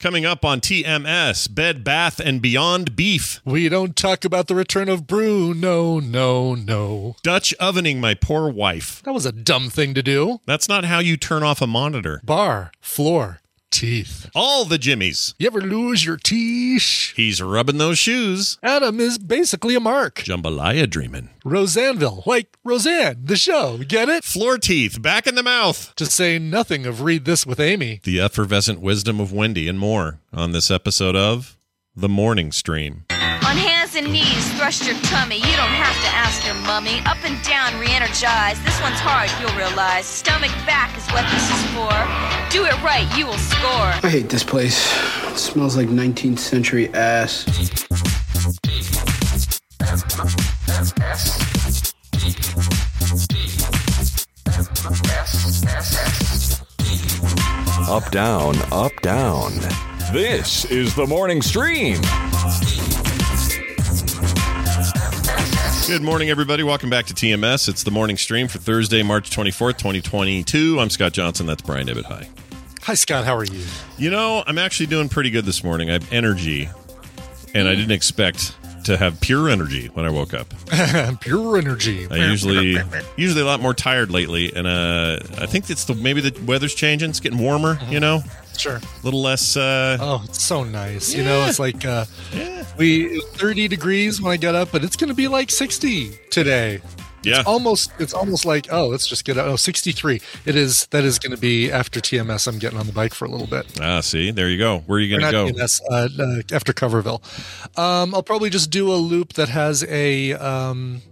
Coming 0.00 0.24
up 0.24 0.46
on 0.46 0.62
TMS, 0.62 1.54
Bed 1.54 1.84
Bath 1.84 2.20
and 2.20 2.40
Beyond 2.40 2.96
Beef. 2.96 3.42
We 3.44 3.68
don't 3.68 3.94
talk 3.94 4.24
about 4.24 4.46
the 4.46 4.54
return 4.54 4.88
of 4.88 5.06
Bruno. 5.06 5.52
No, 5.52 6.00
no, 6.00 6.54
no. 6.54 7.16
Dutch 7.22 7.52
ovening 7.60 8.00
my 8.00 8.14
poor 8.14 8.48
wife. 8.48 9.02
That 9.02 9.12
was 9.12 9.26
a 9.26 9.32
dumb 9.32 9.68
thing 9.68 9.92
to 9.92 10.02
do. 10.02 10.40
That's 10.46 10.70
not 10.70 10.86
how 10.86 11.00
you 11.00 11.18
turn 11.18 11.42
off 11.42 11.60
a 11.60 11.66
monitor. 11.66 12.22
Bar, 12.24 12.72
floor, 12.80 13.40
teeth. 13.70 14.28
All 14.34 14.64
the 14.64 14.78
Jimmies. 14.78 15.34
You 15.38 15.46
ever 15.46 15.60
lose 15.60 16.04
your 16.04 16.16
teeth? 16.16 17.12
He's 17.16 17.40
rubbing 17.42 17.78
those 17.78 17.98
shoes. 17.98 18.58
Adam 18.62 19.00
is 19.00 19.18
basically 19.18 19.74
a 19.74 19.80
mark. 19.80 20.16
Jambalaya 20.16 20.88
dreaming. 20.88 21.30
Roseanneville, 21.44 22.26
like 22.26 22.56
Roseanne, 22.64 23.24
the 23.24 23.36
show. 23.36 23.78
Get 23.78 24.08
it? 24.08 24.24
Floor 24.24 24.58
teeth, 24.58 25.00
back 25.00 25.26
in 25.26 25.34
the 25.34 25.42
mouth. 25.42 25.94
To 25.96 26.06
say 26.06 26.38
nothing 26.38 26.86
of 26.86 27.02
Read 27.02 27.24
This 27.24 27.46
with 27.46 27.60
Amy. 27.60 28.00
The 28.04 28.20
effervescent 28.20 28.80
wisdom 28.80 29.20
of 29.20 29.32
Wendy 29.32 29.68
and 29.68 29.78
more 29.78 30.20
on 30.32 30.52
this 30.52 30.70
episode 30.70 31.16
of 31.16 31.58
The 31.94 32.08
Morning 32.08 32.52
Stream. 32.52 33.04
On 34.00 34.06
hands 34.06 34.16
and 34.16 34.32
knees, 34.32 34.58
thrust 34.58 34.86
your 34.86 34.96
tummy. 35.02 35.36
You 35.36 35.56
don't 35.56 35.76
have 35.76 35.94
to 36.02 36.08
ask 36.08 36.46
your 36.46 36.54
mummy. 36.54 37.00
Up 37.04 37.18
and 37.24 37.42
down, 37.44 37.78
re-energize. 37.78 38.62
This 38.64 38.80
one's 38.80 38.98
hard, 38.98 39.30
you'll 39.40 39.56
realize. 39.58 40.06
Stomach 40.06 40.50
back 40.64 40.96
is 40.96 41.06
what 41.08 41.24
this 41.30 41.44
is 41.50 41.62
for. 41.74 41.90
Do 42.50 42.64
it 42.64 42.82
right, 42.82 43.06
you 43.16 43.26
will 43.26 43.36
score. 43.36 43.92
I 44.02 44.08
hate 44.08 44.28
this 44.30 44.44
place. 44.44 44.90
It 45.30 45.36
smells 45.36 45.76
like 45.76 45.88
19th 45.88 46.38
century 46.38 46.88
ass. 46.94 47.46
Up, 57.88 58.10
down, 58.10 58.56
up, 58.72 58.92
down. 59.02 59.52
This 60.12 60.64
is 60.66 60.94
the 60.94 61.06
morning 61.06 61.42
stream. 61.42 62.00
Good 65.86 66.02
morning, 66.02 66.30
everybody. 66.30 66.62
Welcome 66.62 66.88
back 66.88 67.06
to 67.06 67.14
TMS. 67.14 67.68
It's 67.68 67.82
the 67.82 67.90
morning 67.90 68.16
stream 68.16 68.46
for 68.46 68.58
Thursday, 68.58 69.02
March 69.02 69.28
24th, 69.30 69.78
2022. 69.78 70.78
I'm 70.78 70.88
Scott 70.88 71.12
Johnson. 71.12 71.46
That's 71.46 71.62
Brian 71.62 71.88
Ibbott. 71.88 72.04
Hi. 72.04 72.28
Hi, 72.82 72.94
Scott. 72.94 73.24
How 73.24 73.34
are 73.36 73.44
you? 73.44 73.64
You 73.98 74.10
know, 74.10 74.44
I'm 74.46 74.56
actually 74.58 74.86
doing 74.86 75.08
pretty 75.08 75.30
good 75.30 75.44
this 75.44 75.64
morning. 75.64 75.90
I 75.90 75.94
have 75.94 76.12
energy, 76.12 76.68
and 77.54 77.66
I 77.66 77.74
didn't 77.74 77.90
expect 77.90 78.54
to 78.84 78.96
have 78.96 79.20
pure 79.20 79.48
energy 79.48 79.88
when 79.88 80.06
I 80.06 80.10
woke 80.10 80.32
up. 80.32 80.46
Pure 81.20 81.58
energy. 81.58 82.06
I 82.10 82.16
usually 82.30 82.76
usually 83.16 83.42
a 83.42 83.46
lot 83.46 83.60
more 83.60 83.74
tired 83.74 84.10
lately, 84.10 84.54
and 84.54 84.66
uh, 84.66 85.18
I 85.38 85.46
think 85.46 85.68
it's 85.70 85.84
the 85.86 85.94
maybe 85.94 86.20
the 86.20 86.40
weather's 86.44 86.74
changing. 86.74 87.10
It's 87.10 87.20
getting 87.20 87.38
warmer. 87.38 87.78
You 87.88 88.00
know, 88.00 88.22
Sure. 88.60 88.76
a 88.76 88.82
little 89.04 89.22
less. 89.22 89.56
Uh, 89.56 89.96
Oh, 90.00 90.22
it's 90.24 90.42
so 90.42 90.62
nice. 90.64 91.14
You 91.14 91.24
know, 91.24 91.44
it's 91.46 91.58
like 91.58 91.84
uh, 91.84 92.04
yeah, 92.32 92.64
we 92.76 93.20
30 93.34 93.68
degrees 93.68 94.20
when 94.20 94.32
I 94.32 94.36
get 94.36 94.54
up, 94.54 94.70
but 94.72 94.84
it's 94.84 94.96
going 94.96 95.08
to 95.08 95.14
be 95.14 95.28
like 95.28 95.50
60 95.50 96.10
today. 96.30 96.80
yeah. 97.22 97.42
Almost, 97.46 97.92
it's 97.98 98.14
almost 98.14 98.44
like 98.44 98.68
oh, 98.72 98.88
let's 98.88 99.06
just 99.06 99.24
get 99.24 99.36
out. 99.38 99.48
Oh, 99.48 99.56
63. 99.56 100.20
It 100.46 100.56
is. 100.56 100.86
That 100.86 101.04
is 101.04 101.18
going 101.18 101.34
to 101.34 101.40
be 101.40 101.70
after 101.70 102.00
TMS. 102.00 102.46
I'm 102.46 102.58
getting 102.58 102.78
on 102.78 102.86
the 102.86 102.92
bike 102.92 103.14
for 103.14 103.24
a 103.24 103.28
little 103.30 103.46
bit. 103.46 103.66
Ah, 103.80 104.00
see, 104.00 104.30
there 104.30 104.48
you 104.48 104.58
go. 104.58 104.78
Where 104.86 104.96
are 104.98 105.00
you 105.00 105.18
going 105.18 105.30
to 105.30 105.52
go? 105.52 105.58
TMS, 105.58 105.80
uh, 105.90 106.08
uh, 106.22 106.42
after 106.54 106.72
Coverville. 106.72 107.20
Um, 107.78 108.14
I'll 108.14 108.22
probably 108.22 108.50
just 108.50 108.70
do 108.70 108.90
a 108.92 108.96
loop 108.96 109.34
that 109.34 109.48
has 109.50 109.84
a 109.84 110.32
um, 110.34 111.02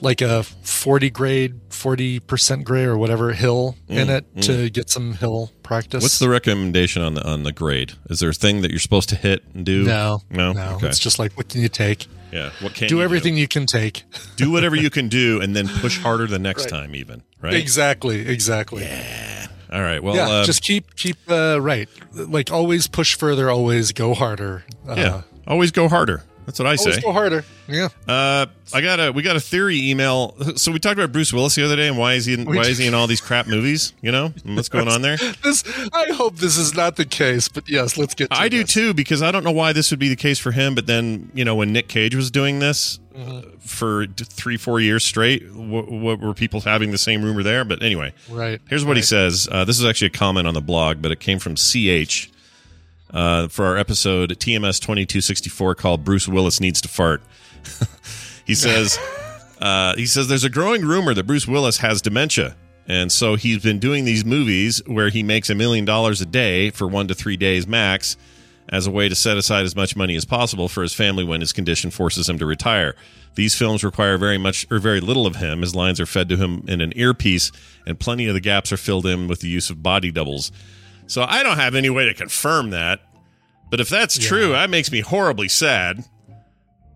like 0.00 0.20
a 0.20 0.42
40 0.42 1.10
grade, 1.10 1.60
40 1.70 2.20
percent 2.20 2.64
gray 2.64 2.84
or 2.84 2.96
whatever 2.96 3.32
hill 3.32 3.76
in 3.88 4.08
it 4.10 4.24
to 4.42 4.70
get 4.70 4.90
some 4.90 5.14
hill 5.14 5.50
practice. 5.62 6.00
Mm, 6.02 6.04
What's 6.06 6.18
the 6.18 6.28
recommendation 6.28 7.02
on 7.02 7.14
the 7.14 7.26
on 7.28 7.42
the 7.42 7.52
grade? 7.52 7.92
Is 8.10 8.20
there 8.20 8.30
a 8.30 8.34
thing 8.34 8.62
that 8.62 8.70
you're 8.70 8.80
supposed 8.80 9.08
to 9.10 9.16
hit 9.16 9.44
and 9.54 9.64
do? 9.64 9.84
no, 9.84 10.22
no, 10.30 10.52
no. 10.52 10.74
Okay. 10.76 10.88
It's 10.88 10.98
just 10.98 11.18
like 11.18 11.32
what 11.36 11.48
can 11.48 11.60
you 11.60 11.68
take? 11.68 12.06
yeah. 12.32 12.50
What 12.60 12.74
can 12.74 12.88
do 12.88 12.96
you 12.96 13.02
everything 13.02 13.36
you 13.36 13.48
can 13.48 13.66
take. 13.66 14.04
do 14.36 14.50
whatever 14.50 14.76
you 14.76 14.90
can 14.90 15.08
do, 15.08 15.40
and 15.40 15.54
then 15.56 15.66
push 15.68 15.98
harder 16.02 16.26
the 16.26 16.38
next 16.38 16.64
Right. 16.64 16.70
time, 16.82 16.94
even 16.94 17.22
right. 17.40 17.54
Exactly, 17.54 18.28
exactly. 18.28 18.82
Yeah 18.84 19.38
all 19.70 19.82
right. 19.82 20.02
Well, 20.02 20.16
yeah, 20.16 20.28
uh, 20.28 20.44
just 20.44 20.62
keep 20.62 20.96
keep 20.96 21.16
uh, 21.30 21.60
right. 21.60 21.88
Like 22.14 22.50
always 22.50 22.86
push 22.86 23.14
further, 23.16 23.50
always 23.50 23.92
go 23.92 24.14
harder. 24.14 24.64
Uh, 24.88 24.94
yeah. 24.96 25.22
Always 25.46 25.70
go 25.72 25.88
harder. 25.88 26.24
That's 26.48 26.58
what 26.58 26.64
I 26.64 26.76
Always 26.76 26.94
say. 26.94 27.00
go 27.02 27.12
harder. 27.12 27.44
Yeah. 27.68 27.88
Uh, 28.08 28.46
I 28.72 28.80
got 28.80 28.98
a 28.98 29.12
we 29.12 29.20
got 29.20 29.36
a 29.36 29.40
theory 29.40 29.90
email. 29.90 30.34
So 30.56 30.72
we 30.72 30.78
talked 30.78 30.98
about 30.98 31.12
Bruce 31.12 31.30
Willis 31.30 31.54
the 31.56 31.62
other 31.62 31.76
day, 31.76 31.88
and 31.88 31.98
why 31.98 32.14
is 32.14 32.24
he 32.24 32.32
in, 32.32 32.46
why 32.46 32.62
is 32.62 32.78
he 32.78 32.86
in 32.86 32.94
all 32.94 33.06
these 33.06 33.20
crap 33.20 33.46
movies? 33.46 33.92
You 34.00 34.12
know, 34.12 34.32
what's 34.46 34.70
going 34.70 34.88
on 34.88 35.02
there? 35.02 35.18
This 35.44 35.62
I 35.92 36.06
hope 36.10 36.36
this 36.36 36.56
is 36.56 36.74
not 36.74 36.96
the 36.96 37.04
case, 37.04 37.48
but 37.50 37.68
yes, 37.68 37.98
let's 37.98 38.14
get 38.14 38.30
to 38.30 38.36
I 38.40 38.48
do 38.48 38.64
too 38.64 38.94
because 38.94 39.22
I 39.22 39.30
don't 39.30 39.44
know 39.44 39.52
why 39.52 39.74
this 39.74 39.90
would 39.90 40.00
be 40.00 40.08
the 40.08 40.16
case 40.16 40.38
for 40.38 40.52
him. 40.52 40.74
But 40.74 40.86
then 40.86 41.30
you 41.34 41.44
know 41.44 41.54
when 41.54 41.70
Nick 41.70 41.86
Cage 41.88 42.14
was 42.14 42.30
doing 42.30 42.60
this 42.60 42.98
uh, 43.14 43.42
for 43.58 44.06
three 44.06 44.56
four 44.56 44.80
years 44.80 45.04
straight, 45.04 45.52
what, 45.52 45.90
what 45.90 46.18
were 46.18 46.32
people 46.32 46.62
having 46.62 46.92
the 46.92 46.98
same 46.98 47.22
rumor 47.22 47.42
there? 47.42 47.62
But 47.66 47.82
anyway, 47.82 48.14
Right. 48.30 48.58
Here's 48.70 48.86
what 48.86 48.96
he 48.96 49.02
says. 49.02 49.50
Uh, 49.52 49.66
this 49.66 49.78
is 49.78 49.84
actually 49.84 50.06
a 50.06 50.10
comment 50.18 50.46
on 50.48 50.54
the 50.54 50.62
blog, 50.62 51.02
but 51.02 51.12
it 51.12 51.20
came 51.20 51.38
from 51.38 51.56
CH 51.56 52.30
uh, 53.12 53.48
for 53.48 53.64
our 53.66 53.76
episode 53.76 54.30
TMS 54.30 54.80
2264 54.80 55.74
called 55.74 56.04
Bruce 56.04 56.28
Willis 56.28 56.60
Needs 56.60 56.80
to 56.82 56.88
Fart. 56.88 57.22
he 58.44 58.54
says, 58.54 58.98
uh, 59.60 59.94
he 59.96 60.06
says 60.06 60.28
there's 60.28 60.44
a 60.44 60.50
growing 60.50 60.84
rumor 60.84 61.14
that 61.14 61.24
Bruce 61.24 61.46
Willis 61.46 61.78
has 61.78 62.02
dementia. 62.02 62.56
And 62.86 63.12
so 63.12 63.34
he's 63.34 63.62
been 63.62 63.78
doing 63.78 64.04
these 64.04 64.24
movies 64.24 64.82
where 64.86 65.10
he 65.10 65.22
makes 65.22 65.50
a 65.50 65.54
million 65.54 65.84
dollars 65.84 66.20
a 66.22 66.26
day 66.26 66.70
for 66.70 66.88
one 66.88 67.08
to 67.08 67.14
three 67.14 67.36
days 67.36 67.66
max 67.66 68.16
as 68.70 68.86
a 68.86 68.90
way 68.90 69.08
to 69.08 69.14
set 69.14 69.36
aside 69.36 69.64
as 69.64 69.76
much 69.76 69.96
money 69.96 70.16
as 70.16 70.24
possible 70.24 70.68
for 70.68 70.82
his 70.82 70.94
family 70.94 71.24
when 71.24 71.40
his 71.40 71.52
condition 71.52 71.90
forces 71.90 72.28
him 72.28 72.38
to 72.38 72.46
retire. 72.46 72.94
These 73.34 73.54
films 73.54 73.84
require 73.84 74.18
very 74.18 74.38
much 74.38 74.66
or 74.70 74.78
very 74.78 75.00
little 75.00 75.26
of 75.26 75.36
him. 75.36 75.60
His 75.60 75.74
lines 75.74 76.00
are 76.00 76.06
fed 76.06 76.28
to 76.30 76.36
him 76.36 76.64
in 76.66 76.80
an 76.80 76.92
earpiece, 76.96 77.52
and 77.86 78.00
plenty 78.00 78.26
of 78.26 78.34
the 78.34 78.40
gaps 78.40 78.72
are 78.72 78.76
filled 78.76 79.06
in 79.06 79.28
with 79.28 79.40
the 79.40 79.48
use 79.48 79.70
of 79.70 79.82
body 79.82 80.10
doubles. 80.10 80.50
So 81.08 81.24
I 81.28 81.42
don't 81.42 81.56
have 81.58 81.74
any 81.74 81.90
way 81.90 82.04
to 82.06 82.14
confirm 82.14 82.70
that. 82.70 83.00
But 83.70 83.80
if 83.80 83.88
that's 83.88 84.16
true, 84.18 84.50
that 84.52 84.70
makes 84.70 84.90
me 84.92 85.00
horribly 85.00 85.48
sad. 85.48 86.04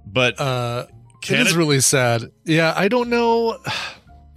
But 0.06 0.40
Uh, 0.40 0.86
it 1.28 1.30
is 1.40 1.52
it- 1.52 1.56
really 1.56 1.80
sad. 1.80 2.30
Yeah, 2.44 2.72
I 2.76 2.88
don't 2.88 3.08
know. 3.10 3.58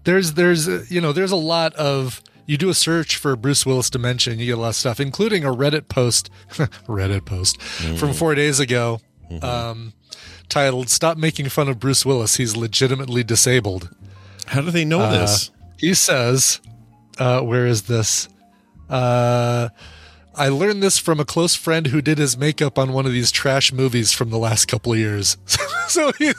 There's 0.04 0.34
there's 0.34 0.68
uh, 0.68 0.84
you 0.90 1.02
know 1.02 1.12
there's 1.14 1.32
a 1.32 1.36
lot 1.36 1.74
of 1.76 2.22
you 2.46 2.58
do 2.58 2.70
a 2.70 2.74
search 2.76 3.16
for 3.18 3.36
Bruce 3.36 3.66
Willis 3.66 3.90
dementia 3.90 4.32
and 4.34 4.40
you 4.40 4.46
get 4.48 4.58
a 4.58 4.62
lot 4.62 4.70
of 4.70 4.76
stuff, 4.76 5.00
including 5.00 5.44
a 5.44 5.52
Reddit 5.52 5.88
post, 5.88 6.30
Reddit 6.88 7.26
post 7.26 7.60
from 7.62 8.14
four 8.14 8.36
days 8.36 8.60
ago, 8.60 9.00
um, 9.42 9.94
titled 10.48 10.90
"Stop 10.90 11.18
making 11.18 11.50
fun 11.50 11.68
of 11.70 11.80
Bruce 11.80 12.06
Willis. 12.06 12.36
He's 12.36 12.56
legitimately 12.56 13.24
disabled." 13.24 13.90
how 14.48 14.62
do 14.62 14.70
they 14.70 14.86
know 14.86 15.10
this? 15.12 15.50
He 15.80 15.96
says, 15.96 16.62
uh, 17.18 17.42
"Where 17.42 17.66
is 17.66 17.84
this?" 17.84 18.30
Uh, 18.90 19.70
I 20.36 20.50
learned 20.50 20.84
this 20.84 20.98
from 20.98 21.20
a 21.20 21.26
close 21.26 21.56
friend 21.56 21.88
who 21.88 22.02
did 22.02 22.18
his 22.18 22.38
makeup 22.38 22.78
on 22.78 22.92
one 22.94 23.06
of 23.06 23.12
these 23.14 23.32
trash 23.32 23.72
movies 23.72 24.12
from 24.12 24.30
the 24.32 24.38
last 24.38 24.66
couple 24.68 24.92
of 24.94 25.00
years. 25.00 25.38
so 25.88 26.12
he's 26.14 26.36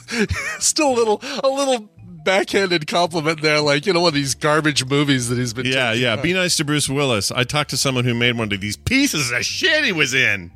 still 0.59 0.93
a 0.93 0.95
little, 0.97 1.21
a 1.43 1.49
little 1.49 1.89
backhanded 2.25 2.87
compliment 2.87 3.41
there, 3.41 3.61
like 3.61 3.87
you 3.87 3.93
know 3.93 4.01
one 4.01 4.09
of 4.09 4.15
these 4.15 4.35
garbage 4.35 4.85
movies 4.85 5.29
that 5.29 5.39
he's 5.39 5.55
been. 5.55 5.65
Yeah, 5.65 5.93
yeah. 5.93 6.17
Be 6.17 6.35
nice 6.35 6.57
to 6.59 6.65
Bruce 6.65 6.89
Willis. 6.89 7.31
I 7.31 7.45
talked 7.45 7.71
to 7.71 7.77
someone 7.77 8.05
who 8.05 8.15
made 8.15 8.37
one 8.37 8.53
of 8.53 8.61
these 8.61 8.77
pieces 8.77 9.31
of 9.31 9.45
shit 9.45 9.85
he 9.85 9.93
was 9.93 10.13
in. 10.13 10.51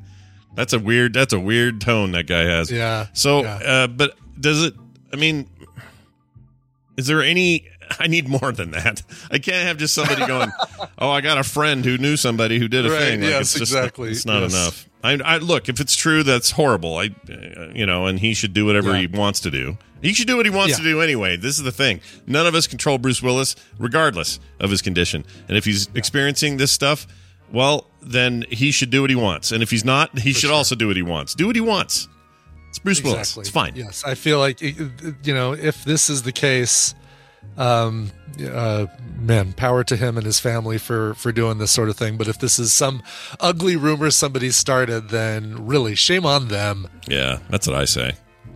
That's 0.53 0.73
a 0.73 0.79
weird. 0.79 1.13
That's 1.13 1.33
a 1.33 1.39
weird 1.39 1.81
tone 1.81 2.11
that 2.11 2.27
guy 2.27 2.43
has. 2.43 2.69
Yeah, 2.69 3.07
So, 3.13 3.41
yeah. 3.43 3.55
uh, 3.55 3.87
but 3.87 4.17
does 4.39 4.63
it? 4.63 4.73
I 5.11 5.15
mean, 5.15 5.49
is 6.97 7.07
there 7.07 7.23
any? 7.23 7.67
I 7.99 8.07
need 8.07 8.27
more 8.27 8.51
than 8.51 8.71
that. 8.71 9.01
I 9.31 9.37
can't 9.39 9.67
have 9.67 9.77
just 9.77 9.93
somebody 9.93 10.25
going, 10.25 10.51
"Oh, 10.97 11.09
I 11.09 11.21
got 11.21 11.37
a 11.37 11.43
friend 11.43 11.83
who 11.85 11.97
knew 11.97 12.17
somebody 12.17 12.59
who 12.59 12.67
did 12.67 12.85
a 12.85 12.89
Right, 12.91 12.99
thing." 12.99 13.21
Like, 13.21 13.29
yes, 13.29 13.41
it's 13.41 13.59
just, 13.59 13.71
exactly, 13.73 14.11
It's 14.11 14.25
not 14.25 14.41
yes. 14.41 14.53
enough. 14.53 14.87
I, 15.03 15.13
I 15.35 15.37
look 15.37 15.67
if 15.69 15.79
it's 15.79 15.95
true, 15.95 16.21
that's 16.23 16.51
horrible. 16.51 16.97
I, 16.97 17.09
you 17.73 17.85
know, 17.85 18.05
and 18.05 18.19
he 18.19 18.33
should 18.33 18.53
do 18.53 18.65
whatever 18.65 18.91
Yeah. 18.91 18.99
he 19.01 19.07
wants 19.07 19.39
to 19.41 19.51
do. 19.51 19.77
He 20.01 20.13
should 20.13 20.27
do 20.27 20.37
what 20.37 20.45
he 20.45 20.51
wants 20.51 20.71
Yeah. 20.71 20.77
to 20.77 20.83
do 20.83 21.01
anyway. 21.01 21.37
This 21.37 21.57
is 21.57 21.63
the 21.63 21.71
thing. 21.71 22.01
None 22.27 22.45
of 22.47 22.55
us 22.55 22.67
control 22.67 22.97
Bruce 22.97 23.21
Willis, 23.21 23.55
regardless 23.79 24.39
of 24.59 24.69
his 24.71 24.81
condition. 24.81 25.25
And 25.47 25.57
if 25.57 25.65
he's 25.65 25.89
experiencing 25.95 26.57
this 26.57 26.71
stuff, 26.71 27.07
well, 27.51 27.87
then 28.01 28.45
he 28.49 28.71
should 28.71 28.89
do 28.91 29.01
what 29.01 29.09
he 29.09 29.15
wants. 29.15 29.51
And 29.51 29.61
if 29.61 29.69
he's 29.71 29.85
not, 29.85 30.17
he 30.19 30.33
should 30.33 30.49
also 30.51 30.73
do 30.75 30.87
what 30.87 30.95
he 30.95 31.01
wants. 31.03 31.35
Do 31.35 31.47
what 31.47 31.55
he 31.55 31.61
wants. 31.61 32.07
It's 32.69 32.79
Bruce 32.79 33.03
Willis. 33.03 33.35
It's 33.37 33.49
fine. 33.49 33.73
Yes, 33.75 34.03
I 34.05 34.15
feel 34.15 34.39
like 34.39 34.61
you 34.61 35.33
know 35.33 35.53
if 35.53 35.83
this 35.83 36.09
is 36.09 36.23
the 36.23 36.31
case, 36.31 36.95
um, 37.57 38.11
uh, 38.45 38.87
man, 39.19 39.53
power 39.53 39.83
to 39.83 39.95
him 39.95 40.17
and 40.17 40.25
his 40.25 40.39
family 40.39 40.77
for 40.77 41.13
for 41.15 41.31
doing 41.31 41.57
this 41.57 41.71
sort 41.71 41.89
of 41.89 41.97
thing. 41.97 42.17
But 42.17 42.27
if 42.27 42.39
this 42.39 42.59
is 42.59 42.73
some 42.73 43.03
ugly 43.39 43.75
rumor 43.75 44.11
somebody 44.11 44.51
started, 44.51 45.09
then 45.09 45.65
really 45.65 45.95
shame 45.95 46.25
on 46.25 46.47
them. 46.47 46.87
Yeah, 47.07 47.39
that's 47.49 47.67
what 47.67 47.75
I 47.75 47.85
say. 47.85 48.13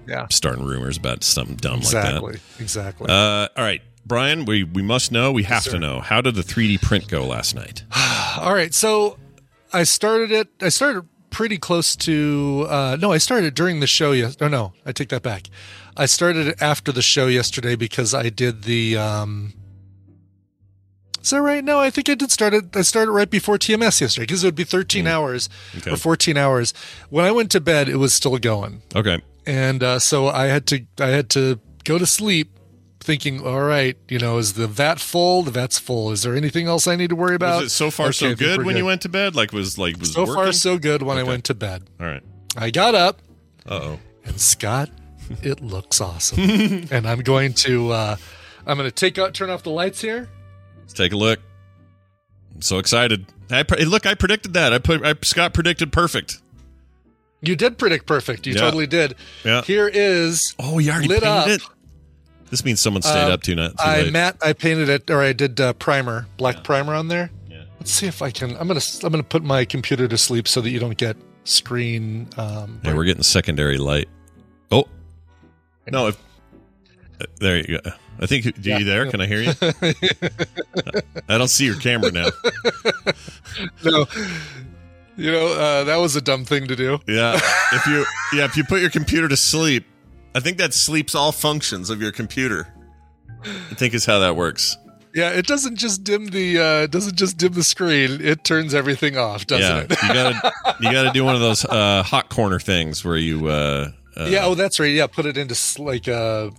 Yeah, 0.07 0.27
Starting 0.29 0.63
rumors 0.63 0.97
about 0.97 1.23
something 1.23 1.55
dumb 1.55 1.79
exactly, 1.79 2.33
like 2.33 2.41
that. 2.57 2.61
exactly. 2.61 3.07
that. 3.07 3.13
Uh, 3.13 3.47
all 3.57 3.63
right, 3.63 3.81
Brian, 4.05 4.45
we, 4.45 4.63
we 4.63 4.83
must 4.83 5.11
know. 5.11 5.31
We 5.31 5.43
have 5.43 5.63
to 5.63 5.79
know. 5.79 5.99
How 5.99 6.21
did 6.21 6.35
the 6.35 6.43
3D 6.43 6.79
print 6.81 7.07
go 7.07 7.25
last 7.25 7.55
night? 7.55 7.83
All 8.37 8.53
right, 8.53 8.71
so 8.71 9.17
I 9.73 9.81
started 9.83 10.31
it. 10.31 10.47
I 10.61 10.69
started 10.69 11.07
pretty 11.31 11.57
close 11.57 11.95
to. 11.97 12.67
Uh, 12.69 12.97
no, 13.01 13.11
I 13.11 13.17
started 13.17 13.55
during 13.55 13.79
the 13.79 13.87
show. 13.87 14.11
Yes. 14.11 14.37
Oh 14.39 14.47
no, 14.47 14.73
I 14.85 14.91
take 14.91 15.09
that 15.09 15.23
back. 15.23 15.47
I 15.97 16.05
started 16.07 16.47
it 16.47 16.61
after 16.61 16.91
the 16.91 17.01
show 17.01 17.27
yesterday 17.27 17.75
because 17.75 18.13
I 18.13 18.29
did 18.29 18.63
the. 18.63 18.97
Um, 18.97 19.53
is 21.21 21.31
that 21.31 21.41
right? 21.41 21.63
No, 21.63 21.79
I 21.79 21.89
think 21.89 22.09
I 22.09 22.15
did 22.15 22.31
start 22.31 22.53
it. 22.53 22.75
I 22.75 22.81
started 22.83 23.11
right 23.11 23.29
before 23.29 23.57
TMS 23.57 23.99
yesterday 24.01 24.23
because 24.25 24.43
it 24.43 24.47
would 24.47 24.55
be 24.55 24.63
13 24.63 25.07
hours 25.07 25.49
Okay. 25.77 25.91
or 25.91 25.97
14 25.97 26.37
hours. 26.37 26.73
When 27.09 27.25
I 27.25 27.31
went 27.31 27.49
to 27.51 27.61
bed, 27.61 27.89
it 27.89 27.95
was 27.95 28.13
still 28.13 28.37
going, 28.37 28.81
Okay. 28.95 29.21
and 29.45 29.81
uh, 29.81 29.99
so 29.99 30.27
I 30.27 30.45
had 30.47 30.67
to. 30.67 30.85
I 30.99 31.07
had 31.07 31.29
to 31.31 31.59
go 31.83 31.97
to 31.97 32.05
sleep. 32.05 32.51
Thinking, 33.01 33.45
all 33.45 33.61
right, 33.61 33.95
you 34.09 34.17
know, 34.17 34.39
is 34.39 34.53
the 34.53 34.65
vat 34.65 34.99
full? 34.99 35.43
The 35.43 35.51
vat's 35.51 35.77
full. 35.77 36.11
Is 36.11 36.23
there 36.23 36.35
anything 36.35 36.65
else 36.65 36.87
I 36.87 36.95
need 36.95 37.09
to 37.11 37.15
worry 37.15 37.35
about? 37.35 37.61
Was 37.61 37.71
it 37.71 37.75
so 37.75 37.91
far 37.91 38.07
Okay, 38.07 38.13
so 38.13 38.33
good 38.35 38.65
when 38.65 38.77
you 38.77 38.85
went 38.85 39.03
to 39.03 39.09
bed? 39.09 39.35
Like 39.35 39.53
was 39.53 39.77
like 39.77 39.99
was 39.99 40.13
so 40.13 40.21
working? 40.21 40.33
far 40.33 40.51
so 40.51 40.79
good 40.79 41.03
when 41.03 41.19
I 41.19 41.21
went 41.21 41.43
to 41.43 41.53
bed. 41.53 41.83
All 41.99 42.07
right. 42.07 42.23
I 42.57 42.71
got 42.71 42.95
up 42.95 43.21
Uh 43.67 43.73
oh. 43.83 43.99
and 44.25 44.41
Scott, 44.41 44.89
it 45.43 45.61
looks 45.61 46.01
awesome. 46.01 46.39
and 46.91 47.07
I'm 47.07 47.21
going 47.21 47.53
to 47.55 47.91
uh 47.91 48.15
I'm 48.65 48.77
going 48.77 48.89
to 48.89 48.95
take 48.95 49.17
out 49.17 49.33
turn 49.33 49.49
off 49.49 49.63
the 49.63 49.69
lights 49.71 50.01
here. 50.01 50.29
Let's 50.81 50.93
take 50.93 51.13
a 51.13 51.17
look. 51.17 51.39
I'm 52.53 52.61
so 52.61 52.77
excited. 52.79 53.25
I 53.51 53.63
pre- 53.63 53.83
look. 53.85 54.05
I 54.05 54.15
predicted 54.15 54.53
that. 54.53 54.73
I 54.73 54.79
put. 54.79 55.05
I, 55.05 55.13
Scott 55.23 55.53
predicted 55.53 55.91
perfect. 55.91 56.41
You 57.41 57.55
did 57.55 57.77
predict 57.77 58.05
perfect. 58.07 58.47
You 58.47 58.53
Yeah. 58.53 58.61
totally 58.61 58.87
did. 58.87 59.15
Yeah. 59.43 59.61
Here 59.61 59.87
is 59.93 60.55
Oh, 60.57 60.79
you 60.79 60.89
already 60.91 61.07
lit 61.09 61.21
painted 61.23 61.27
up. 61.37 61.47
it. 61.47 61.61
This 62.49 62.63
means 62.65 62.79
someone 62.79 63.01
stayed 63.01 63.29
Uh, 63.29 63.33
up 63.33 63.41
too, 63.43 63.55
not 63.55 63.71
too 63.71 63.75
I 63.79 64.01
late. 64.03 64.13
matte 64.13 64.37
I 64.41 64.53
painted 64.53 64.87
it 64.89 65.09
or 65.11 65.21
I 65.21 65.33
did 65.33 65.59
uh, 65.59 65.73
primer, 65.73 66.27
black 66.37 66.63
primer 66.63 66.93
on 66.95 67.07
there. 67.07 67.29
Yeah. 67.49 67.63
Let's 67.79 67.91
see 67.91 68.07
if 68.07 68.21
I 68.21 68.31
can 68.31 68.55
I'm 68.57 68.67
going 68.67 68.79
to 68.79 69.05
I'm 69.05 69.11
going 69.11 69.23
to 69.23 69.27
put 69.27 69.43
my 69.43 69.65
computer 69.65 70.07
to 70.07 70.17
sleep 70.17 70.47
so 70.47 70.61
that 70.61 70.69
you 70.69 70.79
don't 70.79 70.97
get 70.97 71.17
screen 71.43 72.27
um 72.37 72.79
yeah, 72.83 72.93
we're 72.95 73.03
getting 73.03 73.21
secondary 73.23 73.77
light. 73.77 74.07
No! 75.91 76.07
If, 76.07 76.17
there 77.39 77.57
you 77.57 77.79
go. 77.79 77.91
I 78.19 78.25
think. 78.25 78.61
Do 78.61 78.69
Yeah. 78.69 78.79
you 78.79 78.85
there? 78.85 79.09
Can 79.09 79.21
I 79.21 79.25
hear 79.27 79.41
you? 79.41 79.53
I 81.29 81.37
don't 81.37 81.47
see 81.49 81.65
your 81.65 81.75
camera 81.79 82.11
now. 82.11 82.27
no. 83.83 84.05
You 85.17 85.31
know, 85.31 85.47
uh, 85.47 85.83
that 85.85 85.95
was 85.97 86.15
a 86.15 86.21
dumb 86.21 86.43
thing 86.45 86.67
to 86.67 86.75
do. 86.75 86.99
Yeah. 87.07 87.39
If 87.73 87.87
you 87.87 88.05
yeah, 88.33 88.45
if 88.45 88.55
you 88.55 88.63
put 88.63 88.79
your 88.79 88.89
computer 88.89 89.27
to 89.27 89.35
sleep, 89.35 89.85
I 90.33 90.39
think 90.39 90.57
that 90.59 90.73
sleeps 90.73 91.13
all 91.15 91.31
functions 91.31 91.89
of 91.89 92.01
your 92.01 92.11
computer. 92.11 92.67
I 93.43 93.73
think 93.75 93.93
is 93.93 94.05
how 94.05 94.19
that 94.19 94.35
works. 94.35 94.77
Yeah, 95.13 95.31
it 95.31 95.45
doesn't 95.47 95.75
just 95.77 96.03
dim 96.03 96.27
the 96.27 96.59
uh 96.59 96.87
doesn't 96.87 97.15
just 97.17 97.37
dim 97.37 97.53
the 97.53 97.63
screen. 97.63 98.21
It 98.21 98.43
turns 98.43 98.73
everything 98.73 99.17
off, 99.17 99.45
doesn't 99.47 99.89
yeah. 99.89 99.97
it? 99.97 100.03
you 100.03 100.13
gotta 100.13 100.53
you 100.81 100.91
gotta 100.91 101.11
do 101.11 101.25
one 101.25 101.35
of 101.35 101.41
those 101.41 101.65
uh, 101.65 102.03
hot 102.03 102.29
corner 102.29 102.59
things 102.59 103.03
where 103.03 103.17
you 103.17 103.47
uh, 103.47 103.91
uh 104.17 104.25
yeah, 104.25 104.45
oh 104.45 104.55
that's 104.55 104.79
right. 104.79 104.91
Yeah, 104.93 105.07
put 105.07 105.25
it 105.25 105.37
into 105.37 105.55
like 105.81 106.07
uh 106.07 106.49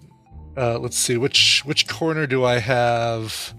uh 0.57 0.79
let's 0.79 0.97
see 0.97 1.17
which 1.17 1.63
which 1.65 1.87
corner 1.89 2.27
do 2.27 2.45
I 2.45 2.59
have 2.59 3.55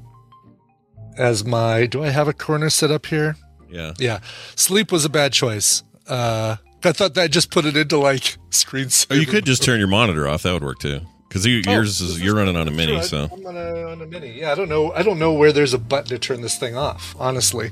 as 1.17 1.45
my 1.45 1.85
do 1.85 2.03
I 2.03 2.09
have 2.09 2.27
a 2.27 2.33
corner 2.33 2.69
set 2.69 2.91
up 2.91 3.05
here? 3.05 3.35
yeah. 3.69 3.93
Yeah. 3.99 4.19
Sleep 4.55 4.91
was 4.91 5.03
a 5.05 5.09
bad 5.09 5.33
choice. 5.33 5.83
Uh 6.07 6.57
I 6.83 6.91
thought 6.93 7.15
that 7.15 7.31
just 7.31 7.51
put 7.51 7.65
it 7.65 7.75
into 7.75 7.97
like 7.97 8.37
screen 8.51 8.87
Or 9.09 9.15
you 9.17 9.25
could 9.25 9.45
just 9.45 9.63
turn 9.63 9.79
your 9.79 9.87
monitor 9.89 10.27
off. 10.27 10.43
That 10.43 10.53
would 10.53 10.63
work 10.63 10.79
too. 10.79 11.01
Because 11.27 11.45
you, 11.45 11.61
Oh, 11.67 11.71
yours 11.73 11.99
is 11.99 12.11
is- 12.11 12.21
you're 12.21 12.35
running 12.35 12.55
on 12.55 12.67
a 12.69 12.71
mini, 12.71 12.95
I- 12.97 13.01
so 13.01 13.27
I'm 13.31 13.45
on 13.45 13.57
a, 13.57 13.83
on 13.91 14.01
a 14.01 14.05
mini. 14.05 14.39
Yeah, 14.39 14.53
I 14.53 14.55
don't 14.55 14.69
know. 14.69 14.93
I 14.93 15.03
don't 15.03 15.19
know 15.19 15.33
where 15.33 15.51
there's 15.51 15.73
a 15.73 15.77
button 15.77 16.07
to 16.09 16.19
turn 16.19 16.39
this 16.41 16.57
thing 16.57 16.77
off. 16.77 17.13
Honestly, 17.19 17.71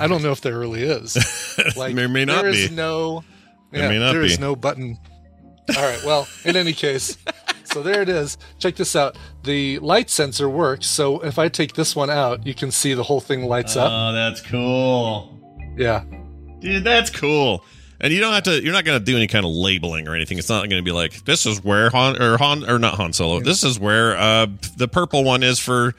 I 0.00 0.06
don't 0.06 0.22
know 0.22 0.30
if 0.32 0.40
there 0.40 0.58
really 0.58 0.82
is. 0.82 1.14
Like, 1.76 1.94
There 1.94 2.08
may 2.08 2.24
not 2.24 2.42
there 2.42 2.50
is 2.52 2.68
be. 2.70 2.74
no. 2.74 3.22
There 3.72 3.82
yeah, 3.82 3.88
may 3.90 3.98
not 3.98 4.12
there 4.12 4.22
is 4.22 4.36
be. 4.38 4.42
no 4.42 4.56
button. 4.56 4.96
All 5.76 5.82
right. 5.82 6.02
Well, 6.04 6.28
in 6.44 6.56
any 6.56 6.72
case, 6.72 7.16
so 7.64 7.82
there 7.82 8.02
it 8.02 8.08
is. 8.08 8.38
Check 8.58 8.76
this 8.76 8.94
out. 8.94 9.16
The 9.42 9.78
light 9.80 10.10
sensor 10.10 10.48
works. 10.48 10.86
So 10.86 11.20
if 11.20 11.38
I 11.38 11.48
take 11.48 11.74
this 11.74 11.96
one 11.96 12.10
out, 12.10 12.46
you 12.46 12.54
can 12.54 12.70
see 12.70 12.94
the 12.94 13.02
whole 13.02 13.20
thing 13.20 13.44
lights 13.44 13.76
up. 13.76 13.90
Oh, 13.92 14.12
that's 14.12 14.40
cool. 14.40 15.38
Yeah. 15.76 16.04
Dude, 16.60 16.84
that's 16.84 17.10
cool. 17.10 17.64
And 18.00 18.12
you 18.12 18.20
don't 18.20 18.32
have 18.34 18.42
to. 18.44 18.62
You're 18.62 18.72
not 18.72 18.84
going 18.84 18.98
to 18.98 19.04
do 19.04 19.16
any 19.16 19.26
kind 19.26 19.44
of 19.44 19.50
labeling 19.50 20.06
or 20.06 20.14
anything. 20.14 20.38
It's 20.38 20.48
not 20.48 20.68
going 20.68 20.78
to 20.78 20.82
be 20.82 20.92
like 20.92 21.24
this 21.24 21.46
is 21.46 21.64
where 21.64 21.90
Han 21.90 22.20
or 22.20 22.36
Han 22.36 22.68
or 22.68 22.78
not 22.78 22.94
Han 22.94 23.12
Solo. 23.12 23.40
This 23.40 23.64
is 23.64 23.80
where 23.80 24.16
uh 24.16 24.46
the 24.76 24.86
purple 24.88 25.24
one 25.24 25.42
is 25.42 25.58
for 25.58 25.94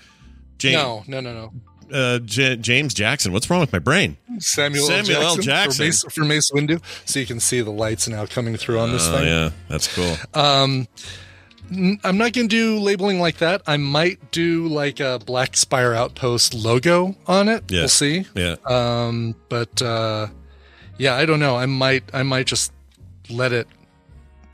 James 0.60 0.76
No, 0.76 1.04
no, 1.08 1.20
no, 1.22 1.34
no. 1.34 1.54
Uh, 1.92 2.20
J- 2.20 2.56
James 2.58 2.94
Jackson. 2.94 3.32
What's 3.34 3.50
wrong 3.50 3.60
with 3.62 3.72
my 3.74 3.80
brain? 3.80 4.18
Samuel, 4.40 4.86
Samuel 4.86 5.22
L. 5.22 5.28
L. 5.30 5.36
Jackson. 5.38 5.78
for 5.78 5.84
Mace, 5.84 6.04
for 6.14 6.26
Mace 6.26 6.52
Windu, 6.52 6.82
so 7.06 7.20
you 7.20 7.26
can 7.26 7.40
see 7.40 7.62
the 7.62 7.72
lights 7.72 8.08
now 8.08 8.26
coming 8.26 8.56
through 8.58 8.80
on 8.80 8.92
this 8.92 9.08
Oh 9.08 9.18
thing. 9.18 9.26
yeah, 9.28 9.50
that's 9.70 9.94
cool. 9.94 10.16
Um, 10.34 10.88
I'm 11.70 12.18
not 12.18 12.32
going 12.32 12.48
to 12.48 12.56
do 12.56 12.80
labeling 12.80 13.20
like 13.20 13.38
that. 13.40 13.62
I 13.68 13.76
might 13.78 14.32
do 14.32 14.68
like 14.68 15.00
a 15.02 15.20
Black 15.26 15.58
Spire 15.58 15.94
Outpost 15.94 16.54
logo 16.54 17.16
on 17.28 17.50
it. 17.50 17.66
Yeah. 17.70 17.82
We'll 17.82 17.88
see. 17.90 18.26
Yeah, 18.36 18.56
Um, 18.66 19.36
but 19.50 19.82
uh, 19.82 20.28
yeah, 20.98 21.16
I 21.16 21.26
don't 21.26 21.40
know. 21.42 21.58
I 21.58 21.66
might 21.66 22.04
I 22.14 22.24
might 22.24 22.46
just 22.48 22.72
let 23.30 23.52
it 23.52 23.68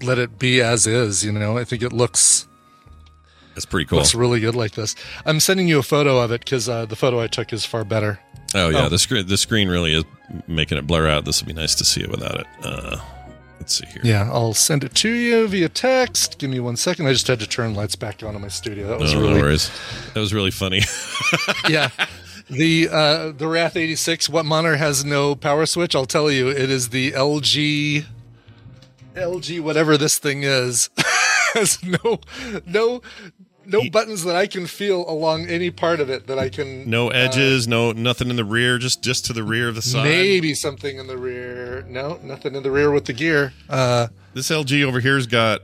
let 0.01 0.17
it 0.17 0.39
be 0.39 0.59
as 0.61 0.87
is. 0.87 1.23
You 1.23 1.31
know, 1.31 1.57
I 1.57 1.63
think 1.65 1.83
it 1.83 1.93
looks 1.93 2.47
that's 3.55 3.65
pretty 3.65 3.85
cool. 3.85 3.99
looks 3.99 4.15
really 4.15 4.39
good 4.39 4.55
like 4.55 4.71
this. 4.73 4.95
I'm 5.25 5.39
sending 5.39 5.67
you 5.67 5.79
a 5.79 5.83
photo 5.83 6.19
of 6.19 6.31
it 6.31 6.41
because 6.41 6.67
uh, 6.69 6.85
the 6.85 6.95
photo 6.95 7.19
I 7.21 7.27
took 7.27 7.53
is 7.53 7.65
far 7.65 7.83
better. 7.83 8.19
Oh 8.55 8.69
yeah, 8.69 8.85
Oh. 8.85 8.89
the 8.89 8.99
screen 8.99 9.25
the 9.27 9.37
screen 9.37 9.67
really 9.67 9.93
is 9.93 10.03
making 10.47 10.77
it 10.77 10.85
blur 10.87 11.07
out. 11.07 11.25
This 11.25 11.41
would 11.41 11.47
be 11.47 11.59
nice 11.59 11.75
to 11.75 11.85
see 11.85 12.01
it 12.01 12.09
without 12.09 12.39
it. 12.39 12.47
Uh, 12.63 12.97
let's 13.59 13.73
see 13.75 13.85
here. 13.87 14.01
Yeah, 14.03 14.29
I'll 14.31 14.53
send 14.53 14.83
it 14.83 14.93
to 14.95 15.09
you 15.09 15.47
via 15.47 15.69
text. 15.69 16.37
Give 16.37 16.49
me 16.51 16.59
one 16.59 16.75
second. 16.75 17.07
I 17.07 17.13
just 17.13 17.27
had 17.27 17.39
to 17.39 17.47
turn 17.47 17.73
lights 17.73 17.95
back 17.95 18.21
on 18.21 18.35
in 18.35 18.41
my 18.41 18.47
studio. 18.49 18.87
That 18.87 18.99
was 18.99 19.13
No, 19.13 19.21
no 19.21 19.27
really 19.29 19.41
worries. 19.41 19.71
That 20.13 20.19
was 20.19 20.33
really 20.33 20.51
funny. 20.51 20.81
yeah. 21.69 21.89
The 22.49 22.89
uh, 22.91 23.31
the 23.31 23.47
Wrath 23.47 23.75
86 23.77 24.29
what 24.29 24.45
monitor 24.45 24.75
has 24.75 25.03
no 25.05 25.33
power 25.33 25.65
switch? 25.65 25.95
I'll 25.95 26.05
tell 26.05 26.29
you, 26.29 26.49
it 26.49 26.69
is 26.69 26.89
the 26.89 27.13
LG 27.13 28.05
LG 29.15 29.61
whatever 29.61 29.97
this 29.97 30.17
thing 30.19 30.43
is. 30.43 30.89
has 31.53 31.83
no 31.83 32.19
no 32.65 33.01
no 33.65 33.81
buttons 33.91 34.23
that 34.23 34.35
I 34.35 34.47
can 34.47 34.67
feel 34.67 35.09
along 35.09 35.47
any 35.47 35.71
part 35.71 35.99
of 35.99 36.09
it 36.09 36.27
that 36.27 36.37
I 36.39 36.49
can 36.49 36.89
no 36.89 37.09
edges, 37.09 37.67
no 37.67 37.91
nothing 37.91 38.29
in 38.29 38.35
the 38.35 38.45
rear, 38.45 38.77
just 38.77 39.03
just 39.03 39.25
to 39.25 39.33
the 39.33 39.43
rear 39.43 39.69
of 39.69 39.75
the 39.75 39.81
side. 39.81 40.03
maybe 40.03 40.53
something 40.53 40.97
in 40.97 41.07
the 41.07 41.17
rear. 41.17 41.85
No, 41.87 42.19
nothing 42.23 42.55
in 42.55 42.63
the 42.63 42.71
rear 42.71 42.91
with 42.91 43.05
the 43.05 43.13
gear. 43.13 43.53
Uh 43.69 44.07
This 44.33 44.49
LG 44.49 44.83
over 44.83 44.99
here's 44.99 45.27
got 45.27 45.61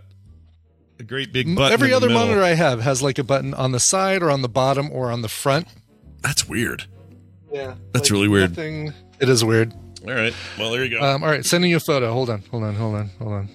a 1.00 1.04
great 1.04 1.32
big 1.32 1.54
button. 1.56 1.72
every 1.74 1.94
other 1.94 2.08
middle. 2.08 2.22
monitor 2.22 2.44
I 2.44 2.56
have 2.56 2.82
has 2.82 3.02
like 3.02 3.18
a 3.20 3.24
button 3.24 3.54
on 3.54 3.72
the 3.72 3.80
side 3.80 4.22
or 4.22 4.30
on 4.30 4.42
the 4.42 4.50
bottom 4.50 4.90
or 4.92 5.12
on 5.12 5.22
the 5.22 5.30
front. 5.30 5.68
That's 6.22 6.48
weird. 6.48 6.86
Yeah. 7.52 7.76
That's 7.94 8.12
really 8.12 8.28
weird. 8.28 8.52
Nothing, 8.52 8.94
it 9.20 9.30
is 9.30 9.44
weird. 9.44 9.74
All 10.06 10.14
right. 10.14 10.34
Well, 10.58 10.72
there 10.72 10.84
you 10.86 10.98
go. 10.98 11.04
Um, 11.06 11.24
all 11.24 11.30
right, 11.30 11.46
sending 11.46 11.72
you 11.72 11.78
a 11.78 11.80
photo. 11.80 12.12
Hold 12.14 12.30
on, 12.30 12.42
hold 12.52 12.64
on, 12.64 12.76
hold 12.76 12.96
on, 12.96 13.10
hold 13.20 13.32
on. 13.34 13.50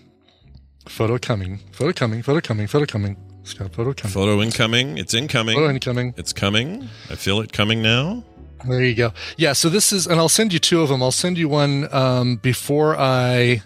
Photo 0.89 1.17
coming. 1.19 1.61
Photo 1.73 1.93
coming. 1.93 2.23
Photo 2.23 2.41
coming. 2.41 2.67
Photo 2.67 2.85
coming. 2.87 3.17
Photo 3.45 3.93
coming. 3.93 4.13
Photo 4.13 4.43
incoming. 4.43 4.99
It's 4.99 5.15
incoming. 5.15 5.57
Photo 5.57 5.71
incoming. 5.71 6.15
It's 6.17 6.33
coming. 6.33 6.89
I 7.11 7.15
feel 7.15 7.41
it 7.41 7.53
coming 7.53 7.83
now. 7.83 8.25
There 8.67 8.83
you 8.83 8.95
go. 8.95 9.13
Yeah. 9.37 9.53
So 9.53 9.69
this 9.69 9.93
is, 9.93 10.07
and 10.07 10.19
I'll 10.19 10.29
send 10.29 10.53
you 10.53 10.59
two 10.59 10.81
of 10.81 10.89
them. 10.89 11.03
I'll 11.03 11.13
send 11.13 11.37
you 11.37 11.49
one 11.49 11.93
um, 11.93 12.37
before 12.37 12.97
I 12.97 13.63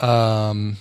um, 0.00 0.76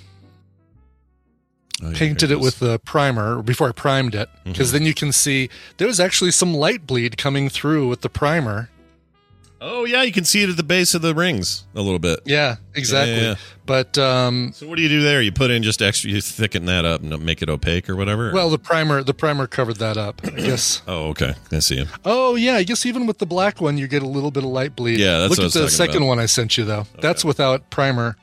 Oh, 1.81 1.89
yeah, 1.89 1.97
painted 1.97 2.31
it, 2.31 2.35
it 2.35 2.39
with 2.39 2.57
the 2.57 2.79
primer 2.79 3.43
before 3.43 3.69
I 3.69 3.71
primed 3.71 4.15
it, 4.15 4.29
because 4.43 4.71
then 4.71 4.81
you 4.83 4.95
can 4.95 5.11
see 5.11 5.49
there 5.77 5.87
was 5.87 5.99
actually 5.99 6.31
some 6.31 6.53
light 6.55 6.87
bleed 6.87 7.17
coming 7.17 7.49
through 7.49 7.87
with 7.87 8.01
the 8.01 8.09
primer. 8.09 8.69
Oh 9.61 9.85
yeah, 9.85 10.01
you 10.01 10.11
can 10.11 10.23
see 10.23 10.41
it 10.41 10.49
at 10.49 10.57
the 10.57 10.63
base 10.63 10.95
of 10.95 11.03
the 11.03 11.13
rings 11.13 11.67
a 11.75 11.81
little 11.81 11.99
bit. 11.99 12.21
Yeah, 12.25 12.55
exactly. 12.73 13.15
Yeah, 13.15 13.21
yeah. 13.21 13.35
But 13.67 13.97
um, 13.99 14.51
So 14.55 14.65
what 14.67 14.77
do 14.77 14.81
you 14.81 14.89
do 14.89 15.01
there? 15.03 15.21
You 15.21 15.31
put 15.31 15.51
in 15.51 15.61
just 15.61 15.81
extra, 15.81 16.09
you 16.09 16.19
thicken 16.21 16.65
that 16.65 16.85
up 16.85 17.01
and 17.03 17.23
make 17.23 17.41
it 17.43 17.49
opaque 17.49 17.87
or 17.89 17.95
whatever. 17.95 18.31
well, 18.33 18.49
the 18.49 18.57
primer 18.57 19.03
the 19.03 19.13
primer 19.13 19.45
covered 19.45 19.75
that 19.75 19.97
up. 19.97 20.21
I 20.25 20.29
guess. 20.31 20.81
oh 20.87 21.09
okay, 21.09 21.35
I 21.51 21.59
see. 21.59 21.85
Oh 22.05 22.33
yeah, 22.35 22.53
I 22.55 22.63
guess 22.63 22.85
even 22.85 23.05
with 23.05 23.19
the 23.19 23.25
black 23.27 23.61
one, 23.61 23.77
you 23.77 23.87
get 23.87 24.01
a 24.01 24.07
little 24.07 24.31
bit 24.31 24.43
of 24.43 24.49
light 24.49 24.75
bleed. 24.75 24.99
Yeah, 24.99 25.19
that's 25.19 25.37
look 25.37 25.45
at 25.47 25.53
the 25.53 25.69
second 25.69 25.97
about. 25.97 26.07
one 26.07 26.19
I 26.19 26.25
sent 26.25 26.57
you 26.57 26.63
though. 26.65 26.87
That's 27.01 27.23
without 27.23 27.69
primer. 27.69 28.15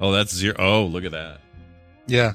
Oh, 0.00 0.12
that's 0.12 0.34
zero. 0.34 0.54
Oh, 0.58 0.84
look 0.86 1.04
at 1.04 1.12
that. 1.12 1.40
Yeah, 2.06 2.32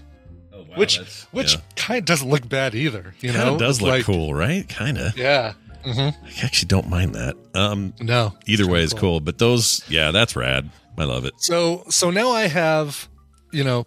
Oh, 0.54 0.60
wow, 0.62 0.76
which 0.76 1.00
which 1.32 1.56
yeah. 1.56 1.62
kind 1.76 2.00
of 2.00 2.06
doesn't 2.06 2.30
look 2.30 2.48
bad 2.48 2.76
either. 2.76 3.14
You 3.22 3.32
Kinda 3.32 3.46
know, 3.46 3.58
does 3.58 3.82
look 3.82 3.90
like- 3.92 4.06
cool, 4.06 4.34
right? 4.34 4.68
Kind 4.68 4.98
of. 4.98 5.18
Yeah. 5.18 5.54
hmm 5.84 6.00
I 6.00 6.14
actually 6.44 6.68
don't 6.68 6.90
mind 6.90 7.16
that. 7.16 7.36
Um, 7.54 7.94
No. 8.00 8.34
either 8.46 8.66
way 8.66 8.80
kinda 8.80 8.84
is 8.84 8.94
cool, 8.94 9.20
but 9.22 9.38
those, 9.38 9.82
yeah, 9.90 10.12
that's 10.12 10.36
rad. 10.36 10.70
I 10.98 11.04
love 11.06 11.26
it. 11.26 11.34
So 11.38 11.84
so 11.90 12.10
now 12.10 12.32
I 12.32 12.48
have, 12.48 13.08
you 13.52 13.64
know, 13.64 13.86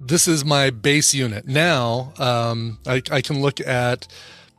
this 0.00 0.28
is 0.28 0.44
my 0.44 0.70
base 0.70 1.14
unit. 1.14 1.46
Now 1.46 2.12
um, 2.18 2.78
I, 2.86 3.00
I 3.10 3.20
can 3.22 3.40
look 3.40 3.60
at 3.60 4.06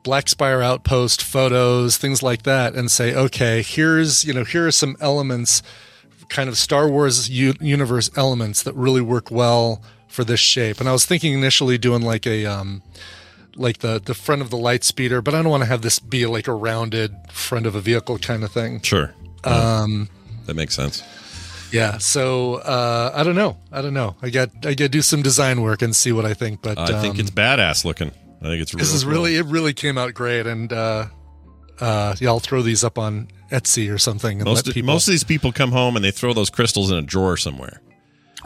Black 0.04 0.30
Spire 0.30 0.62
Outpost 0.62 1.24
photos, 1.24 1.98
things 1.98 2.22
like 2.24 2.44
that, 2.44 2.74
and 2.76 2.90
say, 2.92 3.14
okay, 3.16 3.62
here's 3.62 4.24
you 4.24 4.34
know 4.34 4.44
here 4.44 4.68
are 4.68 4.72
some 4.72 4.96
elements, 5.00 5.62
kind 6.30 6.50
of 6.50 6.58
Star 6.58 6.88
Wars 6.90 7.30
u- 7.30 7.54
universe 7.60 8.10
elements 8.16 8.64
that 8.64 8.74
really 8.76 9.02
work 9.02 9.30
well 9.32 9.82
for 10.08 10.24
this 10.24 10.40
shape. 10.40 10.80
And 10.80 10.88
I 10.88 10.92
was 10.92 11.06
thinking 11.06 11.34
initially 11.34 11.78
doing 11.78 12.02
like 12.02 12.26
a 12.26 12.46
um, 12.46 12.82
like 13.56 13.80
the 13.80 14.02
the 14.04 14.14
front 14.14 14.42
of 14.42 14.50
the 14.50 14.58
light 14.58 14.84
speeder, 14.84 15.22
but 15.22 15.34
I 15.34 15.42
don't 15.42 15.52
want 15.52 15.64
to 15.64 15.70
have 15.70 15.82
this 15.82 16.00
be 16.00 16.26
like 16.26 16.48
a 16.48 16.54
rounded 16.54 17.16
front 17.32 17.66
of 17.66 17.76
a 17.76 17.82
vehicle 17.82 18.18
kind 18.18 18.44
of 18.44 18.52
thing. 18.52 18.82
Sure. 18.82 19.14
Um, 19.44 20.10
That 20.46 20.56
makes 20.56 20.76
sense. 20.76 21.04
Yeah, 21.72 21.98
so 21.98 22.56
uh, 22.56 23.12
I 23.14 23.24
don't 23.24 23.36
know. 23.36 23.58
I 23.72 23.82
don't 23.82 23.94
know. 23.94 24.16
I 24.22 24.30
got 24.30 24.50
I 24.66 24.74
got 24.74 24.78
to 24.78 24.90
do 24.90 25.02
some 25.02 25.22
design 25.22 25.62
work 25.62 25.82
and 25.82 25.96
see 25.96 26.12
what 26.12 26.26
I 26.26 26.34
think. 26.34 26.62
But 26.62 26.78
I 26.78 27.02
think 27.02 27.16
um, 27.16 27.20
it's 27.20 27.32
badass 27.32 27.86
looking. 27.86 28.12
I 28.42 28.46
think 28.46 28.62
it's 28.62 28.72
this 28.72 28.94
is 28.94 29.04
cool. 29.04 29.14
really 29.14 29.36
it. 29.38 29.46
Really 29.46 29.74
came 29.74 29.98
out 29.98 30.14
great, 30.14 30.46
and 30.48 30.72
uh, 30.72 31.08
uh, 31.80 32.16
yeah, 32.20 32.30
I'll 32.30 32.40
throw 32.40 32.62
these 32.62 32.84
up 32.84 32.98
on 32.98 33.28
Etsy 33.52 33.94
or 33.94 33.98
something 33.98 34.40
and 34.40 34.46
most 34.46 34.66
people. 34.66 34.84
most 34.84 35.08
of 35.08 35.12
these 35.12 35.24
people 35.24 35.52
come 35.52 35.72
home 35.72 35.96
and 35.96 36.04
they 36.04 36.12
throw 36.12 36.34
those 36.34 36.50
crystals 36.50 36.92
in 36.92 36.98
a 36.98 37.02
drawer 37.02 37.38
somewhere. 37.38 37.82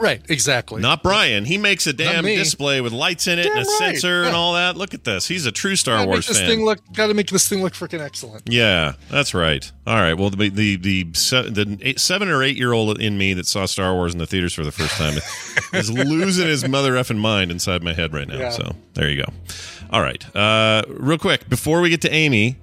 Right, 0.00 0.22
exactly. 0.28 0.80
Not 0.80 1.02
Brian. 1.02 1.44
He 1.44 1.58
makes 1.58 1.86
a 1.86 1.92
damn 1.92 2.24
display 2.24 2.80
with 2.80 2.92
lights 2.92 3.26
in 3.26 3.38
it 3.38 3.44
Damn 3.44 3.58
and 3.58 3.66
a 3.66 3.68
right. 3.68 3.78
sensor 3.78 4.24
and 4.24 4.34
all 4.34 4.54
that. 4.54 4.76
Look 4.76 4.94
at 4.94 5.04
this. 5.04 5.28
He's 5.28 5.46
a 5.46 5.52
true 5.52 5.76
Star 5.76 5.98
gotta 5.98 6.08
Wars 6.08 6.18
make 6.20 6.28
this 6.28 6.38
fan. 6.38 6.48
thing 6.48 6.64
look. 6.64 6.80
Got 6.92 7.08
to 7.08 7.14
make 7.14 7.28
this 7.28 7.48
thing 7.48 7.62
look 7.62 7.74
freaking 7.74 8.00
excellent. 8.00 8.42
Yeah, 8.46 8.94
that's 9.10 9.34
right. 9.34 9.70
All 9.86 9.94
right. 9.96 10.14
Well, 10.14 10.30
the 10.30 10.48
the 10.48 10.76
the, 10.76 11.02
the 11.04 11.78
eight, 11.82 12.00
seven 12.00 12.28
or 12.28 12.42
eight 12.42 12.56
year 12.56 12.72
old 12.72 13.00
in 13.00 13.18
me 13.18 13.34
that 13.34 13.46
saw 13.46 13.66
Star 13.66 13.94
Wars 13.94 14.12
in 14.12 14.18
the 14.18 14.26
theaters 14.26 14.54
for 14.54 14.64
the 14.64 14.72
first 14.72 14.96
time 14.96 15.18
is 15.78 15.90
losing 15.90 16.46
his 16.46 16.66
mother 16.68 16.94
effing 16.94 17.18
mind 17.18 17.50
inside 17.50 17.82
my 17.82 17.92
head 17.92 18.12
right 18.12 18.26
now. 18.28 18.38
Yeah. 18.38 18.50
So 18.50 18.74
there 18.94 19.08
you 19.08 19.22
go. 19.22 19.32
All 19.90 20.00
right. 20.00 20.24
Uh, 20.34 20.82
real 20.88 21.18
quick 21.18 21.48
before 21.48 21.80
we 21.80 21.90
get 21.90 22.02
to 22.02 22.12
Amy, 22.12 22.56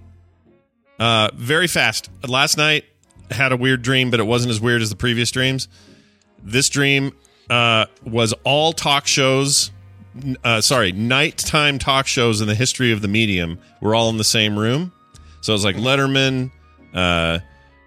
uh, 0.99 1.29
very 1.33 1.67
fast. 1.67 2.09
Last 2.27 2.57
night 2.57 2.85
had 3.29 3.51
a 3.51 3.57
weird 3.57 3.81
dream, 3.81 4.09
but 4.09 4.19
it 4.19 4.23
wasn't 4.25 4.51
as 4.51 4.61
weird 4.61 4.81
as 4.81 4.89
the 4.89 4.95
previous 4.95 5.31
dreams. 5.31 5.67
This 6.43 6.69
dream 6.69 7.13
uh, 7.49 7.85
was 8.03 8.33
all 8.43 8.73
talk 8.73 9.07
shows. 9.07 9.71
Uh, 10.43 10.61
sorry, 10.61 10.91
nighttime 10.91 11.77
talk 11.79 12.07
shows 12.07 12.41
in 12.41 12.47
the 12.47 12.55
history 12.55 12.91
of 12.91 13.01
the 13.01 13.07
medium 13.07 13.59
were 13.81 13.93
all 13.93 14.09
in 14.09 14.17
the 14.17 14.23
same 14.23 14.57
room. 14.57 14.91
So 15.41 15.53
it 15.53 15.55
was 15.55 15.65
like 15.65 15.75
Letterman, 15.75 16.51
uh, 16.93 17.39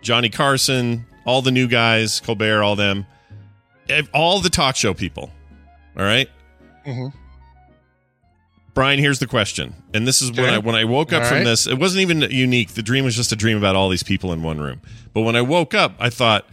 Johnny 0.03 0.29
Carson, 0.31 1.05
all 1.27 1.43
the 1.43 1.51
new 1.51 1.67
guys, 1.67 2.21
Colbert, 2.21 2.63
all 2.63 2.77
them, 2.77 3.07
all 4.15 4.41
the 4.41 4.49
talk 4.51 4.77
show 4.77 4.95
people. 4.95 5.31
All 5.97 6.05
right? 6.05 6.29
Mhm. 6.87 7.13
Brian, 8.73 9.01
here's 9.01 9.19
the 9.19 9.27
question, 9.27 9.75
and 9.93 10.07
this 10.07 10.23
is 10.23 10.31
when 10.31 10.49
I 10.49 10.59
when 10.59 10.77
I 10.77 10.85
woke 10.85 11.13
up 11.13 11.23
All 11.25 11.29
from 11.29 11.39
right. 11.39 11.45
this. 11.45 11.67
It 11.67 11.79
wasn't 11.79 12.03
even 12.03 12.21
unique. 12.31 12.75
The 12.75 12.83
dream 12.83 13.05
was 13.05 13.17
just 13.17 13.33
a 13.33 13.37
dream 13.37 13.59
about 13.59 13.75
all 13.75 13.89
these 13.89 14.05
people 14.05 14.33
in 14.33 14.43
one 14.45 14.61
room. 14.61 14.81
But 15.13 15.23
when 15.23 15.35
I 15.35 15.43
woke 15.43 15.75
up, 15.75 15.95
I 15.99 16.09
thought 16.09 16.47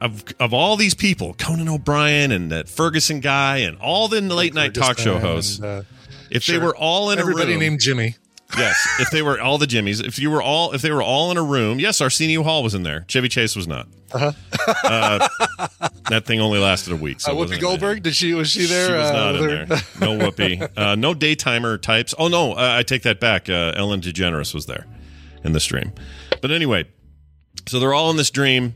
of 0.00 0.24
of 0.38 0.52
all 0.54 0.76
these 0.76 0.94
people, 0.94 1.34
Conan 1.34 1.68
O'Brien 1.68 2.30
and 2.32 2.50
that 2.52 2.68
Ferguson 2.68 3.20
guy, 3.20 3.58
and 3.58 3.76
all 3.78 4.08
the 4.08 4.20
late 4.20 4.54
night 4.54 4.74
talk 4.74 4.98
show 4.98 5.18
hosts. 5.18 5.58
and, 5.58 5.64
uh, 5.66 5.82
if 6.30 6.46
they 6.46 6.58
were 6.58 6.76
all 6.76 7.10
in 7.10 7.18
everybody 7.18 7.52
a 7.52 7.54
room, 7.54 7.60
named 7.60 7.80
Jimmy. 7.80 8.16
yes, 8.56 8.86
if 9.00 9.10
they 9.10 9.22
were 9.22 9.40
all 9.40 9.58
the 9.58 9.66
Jimmys, 9.66 10.04
if 10.04 10.18
you 10.18 10.30
were 10.30 10.42
all, 10.42 10.72
if 10.72 10.82
they 10.82 10.90
were 10.90 11.02
all 11.02 11.30
in 11.30 11.36
a 11.36 11.42
room, 11.42 11.78
yes, 11.80 12.00
Arsenio 12.00 12.42
Hall 12.42 12.62
was 12.62 12.74
in 12.74 12.82
there. 12.82 13.04
Chevy 13.08 13.28
Chase 13.28 13.56
was 13.56 13.66
not. 13.66 13.88
Uh, 14.12 15.28
that 16.08 16.24
thing 16.24 16.40
only 16.40 16.58
lasted 16.58 16.92
a 16.92 16.96
week. 16.96 17.20
So 17.20 17.32
Uh, 17.32 17.34
Whoopi. 17.46 17.60
Goldberg. 17.60 18.02
Did 18.02 18.14
she? 18.14 18.32
Was 18.34 18.50
she 18.50 18.64
there? 18.66 18.86
She 18.88 18.92
was 18.94 19.10
uh, 19.10 19.12
not 19.12 19.34
in 19.36 19.46
there. 19.46 19.66
No 20.00 20.18
Whoopi. 20.18 20.66
Uh, 20.78 20.94
no 20.94 21.12
daytimer 21.14 21.76
types. 21.80 22.14
Oh 22.18 22.28
no, 22.28 22.52
uh, 22.52 22.76
I 22.78 22.82
take 22.84 23.02
that 23.02 23.20
back. 23.20 23.48
Uh, 23.50 23.72
Ellen 23.76 24.00
DeGeneres 24.00 24.54
was 24.54 24.66
there 24.66 24.86
in 25.44 25.52
the 25.52 25.60
stream. 25.60 25.92
But 26.40 26.50
anyway, 26.50 26.84
so 27.66 27.80
they're 27.80 27.94
all 27.94 28.10
in 28.10 28.16
this 28.16 28.30
dream, 28.30 28.74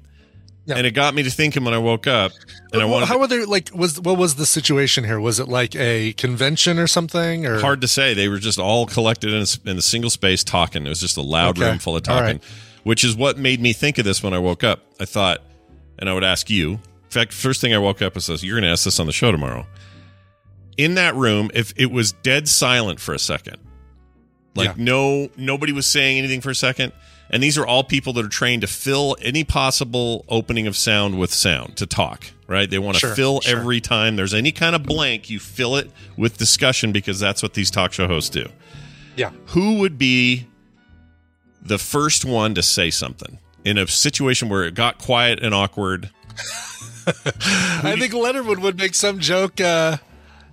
Yeah. 0.65 0.77
and 0.77 0.87
it 0.87 0.93
got 0.93 1.13
me 1.15 1.25
to 1.25 1.31
thinking 1.31 1.65
when 1.65 1.75
I 1.75 1.79
woke 1.79 2.07
up, 2.07 2.31
and 2.73 2.81
I 2.81 2.85
wanted. 2.85 3.07
how 3.07 3.19
were 3.19 3.27
they 3.27 3.45
like? 3.45 3.71
Was 3.75 4.01
what 4.01 4.17
was 4.17 4.37
the 4.37 4.47
situation 4.47 5.03
here? 5.03 5.19
Was 5.19 5.41
it 5.41 5.49
like 5.49 5.75
a 5.75 6.13
convention 6.13 6.79
or 6.79 6.87
something? 6.87 7.47
Or 7.47 7.59
hard 7.59 7.81
to 7.81 7.89
say. 7.89 8.15
They 8.15 8.29
were 8.29 8.39
just 8.39 8.61
all 8.61 8.87
collected 8.87 9.33
in 9.33 9.43
a, 9.43 9.71
in 9.71 9.79
a 9.79 9.83
single 9.83 10.11
space 10.11 10.45
talking. 10.45 10.87
It 10.87 10.89
was 10.89 11.01
just 11.01 11.17
a 11.17 11.23
loud 11.23 11.59
Okay. 11.59 11.69
room 11.69 11.79
full 11.81 11.97
of 11.97 12.05
talking, 12.05 12.37
right. 12.37 12.45
which 12.85 13.03
is 13.03 13.17
what 13.17 13.39
made 13.39 13.61
me 13.61 13.73
think 13.73 13.99
of 13.99 14.05
this 14.05 14.23
when 14.23 14.35
I 14.35 14.39
woke 14.39 14.63
up. 14.63 14.81
I 15.01 15.05
thought, 15.05 15.43
and 15.99 16.09
I 16.09 16.15
would 16.15 16.25
ask 16.25 16.49
you. 16.49 16.73
In 16.75 16.79
fact, 17.11 17.33
first 17.33 17.61
thing 17.61 17.75
I 17.75 17.79
woke 17.79 18.01
up 18.01 18.15
was 18.15 18.29
this: 18.29 18.45
You're 18.45 18.55
going 18.55 18.65
to 18.65 18.71
ask 18.71 18.85
this 18.85 19.01
on 19.01 19.07
the 19.07 19.13
show 19.13 19.33
tomorrow. 19.33 19.67
In 20.77 20.95
that 20.95 21.15
room, 21.17 21.51
if 21.55 21.75
it 21.77 21.91
was 21.91 22.13
dead 22.13 22.49
silent 22.49 23.01
for 23.01 23.13
a 23.15 23.19
second, 23.19 23.57
like 24.55 24.69
Yeah. 24.69 24.75
no 24.85 25.29
nobody 25.37 25.73
was 25.73 25.87
saying 25.87 26.19
anything 26.19 26.41
for 26.41 26.51
a 26.51 26.55
second, 26.55 26.93
and 27.33 27.43
these 27.43 27.57
are 27.59 27.67
all 27.67 27.83
people 27.83 28.13
that 28.13 28.25
are 28.25 28.29
trained 28.29 28.61
to 28.63 28.69
fill 28.69 29.17
any 29.23 29.43
possible 29.43 30.25
opening 30.29 30.67
of 30.67 30.77
sound 30.77 31.19
with 31.19 31.33
sound 31.33 31.77
to 31.79 31.87
talk. 31.87 32.27
Right? 32.47 32.69
They 32.69 32.79
want 32.79 32.97
to 32.97 33.01
Sure, 33.01 33.15
fill 33.15 33.41
sure. 33.41 33.59
every 33.59 33.81
time 33.81 34.17
there's 34.17 34.35
any 34.35 34.53
kind 34.53 34.77
of 34.77 34.83
blank, 34.83 35.31
you 35.31 35.41
fill 35.41 35.77
it 35.77 35.91
with 36.19 36.37
discussion 36.37 36.93
because 36.93 37.19
that's 37.19 37.43
what 37.43 37.55
these 37.55 37.71
talk 37.71 37.95
show 37.95 38.07
hosts 38.07 38.29
do. 38.29 38.47
Yeah. 39.17 39.31
Who 39.47 39.79
would 39.79 39.97
be 39.97 40.47
the 41.63 41.79
first 41.79 42.25
one 42.27 42.55
to 42.55 42.63
say 42.63 42.91
something 42.91 43.39
in 43.65 43.79
a 43.79 43.87
situation 43.87 44.51
where 44.51 44.65
it 44.65 44.75
got 44.75 44.99
quiet 44.99 45.43
and 45.43 45.55
awkward? 45.55 46.11
I 47.07 47.97
think 47.99 48.13
Letterman 48.13 48.59
would 48.61 48.77
make 48.79 48.95
some 48.95 49.19
joke. 49.19 49.61
Uh, 49.61 49.97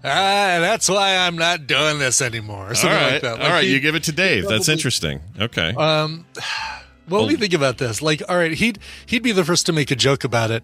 ah, 0.03 0.58
that's 0.62 0.89
why 0.89 1.15
I'm 1.18 1.36
not 1.38 1.68
doing 1.68 2.00
this 2.00 2.22
anymore. 2.22 2.72
Or 2.72 2.75
All 2.77 2.84
right, 2.84 3.12
like 3.13 3.22
that. 3.22 3.39
Like 3.39 3.50
right, 3.50 3.63
he- 3.63 3.74
you 3.74 3.79
give 3.79 3.96
it 3.96 4.03
to 4.03 4.12
Dave. 4.12 4.48
That's 4.48 4.70
interesting. 4.70 5.22
Okay. 5.39 5.74
Um, 5.75 6.25
well, 7.10 7.22
let 7.24 7.29
me 7.32 7.36
think 7.38 7.53
about 7.53 7.77
this. 7.77 8.01
Like, 8.01 8.22
all 8.29 8.38
right, 8.38 8.53
he'd 8.53 8.79
he'd 9.06 9.24
be 9.24 9.32
the 9.32 9.46
first 9.46 9.65
to 9.68 9.74
make 9.74 9.91
a 9.91 9.96
joke 9.96 10.24
about 10.24 10.51
it. 10.51 10.63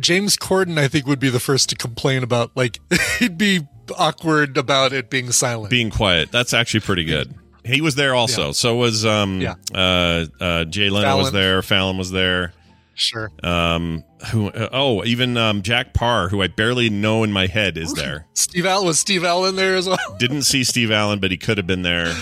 James 0.00 0.36
Corden, 0.36 0.76
I 0.78 0.88
think, 0.88 1.06
would 1.06 1.20
be 1.20 1.28
the 1.30 1.40
first 1.40 1.68
to 1.68 1.76
complain 1.76 2.22
about. 2.22 2.50
Like, 2.56 2.80
he'd 3.18 3.38
be 3.38 3.60
awkward 3.96 4.56
about 4.56 4.92
it 4.92 5.10
being 5.10 5.30
silent. 5.30 5.70
Being 5.70 5.90
quiet. 5.90 6.32
That's 6.32 6.52
actually 6.54 6.80
pretty 6.80 7.04
good. 7.04 7.34
He 7.64 7.80
was 7.80 7.94
there 7.94 8.14
also. 8.14 8.46
Yeah. 8.46 8.52
So 8.52 8.76
was 8.76 9.06
um 9.06 9.40
Yeah. 9.40 9.54
uh 9.74 10.26
uh 10.40 10.64
Jay 10.64 10.90
Leno 10.90 11.16
was 11.16 11.32
there, 11.32 11.62
Fallon 11.62 11.96
was 11.96 12.10
there. 12.10 12.52
Sure. 12.94 13.30
Um 13.42 14.04
who 14.30 14.48
uh, 14.50 14.68
oh, 14.72 15.04
even 15.04 15.36
um 15.36 15.62
Jack 15.62 15.94
Paar, 15.94 16.28
who 16.28 16.42
I 16.42 16.48
barely 16.48 16.90
know 16.90 17.24
in 17.24 17.32
my 17.32 17.46
head 17.46 17.76
is 17.76 17.92
there. 17.94 18.26
Steve 18.34 18.66
Allen 18.66 18.86
was 18.86 18.98
Steve 18.98 19.24
Allen 19.24 19.56
there 19.56 19.76
as 19.76 19.88
well. 19.88 19.98
Didn't 20.18 20.42
see 20.42 20.64
Steve 20.64 20.90
Allen, 20.90 21.18
but 21.18 21.30
he 21.30 21.36
could 21.36 21.58
have 21.58 21.66
been 21.66 21.82
there. 21.82 22.14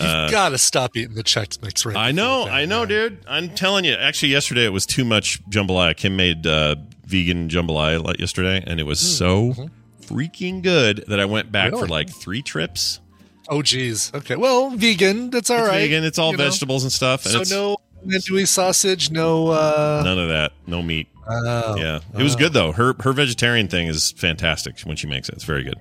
You've 0.00 0.30
got 0.30 0.50
to 0.50 0.58
stop 0.58 0.96
eating 0.96 1.16
the 1.16 1.24
Chex 1.24 1.60
Mix 1.60 1.84
right. 1.84 1.96
I 1.96 2.12
know, 2.12 2.46
I 2.46 2.66
know, 2.66 2.80
man. 2.80 2.88
dude. 2.88 3.24
I'm 3.26 3.48
telling 3.48 3.84
you. 3.84 3.94
Actually, 3.94 4.30
yesterday 4.30 4.64
it 4.64 4.72
was 4.72 4.86
too 4.86 5.04
much 5.04 5.44
jambalaya. 5.50 5.96
Kim 5.96 6.14
made 6.14 6.46
uh, 6.46 6.76
vegan 7.04 7.48
jambalaya 7.48 8.16
yesterday, 8.18 8.62
and 8.64 8.78
it 8.78 8.84
was 8.84 9.00
so 9.00 9.54
freaking 10.02 10.62
good 10.62 11.04
that 11.08 11.18
I 11.18 11.24
went 11.24 11.50
back 11.50 11.72
for 11.72 11.88
like 11.88 12.10
three 12.10 12.42
trips. 12.42 13.00
Oh, 13.48 13.62
geez. 13.62 14.12
Okay. 14.14 14.36
Well, 14.36 14.70
vegan. 14.70 15.30
That's 15.30 15.50
all 15.50 15.60
it's 15.60 15.68
right. 15.68 15.78
vegan. 15.80 16.04
It's 16.04 16.18
all 16.18 16.32
you 16.32 16.36
know. 16.36 16.44
vegetables 16.44 16.82
and 16.82 16.92
stuff. 16.92 17.24
And 17.24 17.46
So 17.46 17.56
no 17.56 17.76
andouille 18.08 18.46
sausage. 18.46 19.10
No. 19.10 19.48
uh 19.48 20.02
none 20.04 20.18
of 20.18 20.28
that. 20.28 20.52
No 20.66 20.82
meat. 20.82 21.08
oh, 21.28 21.76
Yeah, 21.76 22.00
it 22.18 22.22
was 22.22 22.36
good 22.36 22.52
though. 22.52 22.72
Her 22.72 22.94
her 23.00 23.12
vegetarian 23.12 23.68
thing 23.68 23.86
is 23.88 24.12
fantastic 24.12 24.80
when 24.80 24.96
she 24.96 25.06
makes 25.06 25.28
it. 25.28 25.34
It's 25.36 25.44
very 25.44 25.64
good. 25.64 25.76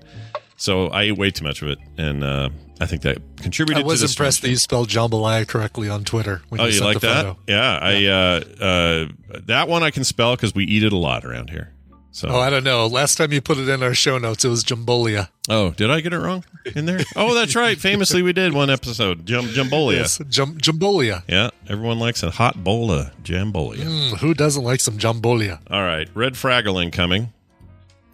So 0.59 0.87
I 0.87 1.03
ate 1.03 1.17
way 1.17 1.29
too 1.29 1.43
much 1.45 1.61
of 1.61 1.67
it, 1.67 1.77
and 1.99 2.23
uh, 2.23 2.49
I 2.81 2.87
think 2.87 3.03
that 3.03 3.17
contributed. 3.37 3.83
I 3.83 3.85
was 3.85 4.01
impressed 4.01 4.41
that 4.41 4.49
you 4.49 4.57
spelled 4.57 4.89
jambalaya 4.89 5.47
correctly 5.47 5.87
on 5.87 6.03
Twitter. 6.03 6.41
When 6.49 6.59
Oh, 6.59 6.63
you, 6.63 6.69
you 6.71 6.77
sent 6.79 6.85
like 6.85 6.99
the 6.99 7.07
that? 7.07 7.25
photo. 7.25 7.37
Yeah, 7.47 7.79
I 7.79 8.05
uh, 8.05 8.63
uh, 8.63 9.07
that 9.45 9.67
one 9.67 9.83
I 9.83 9.91
can 9.91 10.03
spell 10.03 10.35
because 10.35 10.55
we 10.55 10.65
eat 10.65 10.81
it 10.83 10.91
a 10.93 10.97
lot 10.97 11.25
around 11.25 11.51
here. 11.51 11.73
So 12.17 12.29
Oh, 12.29 12.39
I 12.39 12.49
don't 12.49 12.63
know. 12.63 12.87
Last 12.87 13.19
time 13.19 13.31
you 13.31 13.41
put 13.41 13.59
it 13.59 13.69
in 13.69 13.83
our 13.83 13.93
show 13.93 14.17
notes, 14.17 14.43
it 14.43 14.49
was 14.49 14.63
jambolia. 14.63 15.29
Oh, 15.49 15.69
did 15.69 15.91
I 15.91 16.01
get 16.01 16.13
it 16.13 16.17
wrong 16.17 16.43
in 16.75 16.87
there? 16.87 17.01
Oh, 17.15 17.35
that's 17.35 17.55
right. 17.55 17.77
Famously, 17.77 18.23
we 18.23 18.33
did 18.33 18.53
one 18.53 18.71
episode, 18.71 19.23
Jum- 19.27 19.45
Jumbolia. 19.49 19.97
Yes, 19.97 20.19
jum- 20.27 20.57
jambolia. 20.57 21.21
Yeah, 21.27 21.51
everyone 21.69 21.99
likes 21.99 22.23
a 22.23 22.31
hot 22.31 22.63
bowl 22.63 22.91
of 22.91 23.11
Jambolia. 23.21 23.83
Mm, 23.83 24.17
who 24.17 24.33
doesn't 24.33 24.63
like 24.63 24.79
some 24.79 24.97
jambolia? 24.97 25.59
All 25.69 25.83
right, 25.83 26.09
Red 26.15 26.33
Fraggle 26.33 26.81
incoming. 26.81 27.31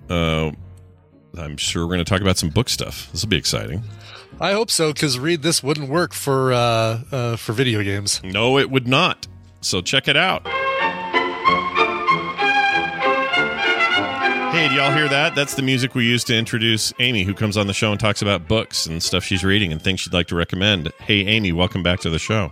Uh, 0.10 0.52
I'm 1.38 1.56
sure 1.56 1.84
we're 1.88 1.94
going 1.94 2.04
to 2.04 2.10
talk 2.10 2.20
about 2.20 2.38
some 2.38 2.50
book 2.50 2.68
stuff. 2.68 3.10
This 3.14 3.22
will 3.24 3.30
be 3.30 3.38
exciting. 3.38 3.84
I 4.42 4.52
hope 4.52 4.70
so, 4.70 4.92
because 4.92 5.18
read 5.18 5.44
this 5.44 5.64
wouldn't 5.64 5.88
work 5.88 6.12
for 6.12 6.52
uh, 6.52 7.04
uh, 7.10 7.36
for 7.38 7.54
video 7.54 7.82
games. 7.82 8.20
No, 8.22 8.58
it 8.58 8.70
would 8.70 8.86
not. 8.86 9.28
So 9.62 9.80
check 9.80 10.10
it 10.10 10.18
out. 10.18 10.46
Hey, 14.64 14.70
do 14.70 14.76
y'all 14.76 14.94
hear 14.94 15.10
that? 15.10 15.36
That's 15.36 15.56
the 15.56 15.62
music 15.62 15.94
we 15.94 16.06
use 16.06 16.24
to 16.24 16.38
introduce 16.38 16.94
Amy, 17.00 17.24
who 17.24 17.34
comes 17.34 17.58
on 17.58 17.68
the 17.68 17.74
show 17.74 17.92
and 17.92 18.00
talks 18.00 18.22
about 18.22 18.48
books 18.48 18.86
and 18.86 19.04
stuff 19.04 19.22
she's 19.22 19.44
reading 19.44 19.74
and 19.74 19.82
things 19.82 20.00
she'd 20.00 20.14
like 20.14 20.28
to 20.28 20.36
recommend. 20.36 20.90
Hey, 21.02 21.26
Amy, 21.26 21.52
welcome 21.52 21.84
back 21.84 22.00
to 22.00 22.10
the 22.10 22.18
show. 22.18 22.50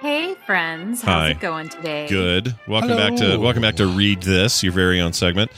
Hey 0.00 0.34
friends, 0.46 1.02
how's 1.02 1.24
Hi. 1.26 1.28
it 1.32 1.40
going 1.40 1.68
today? 1.68 2.08
Good. 2.08 2.54
Welcome 2.66 2.92
Hello. 2.92 3.10
back 3.10 3.18
to 3.18 3.36
welcome 3.36 3.60
back 3.60 3.74
to 3.76 3.86
Read 3.86 4.22
This, 4.22 4.62
your 4.62 4.72
very 4.72 5.02
own 5.02 5.12
segment. 5.12 5.50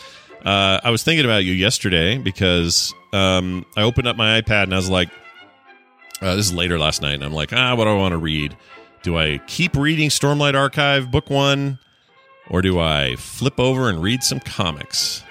Uh, 0.44 0.80
I 0.82 0.90
was 0.90 1.04
thinking 1.04 1.24
about 1.24 1.44
you 1.44 1.52
yesterday 1.52 2.18
because 2.18 2.92
um, 3.12 3.64
I 3.76 3.82
opened 3.82 4.08
up 4.08 4.16
my 4.16 4.40
iPad 4.40 4.64
and 4.64 4.74
I 4.74 4.76
was 4.76 4.90
like, 4.90 5.08
uh, 6.20 6.34
this 6.34 6.46
is 6.46 6.52
later 6.52 6.80
last 6.80 7.00
night, 7.00 7.14
and 7.14 7.22
I'm 7.22 7.32
like, 7.32 7.52
ah, 7.52 7.76
what 7.76 7.84
do 7.84 7.90
I 7.90 7.96
want 7.96 8.10
to 8.10 8.18
read? 8.18 8.56
Do 9.04 9.16
I 9.16 9.38
keep 9.46 9.76
reading 9.76 10.08
Stormlight 10.08 10.56
Archive 10.56 11.12
Book 11.12 11.30
One, 11.30 11.78
or 12.48 12.60
do 12.60 12.80
I 12.80 13.14
flip 13.14 13.60
over 13.60 13.88
and 13.88 14.02
read 14.02 14.24
some 14.24 14.40
comics? 14.40 15.22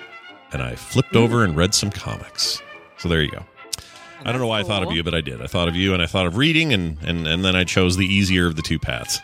And 0.51 0.62
I 0.62 0.75
flipped 0.75 1.15
over 1.15 1.44
and 1.44 1.56
read 1.56 1.74
some 1.74 1.91
comics. 1.91 2.62
So 2.98 3.08
there 3.08 3.22
you 3.22 3.32
go. 3.32 3.46
I 4.25 4.32
don't 4.32 4.41
know 4.41 4.48
why 4.48 4.60
I 4.60 4.63
thought 4.63 4.84
of 4.84 4.91
you, 4.91 5.03
but 5.03 5.13
I 5.13 5.22
did. 5.22 5.41
I 5.41 5.48
thought 5.48 5.68
of 5.68 5.75
you, 5.75 5.94
and 5.94 6.01
I 6.01 6.06
thought 6.06 6.25
of 6.25 6.36
reading, 6.36 6.74
and 6.74 6.98
and 7.03 7.25
and 7.25 7.46
then 7.46 7.56
I 7.56 7.63
chose 7.63 7.96
the 7.96 8.06
easier 8.06 8.48
of 8.48 8.56
the 8.58 8.62
two 8.62 8.77
paths. 8.77 9.20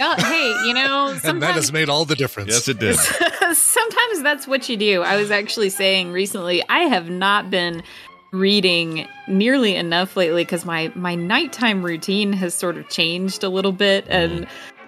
Oh, 0.00 0.14
hey, 0.18 0.68
you 0.68 0.74
know, 0.74 1.16
And 1.24 1.42
that 1.42 1.54
has 1.54 1.72
made 1.72 1.88
all 1.88 2.04
the 2.04 2.16
difference. 2.16 2.50
Yes, 2.50 2.68
it 2.68 2.78
did. 2.78 2.96
sometimes 3.54 4.22
that's 4.22 4.46
what 4.46 4.68
you 4.68 4.76
do. 4.76 5.02
I 5.02 5.16
was 5.16 5.30
actually 5.30 5.70
saying 5.70 6.12
recently, 6.12 6.62
I 6.68 6.80
have 6.80 7.08
not 7.08 7.50
been 7.50 7.82
reading 8.32 9.06
nearly 9.28 9.74
enough 9.76 10.16
lately 10.16 10.44
because 10.44 10.64
my 10.64 10.92
my 10.94 11.14
nighttime 11.14 11.84
routine 11.84 12.32
has 12.32 12.54
sort 12.54 12.76
of 12.76 12.88
changed 12.88 13.42
a 13.42 13.48
little 13.48 13.72
bit 13.72 14.04
and 14.08 14.46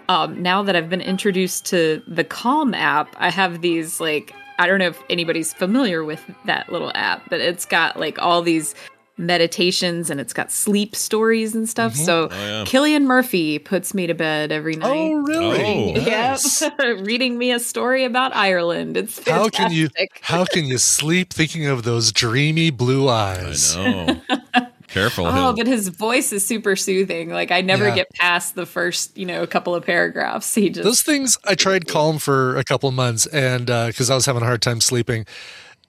um, 0.08 0.40
now 0.42 0.62
that 0.62 0.76
I've 0.76 0.88
been 0.90 1.00
introduced 1.00 1.64
to 1.66 2.02
the 2.06 2.22
Calm 2.22 2.74
app, 2.74 3.14
I 3.18 3.30
have 3.30 3.62
these 3.62 4.00
like 4.00 4.34
I 4.58 4.66
don't 4.66 4.78
know 4.78 4.88
if 4.88 5.02
anybody's 5.10 5.52
familiar 5.52 6.04
with 6.04 6.22
that 6.44 6.70
little 6.70 6.92
app, 6.94 7.28
but 7.28 7.40
it's 7.40 7.64
got 7.64 7.98
like 7.98 8.20
all 8.20 8.42
these 8.42 8.74
meditations 9.18 10.10
and 10.10 10.20
it's 10.20 10.32
got 10.32 10.50
sleep 10.50 10.96
stories 10.96 11.54
and 11.54 11.68
stuff. 11.68 11.94
Mm-hmm. 11.94 12.04
So 12.04 12.28
oh, 12.30 12.34
yeah. 12.34 12.64
Cillian 12.64 13.04
Murphy 13.04 13.58
puts 13.58 13.94
me 13.94 14.06
to 14.06 14.14
bed 14.14 14.52
every 14.52 14.76
oh, 14.76 14.78
night. 14.78 15.12
Oh, 15.12 15.16
really? 15.22 15.96
Oh. 15.96 16.04
Nice. 16.04 16.62
Yep. 16.62 16.78
Reading 17.00 17.38
me 17.38 17.52
a 17.52 17.60
story 17.60 18.04
about 18.04 18.34
Ireland. 18.34 18.96
It's 18.96 19.18
How 19.28 19.44
fantastic. 19.44 19.54
can 19.54 19.72
you 19.72 19.88
how 20.22 20.44
can 20.44 20.64
you 20.64 20.78
sleep 20.78 21.32
thinking 21.32 21.66
of 21.66 21.82
those 21.82 22.12
dreamy 22.12 22.70
blue 22.70 23.08
eyes? 23.08 23.76
I 23.76 24.20
know. 24.54 24.68
Careful. 24.92 25.26
Oh, 25.26 25.32
Hill. 25.32 25.56
but 25.56 25.66
his 25.66 25.88
voice 25.88 26.32
is 26.32 26.44
super 26.46 26.76
soothing. 26.76 27.30
Like 27.30 27.50
I 27.50 27.60
never 27.62 27.88
Yeah. 27.88 27.94
get 27.96 28.10
past 28.14 28.54
the 28.54 28.66
first, 28.66 29.16
you 29.16 29.26
know, 29.26 29.42
a 29.42 29.46
couple 29.46 29.74
of 29.74 29.84
paragraphs. 29.84 30.54
He 30.54 30.68
just 30.70 30.84
Those 30.84 31.02
things 31.02 31.36
I 31.44 31.54
tried 31.54 31.88
Calm 31.88 32.18
for 32.18 32.56
a 32.56 32.64
couple 32.64 32.90
months, 32.92 33.26
and 33.26 33.66
because 33.66 34.10
I 34.10 34.14
was 34.14 34.26
having 34.26 34.42
a 34.42 34.46
hard 34.46 34.62
time 34.62 34.80
sleeping, 34.80 35.26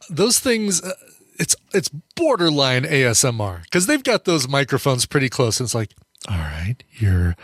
those 0.10 0.40
things. 0.40 0.82
Uh, 0.82 0.94
it's 1.40 1.56
it's 1.74 1.90
borderline 2.16 2.84
ASMR 2.84 3.64
because 3.64 3.88
they've 3.88 4.04
got 4.04 4.26
those 4.26 4.48
microphones 4.48 5.08
pretty 5.08 5.30
close. 5.30 5.60
And 5.60 5.66
it's 5.66 5.74
like, 5.74 5.90
all 6.30 6.38
right, 6.38 6.76
you're 6.92 7.36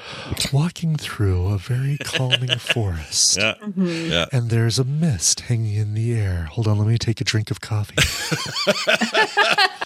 walking 0.53 0.95
through 0.95 1.47
a 1.47 1.57
very 1.57 1.97
calming 1.97 2.59
forest. 2.59 3.37
yeah. 3.37 3.55
Mm-hmm. 3.55 4.11
Yeah. 4.11 4.25
And 4.31 4.51
there's 4.51 4.77
a 4.77 4.83
mist 4.83 5.39
hanging 5.41 5.73
in 5.73 5.95
the 5.95 6.13
air. 6.13 6.43
Hold 6.51 6.67
on, 6.67 6.77
let 6.77 6.87
me 6.87 6.99
take 6.99 7.19
a 7.19 7.23
drink 7.23 7.49
of 7.49 7.61
coffee. 7.61 7.95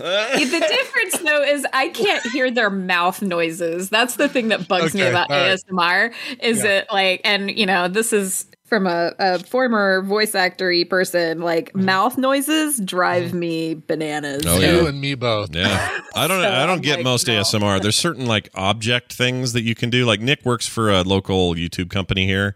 the 0.50 0.66
difference 0.68 1.18
though 1.18 1.42
is 1.42 1.66
I 1.72 1.88
can't 1.88 2.24
hear 2.32 2.50
their 2.50 2.70
mouth 2.70 3.22
noises. 3.22 3.88
That's 3.90 4.16
the 4.16 4.28
thing 4.28 4.48
that 4.48 4.68
bugs 4.68 4.94
me 4.94 5.02
about 5.02 5.30
all 5.30 5.36
right. 5.38 5.58
ASMR. 5.58 6.12
Is 6.42 6.64
Yeah. 6.64 6.70
it 6.70 6.86
like 6.92 7.20
and 7.24 7.50
you 7.50 7.66
know, 7.66 7.88
this 7.88 8.12
is 8.12 8.46
from 8.64 8.86
a, 8.86 9.12
a 9.18 9.38
former 9.40 10.00
voice 10.02 10.30
actory 10.32 10.88
person, 10.88 11.40
like 11.40 11.74
mouth 11.74 12.16
noises 12.16 12.78
drive 12.84 13.34
me 13.34 13.74
bananas. 13.74 14.44
Oh, 14.46 14.58
You 14.60 14.82
yeah. 14.82 14.88
and 14.88 15.00
me 15.00 15.14
both. 15.16 15.54
Yeah, 15.54 15.66
I 16.14 16.28
don't. 16.28 16.40
So 16.42 16.48
I 16.48 16.66
don't 16.66 16.76
I'm 16.76 16.80
get 16.80 16.96
like, 16.98 17.04
most 17.04 17.26
no. 17.26 17.40
ASMR. 17.40 17.82
There's 17.82 17.96
certain 17.96 18.26
like 18.26 18.48
object 18.54 19.12
things 19.12 19.54
that 19.54 19.62
you 19.62 19.74
can 19.74 19.90
do. 19.90 20.04
Like 20.04 20.20
Nick 20.20 20.44
works 20.44 20.68
for 20.68 20.88
a 20.90 21.02
local 21.02 21.54
YouTube 21.54 21.90
company 21.90 22.26
here, 22.26 22.54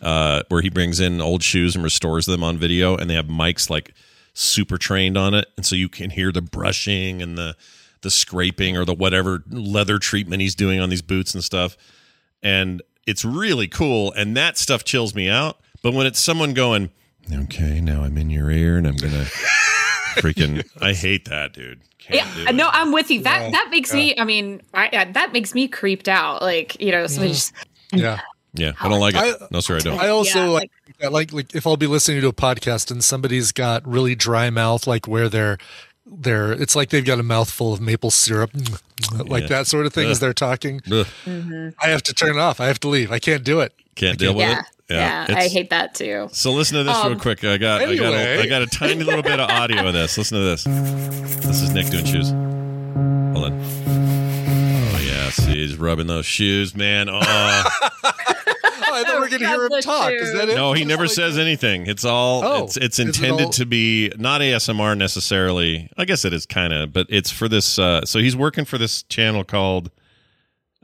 uh, 0.00 0.42
where 0.50 0.62
he 0.62 0.68
brings 0.70 1.00
in 1.00 1.20
old 1.20 1.42
shoes 1.42 1.74
and 1.74 1.82
restores 1.82 2.26
them 2.26 2.44
on 2.44 2.58
video, 2.58 2.96
and 2.96 3.10
they 3.10 3.14
have 3.14 3.26
mics 3.26 3.68
like 3.68 3.92
super 4.36 4.76
trained 4.76 5.16
on 5.16 5.34
it, 5.34 5.48
and 5.56 5.64
so 5.64 5.74
you 5.74 5.88
can 5.88 6.10
hear 6.10 6.30
the 6.30 6.42
brushing 6.42 7.22
and 7.22 7.36
the 7.36 7.56
the 8.02 8.10
scraping 8.10 8.76
or 8.76 8.84
the 8.84 8.94
whatever 8.94 9.42
leather 9.50 9.98
treatment 9.98 10.42
he's 10.42 10.54
doing 10.54 10.78
on 10.78 10.90
these 10.90 11.02
boots 11.02 11.34
and 11.34 11.42
stuff, 11.42 11.76
and 12.42 12.82
it's 13.06 13.24
really 13.24 13.66
cool. 13.66 14.12
And 14.12 14.36
that 14.36 14.58
stuff 14.58 14.84
chills 14.84 15.14
me 15.14 15.28
out. 15.28 15.58
But 15.82 15.94
when 15.94 16.06
it's 16.06 16.20
someone 16.20 16.52
going, 16.52 16.90
okay, 17.32 17.80
now 17.80 18.02
I'm 18.02 18.18
in 18.18 18.30
your 18.30 18.50
ear, 18.50 18.76
and 18.76 18.86
I'm 18.86 18.96
gonna 18.96 19.24
freaking, 20.16 20.68
I 20.80 20.92
hate 20.92 21.26
that, 21.26 21.52
dude. 21.52 21.80
Can't 21.98 22.36
Yeah, 22.36 22.48
uh, 22.48 22.52
no, 22.52 22.68
I'm 22.72 22.92
with 22.92 23.10
you. 23.10 23.22
That 23.22 23.42
Yeah, 23.42 23.50
that 23.50 23.68
makes 23.70 23.92
me. 23.92 24.18
I 24.18 24.24
mean, 24.24 24.60
I, 24.74 24.90
I, 24.92 25.04
that 25.12 25.32
makes 25.32 25.54
me 25.54 25.66
creeped 25.66 26.08
out. 26.08 26.42
Like 26.42 26.78
you 26.80 26.92
know, 26.92 27.06
somebody 27.06 27.32
mm. 27.32 27.34
just 27.34 27.52
Yeah. 27.92 28.20
Yeah, 28.56 28.72
I 28.80 28.88
don't 28.88 29.00
like 29.00 29.14
it. 29.14 29.18
I- 29.40 29.46
no, 29.50 29.60
sir, 29.60 29.76
I 29.76 29.78
don't. 29.80 30.00
I 30.00 30.08
also 30.08 30.44
Yeah, 30.44 30.50
like, 30.50 30.70
I 31.02 31.06
like 31.08 31.32
like 31.32 31.54
if 31.54 31.66
I'll 31.66 31.76
be 31.76 31.86
listening 31.86 32.20
to 32.22 32.28
a 32.28 32.32
podcast 32.32 32.90
and 32.90 33.02
somebody's 33.04 33.52
got 33.52 33.86
really 33.86 34.14
dry 34.14 34.50
mouth, 34.50 34.86
like 34.86 35.06
where 35.06 35.28
they're 35.28 35.58
they're 36.06 36.52
it's 36.52 36.76
like 36.76 36.90
they've 36.90 37.04
got 37.04 37.18
a 37.18 37.22
mouthful 37.22 37.72
of 37.72 37.80
maple 37.80 38.10
syrup, 38.10 38.50
like 39.26 39.42
Yeah. 39.42 39.48
that 39.48 39.66
sort 39.66 39.86
of 39.86 39.92
thing 39.92 40.08
as 40.08 40.20
they're 40.20 40.32
talking. 40.32 40.80
Ugh, 40.90 41.06
I 41.80 41.88
have 41.88 42.02
to 42.04 42.14
turn 42.14 42.30
it 42.36 42.38
off. 42.40 42.60
I 42.60 42.66
have 42.66 42.80
to 42.80 42.88
leave. 42.88 43.10
I 43.12 43.18
can't 43.18 43.42
do 43.44 43.60
it. 43.60 43.72
can't 43.96 44.18
deal 44.18 44.32
with 44.34 44.46
yeah, 44.48 44.60
it. 44.60 44.66
yeah. 44.94 45.26
I 45.28 45.48
hate 45.48 45.70
that 45.70 45.94
too. 45.94 46.28
So 46.32 46.52
listen 46.52 46.76
to 46.78 46.84
this 46.84 46.96
real 47.02 47.12
Um, 47.14 47.18
quick. 47.20 47.42
I 47.44 47.56
got, 47.58 47.80
I 47.82 47.96
got, 47.96 48.12
a. 48.14 48.40
I 48.42 48.46
got 48.46 48.62
a 48.62 48.66
tiny 48.66 49.02
little 49.02 49.22
bit 49.22 49.40
of 49.40 49.50
audio 49.50 49.86
of 49.86 49.94
this. 49.94 50.16
Listen 50.16 50.38
to 50.38 50.44
this. 50.44 50.64
This 51.44 51.60
is 51.62 51.70
Nick 51.72 51.88
doing 51.88 52.04
shoes. 52.04 52.30
Hold 52.30 53.52
on. 53.52 53.85
Oh 55.26 55.32
yes, 55.42 55.46
he's 55.46 55.76
rubbing 55.76 56.06
those 56.06 56.26
shoes, 56.26 56.74
man. 56.76 57.08
Oh 57.08 57.20
Oh, 58.88 58.94
I 58.98 59.02
thought 59.04 59.14
we 59.14 59.20
were 59.20 59.28
going 59.28 59.42
to 59.42 59.48
hear 59.48 59.62
him 59.64 59.68
Got 59.68 59.76
the 59.76 59.82
talk. 59.82 60.12
Is 60.12 60.32
that 60.34 60.48
it? 60.48 60.54
no, 60.54 60.72
he 60.72 60.80
Just 60.82 60.88
never 60.88 61.02
like- 61.04 61.10
says 61.12 61.38
anything. 61.38 61.86
It's 61.86 62.04
all. 62.04 62.44
Oh, 62.44 62.64
it's 62.64 62.76
it's 62.76 62.98
is 62.98 63.06
it 63.08 63.08
intended 63.16 63.46
all- 63.46 63.52
to 63.52 63.66
be 63.66 64.10
not 64.16 64.40
ASMR 64.40 64.96
necessarily. 64.96 65.90
I 65.98 66.04
guess 66.04 66.24
it 66.24 66.32
is 66.32 66.46
kind 66.46 66.72
of, 66.72 66.92
but 66.92 67.06
it's 67.10 67.30
for 67.30 67.48
this. 67.48 67.78
Uh, 67.78 68.04
so 68.04 68.18
he's 68.20 68.36
working 68.36 68.64
for 68.64 68.78
this 68.78 69.02
channel 69.04 69.42
called 69.44 69.90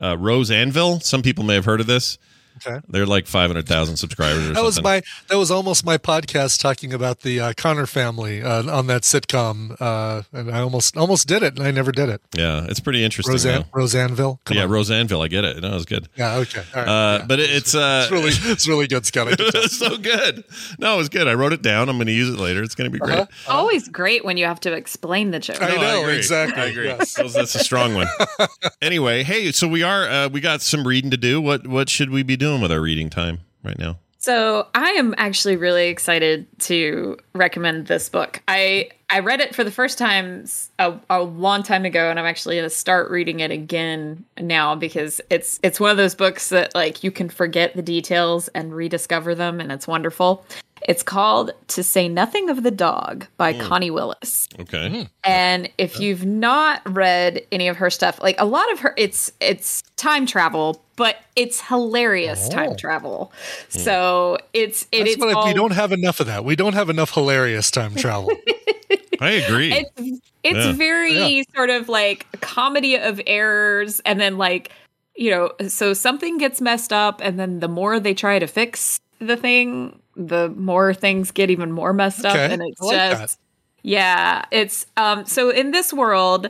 uh, 0.01 0.17
Rose 0.17 0.51
Anvil. 0.51 0.99
Some 0.99 1.21
people 1.21 1.43
may 1.43 1.55
have 1.55 1.65
heard 1.65 1.79
of 1.81 1.87
this. 1.87 2.17
Okay. 2.65 2.79
They're 2.89 3.05
like 3.05 3.27
five 3.27 3.49
hundred 3.49 3.67
thousand 3.67 3.97
subscribers. 3.97 4.49
Or 4.49 4.53
That 4.53 4.63
was 4.63 4.81
my 4.81 5.01
that 5.29 5.37
was 5.37 5.51
almost 5.51 5.85
my 5.85 5.97
podcast 5.97 6.59
talking 6.61 6.93
about 6.93 7.21
the 7.21 7.39
uh, 7.39 7.53
Conner 7.57 7.85
family 7.85 8.41
uh, 8.41 8.69
on 8.71 8.87
that 8.87 9.01
sitcom, 9.03 9.75
uh, 9.79 10.23
and 10.31 10.51
I 10.51 10.59
almost 10.61 10.95
almost 10.97 11.27
did 11.27 11.43
it, 11.43 11.57
and 11.57 11.65
I 11.67 11.71
never 11.71 11.91
did 11.91 12.09
it. 12.09 12.21
Yeah, 12.35 12.65
it's 12.69 12.79
pretty 12.79 13.03
interesting. 13.03 13.33
Roseanne 13.33 13.65
though. 13.73 13.79
Roseanneville. 13.79 14.39
Come 14.45 14.57
yeah, 14.57 14.63
on. 14.63 14.69
Roseanneville. 14.69 15.23
I 15.23 15.27
get 15.27 15.43
it. 15.43 15.61
No, 15.61 15.71
it 15.71 15.73
was 15.73 15.85
good. 15.85 16.07
yeah. 16.15 16.35
Okay. 16.37 16.63
All 16.75 16.81
right. 16.81 16.87
Uh, 16.87 17.17
yeah. 17.19 17.25
But 17.25 17.39
it, 17.39 17.49
it's 17.49 17.75
uh, 17.75 18.01
it's 18.03 18.11
really 18.11 18.29
it's 18.51 18.67
really 18.67 18.87
good, 18.87 19.05
Scott. 19.05 19.27
I 19.27 19.35
can 19.35 19.51
tell. 19.51 19.63
it's 19.63 19.77
so 19.77 19.97
good. 19.97 20.43
No, 20.79 20.95
it 20.95 20.97
was 20.97 21.09
good. 21.09 21.27
I 21.27 21.33
wrote 21.33 21.53
it 21.53 21.61
down. 21.61 21.89
I'm 21.89 21.97
going 21.97 22.07
to 22.07 22.13
use 22.13 22.29
it 22.29 22.39
later. 22.39 22.63
It's 22.63 22.75
going 22.75 22.89
to 22.89 22.93
be 22.93 22.99
great. 22.99 23.19
Uh-huh. 23.19 23.51
Always 23.53 23.87
great 23.89 24.23
when 24.25 24.37
you 24.37 24.45
have 24.45 24.59
to 24.61 24.73
explain 24.73 25.31
the 25.31 25.39
joke. 25.39 25.61
I 25.61 25.69
No, 25.75 25.81
know, 25.81 26.01
agree. 26.01 26.17
exactly, 26.17 26.61
I 26.61 26.65
agree. 26.67 26.87
yes. 26.87 27.13
That 27.15 27.23
was- 27.23 27.33
That's 27.33 27.55
a 27.55 27.59
strong 27.59 27.93
one. 27.95 28.07
anyway, 28.81 29.23
hey, 29.23 29.51
so 29.51 29.67
we 29.67 29.83
are 29.83 30.07
uh, 30.07 30.29
we 30.29 30.39
got 30.41 30.61
some 30.61 30.87
reading 30.87 31.11
to 31.11 31.17
do. 31.17 31.41
What 31.41 31.67
what 31.67 31.89
should 31.89 32.09
we 32.09 32.23
be 32.23 32.35
doing 32.37 32.52
with 32.61 32.71
our 32.71 32.81
reading 32.81 33.09
time 33.09 33.39
right 33.63 33.77
now? 33.77 33.97
So 34.23 34.67
I 34.73 34.91
am 34.91 35.13
actually 35.17 35.57
really 35.57 35.89
excited 35.89 36.47
to 36.59 37.17
recommend 37.33 37.87
this 37.87 38.07
book. 38.07 38.41
I 38.47 38.89
I 39.09 39.19
read 39.19 39.41
it 39.41 39.53
for 39.53 39.65
the 39.65 39.69
first 39.69 39.97
time 39.97 40.45
a, 40.79 40.97
a 41.09 41.21
long 41.21 41.61
time 41.61 41.83
ago, 41.83 42.09
and 42.09 42.17
I'm 42.17 42.25
actually 42.25 42.55
going 42.55 42.65
to 42.65 42.73
start 42.73 43.11
reading 43.11 43.41
it 43.41 43.51
again 43.51 44.23
now 44.39 44.75
because 44.75 45.19
it's 45.29 45.59
it's 45.61 45.77
one 45.77 45.91
of 45.91 45.97
those 45.97 46.15
books 46.15 46.49
that 46.49 46.73
like 46.73 47.03
you 47.03 47.11
can 47.11 47.27
forget 47.27 47.75
the 47.75 47.81
details 47.81 48.47
and 48.49 48.73
rediscover 48.73 49.35
them, 49.35 49.59
and 49.59 49.73
it's 49.73 49.87
wonderful. 49.87 50.45
It's 50.87 51.03
called 51.03 51.51
To 51.69 51.83
Say 51.83 52.07
Nothing 52.09 52.49
of 52.49 52.63
the 52.63 52.71
Dog 52.71 53.27
by 53.37 53.53
Hmm. 53.53 53.61
Connie 53.61 53.91
Willis. 53.91 54.47
Okay. 54.59 55.07
And 55.23 55.69
if 55.77 55.99
you've 55.99 56.25
not 56.25 56.81
read 56.85 57.41
any 57.51 57.67
of 57.67 57.77
her 57.77 57.89
stuff, 57.89 58.21
like 58.21 58.39
a 58.39 58.45
lot 58.45 58.71
of 58.71 58.79
her 58.81 58.93
it's 58.97 59.31
it's 59.39 59.81
time 59.95 60.25
travel, 60.25 60.83
but 60.95 61.17
it's 61.35 61.61
hilarious 61.61 62.49
time 62.49 62.75
travel. 62.75 63.31
So 63.69 64.37
it's 64.53 64.83
it 64.91 64.99
That's 64.99 65.11
is 65.11 65.17
what 65.17 65.29
I- 65.29 65.33
all, 65.33 65.47
we 65.47 65.53
don't 65.53 65.71
have 65.73 65.91
enough 65.91 66.19
of 66.19 66.27
that. 66.27 66.43
We 66.45 66.55
don't 66.55 66.73
have 66.73 66.89
enough 66.89 67.13
hilarious 67.13 67.71
time 67.71 67.95
travel. 67.95 68.31
I 69.21 69.31
agree. 69.31 69.71
it's 69.73 70.19
it's 70.43 70.65
Yeah. 70.65 70.71
very 70.73 71.45
sort 71.55 71.69
of 71.69 71.87
like 71.87 72.27
a 72.33 72.37
comedy 72.37 72.95
of 72.97 73.21
errors 73.25 74.01
and 74.05 74.19
then 74.19 74.37
like 74.37 74.71
you 75.15 75.29
know 75.31 75.51
so 75.69 75.93
something 75.93 76.37
gets 76.37 76.59
messed 76.59 76.91
up 76.91 77.21
and 77.23 77.39
then 77.39 77.59
the 77.61 77.67
more 77.69 77.99
they 77.99 78.13
try 78.13 78.39
to 78.39 78.47
fix 78.47 78.99
the 79.19 79.37
thing 79.37 79.97
the 80.15 80.49
more 80.49 80.93
things 80.93 81.31
get 81.31 81.49
even 81.49 81.71
more 81.71 81.93
messed 81.93 82.25
up 82.25 82.35
and 82.35 82.61
it's 82.61 82.81
like 82.81 83.11
just 83.11 83.37
that. 83.37 83.37
yeah 83.81 84.45
it's 84.51 84.85
um 84.97 85.25
so 85.25 85.49
in 85.49 85.71
this 85.71 85.91
world 85.91 86.49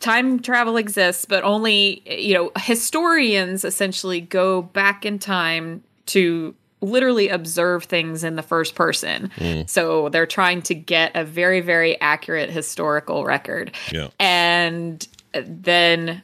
time 0.00 0.38
travel 0.40 0.76
exists 0.76 1.24
but 1.24 1.42
only 1.44 2.02
you 2.06 2.34
know 2.34 2.50
historians 2.58 3.64
essentially 3.64 4.20
go 4.20 4.62
back 4.62 5.04
in 5.04 5.18
time 5.18 5.82
to 6.06 6.54
literally 6.80 7.28
observe 7.28 7.84
things 7.84 8.24
in 8.24 8.34
the 8.34 8.42
first 8.42 8.74
person 8.74 9.30
so 9.66 10.08
they're 10.08 10.26
trying 10.26 10.60
to 10.60 10.74
get 10.74 11.12
a 11.14 11.24
very 11.24 11.60
very 11.60 12.00
accurate 12.00 12.50
historical 12.50 13.24
record 13.24 13.72
yeah. 13.92 14.08
and 14.18 15.06
then 15.32 16.22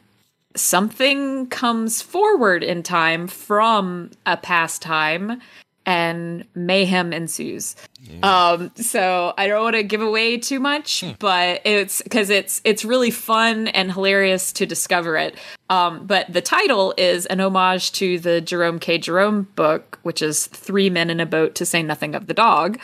something 0.55 1.47
comes 1.47 2.01
forward 2.01 2.63
in 2.63 2.83
time 2.83 3.27
from 3.27 4.11
a 4.25 4.35
past 4.35 4.81
time 4.81 5.41
and 5.85 6.45
mayhem 6.55 7.13
ensues. 7.13 7.75
Um 8.23 8.71
so 8.75 9.33
i 9.37 9.47
don't 9.47 9.63
want 9.63 9.75
to 9.75 9.83
give 9.83 10.01
away 10.01 10.37
too 10.37 10.59
much 10.59 11.03
but 11.19 11.61
it's 11.65 12.01
because 12.01 12.29
it's 12.29 12.61
it's 12.63 12.85
really 12.85 13.11
fun 13.11 13.67
and 13.69 13.91
hilarious 13.91 14.53
to 14.53 14.65
discover 14.65 15.17
it. 15.17 15.35
Um 15.69 16.05
but 16.05 16.31
the 16.31 16.41
title 16.41 16.93
is 16.97 17.25
an 17.27 17.39
homage 17.39 17.91
to 17.93 18.19
the 18.19 18.41
jerome 18.41 18.79
k. 18.79 18.97
Jerome 18.97 19.47
book 19.55 19.99
which 20.03 20.21
is 20.21 20.47
three 20.47 20.89
men 20.89 21.09
in 21.09 21.19
a 21.19 21.25
boat 21.25 21.55
to 21.55 21.65
say 21.65 21.83
nothing 21.83 22.15
of 22.15 22.27
the 22.27 22.33
dog 22.33 22.79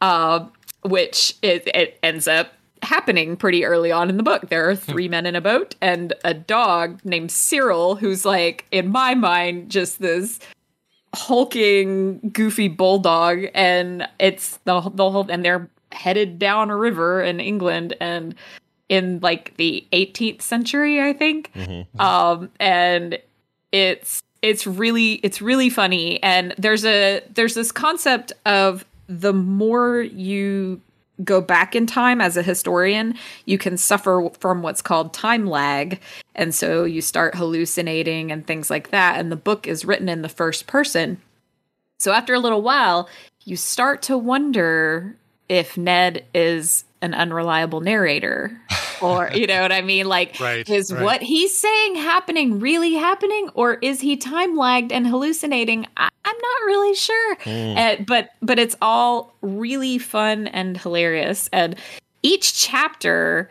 uh, 0.00 0.46
which 0.82 1.36
it, 1.42 1.68
it 1.74 1.98
ends 2.02 2.26
up 2.26 2.52
happening 2.82 3.36
pretty 3.36 3.64
early 3.64 3.92
on 3.92 4.08
in 4.08 4.16
the 4.16 4.22
book. 4.22 4.48
There 4.48 4.68
are 4.68 4.74
three 4.74 5.08
men 5.08 5.26
in 5.26 5.36
a 5.36 5.40
boat 5.40 5.74
and 5.80 6.12
a 6.24 6.32
dog 6.32 7.00
named 7.04 7.30
Cyril, 7.30 7.96
who's 7.96 8.24
like, 8.24 8.64
in 8.70 8.88
my 8.88 9.14
mind, 9.14 9.70
just 9.70 10.00
this 10.00 10.40
hulking, 11.14 12.30
goofy 12.32 12.68
bulldog, 12.68 13.46
and 13.54 14.06
it's 14.18 14.58
the 14.64 14.80
the 14.94 15.10
whole, 15.10 15.26
and 15.30 15.44
they're 15.44 15.68
headed 15.92 16.38
down 16.38 16.70
a 16.70 16.76
river 16.76 17.22
in 17.22 17.40
England, 17.40 17.94
and 18.00 18.34
in 18.88 19.20
like 19.20 19.56
the 19.56 19.86
18th 19.92 20.42
century, 20.42 21.00
I 21.00 21.12
think, 21.12 21.50
um, 21.98 22.50
and 22.58 23.18
it's 23.72 24.22
it's 24.42 24.66
really 24.66 25.14
it's 25.22 25.42
really 25.42 25.70
funny, 25.70 26.22
and 26.22 26.54
there's 26.58 26.84
a 26.84 27.22
there's 27.34 27.54
this 27.54 27.72
concept 27.72 28.32
of 28.46 28.84
the 29.08 29.32
more 29.32 30.00
you 30.00 30.80
go 31.24 31.40
back 31.40 31.74
in 31.76 31.86
time 31.86 32.20
as 32.20 32.36
a 32.36 32.42
historian, 32.42 33.14
you 33.44 33.58
can 33.58 33.76
suffer 33.76 34.30
from 34.38 34.62
what's 34.62 34.82
called 34.82 35.12
time 35.12 35.46
lag. 35.46 36.00
And 36.34 36.54
so 36.54 36.84
you 36.84 37.00
start 37.00 37.34
hallucinating 37.34 38.30
and 38.32 38.46
things 38.46 38.70
like 38.70 38.90
that. 38.90 39.18
And 39.18 39.30
the 39.30 39.36
book 39.36 39.66
is 39.66 39.84
written 39.84 40.08
in 40.08 40.22
the 40.22 40.28
first 40.28 40.66
person. 40.66 41.20
So 41.98 42.12
after 42.12 42.32
a 42.34 42.38
little 42.38 42.62
while, 42.62 43.08
you 43.44 43.56
start 43.56 44.02
to 44.02 44.16
wonder 44.16 45.16
if 45.48 45.76
Ned 45.76 46.24
is 46.34 46.84
an 47.02 47.14
unreliable 47.14 47.80
narrator. 47.80 48.58
Or, 49.02 49.30
you 49.32 49.46
know 49.46 49.62
what 49.62 49.72
I 49.72 49.80
mean? 49.80 50.06
Like, 50.08 50.38
Right, 50.38 50.68
is 50.68 50.92
right. 50.92 51.02
what 51.02 51.22
he's 51.22 51.56
saying 51.56 51.94
happening 51.94 52.60
really 52.60 52.92
happening? 52.92 53.48
Or 53.54 53.76
is 53.76 54.02
he 54.02 54.18
time 54.18 54.58
lagged 54.58 54.92
and 54.92 55.06
hallucinating? 55.06 55.86
I- 55.96 56.09
I'm 56.24 56.36
not 56.36 56.66
really 56.66 56.94
sure. 56.94 57.36
Uh, 57.78 57.96
but 58.06 58.30
but 58.42 58.58
it's 58.58 58.76
all 58.82 59.34
really 59.42 59.98
fun 59.98 60.48
and 60.48 60.76
hilarious. 60.76 61.48
And 61.52 61.76
each 62.22 62.54
chapter 62.54 63.50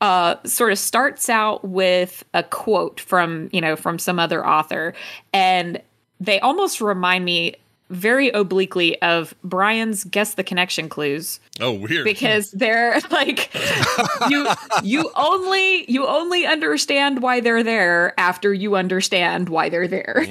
uh, 0.00 0.36
sort 0.44 0.72
of 0.72 0.78
starts 0.78 1.28
out 1.28 1.64
with 1.64 2.24
a 2.34 2.42
quote 2.42 2.98
from 2.98 3.48
you 3.52 3.60
know 3.60 3.76
from 3.76 3.98
some 3.98 4.18
other 4.18 4.46
author, 4.46 4.94
and 5.32 5.80
they 6.20 6.40
almost 6.40 6.80
remind 6.80 7.24
me 7.24 7.54
very 7.92 8.30
obliquely 8.30 9.00
of 9.02 9.34
Brian's 9.44 10.04
guess 10.04 10.34
the 10.34 10.42
connection 10.44 10.88
clues 10.88 11.38
Oh, 11.60 11.72
weird. 11.72 12.04
because 12.04 12.50
they're 12.52 12.98
like 13.10 13.52
you 14.30 14.48
you 14.82 15.10
only 15.14 15.90
you 15.90 16.06
only 16.06 16.46
understand 16.46 17.20
why 17.22 17.40
they're 17.40 17.62
there 17.62 18.18
after 18.18 18.52
you 18.54 18.74
understand 18.76 19.48
why 19.48 19.68
they're 19.68 19.86
there. 19.88 20.24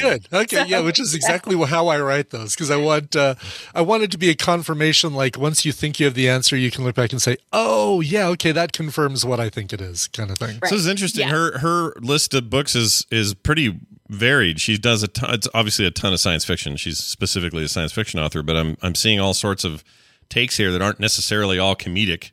Good. 0.00 0.28
Okay. 0.32 0.66
Yeah, 0.66 0.80
which 0.80 1.00
is 1.00 1.14
exactly 1.14 1.56
wh- 1.56 1.68
how 1.68 1.88
I 1.88 1.98
write 2.00 2.30
those 2.30 2.54
because 2.54 2.70
I 2.70 2.76
want 2.76 3.16
uh, 3.16 3.34
I 3.74 3.80
want 3.80 4.02
it 4.02 4.10
to 4.12 4.18
be 4.18 4.28
a 4.30 4.34
confirmation. 4.34 5.14
Like 5.14 5.38
once 5.38 5.64
you 5.64 5.72
think 5.72 5.98
you 5.98 6.06
have 6.06 6.14
the 6.14 6.28
answer, 6.28 6.56
you 6.56 6.70
can 6.70 6.84
look 6.84 6.94
back 6.94 7.12
and 7.12 7.22
say, 7.22 7.36
"Oh, 7.52 8.00
yeah, 8.00 8.26
okay, 8.28 8.52
that 8.52 8.72
confirms 8.72 9.24
what 9.24 9.40
I 9.40 9.48
think 9.48 9.72
it 9.72 9.80
is," 9.80 10.06
kind 10.08 10.30
of 10.30 10.38
thing. 10.38 10.54
So 10.64 10.74
this 10.76 10.80
is 10.80 10.86
interesting. 10.86 11.28
Yeah. 11.28 11.34
Her 11.34 11.58
her 11.58 11.94
list 12.00 12.34
of 12.34 12.50
books 12.50 12.74
is 12.76 13.06
is 13.10 13.32
pretty 13.34 13.78
varied. 14.08 14.60
She 14.60 14.78
does 14.78 15.02
a 15.02 15.08
ton, 15.08 15.34
it's 15.34 15.48
obviously 15.54 15.86
a 15.86 15.90
ton 15.90 16.12
of 16.12 16.20
science 16.20 16.44
fiction. 16.44 16.76
She's 16.76 16.98
specifically 16.98 17.64
a 17.64 17.68
science 17.68 17.92
fiction 17.92 18.20
author, 18.20 18.42
but 18.42 18.56
I'm 18.56 18.76
I'm 18.82 18.94
seeing 18.94 19.20
all 19.20 19.34
sorts 19.34 19.64
of 19.64 19.84
takes 20.28 20.56
here 20.56 20.70
that 20.72 20.82
aren't 20.82 21.00
necessarily 21.00 21.58
all 21.58 21.74
comedic 21.76 22.30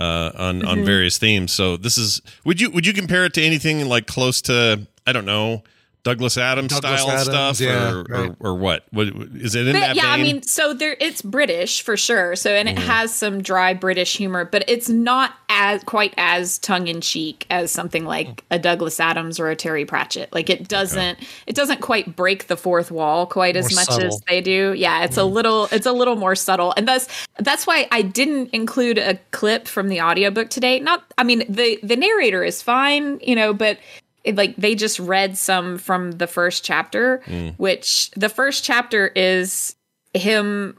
uh, 0.00 0.30
on 0.36 0.64
on 0.64 0.76
Mm-hmm. 0.78 0.84
various 0.84 1.18
themes. 1.18 1.52
So 1.52 1.76
this 1.76 1.96
is 1.98 2.20
would 2.44 2.60
you 2.60 2.70
would 2.70 2.86
you 2.86 2.92
compare 2.92 3.24
it 3.24 3.34
to 3.34 3.42
anything 3.42 3.86
like 3.88 4.06
close 4.06 4.40
to 4.42 4.86
I 5.06 5.12
don't 5.12 5.24
know 5.26 5.62
Douglas 6.06 6.38
Adams 6.38 6.72
Douglas 6.72 7.00
style 7.00 7.10
Adams, 7.10 7.58
stuff 7.58 7.60
yeah, 7.60 7.90
or, 7.90 8.04
right. 8.04 8.36
or 8.38 8.50
or 8.50 8.54
what? 8.54 8.84
What 8.92 9.08
is 9.08 9.56
it 9.56 9.66
in 9.66 9.72
But 9.72 9.80
that 9.80 9.96
yeah, 9.96 10.06
I 10.06 10.22
mean, 10.22 10.40
so 10.42 10.72
there 10.72 10.96
it's 11.00 11.20
British 11.20 11.82
for 11.82 11.96
sure. 11.96 12.36
So 12.36 12.50
and 12.52 12.68
it 12.68 12.78
has 12.78 13.12
some 13.12 13.42
dry 13.42 13.74
British 13.74 14.16
humor, 14.16 14.44
but 14.44 14.62
it's 14.68 14.88
not 14.88 15.34
as 15.48 15.82
quite 15.82 16.14
as 16.16 16.58
tongue 16.58 16.86
in 16.86 17.00
cheek 17.00 17.44
as 17.50 17.72
something 17.72 18.04
like 18.04 18.44
a 18.52 18.58
Douglas 18.58 19.00
Adams 19.00 19.40
or 19.40 19.50
a 19.50 19.56
Terry 19.56 19.84
Pratchett. 19.84 20.32
Like 20.32 20.48
it 20.48 20.68
doesn't 20.68 21.18
it 21.48 21.56
doesn't 21.56 21.80
quite 21.80 22.14
break 22.14 22.46
the 22.46 22.56
fourth 22.56 22.92
wall 22.92 23.26
quite 23.26 23.56
as 23.56 23.74
More 23.74 23.84
much 23.84 24.04
as 24.04 24.20
they 24.28 24.40
do. 24.40 24.74
Yeah, 24.76 25.02
it's 25.02 25.16
a 25.16 25.26
hmm. 25.26 25.34
little 25.34 25.68
it's 25.72 25.86
a 25.86 25.92
little 25.92 26.14
more 26.14 26.36
subtle. 26.36 26.72
And 26.76 26.86
thus 26.86 27.08
that's 27.40 27.66
why 27.66 27.88
I 27.90 28.02
didn't 28.02 28.50
include 28.50 28.98
a 28.98 29.18
clip 29.32 29.66
from 29.66 29.88
the 29.88 30.00
audiobook 30.00 30.50
today. 30.50 30.78
Not 30.78 31.02
I 31.18 31.24
mean 31.24 31.42
the 31.48 31.80
the 31.82 31.96
narrator 31.96 32.44
is 32.44 32.62
fine, 32.62 33.18
you 33.20 33.34
know, 33.34 33.52
but 33.52 33.78
it, 34.26 34.36
like 34.36 34.56
they 34.56 34.74
just 34.74 34.98
read 34.98 35.38
some 35.38 35.78
from 35.78 36.12
the 36.12 36.26
first 36.26 36.64
chapter, 36.64 37.22
mm. 37.26 37.54
which 37.56 38.10
the 38.16 38.28
first 38.28 38.64
chapter 38.64 39.08
is 39.08 39.76
him 40.12 40.76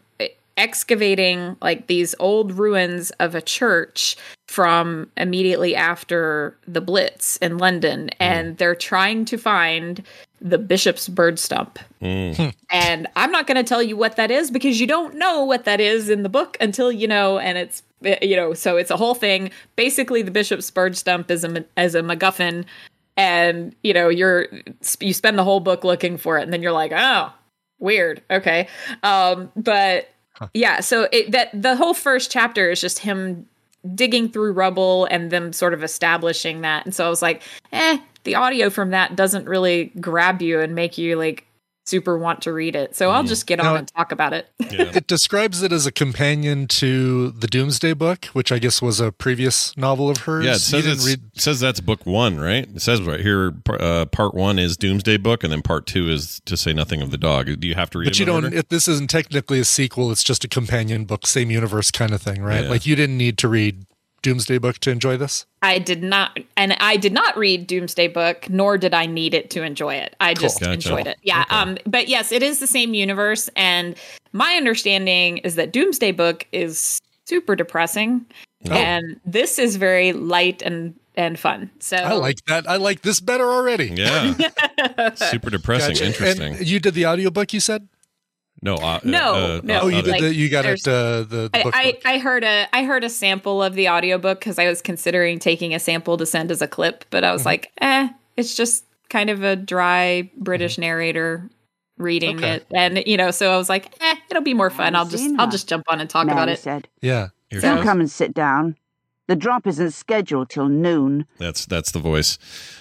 excavating 0.57 1.55
like 1.61 1.87
these 1.87 2.15
old 2.19 2.51
ruins 2.51 3.11
of 3.19 3.35
a 3.35 3.41
church 3.41 4.17
from 4.47 5.09
immediately 5.15 5.75
after 5.75 6.57
the 6.67 6.81
Blitz 6.81 7.37
in 7.37 7.57
London, 7.57 8.07
mm. 8.07 8.15
and 8.19 8.57
they're 8.57 8.75
trying 8.75 9.23
to 9.25 9.37
find 9.37 10.03
the 10.41 10.57
bishop's 10.57 11.07
bird 11.07 11.39
stump. 11.39 11.79
Mm. 12.01 12.35
Hmm. 12.35 12.49
And 12.69 13.07
I'm 13.15 13.31
not 13.31 13.47
going 13.47 13.57
to 13.57 13.63
tell 13.63 13.81
you 13.81 13.97
what 13.97 14.17
that 14.17 14.29
is 14.29 14.51
because 14.51 14.79
you 14.79 14.85
don't 14.85 15.15
know 15.15 15.43
what 15.43 15.65
that 15.65 15.79
is 15.79 16.09
in 16.09 16.21
the 16.23 16.29
book 16.29 16.57
until 16.59 16.91
you 16.91 17.07
know, 17.07 17.39
and 17.39 17.57
it's 17.57 17.81
eh, 18.03 18.19
you 18.21 18.35
know, 18.35 18.53
so 18.53 18.77
it's 18.77 18.91
a 18.91 18.97
whole 18.97 19.15
thing. 19.15 19.51
Basically, 19.75 20.21
the 20.21 20.31
bishop's 20.31 20.69
bird 20.69 20.95
stump 20.95 21.31
is 21.31 21.43
a 21.43 21.65
as 21.75 21.95
a 21.95 22.01
MacGuffin, 22.01 22.65
and 23.17 23.75
you 23.83 23.93
know, 23.93 24.07
you're 24.07 24.47
you 24.99 25.13
spend 25.13 25.37
the 25.37 25.43
whole 25.43 25.59
book 25.59 25.83
looking 25.83 26.17
for 26.17 26.37
it, 26.37 26.43
and 26.43 26.53
then 26.53 26.61
you're 26.61 26.71
like, 26.71 26.93
oh, 26.95 27.33
weird, 27.79 28.21
okay, 28.31 28.67
um, 29.03 29.51
but 29.55 30.09
yeah, 30.53 30.79
so 30.79 31.09
it, 31.11 31.31
that 31.31 31.49
the 31.59 31.75
whole 31.75 31.95
first 31.95 32.31
chapter 32.31 32.69
is 32.69 32.79
just 32.79 32.99
him 32.99 33.47
digging 33.95 34.29
through 34.29 34.53
rubble 34.53 35.05
and 35.05 35.31
them 35.31 35.51
sort 35.51 35.73
of 35.73 35.83
establishing 35.83 36.61
that, 36.61 36.85
and 36.85 36.95
so 36.95 37.05
I 37.05 37.09
was 37.09 37.21
like, 37.21 37.41
eh, 37.73 37.97
the 38.23 38.35
audio 38.35 38.69
from 38.69 38.91
that 38.91 39.15
doesn't 39.15 39.49
really 39.49 39.85
grab 39.99 40.41
you 40.41 40.59
and 40.59 40.75
make 40.75 40.97
you 40.97 41.15
like 41.15 41.45
super 41.87 42.17
want 42.17 42.41
to 42.41 42.53
read 42.53 42.75
it. 42.75 42.95
So 42.95 43.09
I'll 43.09 43.23
just 43.23 43.47
get 43.47 43.59
on 43.59 43.77
and 43.77 43.87
talk 43.87 44.11
about 44.11 44.33
it. 44.33 44.49
It 44.97 45.07
describes 45.07 45.63
it 45.63 45.71
as 45.71 45.85
a 45.85 45.91
companion 45.91 46.67
to 46.67 47.31
the 47.31 47.47
Doomsday 47.47 47.93
Book, 47.93 48.25
which 48.27 48.51
I 48.51 48.59
guess 48.59 48.81
was 48.81 48.99
a 48.99 49.11
previous 49.11 49.75
novel 49.77 50.09
of 50.09 50.19
hers. 50.19 50.45
Yeah, 50.45 50.53
it 50.53 50.59
says, 50.59 50.85
it's, 50.85 51.05
read. 51.05 51.21
it 51.35 51.41
says 51.41 51.59
that's 51.59 51.79
book 51.79 52.05
one, 52.05 52.39
right? 52.39 52.67
It 52.75 52.81
says 52.81 53.01
right 53.01 53.19
here, 53.19 53.53
uh, 53.69 54.05
part 54.05 54.33
one 54.33 54.59
is 54.59 54.77
Doomsday 54.77 55.17
Book, 55.17 55.43
and 55.43 55.51
then 55.51 55.61
part 55.61 55.85
two 55.85 56.09
is 56.09 56.41
To 56.45 56.57
Say 56.57 56.73
Nothing 56.73 57.01
of 57.01 57.11
the 57.11 57.17
Dog. 57.17 57.59
Do 57.59 57.67
you 57.67 57.75
have 57.75 57.89
to 57.91 57.99
read 57.99 58.07
it? 58.07 58.11
But 58.11 58.19
you 58.19 58.25
don't. 58.25 58.45
order? 58.45 58.55
If 58.55 58.69
this 58.69 58.87
isn't 58.87 59.09
technically 59.09 59.59
a 59.59 59.65
sequel, 59.65 60.11
it's 60.11 60.23
just 60.23 60.43
a 60.43 60.47
companion 60.47 61.05
book, 61.05 61.25
same 61.25 61.51
universe 61.51 61.91
kind 61.91 62.13
of 62.13 62.21
thing, 62.21 62.41
right? 62.41 62.63
Yeah. 62.63 62.69
Like 62.69 62.85
you 62.85 62.95
didn't 62.95 63.17
need 63.17 63.37
to 63.39 63.47
read 63.47 63.85
Doomsday 64.21 64.57
Book 64.57 64.79
to 64.79 64.91
enjoy 64.91 65.17
this? 65.17 65.45
I 65.61 65.79
did 65.79 66.03
not, 66.03 66.37
and 66.55 66.73
I 66.79 66.97
did 66.97 67.13
not 67.13 67.37
read 67.37 67.67
Doomsday 67.67 68.07
Book, 68.09 68.49
nor 68.49 68.77
did 68.77 68.93
I 68.93 69.05
need 69.05 69.33
it 69.33 69.49
to 69.51 69.63
enjoy 69.63 69.95
it. 69.95 70.15
I 70.19 70.33
just 70.33 70.59
Gotcha. 70.59 70.73
enjoyed 70.73 71.07
it. 71.07 71.17
Yeah. 71.23 71.45
Um. 71.49 71.77
But 71.85 72.07
yes, 72.07 72.31
it 72.31 72.43
is 72.43 72.59
the 72.59 72.67
same 72.67 72.93
universe, 72.93 73.49
and 73.55 73.95
my 74.33 74.53
understanding 74.55 75.37
is 75.39 75.55
that 75.55 75.71
Doomsday 75.71 76.11
Book 76.11 76.45
is 76.51 76.99
super 77.25 77.55
depressing, 77.55 78.25
Oh. 78.69 78.73
and 78.73 79.19
this 79.25 79.59
is 79.59 79.75
very 79.75 80.13
light 80.13 80.61
and 80.61 80.95
and 81.15 81.39
fun. 81.39 81.69
So 81.79 81.97
I 81.97 82.13
like 82.13 82.37
that. 82.47 82.69
I 82.69 82.75
like 82.77 83.01
this 83.01 83.19
better 83.19 83.45
already. 83.51 83.87
Yeah. 83.87 84.33
Super 85.15 85.49
depressing. 85.49 85.93
Gotcha. 85.95 86.05
Interesting. 86.05 86.55
And 86.57 86.67
you 86.67 86.79
did 86.79 86.93
the 86.93 87.07
audiobook, 87.07 87.53
you 87.53 87.59
said? 87.59 87.87
No. 88.61 88.75
Uh, 88.75 88.99
No, 89.03 89.33
uh, 89.33 89.61
no. 89.63 89.77
uh, 89.77 89.79
Oh, 89.83 89.87
you 89.87 90.01
did 90.01 90.11
like, 90.11 90.21
the, 90.21 90.33
you 90.33 90.49
got 90.49 90.65
it, 90.65 90.87
uh, 90.87 91.23
the, 91.23 91.49
the 91.53 91.61
book. 91.63 91.75
I, 91.75 91.91
book. 91.91 92.01
I, 92.05 92.13
I 92.15 92.17
heard 92.17 92.43
a 92.43 92.67
I 92.73 92.83
heard 92.83 93.03
a 93.03 93.09
sample 93.09 93.61
of 93.63 93.73
the 93.75 93.89
audiobook 93.89 94.39
because 94.39 94.57
I 94.59 94.67
was 94.67 94.81
considering 94.81 95.39
taking 95.39 95.73
a 95.73 95.79
sample 95.79 96.17
to 96.17 96.25
send 96.25 96.51
as 96.51 96.61
a 96.61 96.67
clip, 96.67 97.05
but 97.09 97.23
I 97.23 97.31
was 97.31 97.41
Mm-hmm. 97.41 97.47
like, 97.47 97.71
eh, 97.81 98.09
it's 98.35 98.55
just 98.55 98.85
kind 99.09 99.29
of 99.29 99.43
a 99.43 99.55
dry 99.55 100.29
British 100.37 100.77
narrator 100.77 101.49
reading 101.97 102.37
Mm-hmm. 102.37 102.43
Okay. 102.45 102.55
it, 102.55 102.67
and 102.75 103.03
you 103.07 103.17
know, 103.17 103.31
so 103.31 103.51
I 103.53 103.57
was 103.57 103.69
like, 103.69 103.91
eh, 104.01 104.15
it'll 104.29 104.43
be 104.43 104.53
more 104.53 104.69
fun. 104.69 104.95
I'll 104.95 105.07
just 105.07 105.29
I'll 105.39 105.49
just 105.49 105.67
jump 105.69 105.85
on 105.89 105.99
and 105.99 106.09
talk 106.09 106.25
about 106.25 106.35
Mary 106.47 106.53
it. 106.53 106.59
said. 106.59 106.87
yeah. 107.01 107.27
You're- 107.49 107.61
come 107.83 107.99
and 108.01 108.11
sit 108.11 108.33
down. 108.33 108.75
The 109.27 109.35
drop 109.35 109.67
isn't 109.67 109.91
scheduled 109.91 110.49
till 110.49 110.69
noon. 110.69 111.25
That's 111.37 111.65
that's 111.65 111.91
the 111.91 111.99
voice. 111.99 112.37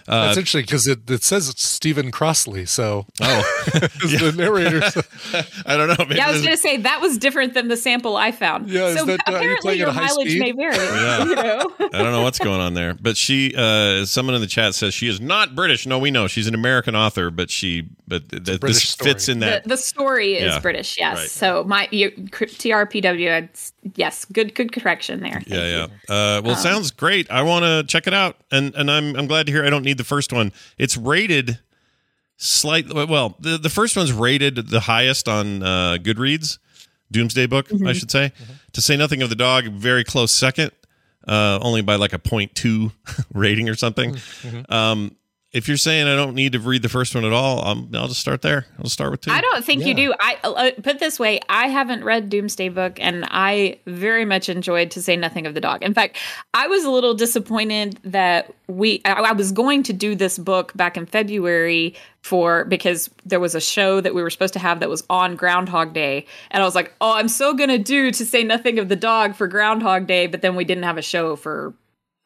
Uh, 0.08 0.26
That's 0.26 0.38
interesting 0.38 0.62
because 0.62 0.86
it, 0.86 1.10
it 1.10 1.24
says 1.24 1.48
it's 1.48 1.64
Steven 1.64 2.12
Crossley. 2.12 2.64
So 2.66 3.06
oh, 3.20 3.62
is 4.04 4.20
the 4.20 4.32
narrator. 4.36 4.80
I 5.66 5.76
don't 5.76 5.88
know. 5.88 5.96
Maybe 5.98 6.14
Yeah, 6.14 6.28
I 6.28 6.30
was 6.32 6.42
going 6.42 6.54
to 6.54 6.62
say 6.62 6.76
that 6.76 7.00
was 7.00 7.18
different 7.18 7.54
than 7.54 7.66
the 7.66 7.76
sample 7.76 8.16
I 8.16 8.30
found. 8.30 8.70
Yeah, 8.70 8.94
so 8.94 9.04
that, 9.06 9.18
uh, 9.26 9.32
you 9.32 9.36
apparently 9.36 9.60
playing 9.62 9.78
your 9.80 9.92
mileage 9.92 10.28
speed? 10.28 10.38
may 10.40 10.52
vary. 10.52 10.76
Yeah. 10.96 11.24
You 11.24 11.34
know. 11.34 11.72
I 11.80 12.02
don't 12.02 12.12
know 12.12 12.22
what's 12.22 12.38
going 12.38 12.60
on 12.60 12.74
there, 12.74 12.94
but 12.94 13.16
she, 13.16 13.52
uh, 13.56 14.04
someone 14.04 14.36
in 14.36 14.40
the 14.40 14.46
chat 14.46 14.76
says 14.76 14.94
she 14.94 15.08
is 15.08 15.20
not 15.20 15.56
British. 15.56 15.86
No, 15.86 15.98
we 15.98 16.12
know 16.12 16.28
she's 16.28 16.46
an 16.46 16.54
American 16.54 16.94
author, 16.94 17.32
but 17.32 17.50
she, 17.50 17.88
but 18.06 18.28
th- 18.28 18.44
th- 18.44 18.60
this 18.60 18.88
story. 18.88 19.10
fits 19.10 19.28
in 19.28 19.40
the, 19.40 19.46
that. 19.46 19.64
the 19.64 19.76
story 19.76 20.34
is 20.34 20.54
Yeah. 20.54 20.60
British, 20.60 20.96
yes. 20.98 21.16
Right. 21.16 21.28
So 21.28 21.64
my 21.64 21.88
you, 21.90 22.12
TRPW, 22.12 23.38
it's- 23.44 23.72
yes, 23.96 24.24
good 24.26 24.54
good 24.54 24.72
correction 24.72 25.20
there. 25.20 25.32
Thank 25.32 25.48
yeah, 25.48 25.64
you. 25.66 25.86
yeah. 26.08 26.35
Uh, 26.38 26.42
well, 26.42 26.56
sounds 26.56 26.90
great. 26.90 27.30
I 27.30 27.42
want 27.42 27.64
to 27.64 27.84
check 27.86 28.06
it 28.06 28.14
out, 28.14 28.36
and 28.50 28.74
and 28.74 28.90
I'm 28.90 29.16
I'm 29.16 29.26
glad 29.26 29.46
to 29.46 29.52
hear. 29.52 29.64
I 29.64 29.70
don't 29.70 29.84
need 29.84 29.98
the 29.98 30.04
first 30.04 30.32
one. 30.32 30.52
It's 30.78 30.96
rated 30.96 31.58
slightly. 32.36 33.04
Well, 33.04 33.36
the 33.40 33.58
the 33.58 33.70
first 33.70 33.96
one's 33.96 34.12
rated 34.12 34.68
the 34.68 34.80
highest 34.80 35.28
on 35.28 35.62
uh, 35.62 35.96
Goodreads, 36.00 36.58
Doomsday 37.10 37.46
Book, 37.46 37.68
I 37.86 37.92
should 37.92 38.10
say. 38.10 38.32
To 38.72 38.80
say 38.80 38.96
nothing 38.96 39.22
of 39.22 39.28
the 39.30 39.36
dog, 39.36 39.66
very 39.68 40.04
close 40.04 40.32
second, 40.32 40.70
uh, 41.26 41.58
only 41.62 41.80
by 41.82 41.96
like 41.96 42.12
a 42.12 42.18
0.2 42.18 42.92
rating 43.34 43.68
or 43.68 43.74
something. 43.74 44.16
Um, 44.68 45.16
if 45.56 45.68
you're 45.68 45.78
saying 45.78 46.06
I 46.06 46.14
don't 46.14 46.34
need 46.34 46.52
to 46.52 46.60
read 46.60 46.82
the 46.82 46.90
first 46.90 47.14
one 47.14 47.24
at 47.24 47.32
all, 47.32 47.62
I'm, 47.62 47.88
I'll 47.94 48.08
just 48.08 48.20
start 48.20 48.42
there. 48.42 48.66
I'll 48.78 48.90
start 48.90 49.10
with 49.10 49.22
two. 49.22 49.30
I 49.30 49.40
don't 49.40 49.64
think 49.64 49.86
you 49.86 49.94
do. 49.94 50.12
I 50.20 50.36
uh, 50.44 50.70
put 50.82 50.98
this 50.98 51.18
way: 51.18 51.40
I 51.48 51.68
haven't 51.68 52.04
read 52.04 52.28
Doomsday 52.28 52.68
Book, 52.68 52.98
and 53.00 53.24
I 53.30 53.78
very 53.86 54.26
much 54.26 54.50
enjoyed 54.50 54.90
To 54.90 55.02
Say 55.02 55.16
Nothing 55.16 55.46
of 55.46 55.54
the 55.54 55.60
Dog. 55.62 55.82
In 55.82 55.94
fact, 55.94 56.18
I 56.52 56.66
was 56.66 56.84
a 56.84 56.90
little 56.90 57.14
disappointed 57.14 57.98
that 58.04 58.54
we. 58.66 59.00
I, 59.06 59.12
I 59.12 59.32
was 59.32 59.50
going 59.50 59.82
to 59.84 59.94
do 59.94 60.14
this 60.14 60.38
book 60.38 60.74
back 60.76 60.98
in 60.98 61.06
February 61.06 61.94
for 62.20 62.66
because 62.66 63.08
there 63.24 63.40
was 63.40 63.54
a 63.54 63.60
show 63.60 64.02
that 64.02 64.14
we 64.14 64.22
were 64.22 64.30
supposed 64.30 64.52
to 64.54 64.58
have 64.58 64.80
that 64.80 64.90
was 64.90 65.04
on 65.08 65.36
Groundhog 65.36 65.94
Day, 65.94 66.26
and 66.50 66.62
I 66.62 66.66
was 66.66 66.74
like, 66.74 66.94
"Oh, 67.00 67.14
I'm 67.14 67.28
so 67.28 67.54
gonna 67.54 67.78
do 67.78 68.10
To 68.10 68.26
Say 68.26 68.44
Nothing 68.44 68.78
of 68.78 68.90
the 68.90 68.96
Dog 68.96 69.34
for 69.34 69.48
Groundhog 69.48 70.06
Day," 70.06 70.26
but 70.26 70.42
then 70.42 70.54
we 70.54 70.64
didn't 70.64 70.84
have 70.84 70.98
a 70.98 71.02
show 71.02 71.34
for 71.34 71.72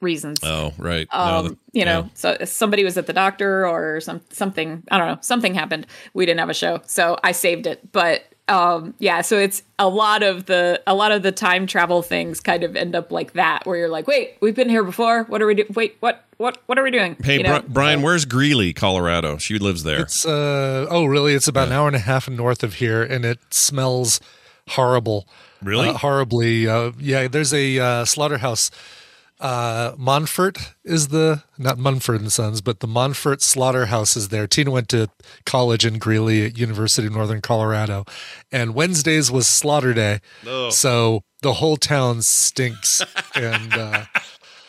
reasons. 0.00 0.38
Oh, 0.42 0.72
right. 0.78 1.06
No, 1.12 1.18
um, 1.18 1.46
the- 1.48 1.58
you 1.72 1.84
know, 1.84 2.00
yeah. 2.00 2.08
so 2.14 2.36
somebody 2.44 2.84
was 2.84 2.96
at 2.98 3.06
the 3.06 3.12
doctor 3.12 3.66
or 3.66 4.00
some 4.00 4.20
something. 4.30 4.82
I 4.90 4.98
don't 4.98 5.06
know. 5.08 5.18
Something 5.20 5.54
happened. 5.54 5.86
We 6.14 6.26
didn't 6.26 6.40
have 6.40 6.50
a 6.50 6.54
show, 6.54 6.80
so 6.86 7.18
I 7.22 7.32
saved 7.32 7.66
it. 7.66 7.92
But 7.92 8.24
um, 8.48 8.94
yeah, 8.98 9.20
so 9.20 9.38
it's 9.38 9.62
a 9.78 9.88
lot 9.88 10.22
of 10.24 10.46
the 10.46 10.82
a 10.86 10.94
lot 10.94 11.12
of 11.12 11.22
the 11.22 11.30
time 11.30 11.66
travel 11.66 12.02
things 12.02 12.40
kind 12.40 12.64
of 12.64 12.74
end 12.74 12.94
up 12.96 13.12
like 13.12 13.34
that, 13.34 13.64
where 13.66 13.76
you're 13.76 13.88
like, 13.88 14.08
wait, 14.08 14.36
we've 14.40 14.56
been 14.56 14.68
here 14.68 14.82
before. 14.82 15.24
What 15.24 15.40
are 15.42 15.46
we 15.46 15.54
doing? 15.54 15.68
Wait, 15.74 15.96
what? 16.00 16.24
What? 16.38 16.58
What 16.66 16.78
are 16.78 16.82
we 16.82 16.90
doing? 16.90 17.16
Hey, 17.22 17.36
You 17.36 17.42
know? 17.44 17.60
Bri- 17.60 17.68
Brian, 17.68 18.02
where's 18.02 18.24
Greeley, 18.24 18.72
Colorado? 18.72 19.36
She 19.36 19.58
lives 19.58 19.82
there. 19.84 20.00
It's 20.00 20.24
uh 20.26 20.86
oh 20.90 21.04
really? 21.04 21.34
It's 21.34 21.46
about 21.46 21.68
an 21.68 21.74
hour 21.74 21.86
and 21.86 21.94
a 21.94 22.00
half 22.00 22.28
north 22.28 22.62
of 22.64 22.74
here, 22.74 23.02
and 23.02 23.24
it 23.24 23.38
smells 23.50 24.20
horrible. 24.68 25.28
Really? 25.62 25.90
Uh, 25.90 25.98
horribly. 25.98 26.66
Uh, 26.66 26.92
yeah. 26.98 27.28
There's 27.28 27.52
a 27.52 27.78
uh, 27.78 28.04
slaughterhouse. 28.06 28.70
Uh, 29.40 29.92
Monfort 29.96 30.74
is 30.84 31.08
the 31.08 31.42
not 31.56 31.78
Mumford 31.78 32.20
and 32.20 32.30
Sons, 32.30 32.60
but 32.60 32.80
the 32.80 32.86
Monfort 32.86 33.40
Slaughterhouse 33.40 34.14
is 34.14 34.28
there. 34.28 34.46
Tina 34.46 34.70
went 34.70 34.90
to 34.90 35.08
college 35.46 35.86
in 35.86 35.98
Greeley 35.98 36.44
at 36.44 36.58
University 36.58 37.06
of 37.06 37.14
Northern 37.14 37.40
Colorado, 37.40 38.04
and 38.52 38.74
Wednesdays 38.74 39.30
was 39.30 39.46
Slaughter 39.46 39.94
Day, 39.94 40.20
so 40.70 41.22
the 41.40 41.54
whole 41.54 41.78
town 41.78 42.20
stinks, 42.20 43.02
and 43.34 43.72
uh, 43.72 44.04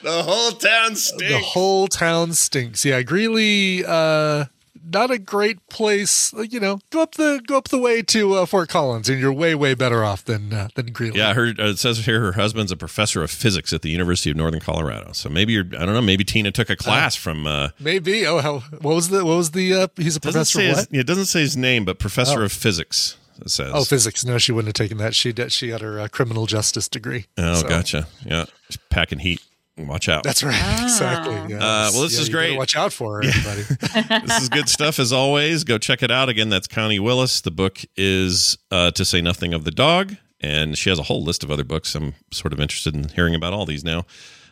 the 0.03 0.23
whole 0.23 0.51
town 0.51 0.95
stinks. 0.95 1.33
the 1.33 1.39
whole 1.39 1.87
town 1.89 2.31
stinks. 2.33 2.85
Yeah, 2.85 3.01
Greeley, 3.01 3.83
uh, 3.85 4.45
not 4.89 5.11
a 5.11 5.17
great 5.19 5.67
place. 5.69 6.33
You 6.33 6.59
know, 6.59 6.79
go 6.89 7.01
up 7.01 7.15
the 7.15 7.41
go 7.45 7.57
up 7.57 7.69
the 7.69 7.77
way 7.79 8.01
to 8.03 8.33
uh, 8.35 8.45
Fort 8.45 8.69
Collins, 8.69 9.09
and 9.09 9.19
you're 9.19 9.33
way 9.33 9.55
way 9.55 9.73
better 9.73 10.03
off 10.03 10.23
than 10.25 10.53
uh, 10.53 10.67
than 10.75 10.87
Greeley. 10.87 11.17
Yeah, 11.19 11.33
her 11.33 11.47
uh, 11.57 11.69
it 11.69 11.79
says 11.79 12.05
here 12.05 12.19
her 12.21 12.31
husband's 12.33 12.71
a 12.71 12.77
professor 12.77 13.23
of 13.23 13.31
physics 13.31 13.73
at 13.73 13.81
the 13.81 13.89
University 13.89 14.29
of 14.31 14.37
Northern 14.37 14.59
Colorado. 14.61 15.11
So 15.13 15.29
maybe 15.29 15.53
you're 15.53 15.65
I 15.65 15.85
don't 15.85 15.93
know, 15.93 16.01
maybe 16.01 16.23
Tina 16.23 16.51
took 16.51 16.69
a 16.69 16.75
class 16.75 17.15
from 17.15 17.47
uh 17.47 17.69
maybe. 17.79 18.25
Oh, 18.25 18.39
how 18.39 18.59
what 18.81 18.95
was 18.95 19.09
the 19.09 19.25
what 19.25 19.37
was 19.37 19.51
the? 19.51 19.73
Uh, 19.73 19.87
he's 19.97 20.15
a 20.15 20.19
professor 20.21 20.59
his, 20.61 20.77
what? 20.77 20.87
it 20.91 21.07
doesn't 21.07 21.25
say 21.25 21.41
his 21.41 21.57
name, 21.57 21.85
but 21.85 21.99
professor 21.99 22.41
Oh. 22.41 22.45
of 22.45 22.51
physics. 22.51 23.17
It 23.43 23.49
says. 23.49 23.71
Oh, 23.73 23.83
physics. 23.83 24.23
No, 24.23 24.37
she 24.37 24.51
wouldn't 24.51 24.77
have 24.77 24.85
taken 24.85 24.99
that. 24.99 25.15
She 25.15 25.31
did, 25.33 25.51
she 25.51 25.69
got 25.69 25.81
her 25.81 25.99
uh, 25.99 26.07
criminal 26.09 26.45
justice 26.45 26.87
degree. 26.87 27.25
Oh, 27.39 27.55
So, 27.55 27.67
gotcha. 27.67 28.07
Yeah. 28.23 28.45
Just 28.67 28.87
packing 28.89 29.17
heat. 29.17 29.41
Watch 29.77 30.09
out. 30.09 30.23
That's 30.23 30.43
right. 30.43 30.79
Exactly. 30.83 31.33
Yeah. 31.49 31.57
Uh, 31.57 31.89
well, 31.93 32.01
this 32.03 32.15
Yeah, 32.15 32.21
is 32.21 32.29
great. 32.29 32.57
Watch 32.57 32.75
out 32.75 32.91
for 32.93 33.21
her, 33.21 33.23
everybody. 33.27 33.61
this 34.27 34.41
is 34.43 34.49
good 34.49 34.69
stuff 34.69 34.99
as 34.99 35.11
always. 35.13 35.63
Go 35.63 35.77
check 35.77 36.03
it 36.03 36.11
out. 36.11 36.29
Again, 36.29 36.49
that's 36.49 36.67
Connie 36.67 36.99
Willis. 36.99 37.41
The 37.41 37.49
book 37.51 37.79
is 37.95 38.57
uh, 38.69 38.91
To 38.91 39.05
Say 39.05 39.21
Nothing 39.21 39.53
of 39.53 39.63
the 39.63 39.71
Dog, 39.71 40.17
and 40.41 40.77
she 40.77 40.89
has 40.89 40.99
a 40.99 41.03
whole 41.03 41.23
list 41.23 41.43
of 41.43 41.49
other 41.49 41.63
books. 41.63 41.95
I'm 41.95 42.13
sort 42.31 42.51
of 42.53 42.59
interested 42.59 42.93
in 42.93 43.09
hearing 43.09 43.33
about 43.33 43.53
all 43.53 43.65
these 43.65 43.83
now. 43.83 44.05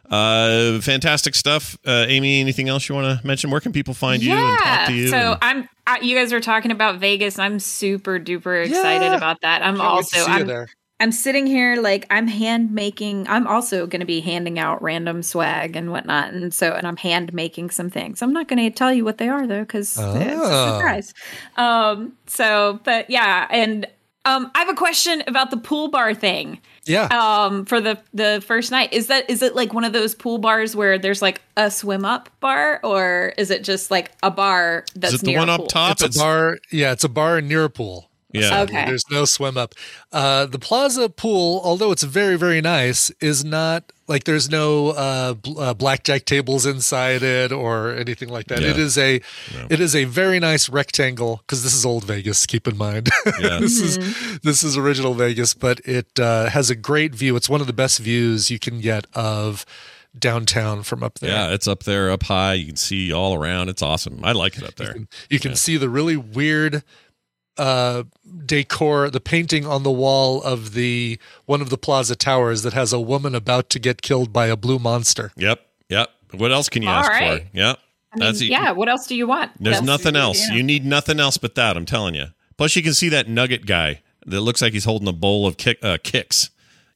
Uh, 0.09 0.79
fantastic 0.81 1.35
stuff. 1.35 1.77
Uh, 1.85 2.05
Amy, 2.07 2.39
anything 2.39 2.67
else 2.67 2.89
you 2.89 2.95
want 2.95 3.19
to 3.21 3.27
mention? 3.27 3.51
Where 3.51 3.61
can 3.61 3.71
people 3.73 3.93
find 3.93 4.23
you 4.23 4.33
and 4.33 4.59
talk 4.59 4.87
to 4.87 4.93
you? 4.93 5.07
So 5.09 5.17
and- 5.17 5.37
I'm. 5.41 5.69
I, 5.85 5.99
you 6.01 6.15
guys 6.15 6.31
were 6.31 6.39
talking 6.39 6.69
about 6.71 6.99
Vegas. 6.99 7.39
I'm 7.39 7.59
super 7.59 8.19
duper 8.19 8.63
excited 8.65 9.05
Yeah. 9.05 9.15
about 9.17 9.41
that. 9.41 9.63
I'm 9.63 9.75
Can't 9.77 9.79
wait 9.79 9.83
to 9.85 10.19
also. 10.19 10.19
see 10.25 10.31
I'm, 10.31 10.47
there. 10.47 10.69
I'm 10.99 11.11
sitting 11.11 11.47
here 11.47 11.81
like 11.81 12.05
I'm 12.09 12.27
hand 12.27 12.71
making. 12.73 13.27
I'm 13.27 13.47
also 13.47 13.87
going 13.87 14.01
to 14.01 14.05
be 14.05 14.19
handing 14.19 14.59
out 14.59 14.81
random 14.81 15.23
swag 15.23 15.75
and 15.75 15.91
whatnot, 15.91 16.33
and 16.33 16.53
so 16.53 16.73
and 16.73 16.85
I'm 16.85 16.97
hand 16.97 17.33
making 17.33 17.69
some 17.69 17.89
things. 17.89 18.21
I'm 18.21 18.33
not 18.33 18.47
going 18.47 18.59
to 18.59 18.69
tell 18.69 18.93
you 18.93 19.05
what 19.05 19.17
they 19.17 19.29
are 19.29 19.47
though, 19.47 19.61
because 19.61 19.91
it's 19.97 19.99
a 19.99 20.33
Oh. 20.41 20.77
surprise. 20.77 21.13
Um. 21.57 22.13
So, 22.27 22.79
but 22.83 23.09
yeah, 23.09 23.47
and 23.49 23.87
um, 24.25 24.51
I 24.53 24.59
have 24.59 24.69
a 24.69 24.73
question 24.75 25.23
about 25.27 25.49
the 25.51 25.57
pool 25.57 25.87
bar 25.87 26.13
thing. 26.13 26.59
Yeah. 26.85 27.05
Um, 27.05 27.65
for 27.65 27.79
the 27.79 27.97
the 28.13 28.43
first 28.45 28.69
night, 28.69 28.91
is 28.91 29.07
that 29.07 29.29
is 29.29 29.41
it 29.41 29.55
like 29.55 29.73
one 29.73 29.85
of 29.85 29.93
those 29.93 30.13
pool 30.13 30.37
bars 30.37 30.75
where 30.75 30.97
there's 30.97 31.21
like 31.21 31.41
a 31.55 31.71
swim 31.71 32.03
up 32.03 32.29
bar, 32.41 32.81
or 32.83 33.33
is 33.37 33.51
it 33.51 33.63
just 33.63 33.89
like 33.89 34.11
a 34.21 34.29
bar 34.31 34.83
that's 34.95 35.13
is 35.13 35.21
it 35.21 35.25
the 35.27 35.31
near 35.31 35.39
one 35.39 35.49
a 35.49 35.53
up 35.53 35.59
pool? 35.61 35.67
top? 35.67 36.01
it's 36.01 36.15
a 36.17 36.19
bar. 36.19 36.57
Yeah, 36.71 36.91
it's 36.91 37.03
a 37.05 37.09
bar 37.09 37.39
near 37.41 37.63
a 37.63 37.69
pool. 37.69 38.08
Yeah. 38.31 38.61
Okay. 38.61 38.85
There's 38.85 39.05
no 39.09 39.25
swim 39.25 39.57
up. 39.57 39.73
Uh, 40.11 40.45
the 40.45 40.59
Plaza 40.59 41.09
pool, 41.09 41.61
although 41.63 41.91
it's 41.91 42.03
very, 42.03 42.37
very 42.37 42.61
nice, 42.61 43.09
is 43.19 43.43
not 43.43 43.91
like 44.07 44.25
there's 44.25 44.49
no 44.49 44.89
uh, 44.89 45.33
bl- 45.33 45.59
uh, 45.59 45.73
blackjack 45.73 46.25
tables 46.25 46.65
inside 46.65 47.23
it 47.23 47.51
or 47.51 47.91
anything 47.95 48.29
like 48.29 48.47
that. 48.47 48.61
Yeah. 48.61 48.69
It 48.69 48.77
is 48.77 48.97
a, 48.97 49.21
it 49.69 49.79
is 49.79 49.95
a 49.95 50.03
very 50.05 50.39
nice 50.39 50.69
rectangle 50.69 51.37
because 51.37 51.63
this 51.63 51.73
is 51.73 51.85
old 51.85 52.03
Vegas. 52.03 52.45
Keep 52.45 52.67
in 52.67 52.77
mind, 52.77 53.09
Yeah. 53.39 53.59
this 53.59 53.79
is 53.79 54.39
this 54.41 54.63
is 54.63 54.77
original 54.77 55.13
Vegas, 55.15 55.53
but 55.53 55.79
it 55.85 56.19
uh, 56.19 56.49
has 56.49 56.69
a 56.69 56.75
great 56.75 57.15
view. 57.15 57.35
It's 57.35 57.49
one 57.49 57.61
of 57.61 57.67
the 57.67 57.73
best 57.73 57.99
views 57.99 58.51
you 58.51 58.59
can 58.59 58.79
get 58.79 59.05
of 59.15 59.65
downtown 60.17 60.83
from 60.83 61.03
up 61.03 61.19
there. 61.19 61.29
Yeah, 61.29 61.53
it's 61.53 61.67
up 61.67 61.83
there, 61.83 62.09
up 62.11 62.23
high. 62.23 62.53
You 62.53 62.65
can 62.65 62.75
see 62.75 63.13
all 63.13 63.35
around. 63.35 63.69
It's 63.69 63.81
awesome. 63.81 64.21
I 64.23 64.31
like 64.31 64.57
it 64.57 64.63
up 64.63 64.75
there. 64.75 64.95
You 65.29 65.39
can 65.39 65.55
see 65.55 65.77
the 65.77 65.89
really 65.89 66.17
weird 66.17 66.83
uh 67.59 68.03
decor 68.45 69.09
the 69.09 69.19
painting 69.19 69.65
on 69.65 69.83
the 69.83 69.91
wall 69.91 70.41
of 70.43 70.73
the 70.73 71.19
one 71.45 71.61
of 71.61 71.69
the 71.69 71.77
plaza 71.77 72.15
towers 72.15 72.63
that 72.63 72.73
has 72.73 72.93
a 72.93 72.99
woman 72.99 73.35
about 73.35 73.69
to 73.69 73.79
get 73.79 74.01
killed 74.01 74.31
by 74.33 74.47
a 74.47 74.55
blue 74.55 74.79
monster 74.79 75.31
Yep. 75.35 75.59
Yep. 75.89 76.09
What 76.33 76.51
else 76.51 76.69
can 76.69 76.81
you 76.83 76.89
All 76.89 76.95
ask 76.95 77.09
right. 77.11 77.41
for? 77.43 77.49
Yep. 77.57 77.79
I 78.13 78.15
mean, 78.17 78.25
That's 78.25 78.41
yeah. 78.41 78.71
What 78.71 78.87
else 78.89 79.07
do 79.07 79.15
you 79.15 79.27
want? 79.27 79.51
There's 79.59 79.77
That's- 79.81 79.85
nothing 79.87 80.15
else. 80.15 80.39
yeah. 80.49 80.55
You 80.55 80.63
need 80.63 80.85
nothing 80.85 81.19
else 81.19 81.37
but 81.37 81.55
that. 81.55 81.75
I'm 81.77 81.85
telling 81.85 82.15
you. 82.15 82.27
Plus, 82.57 82.75
you 82.75 82.81
can 82.83 82.93
see 82.93 83.09
that 83.09 83.27
nugget 83.27 83.65
guy 83.65 84.01
that 84.25 84.41
looks 84.41 84.61
like 84.61 84.73
he's 84.73 84.85
holding 84.85 85.07
a 85.07 85.13
bowl 85.13 85.47
of 85.47 85.57
kick, 85.57 85.77
uh, 85.83 85.97
kicks. 86.03 86.49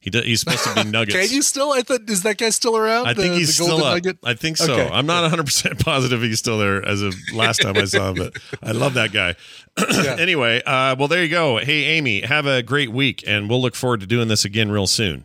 He 0.04 0.10
do, 0.10 0.20
he's 0.20 0.40
supposed 0.40 0.62
to 0.64 0.74
be 0.84 0.84
Nuggets. 0.90 1.16
Can 1.16 1.34
you 1.34 1.40
still? 1.40 1.72
I 1.72 1.80
thought 1.80 2.08
is 2.10 2.22
that 2.24 2.36
guy 2.36 2.50
still 2.50 2.76
around? 2.76 3.06
I 3.06 3.14
think 3.14 3.32
The- 3.32 3.38
he's 3.38 3.56
the 3.56 3.64
still 3.64 3.82
up. 3.82 3.94
Nugget? 3.94 4.18
I 4.22 4.34
think 4.34 4.58
so. 4.58 4.74
Okay. 4.74 4.88
I'm 4.92 5.06
not 5.06 5.22
100 5.22 5.44
percent 5.44 5.78
positive 5.82 6.20
he's 6.20 6.38
still 6.38 6.58
there 6.58 6.86
as 6.86 7.00
of 7.00 7.14
last 7.32 7.62
time 7.62 7.76
I 7.78 7.86
saw 7.86 8.10
him, 8.10 8.16
but 8.16 8.36
I 8.62 8.72
love 8.72 8.92
that 8.94 9.12
guy. 9.12 9.34
anyway, 10.20 10.62
uh, 10.66 10.94
well, 10.98 11.08
there 11.08 11.22
you 11.22 11.30
go. 11.30 11.56
Hey, 11.56 11.84
Amy, 11.84 12.20
have 12.20 12.44
a 12.46 12.62
great 12.62 12.92
week, 12.92 13.24
and 13.26 13.48
we'll 13.48 13.62
look 13.62 13.74
forward 13.74 14.00
to 14.00 14.06
doing 14.06 14.28
this 14.28 14.44
again 14.44 14.70
real 14.70 14.86
soon. 14.86 15.24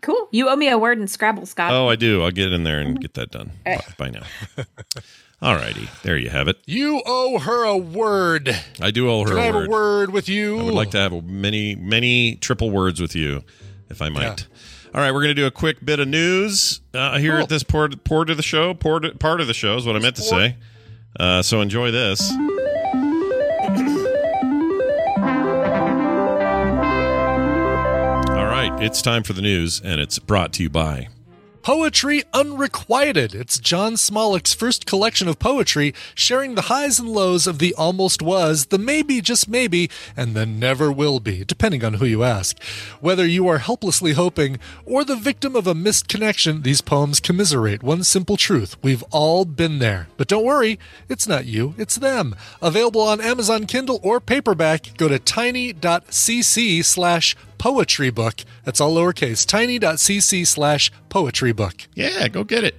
Cool. 0.00 0.28
You 0.32 0.48
owe 0.48 0.56
me 0.56 0.68
a 0.70 0.78
word 0.78 0.98
in 0.98 1.06
Scrabble, 1.06 1.44
Scott. 1.46 1.70
Oh, 1.72 1.88
I 1.88 1.96
do. 1.96 2.22
I'll 2.22 2.30
get 2.30 2.50
in 2.52 2.64
there 2.64 2.80
and 2.80 2.98
get 3.00 3.14
that 3.14 3.30
done 3.30 3.52
by, 3.64 3.80
by 3.98 4.08
now. 4.10 4.22
All 5.42 5.54
righty, 5.56 5.88
there 6.02 6.16
you 6.16 6.30
have 6.30 6.48
it. 6.48 6.58
You 6.64 7.02
owe 7.04 7.38
her 7.38 7.64
a 7.64 7.76
word. 7.76 8.48
I 8.80 8.90
do 8.90 9.10
owe 9.10 9.24
her 9.24 9.28
Can 9.30 9.38
I 9.38 9.42
a 9.42 9.44
have 9.46 9.54
word. 9.54 9.66
a 9.66 9.70
word 9.70 10.10
with 10.12 10.28
you? 10.28 10.58
I 10.58 10.62
would 10.62 10.74
like 10.74 10.90
to 10.92 10.98
have 10.98 11.24
many, 11.24 11.74
many 11.74 12.36
triple 12.36 12.70
words 12.70 12.98
with 13.00 13.14
you, 13.14 13.44
if 13.94 14.02
I 14.02 14.08
might. 14.08 14.46
All 14.94 15.00
right, 15.00 15.12
we're 15.12 15.20
going 15.22 15.34
to 15.34 15.40
do 15.40 15.46
a 15.46 15.50
quick 15.50 15.84
bit 15.84 16.00
of 16.00 16.08
news 16.08 16.80
uh, 16.92 17.18
here 17.18 17.32
Cool. 17.32 17.42
at 17.42 17.48
this 17.48 17.62
port, 17.62 18.04
port 18.04 18.28
of 18.30 18.36
the 18.36 18.42
show. 18.42 18.74
Port, 18.74 19.18
part 19.18 19.40
of 19.40 19.46
the 19.46 19.54
show 19.54 19.76
is 19.76 19.86
what 19.86 19.96
I 19.96 19.98
meant 20.00 20.16
to 20.16 20.22
say. 20.22 20.56
Uh, 21.18 21.42
so 21.42 21.60
enjoy 21.60 21.90
this. 21.90 22.30
All 28.30 28.46
right, 28.46 28.72
it's 28.82 29.00
time 29.02 29.22
for 29.22 29.32
the 29.32 29.42
news, 29.42 29.80
and 29.80 30.00
it's 30.00 30.18
brought 30.18 30.52
to 30.54 30.62
you 30.62 30.70
by. 30.70 31.08
Poetry 31.64 32.22
Unrequited. 32.34 33.34
It's 33.34 33.58
John 33.58 33.94
Smollick's 33.94 34.52
first 34.52 34.84
collection 34.84 35.28
of 35.28 35.38
poetry, 35.38 35.94
sharing 36.14 36.56
the 36.56 36.68
highs 36.68 36.98
and 36.98 37.08
lows 37.08 37.46
of 37.46 37.58
the 37.58 37.72
almost 37.76 38.20
was, 38.20 38.66
the 38.66 38.76
maybe, 38.76 39.22
just 39.22 39.48
maybe, 39.48 39.88
and 40.14 40.34
the 40.34 40.44
never 40.44 40.92
will 40.92 41.20
be, 41.20 41.42
depending 41.42 41.82
on 41.82 41.94
who 41.94 42.04
you 42.04 42.22
ask. 42.22 42.62
Whether 43.00 43.26
you 43.26 43.48
are 43.48 43.56
helplessly 43.56 44.12
hoping 44.12 44.58
or 44.84 45.04
the 45.04 45.16
victim 45.16 45.56
of 45.56 45.66
a 45.66 45.74
missed 45.74 46.06
connection, 46.06 46.60
these 46.60 46.82
poems 46.82 47.18
commiserate 47.18 47.82
one 47.82 48.04
simple 48.04 48.36
truth. 48.36 48.76
We've 48.82 49.02
all 49.04 49.46
been 49.46 49.78
there. 49.78 50.08
But 50.18 50.28
don't 50.28 50.44
worry, 50.44 50.78
it's 51.08 51.26
not 51.26 51.46
you, 51.46 51.74
it's 51.78 51.96
them. 51.96 52.36
Available 52.60 53.00
on 53.00 53.22
Amazon 53.22 53.64
Kindle 53.64 54.00
or 54.02 54.20
paperback. 54.20 54.94
Go 54.98 55.08
to 55.08 55.18
tiny.cc 55.18 56.84
slash 56.84 57.34
poetry 57.58 58.10
book. 58.10 58.36
That's 58.64 58.80
all 58.80 58.94
lowercase. 58.94 59.46
Tiny.cc 59.46 60.46
slash 60.46 60.90
poetry 61.08 61.52
book. 61.52 61.74
Yeah, 61.94 62.28
go 62.28 62.44
get 62.44 62.64
it. 62.64 62.74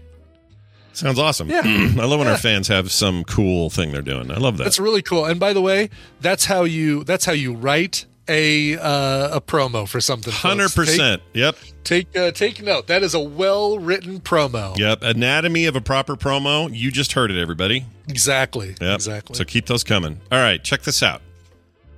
Sounds 0.93 1.19
awesome. 1.19 1.49
Yeah. 1.49 1.61
I 1.65 2.05
love 2.05 2.19
when 2.19 2.27
Yeah. 2.27 2.31
our 2.31 2.37
fans 2.37 2.67
have 2.69 2.91
some 2.91 3.23
cool 3.25 3.69
thing 3.69 3.91
they're 3.91 4.01
doing. 4.01 4.31
I 4.31 4.37
love 4.37 4.57
that. 4.57 4.63
That's 4.63 4.79
really 4.79 5.01
cool. 5.01 5.25
And 5.25 5.39
by 5.39 5.51
the 5.53 5.61
way, 5.61 5.89
that's 6.21 6.45
how 6.45 6.63
you 6.63 7.03
that's 7.03 7.25
how 7.25 7.33
you 7.33 7.53
write 7.53 8.05
a 8.29 8.77
uh, 8.77 9.35
a 9.37 9.41
promo 9.41 9.87
for 9.87 9.99
something. 9.99 10.31
Hundred 10.31 10.71
percent. 10.73 11.21
Yep. 11.33 11.57
Take 11.83 12.15
uh, 12.17 12.31
take 12.31 12.63
note. 12.63 12.87
That 12.87 13.03
is 13.03 13.13
a 13.13 13.19
well 13.19 13.77
written 13.77 14.21
promo. 14.21 14.77
Yep. 14.77 15.03
Anatomy 15.03 15.65
of 15.65 15.75
a 15.75 15.81
proper 15.81 16.15
promo. 16.15 16.73
You 16.73 16.91
just 16.91 17.11
heard 17.11 17.29
it, 17.29 17.39
everybody. 17.39 17.85
Exactly. 18.07 18.69
Yep. 18.79 18.95
Exactly. 18.95 19.35
So 19.35 19.43
keep 19.43 19.65
those 19.65 19.83
coming. 19.83 20.21
All 20.31 20.39
right, 20.39 20.63
check 20.63 20.83
this 20.83 21.03
out. 21.03 21.21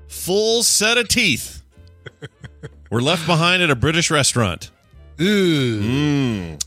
Full 0.08 0.64
set 0.64 0.98
of 0.98 1.08
teeth 1.08 1.57
were 2.90 3.02
left 3.02 3.26
behind 3.26 3.62
at 3.62 3.70
a 3.70 3.76
British 3.76 4.12
restaurant. 4.12 4.72
Ooh. 5.20 5.82
Mm. 5.82 6.64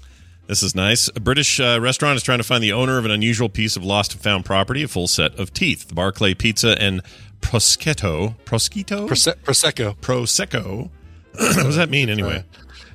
This 0.46 0.62
is 0.62 0.74
nice. 0.74 1.08
A 1.14 1.20
British 1.20 1.60
uh, 1.60 1.78
restaurant 1.80 2.16
is 2.16 2.22
trying 2.22 2.38
to 2.38 2.44
find 2.44 2.62
the 2.62 2.72
owner 2.72 2.98
of 2.98 3.04
an 3.04 3.10
unusual 3.10 3.48
piece 3.48 3.76
of 3.76 3.84
lost 3.84 4.12
and 4.12 4.20
found 4.20 4.44
property, 4.44 4.82
a 4.82 4.88
full 4.88 5.06
set 5.06 5.38
of 5.38 5.52
teeth. 5.52 5.88
The 5.88 5.94
Barclay 5.94 6.34
Pizza 6.34 6.80
and 6.80 7.02
Proschetto. 7.40 8.34
Proschetto? 8.44 9.06
Prose- 9.06 9.36
prosecco. 9.44 9.96
Prosecco. 9.98 10.90
what 11.32 11.54
does 11.54 11.76
that 11.76 11.88
mean 11.88 12.10
anyway? 12.10 12.44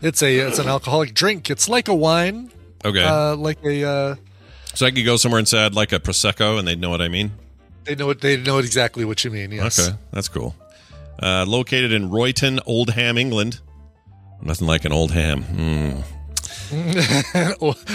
It's 0.01 0.21
a 0.21 0.37
it's 0.37 0.59
an 0.59 0.67
alcoholic 0.67 1.13
drink. 1.13 1.49
It's 1.49 1.69
like 1.69 1.87
a 1.87 1.95
wine. 1.95 2.51
Okay. 2.83 3.03
Uh, 3.03 3.37
like 3.37 3.63
a 3.63 3.83
uh, 3.83 4.15
so 4.73 4.85
I 4.85 4.91
could 4.91 5.05
go 5.05 5.15
somewhere 5.15 5.39
and 5.39 5.47
say 5.47 5.65
I'd 5.65 5.73
like 5.73 5.93
a 5.93 5.99
Prosecco 5.99 6.59
and 6.59 6.67
they'd 6.67 6.79
know 6.79 6.89
what 6.89 7.01
I 7.01 7.07
mean? 7.07 7.31
they 7.85 7.95
know 7.95 8.07
what 8.07 8.19
they 8.21 8.35
know 8.35 8.57
exactly 8.57 9.05
what 9.05 9.23
you 9.23 9.31
mean. 9.31 9.51
Yes. 9.51 9.79
Okay, 9.79 9.97
that's 10.11 10.27
cool. 10.27 10.55
Uh, 11.21 11.45
located 11.47 11.91
in 11.91 12.09
Royton, 12.09 12.59
Oldham, 12.65 13.17
England. 13.17 13.61
Nothing 14.41 14.67
like 14.67 14.85
an 14.85 14.91
old 14.91 15.11
ham. 15.11 15.43
Mm. 15.43 16.03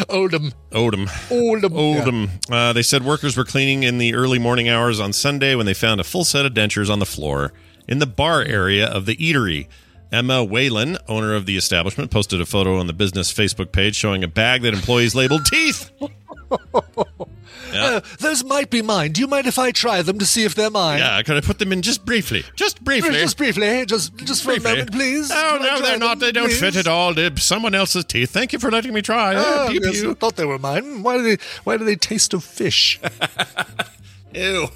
Odom. 0.08 0.52
Odom. 0.70 1.06
Odom. 1.28 1.76
Oldham. 1.76 2.30
Uh, 2.50 2.72
they 2.72 2.82
said 2.82 3.04
workers 3.04 3.36
were 3.36 3.44
cleaning 3.44 3.82
in 3.82 3.98
the 3.98 4.14
early 4.14 4.38
morning 4.38 4.68
hours 4.68 5.00
on 5.00 5.12
Sunday 5.12 5.54
when 5.54 5.66
they 5.66 5.74
found 5.74 6.00
a 6.00 6.04
full 6.04 6.24
set 6.24 6.46
of 6.46 6.54
dentures 6.54 6.90
on 6.90 6.98
the 6.98 7.06
floor 7.06 7.52
in 7.88 7.98
the 7.98 8.06
bar 8.06 8.42
area 8.42 8.86
of 8.86 9.06
the 9.06 9.16
eatery. 9.16 9.68
Emma 10.12 10.42
Whalen, 10.42 10.98
owner 11.08 11.34
of 11.34 11.46
the 11.46 11.56
establishment, 11.56 12.10
posted 12.10 12.40
a 12.40 12.46
photo 12.46 12.78
on 12.78 12.86
the 12.86 12.92
business 12.92 13.32
Facebook 13.32 13.70
page 13.70 13.94
showing 13.94 14.24
a 14.24 14.28
bag 14.28 14.62
that 14.62 14.74
employees 14.74 15.14
labeled 15.14 15.46
teeth. 15.46 15.90
Uh, 17.72 18.00
those 18.18 18.42
might 18.44 18.68
be 18.68 18.82
mine. 18.82 19.12
Do 19.12 19.20
you 19.20 19.26
mind 19.28 19.46
if 19.46 19.58
I 19.58 19.70
try 19.70 20.02
them 20.02 20.18
to 20.18 20.26
see 20.26 20.44
if 20.44 20.54
they're 20.56 20.70
mine? 20.70 20.98
Yeah, 20.98 21.22
can 21.22 21.36
I 21.36 21.40
put 21.40 21.58
them 21.60 21.72
in 21.72 21.82
just 21.82 22.04
briefly? 22.04 22.44
Just 22.56 22.82
briefly. 22.82 23.12
Just 23.12 23.36
briefly, 23.36 23.86
just 23.86 24.16
just 24.16 24.42
for 24.42 24.48
Briefly. 24.52 24.70
a 24.70 24.74
moment, 24.74 24.92
please. 24.92 25.30
Oh, 25.32 25.34
Can 25.34 25.62
I 25.62 25.64
no, 25.74 25.78
try 25.78 25.88
they're 25.88 25.98
not. 25.98 26.18
They 26.18 26.32
don't 26.32 26.46
please? 26.48 26.58
fit 26.60 26.74
at 26.76 26.86
all. 26.88 27.14
They're 27.14 27.36
someone 27.36 27.74
else's 27.74 28.04
teeth. 28.04 28.30
Thank 28.30 28.52
you 28.52 28.58
for 28.58 28.70
letting 28.70 28.92
me 28.92 29.02
try. 29.02 29.34
Oh, 29.36 29.66
Uh, 29.66 29.70
pew, 29.70 29.80
yes, 29.82 30.00
pew. 30.00 30.10
I 30.10 30.14
thought 30.14 30.34
they 30.36 30.44
were 30.44 30.58
mine. 30.58 31.02
Why 31.04 31.16
do 31.18 31.22
they? 31.22 31.42
Why 31.64 31.76
do 31.76 31.84
they 31.84 31.96
taste 31.96 32.34
of 32.34 32.42
fish? 32.42 32.98
Ew. 34.34 34.68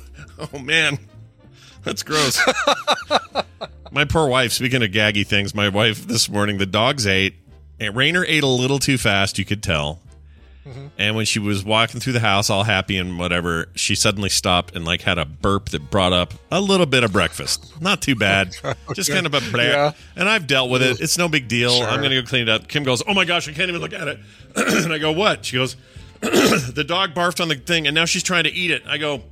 Oh, 0.52 0.58
man. 0.58 0.98
That's 1.82 2.02
gross. 2.02 2.40
my 3.92 4.04
poor 4.04 4.28
wife, 4.28 4.52
speaking 4.52 4.82
of 4.82 4.90
gaggy 4.90 5.26
things, 5.26 5.54
my 5.54 5.68
wife 5.68 6.06
this 6.06 6.28
morning, 6.28 6.58
the 6.58 6.66
dogs 6.66 7.06
ate. 7.06 7.34
And 7.80 7.94
Rainer 7.96 8.24
ate 8.24 8.42
a 8.44 8.46
little 8.48 8.78
too 8.78 8.98
fast, 8.98 9.38
you 9.38 9.44
could 9.44 9.62
tell. 9.62 10.00
Mm-hmm. 10.66 10.87
And 10.98 11.16
when 11.16 11.27
she 11.27 11.38
was 11.38 11.64
walking 11.64 12.00
through 12.00 12.14
the 12.14 12.20
house 12.20 12.48
all 12.48 12.64
happy 12.64 12.96
and 12.96 13.18
whatever, 13.18 13.66
she 13.74 13.94
suddenly 13.94 14.31
stopped 14.31 14.74
and 14.74 14.85
like 14.85 15.03
had 15.03 15.18
a 15.18 15.24
burp 15.24 15.68
that 15.70 15.90
brought 15.90 16.12
up 16.12 16.33
a 16.50 16.61
little 16.61 16.87
bit 16.87 17.05
of 17.05 17.12
breakfast. 17.12 17.81
Not 17.83 18.00
too 18.00 18.14
bad. 18.14 18.57
Just 18.94 19.11
kind 19.11 19.27
of 19.27 19.35
a 19.35 19.40
bleh. 19.40 19.72
Yeah. 19.72 19.92
And 20.16 20.29
I've 20.29 20.46
dealt 20.46 20.70
with 20.70 20.83
it. 20.83 21.00
It's 21.00 21.18
no 21.18 21.29
big 21.29 21.48
deal. 21.48 21.70
Sure. 21.70 21.87
I'm 21.87 21.98
going 21.98 22.11
to 22.11 22.22
go 22.22 22.27
clean 22.27 22.42
it 22.42 22.48
up. 22.48 22.68
Kim 22.68 22.83
goes, 22.83 23.03
Oh 23.07 23.12
my 23.14 23.24
gosh, 23.24 23.48
I 23.48 23.53
can't 23.53 23.68
even 23.68 23.81
look 23.81 23.92
at 23.92 24.09
it. 24.09 24.20
and 24.57 24.92
I 24.92 24.98
go, 24.98 25.12
What? 25.12 25.44
She 25.44 25.57
goes, 25.57 25.77
The 26.20 26.85
dog 26.87 27.12
barfed 27.14 27.40
on 27.40 27.48
the 27.48 27.57
thing 27.57 27.87
and 27.87 27.94
now 27.94 28.07
she's 28.07 28.22
trying 28.22 28.44
to 28.44 28.53
eat 28.53 28.70
it. 28.70 28.83
I 28.87 28.96
go, 28.98 29.22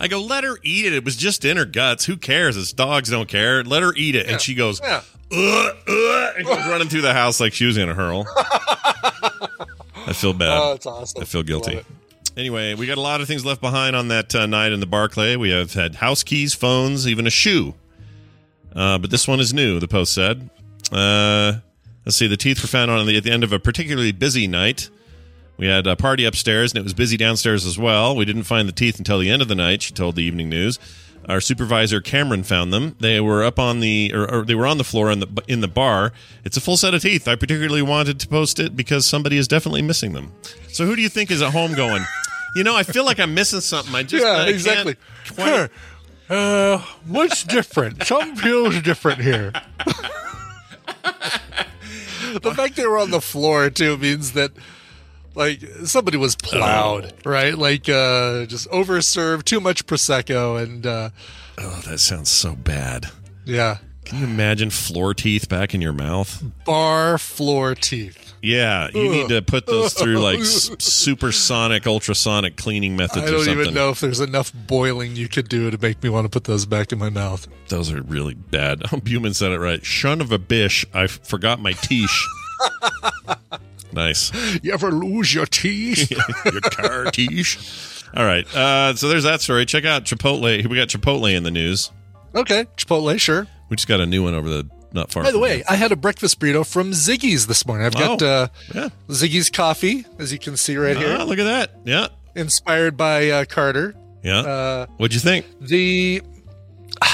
I 0.00 0.08
go, 0.08 0.20
let 0.20 0.44
her 0.44 0.58
eat 0.62 0.86
it. 0.86 0.92
It 0.92 1.04
was 1.04 1.16
just 1.16 1.44
in 1.44 1.56
her 1.56 1.64
guts. 1.64 2.04
Who 2.04 2.16
cares? 2.16 2.56
It's 2.56 2.72
dogs 2.72 3.10
don't 3.10 3.28
care. 3.28 3.64
Let 3.64 3.82
her 3.82 3.94
eat 3.96 4.14
it. 4.14 4.26
And 4.26 4.40
she 4.40 4.54
goes, 4.54 4.80
Yeah. 4.80 5.02
"Ugh, 5.30 5.76
ugh," 5.88 6.34
and 6.36 6.46
goes 6.46 6.66
running 6.66 6.88
through 6.88 7.02
the 7.02 7.12
house 7.12 7.40
like 7.40 7.52
she 7.52 7.64
was 7.66 7.76
in 7.76 7.88
a 7.88 7.94
hurl. 7.94 8.26
I 10.06 10.12
feel 10.12 10.32
bad. 10.32 10.58
Oh, 10.58 10.70
that's 10.72 10.86
awesome. 10.86 11.22
I 11.22 11.24
feel 11.24 11.42
guilty. 11.42 11.82
Anyway, 12.36 12.74
we 12.74 12.86
got 12.86 12.98
a 12.98 13.00
lot 13.00 13.20
of 13.20 13.26
things 13.26 13.44
left 13.44 13.60
behind 13.60 13.96
on 13.96 14.08
that 14.08 14.34
uh, 14.34 14.46
night 14.46 14.72
in 14.72 14.80
the 14.80 14.86
Barclay. 14.86 15.36
We 15.36 15.50
have 15.50 15.74
had 15.74 15.96
house 15.96 16.22
keys, 16.22 16.54
phones, 16.54 17.08
even 17.08 17.26
a 17.26 17.30
shoe. 17.30 17.74
Uh, 18.74 18.98
but 18.98 19.10
this 19.10 19.26
one 19.26 19.40
is 19.40 19.52
new, 19.52 19.80
the 19.80 19.88
Post 19.88 20.14
said. 20.14 20.48
Uh, 20.92 21.54
let's 22.06 22.16
see, 22.16 22.28
the 22.28 22.36
teeth 22.36 22.62
were 22.62 22.68
found 22.68 22.90
on 22.90 23.06
the, 23.06 23.16
at 23.16 23.24
the 23.24 23.32
end 23.32 23.42
of 23.42 23.52
a 23.52 23.58
particularly 23.58 24.12
busy 24.12 24.46
night. 24.46 24.88
We 25.56 25.66
had 25.66 25.88
a 25.88 25.96
party 25.96 26.24
upstairs, 26.24 26.70
and 26.70 26.78
it 26.78 26.84
was 26.84 26.94
busy 26.94 27.16
downstairs 27.16 27.66
as 27.66 27.76
well. 27.76 28.14
We 28.14 28.24
didn't 28.24 28.44
find 28.44 28.68
the 28.68 28.72
teeth 28.72 28.98
until 28.98 29.18
the 29.18 29.30
end 29.30 29.42
of 29.42 29.48
the 29.48 29.56
night, 29.56 29.82
she 29.82 29.92
told 29.92 30.14
the 30.14 30.22
Evening 30.22 30.48
News. 30.48 30.78
Our 31.28 31.42
supervisor 31.42 32.00
Cameron 32.00 32.42
found 32.42 32.72
them. 32.72 32.96
They 33.00 33.20
were 33.20 33.44
up 33.44 33.58
on 33.58 33.80
the, 33.80 34.12
or, 34.14 34.30
or 34.32 34.44
they 34.44 34.54
were 34.54 34.66
on 34.66 34.78
the 34.78 34.84
floor 34.84 35.10
in 35.10 35.20
the 35.20 35.28
in 35.46 35.60
the 35.60 35.68
bar. 35.68 36.12
It's 36.44 36.56
a 36.56 36.60
full 36.60 36.78
set 36.78 36.94
of 36.94 37.02
teeth. 37.02 37.28
I 37.28 37.36
particularly 37.36 37.82
wanted 37.82 38.18
to 38.20 38.28
post 38.28 38.58
it 38.58 38.74
because 38.74 39.04
somebody 39.04 39.36
is 39.36 39.46
definitely 39.46 39.82
missing 39.82 40.14
them. 40.14 40.32
So 40.68 40.86
who 40.86 40.96
do 40.96 41.02
you 41.02 41.10
think 41.10 41.30
is 41.30 41.42
at 41.42 41.52
home 41.52 41.74
going? 41.74 42.02
You 42.56 42.64
know, 42.64 42.74
I 42.74 42.82
feel 42.82 43.04
like 43.04 43.20
I'm 43.20 43.34
missing 43.34 43.60
something. 43.60 43.94
I 43.94 44.04
just 44.04 44.24
yeah, 44.24 44.44
I 44.44 44.48
exactly. 44.48 44.96
quite- 45.34 45.68
Uh, 46.30 46.78
what's 47.06 47.44
different? 47.44 48.02
Something 48.04 48.36
feels 48.36 48.80
different 48.82 49.20
here. 49.20 49.52
the 52.42 52.52
fact 52.54 52.76
they 52.76 52.86
were 52.86 52.98
on 52.98 53.10
the 53.10 53.20
floor 53.20 53.70
too 53.70 53.96
means 53.96 54.32
that 54.32 54.52
like 55.38 55.62
somebody 55.86 56.18
was 56.18 56.36
plowed, 56.36 57.14
right? 57.24 57.56
Like 57.56 57.88
uh 57.88 58.44
just 58.46 58.68
overserved, 58.70 59.44
too 59.44 59.60
much 59.60 59.86
prosecco, 59.86 60.62
and 60.62 60.86
uh 60.86 61.10
Oh, 61.56 61.80
that 61.86 61.98
sounds 62.00 62.28
so 62.30 62.54
bad. 62.54 63.06
yeah, 63.44 63.78
Can 64.04 64.18
you 64.20 64.24
imagine 64.26 64.70
floor 64.70 65.14
teeth 65.14 65.48
back 65.48 65.74
in 65.74 65.80
your 65.80 65.92
mouth? 65.94 66.42
bar 66.64 67.16
floor 67.18 67.74
teeth. 67.74 68.24
Yeah, 68.40 68.88
you 68.94 69.08
need 69.10 69.28
to 69.30 69.42
put 69.42 69.66
those 69.66 69.92
through 69.94 70.18
like 70.20 70.38
supersonic, 70.44 71.86
ultrasonic 71.88 72.56
cleaning 72.56 72.94
methods 72.96 73.26
I 73.26 73.30
don't 73.32 73.48
even 73.48 73.74
know 73.74 73.90
if 73.90 73.98
there's 73.98 74.20
enough 74.20 74.52
boiling 74.54 75.16
you 75.16 75.28
could 75.28 75.48
do 75.48 75.70
to 75.72 75.78
make 75.78 76.00
me 76.04 76.08
want 76.08 76.24
to 76.26 76.28
put 76.28 76.44
those 76.44 76.64
back 76.64 76.92
in 76.92 76.98
my 77.00 77.10
mouth. 77.10 77.48
Those 77.68 77.90
are 77.92 78.00
really 78.02 78.34
bad. 78.34 78.82
Oh, 78.92 78.98
Buman 78.98 79.34
said 79.34 79.50
it 79.50 79.58
right. 79.58 79.84
Shun 79.84 80.20
of 80.20 80.30
a 80.30 80.38
bish. 80.38 80.84
I 80.94 81.08
forgot 81.08 81.60
my 81.60 81.72
tiche. 81.72 82.26
nice. 83.92 84.30
You 84.62 84.72
ever 84.72 84.90
lose 84.90 85.32
your 85.34 85.46
teeth? 85.46 86.10
your 86.44 86.60
car 86.60 87.04
tiche. 87.10 87.58
All 88.16 88.24
right. 88.24 88.46
Uh, 88.54 88.94
so 88.94 89.08
there's 89.08 89.24
that 89.24 89.40
story. 89.40 89.66
Check 89.66 89.84
out 89.84 90.04
Chipotle. 90.04 90.66
We 90.66 90.76
got 90.76 90.88
Chipotle 90.88 91.32
in 91.34 91.42
the 91.42 91.50
news. 91.50 91.90
okay, 92.34 92.64
Chipotle, 92.76 93.18
sure. 93.20 93.46
We 93.68 93.76
just 93.76 93.86
got 93.88 94.00
a 94.00 94.06
new 94.06 94.22
one 94.22 94.34
over 94.34 94.48
the 94.48 94.68
not 94.92 95.12
far. 95.12 95.22
By 95.22 95.30
the 95.32 95.38
way, 95.38 95.56
here. 95.56 95.64
I 95.68 95.76
had 95.76 95.92
a 95.92 95.96
breakfast 95.96 96.40
burrito 96.40 96.66
from 96.66 96.92
Ziggy's 96.92 97.46
this 97.46 97.66
morning. 97.66 97.84
I've 97.84 97.94
got 97.94 98.22
Oh, 98.22 98.26
uh, 98.26 98.48
yeah. 98.74 98.88
Ziggy's 99.08 99.50
coffee, 99.50 100.06
as 100.18 100.32
you 100.32 100.38
can 100.38 100.56
see 100.56 100.76
right 100.78 100.96
Ah, 100.96 101.00
here, 101.00 101.18
look 101.18 101.38
at 101.38 101.44
that. 101.44 101.72
Yeah, 101.84 102.08
inspired 102.34 102.96
by 102.96 103.28
uh, 103.28 103.44
Carter. 103.44 103.94
yeah. 104.22 104.38
Uh, 104.40 104.86
What'd 104.96 105.12
you 105.12 105.20
think? 105.20 105.44
the 105.60 106.22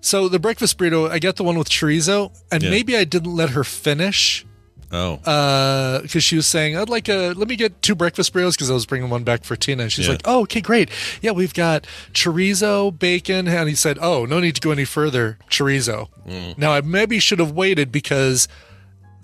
so 0.00 0.28
the 0.28 0.38
breakfast 0.40 0.78
burrito, 0.78 1.08
I 1.10 1.18
got 1.20 1.36
the 1.36 1.44
one 1.44 1.56
with 1.58 1.68
chorizo, 1.68 2.32
and 2.50 2.62
Yeah. 2.62 2.70
maybe 2.70 2.96
I 2.96 3.04
didn't 3.04 3.34
let 3.34 3.50
her 3.50 3.64
finish 3.64 4.44
Oh, 4.92 6.00
because 6.02 6.24
she 6.24 6.36
was 6.36 6.46
saying, 6.46 6.76
"I'd 6.76 6.88
like 6.88 7.08
a 7.08 7.32
let 7.36 7.46
me 7.48 7.56
get 7.56 7.80
two 7.82 7.94
breakfast 7.94 8.32
burritos 8.32 8.52
because 8.54 8.70
I 8.70 8.74
was 8.74 8.86
bringing 8.86 9.08
one 9.10 9.22
back 9.24 9.44
for 9.44 9.54
Tina." 9.56 9.84
And 9.84 9.92
she's 9.92 10.06
Yeah. 10.06 10.12
like, 10.12 10.22
"Oh, 10.24 10.40
okay, 10.42 10.60
great. 10.60 10.88
Yeah, 11.22 11.30
we've 11.30 11.54
got 11.54 11.86
chorizo, 12.12 12.96
bacon." 12.96 13.46
And 13.48 13.68
he 13.68 13.74
said, 13.74 13.98
"Oh, 14.00 14.24
no 14.26 14.40
need 14.40 14.54
to 14.56 14.60
go 14.60 14.70
any 14.72 14.84
further. 14.84 15.38
Chorizo." 15.50 16.08
Mm. 16.28 16.58
Now 16.58 16.72
I 16.72 16.80
maybe 16.80 17.18
should 17.20 17.38
have 17.38 17.52
waited 17.52 17.92
because 17.92 18.48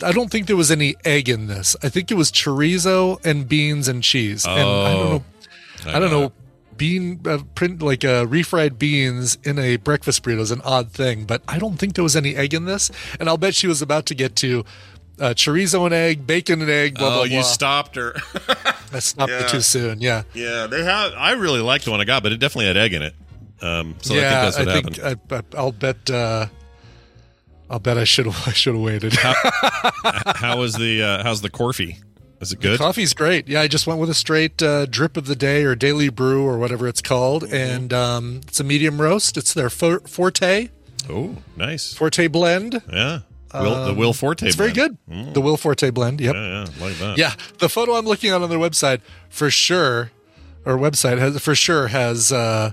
I 0.02 0.12
don't 0.12 0.30
think 0.30 0.46
there 0.46 0.56
was 0.56 0.70
any 0.70 0.94
egg 1.04 1.28
in 1.28 1.46
this. 1.46 1.74
I 1.82 1.88
think 1.88 2.10
it 2.10 2.14
was 2.14 2.30
chorizo 2.30 3.24
and 3.24 3.48
beans 3.48 3.88
and 3.88 4.02
cheese. 4.02 4.44
and 4.44 4.54
I 4.54 4.62
don't 4.62 4.68
Oh. 4.68 5.08
know. 5.84 5.92
I, 5.92 5.98
don't 5.98 6.10
know. 6.10 6.32
Bean 6.76 7.20
uh, 7.26 7.38
print 7.54 7.80
like 7.80 8.04
uh, 8.04 8.26
refried 8.26 8.78
beans 8.78 9.38
in 9.44 9.58
a 9.58 9.76
breakfast 9.76 10.22
burrito 10.22 10.40
is 10.40 10.50
an 10.50 10.60
odd 10.62 10.92
thing, 10.92 11.24
but 11.24 11.40
I 11.48 11.58
don't 11.58 11.78
think 11.78 11.94
there 11.94 12.04
was 12.04 12.14
any 12.16 12.36
egg 12.36 12.52
in 12.52 12.66
this. 12.66 12.90
And 13.18 13.28
I'll 13.30 13.38
bet 13.38 13.54
she 13.54 13.66
was 13.66 13.80
about 13.80 14.04
to 14.06 14.14
get 14.14 14.36
to 14.36 14.64
uh, 15.20 15.30
chorizo 15.34 15.84
and 15.86 15.94
egg, 15.94 16.26
bacon 16.26 16.60
and 16.62 16.70
egg. 16.70 16.94
Blah 16.96 17.08
oh, 17.08 17.14
blah 17.16 17.22
you 17.24 17.30
blah. 17.40 17.42
stopped 17.42 17.96
her. 17.96 18.14
I 18.92 18.98
stopped 19.00 19.30
Yeah. 19.32 19.40
it 19.44 19.48
too 19.48 19.60
soon. 19.60 20.00
Yeah, 20.00 20.22
yeah, 20.34 20.66
they 20.66 20.84
have. 20.84 21.12
I 21.16 21.32
really 21.32 21.60
liked 21.60 21.84
the 21.84 21.90
one 21.90 22.00
I 22.00 22.04
got, 22.04 22.22
but 22.22 22.32
it 22.32 22.38
definitely 22.38 22.66
had 22.66 22.76
egg 22.76 22.92
in 22.94 23.02
it. 23.02 23.14
Um, 23.62 23.96
so 24.02 24.14
I 24.14 24.18
yeah. 24.18 24.50
think 24.50 24.54
that's 24.54 24.58
what 24.58 24.68
I 24.68 24.74
happened. 24.74 24.96
think 24.96 25.32
I, 25.32 25.36
I, 25.36 25.60
I'll 25.62 25.72
bet. 25.72 26.10
Uh, 26.10 26.46
I'll 27.68 27.78
bet 27.80 27.98
I 27.98 28.04
should 28.04 28.26
have. 28.26 28.36
I 28.48 28.52
should 28.52 28.74
have 28.74 28.82
waited. 28.82 29.12
How 30.36 30.58
was 30.58 30.74
the 30.74 31.02
uh, 31.02 31.22
how's 31.22 31.40
the 31.40 31.50
Corfy? 31.50 31.96
Is 32.40 32.52
it 32.52 32.60
good? 32.60 32.78
Coffee's 32.78 33.14
great. 33.14 33.48
Yeah, 33.48 33.62
I 33.62 33.66
just 33.68 33.86
went 33.86 33.98
with 33.98 34.10
a 34.10 34.14
straight 34.14 34.62
uh, 34.62 34.84
drip 34.86 35.16
of 35.16 35.24
the 35.26 35.34
day 35.36 35.64
or 35.64 35.74
daily 35.74 36.10
brew 36.10 36.44
or 36.46 36.58
whatever 36.58 36.86
it's 36.86 37.00
called, 37.00 37.44
Mm-hmm. 37.44 37.54
and 37.54 37.92
um, 37.94 38.40
it's 38.46 38.60
a 38.60 38.64
medium 38.64 39.00
roast. 39.00 39.36
It's 39.38 39.54
their 39.54 39.70
for- 39.70 40.00
forte 40.00 40.68
Oh, 41.08 41.36
nice. 41.56 41.94
forte 41.94 42.26
blend. 42.26 42.82
Yeah, 42.92 43.20
Will, 43.54 43.84
the 43.86 43.94
Will 43.94 44.12
Forte. 44.12 44.42
Um, 44.42 44.46
It's 44.48 44.56
very 44.56 44.72
blend. 44.72 44.98
good. 45.06 45.34
The 45.34 45.40
Will 45.40 45.56
Forte 45.56 45.90
blend. 45.90 46.20
Yep. 46.20 46.34
Yeah, 46.34 46.64
yeah, 46.64 46.84
like 46.84 46.98
that. 46.98 47.18
Yeah, 47.18 47.34
the 47.58 47.68
photo 47.68 47.94
I'm 47.94 48.04
looking 48.06 48.30
at 48.30 48.42
on 48.42 48.50
their 48.50 48.58
website 48.58 49.00
for 49.28 49.50
sure, 49.50 50.10
or 50.64 50.76
website 50.76 51.18
has 51.18 51.40
for 51.40 51.54
sure 51.54 51.88
has 51.88 52.32
uh, 52.32 52.72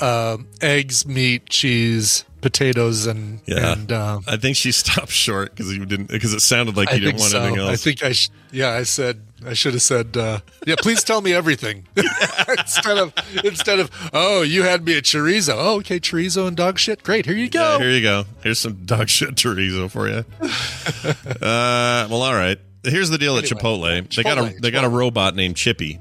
uh, 0.00 0.38
eggs, 0.60 1.06
meat, 1.06 1.48
cheese, 1.48 2.24
potatoes, 2.44 3.06
and 3.06 3.40
Yeah. 3.46 3.72
and 3.72 3.90
um, 3.90 4.24
I 4.28 4.36
think 4.36 4.56
she 4.56 4.70
stopped 4.72 5.10
short 5.10 5.50
because 5.54 5.72
you 5.76 5.84
didn't 5.86 6.08
because 6.10 6.32
it 6.34 6.40
sounded 6.40 6.76
like 6.76 6.90
I 6.90 6.94
you 6.94 7.00
didn't 7.00 7.18
want 7.20 7.32
so. 7.32 7.40
anything 7.42 7.58
else. 7.60 7.70
I 7.72 7.76
think 7.76 8.02
I 8.04 8.12
sh- 8.12 8.30
yeah 8.52 8.70
I 8.70 8.82
said 8.84 9.22
I 9.46 9.54
should 9.54 9.72
have 9.72 9.82
said 9.82 10.16
uh, 10.16 10.38
yeah 10.66 10.76
please 10.78 11.02
tell 11.02 11.20
me 11.20 11.32
everything 11.34 11.86
instead 12.58 12.98
of 12.98 13.12
instead 13.42 13.78
of 13.80 13.90
oh 14.12 14.42
you 14.42 14.62
had 14.62 14.84
me 14.84 14.96
at 14.98 15.04
chorizo 15.04 15.54
oh 15.56 15.76
okay 15.78 15.98
chorizo 16.00 16.46
and 16.46 16.56
dog 16.56 16.78
shit 16.78 17.02
great 17.02 17.26
here 17.26 17.34
you 17.36 17.48
go 17.50 17.72
Yeah, 17.72 17.78
here 17.78 17.90
you 17.90 18.02
go. 18.02 18.24
Here's 18.42 18.58
some 18.60 18.84
dog 18.84 19.08
shit 19.08 19.34
chorizo 19.36 19.90
for 19.90 20.08
you. 20.08 20.24
uh, 21.42 22.06
well, 22.10 22.22
all 22.22 22.34
right. 22.34 22.58
Here's 22.84 23.08
the 23.10 23.18
deal 23.18 23.36
at 23.38 23.44
Anyway, 23.50 23.60
Chipotle. 23.62 24.14
They 24.14 24.22
got 24.22 24.38
a 24.38 24.42
Chipotle, 24.42 24.60
they 24.60 24.70
got 24.70 24.84
a 24.84 24.88
robot 24.88 25.34
named 25.34 25.56
Chippy, 25.56 25.98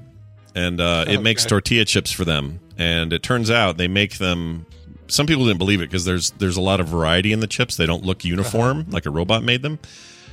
and 0.54 0.82
uh, 0.82 1.06
it 1.08 1.22
makes 1.22 1.44
Okay. 1.44 1.50
tortilla 1.50 1.86
chips 1.86 2.12
for 2.12 2.26
them. 2.26 2.60
And 2.78 3.14
it 3.14 3.24
turns 3.24 3.50
out 3.52 3.78
they 3.78 3.88
make 3.88 4.18
them. 4.18 4.66
Some 5.14 5.28
people 5.28 5.46
didn't 5.46 5.60
believe 5.60 5.80
it 5.82 5.90
because 5.90 6.06
there's 6.06 6.32
there's 6.32 6.58
a 6.58 6.62
lot 6.62 6.80
of 6.80 6.88
variety 6.88 7.32
in 7.34 7.40
the 7.40 7.48
chips. 7.48 7.78
They 7.78 7.86
don't 7.86 8.04
look 8.04 8.26
uniform 8.26 8.80
Uh-huh. 8.80 8.90
like 8.92 9.06
a 9.06 9.12
robot 9.12 9.44
made 9.44 9.62
them, 9.62 9.80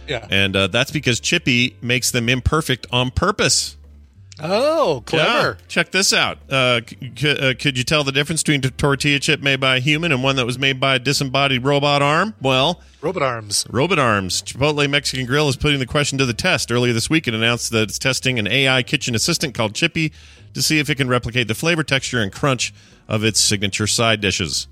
yeah 0.08 0.26
and 0.30 0.56
uh, 0.56 0.66
that's 0.68 0.90
because 0.90 1.20
Chippy 1.20 1.76
makes 1.82 2.10
them 2.10 2.28
imperfect 2.28 2.86
on 2.90 3.10
purpose. 3.10 3.76
oh 4.42 5.02
clever 5.04 5.58
Yeah. 5.60 5.64
Check 5.68 5.90
this 5.92 6.12
out. 6.14 6.38
Uh, 6.50 6.80
c- 6.88 7.12
c- 7.14 7.30
uh, 7.30 7.54
could 7.58 7.76
you 7.76 7.84
tell 7.84 8.04
the 8.04 8.12
difference 8.12 8.42
between 8.42 8.64
a 8.64 8.70
tortilla 8.70 9.18
chip 9.18 9.42
made 9.42 9.60
by 9.60 9.76
a 9.76 9.80
human 9.80 10.12
and 10.12 10.22
one 10.22 10.36
that 10.36 10.46
was 10.46 10.58
made 10.58 10.80
by 10.80 10.94
a 10.94 10.98
disembodied 10.98 11.62
robot 11.64 12.00
arm? 12.00 12.34
Well, 12.40 12.80
robot 13.02 13.22
arms 13.22 13.66
Robot 13.68 13.98
Arms. 13.98 14.40
Chipotle 14.42 14.88
Mexican 14.88 15.26
Grill 15.26 15.48
is 15.50 15.56
putting 15.56 15.78
the 15.78 15.86
question 15.86 16.16
to 16.18 16.24
the 16.26 16.32
test. 16.32 16.72
Earlier 16.72 16.92
this 16.94 17.10
week, 17.10 17.28
it 17.28 17.34
announced 17.34 17.70
that 17.72 17.82
it's 17.90 17.98
testing 17.98 18.38
an 18.38 18.46
AI 18.46 18.82
kitchen 18.82 19.14
assistant 19.14 19.52
called 19.54 19.74
Chippy 19.74 20.12
to 20.54 20.62
see 20.62 20.78
if 20.78 20.88
it 20.90 20.94
can 20.96 21.08
replicate 21.08 21.46
the 21.46 21.54
flavor, 21.54 21.84
texture, 21.84 22.20
and 22.22 22.32
crunch 22.32 22.72
of 23.10 23.22
its 23.24 23.38
signature 23.40 23.86
side 23.86 24.22
dishes. 24.22 24.66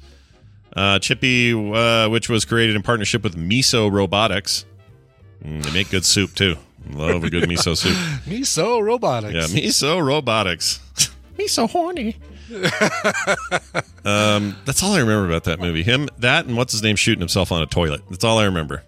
Uh, 0.74 0.98
Chippy, 0.98 1.52
uh, 1.52 2.08
which 2.08 2.28
was 2.30 2.44
created 2.46 2.74
in 2.76 2.82
partnership 2.82 3.22
with 3.22 3.36
Miso 3.36 3.90
Robotics, 3.92 4.64
Mm, 5.44 5.62
they 5.62 5.70
make 5.72 5.90
good 5.90 6.04
soup 6.04 6.34
too. 6.34 6.56
Love 6.90 7.22
a 7.22 7.30
good 7.30 7.44
miso 7.48 7.76
soup. 7.76 7.94
miso 8.26 8.82
robotics 8.82 9.34
Yeah, 9.34 9.60
Miso 9.60 10.04
Robotics. 10.04 10.80
Me 11.38 11.46
so 11.46 11.68
horny. 11.68 12.16
um, 14.04 14.56
that's 14.64 14.82
all 14.82 14.92
I 14.94 14.98
remember 15.00 15.26
about 15.26 15.44
that 15.44 15.60
movie. 15.60 15.82
Him, 15.82 16.08
that, 16.18 16.46
and 16.46 16.56
what's 16.56 16.72
his 16.72 16.82
name 16.82 16.96
shooting 16.96 17.20
himself 17.20 17.52
on 17.52 17.62
a 17.62 17.66
toilet. 17.66 18.02
That's 18.10 18.24
all 18.24 18.38
I 18.38 18.44
remember. 18.46 18.82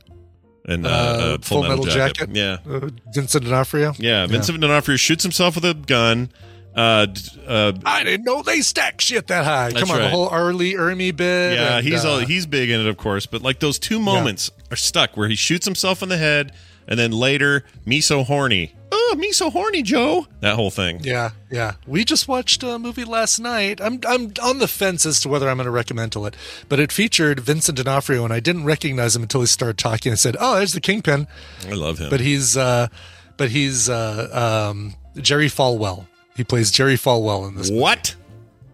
And 0.67 0.87
uh, 0.87 0.89
Uh, 0.91 0.93
uh, 0.93 1.39
Full, 1.43 1.63
Metal, 1.63 1.85
Jacket. 1.85 2.31
Yeah, 2.33 2.59
Uh, 2.69 2.89
Vincent 3.15 3.45
D'Onofrio 3.45 3.93
yeah. 3.99 4.27
Vincent 4.27 4.61
D'Onofrio 4.61 4.97
shoots 4.97 5.23
himself 5.23 5.55
with 5.55 5.65
a 5.65 5.75
gun. 5.75 6.31
Uh, 6.75 7.07
uh, 7.47 7.73
I 7.85 8.05
didn't 8.05 8.25
know 8.25 8.43
they 8.43 8.61
stack 8.61 9.01
shit 9.01 9.27
that 9.27 9.45
high. 9.45 9.73
Come 9.73 9.91
on, 9.91 9.99
right. 9.99 10.05
the 10.05 10.09
whole 10.11 10.29
R. 10.29 10.53
Lee 10.53 10.75
Ermey 10.75 11.15
bit. 11.15 11.55
yeah, 11.55 11.79
and, 11.79 11.87
he's 11.87 12.05
uh, 12.05 12.11
all, 12.13 12.19
he's 12.19 12.47
big 12.47 12.71
in 12.71 12.81
it, 12.81 12.87
of 12.87 12.97
course. 12.97 13.27
But 13.27 13.43
like 13.43 13.61
those 13.61 13.79
two 13.79 13.99
moments 13.99 14.51
are 14.71 14.77
stuck 14.77 15.17
where 15.17 15.29
he 15.29 15.35
shoots 15.35 15.65
himself 15.65 16.03
in 16.03 16.09
the 16.09 16.17
head, 16.17 16.53
and 16.87 16.99
then 16.99 17.11
later, 17.11 17.65
me 17.85 18.01
so 18.01 18.23
horny. 18.23 18.75
Oh, 18.93 19.15
me 19.19 19.33
so 19.33 19.51
horny, 19.51 19.83
Joe. 19.83 20.27
That 20.41 20.57
whole 20.57 20.71
thing. 20.71 21.01
Yeah, 21.03 21.31
yeah. 21.51 21.75
We 21.87 22.05
just 22.05 22.29
watched 22.29 22.63
a 22.63 22.79
movie 22.79 23.05
last 23.05 23.39
night. 23.39 23.81
I'm 23.81 24.01
I'm 24.07 24.33
on 24.43 24.59
the 24.59 24.69
fence 24.69 25.05
as 25.07 25.21
to 25.21 25.29
whether 25.29 25.49
I'm 25.49 25.57
going 25.57 25.65
to 25.65 25.71
recommend 25.71 26.15
it, 26.17 26.37
but 26.69 26.81
it 26.81 26.93
featured 26.93 27.41
Vincent 27.41 27.79
D'Onofrio, 27.79 28.25
and 28.25 28.33
I 28.33 28.41
didn't 28.41 28.65
recognize 28.65 29.15
him 29.15 29.23
until 29.23 29.41
he 29.41 29.47
started 29.47 29.79
talking. 29.79 30.13
I 30.13 30.17
said, 30.17 30.37
"Oh, 30.39 30.57
there's 30.57 30.73
the 30.73 30.81
Kingpin," 30.81 31.27
I 31.69 31.73
love 31.73 31.99
him. 31.99 32.11
but 32.11 32.21
he's 32.21 32.57
uh, 32.57 32.89
but 33.37 33.51
he's 33.51 33.89
uh, 33.89 34.69
um, 34.71 34.95
Jerry 35.21 35.49
Falwell. 35.49 36.07
He 36.41 36.45
plays 36.45 36.71
Jerry 36.71 36.95
Falwell 36.95 37.47
in 37.47 37.55
this. 37.55 37.71
what? 37.71 38.15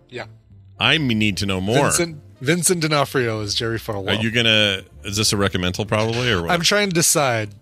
Yeah, 0.09 0.27
I 0.79 0.99
need 0.99 1.39
to 1.39 1.47
know 1.47 1.61
more. 1.61 1.87
Vincent 1.87 2.23
Vincent 2.41 2.81
D'Onofrio 2.81 3.41
is 3.41 3.57
Jerry 3.57 3.81
Falwell. 3.81 4.17
Are 4.17 4.23
you 4.23 4.31
gonna? 4.31 4.83
Is 5.03 5.17
this 5.17 5.33
a 5.33 5.37
recommendal 5.37 5.85
probably 5.89 6.31
or 6.31 6.43
what? 6.43 6.53
I'm 6.53 6.61
trying 6.61 6.91
to 6.91 6.95
decide. 6.95 7.57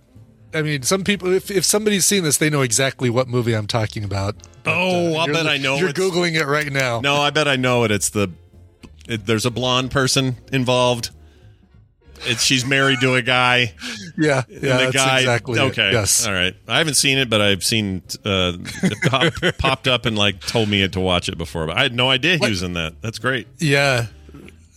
I 0.53 0.61
mean, 0.61 0.83
some 0.83 1.05
people, 1.05 1.33
if, 1.33 1.51
if 1.51 1.65
somebody's 1.65 2.05
seen 2.05 2.23
this, 2.23 2.37
they 2.37 2.51
know 2.51 2.61
exactly 2.61 3.09
what 3.09 3.29
movie 3.29 3.55
I'm 3.55 3.67
talking 3.67 4.05
about. 4.05 4.37
But, 4.63 4.73
uh, 4.73 4.75
Oh, 4.77 5.15
I'll 5.15 5.27
bet 5.27 5.47
I 5.47 5.57
know 5.57 5.77
You're 5.77 5.89
googling 5.89 6.35
it 6.39 6.45
right 6.45 6.71
now. 6.71 7.01
no, 7.01 7.17
I 7.17 7.31
bet 7.31 7.49
I 7.49 7.57
know 7.57 7.85
it. 7.85 7.91
It's 7.91 8.11
the. 8.11 8.31
It, 9.09 9.25
there's 9.25 9.47
a 9.47 9.51
blonde 9.51 9.91
person 9.91 10.37
involved. 10.53 11.13
It's 12.27 12.43
she's 12.43 12.65
married 12.65 13.01
to 13.01 13.15
a 13.15 13.23
guy. 13.23 13.75
Yeah, 14.17 14.43
yeah, 14.49 14.59
the 14.61 14.69
that's 14.69 14.93
guy. 14.97 15.19
exactly. 15.21 15.59
it. 15.59 15.63
okay. 15.63 15.93
Yes. 15.93 16.27
All 16.27 16.33
right. 16.33 16.55
I 16.69 16.79
haven't 16.79 16.95
seen 16.95 17.19
it, 17.19 17.29
but 17.29 17.41
I've 17.41 17.65
seen 17.65 18.03
uh, 18.25 18.53
it 18.83 19.11
pop, 19.11 19.33
popped 19.59 19.89
up 19.89 20.07
and 20.07 20.17
like 20.17 20.41
told 20.41 20.69
me 20.69 20.87
to 20.87 21.01
watch 21.01 21.29
it 21.29 21.37
before. 21.37 21.67
But 21.67 21.77
I 21.77 21.83
had 21.83 21.95
no 21.95 22.11
idea 22.11 22.39
he 22.39 22.49
was 22.49 22.63
in 22.63 22.75
that. 22.75 23.01
That's 23.03 23.19
great. 23.19 23.47
Yeah. 23.59 24.07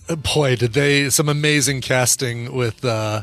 Uh, 0.09 0.15
Boy, 0.15 0.55
did 0.55 0.73
they 0.73 1.09
some 1.09 1.29
amazing 1.29 1.81
casting 1.81 2.53
with 2.53 2.83
uh 2.83 3.21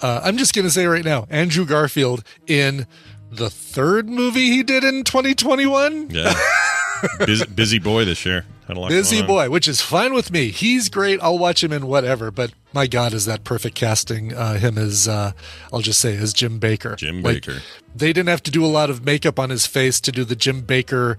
uh 0.00 0.20
I'm 0.24 0.36
just 0.36 0.54
going 0.54 0.66
to 0.66 0.70
say 0.70 0.86
right 0.86 1.04
now, 1.04 1.26
Andrew 1.30 1.64
Garfield 1.66 2.24
in 2.46 2.86
the 3.30 3.50
third 3.50 4.08
movie 4.08 4.50
he 4.50 4.62
did 4.62 4.84
in 4.84 5.04
2021. 5.04 6.10
Yeah. 6.10 6.34
busy, 7.26 7.44
busy 7.46 7.78
boy 7.78 8.04
this 8.04 8.24
year. 8.26 8.44
Had 8.68 8.76
a 8.76 8.80
lot 8.80 8.88
Busy 8.90 9.22
boy, 9.22 9.50
which 9.50 9.66
is 9.66 9.80
fine 9.80 10.14
with 10.14 10.30
me. 10.30 10.50
He's 10.50 10.88
great. 10.88 11.20
I'll 11.22 11.38
watch 11.38 11.62
him 11.64 11.72
in 11.72 11.86
whatever, 11.86 12.30
but 12.30 12.52
my 12.72 12.86
god, 12.86 13.12
is 13.12 13.24
that 13.26 13.44
perfect 13.44 13.74
casting 13.74 14.32
uh 14.34 14.54
him 14.54 14.78
as 14.78 15.08
uh 15.08 15.32
I'll 15.72 15.80
just 15.80 16.00
say 16.00 16.16
as 16.16 16.32
Jim 16.32 16.60
Bakker. 16.60 16.96
Jim 16.96 17.22
Like, 17.22 17.42
Bakker. 17.42 17.60
They 17.94 18.12
didn't 18.12 18.28
have 18.28 18.42
to 18.44 18.50
do 18.50 18.64
a 18.64 18.68
lot 18.68 18.88
of 18.90 19.04
makeup 19.04 19.38
on 19.38 19.50
his 19.50 19.66
face 19.66 20.00
to 20.02 20.12
do 20.12 20.24
the 20.24 20.36
Jim 20.36 20.62
Bakker 20.62 21.16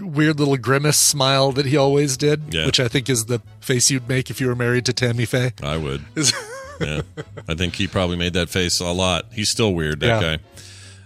weird 0.00 0.38
little 0.38 0.56
grimace 0.56 0.96
smile 0.98 1.50
that 1.52 1.66
he 1.66 1.76
always 1.76 2.16
did, 2.16 2.54
Yeah. 2.54 2.66
which 2.66 2.78
I 2.78 2.86
think 2.88 3.08
is 3.10 3.24
the 3.26 3.42
face 3.60 3.90
you'd 3.90 4.08
make 4.08 4.30
if 4.30 4.40
you 4.40 4.46
were 4.46 4.54
married 4.54 4.86
to 4.86 4.92
Tammy 4.92 5.24
Faye. 5.24 5.52
I 5.62 5.76
would. 5.76 6.04
Yeah, 6.80 7.00
I 7.48 7.54
think 7.54 7.74
he 7.76 7.86
probably 7.88 8.16
made 8.18 8.34
that 8.34 8.48
face 8.50 8.80
a 8.80 8.84
lot. 8.92 9.26
He's 9.32 9.48
still 9.48 9.72
weird, 9.74 10.00
that 10.00 10.06
Yeah. 10.22 10.36
guy. 10.36 10.42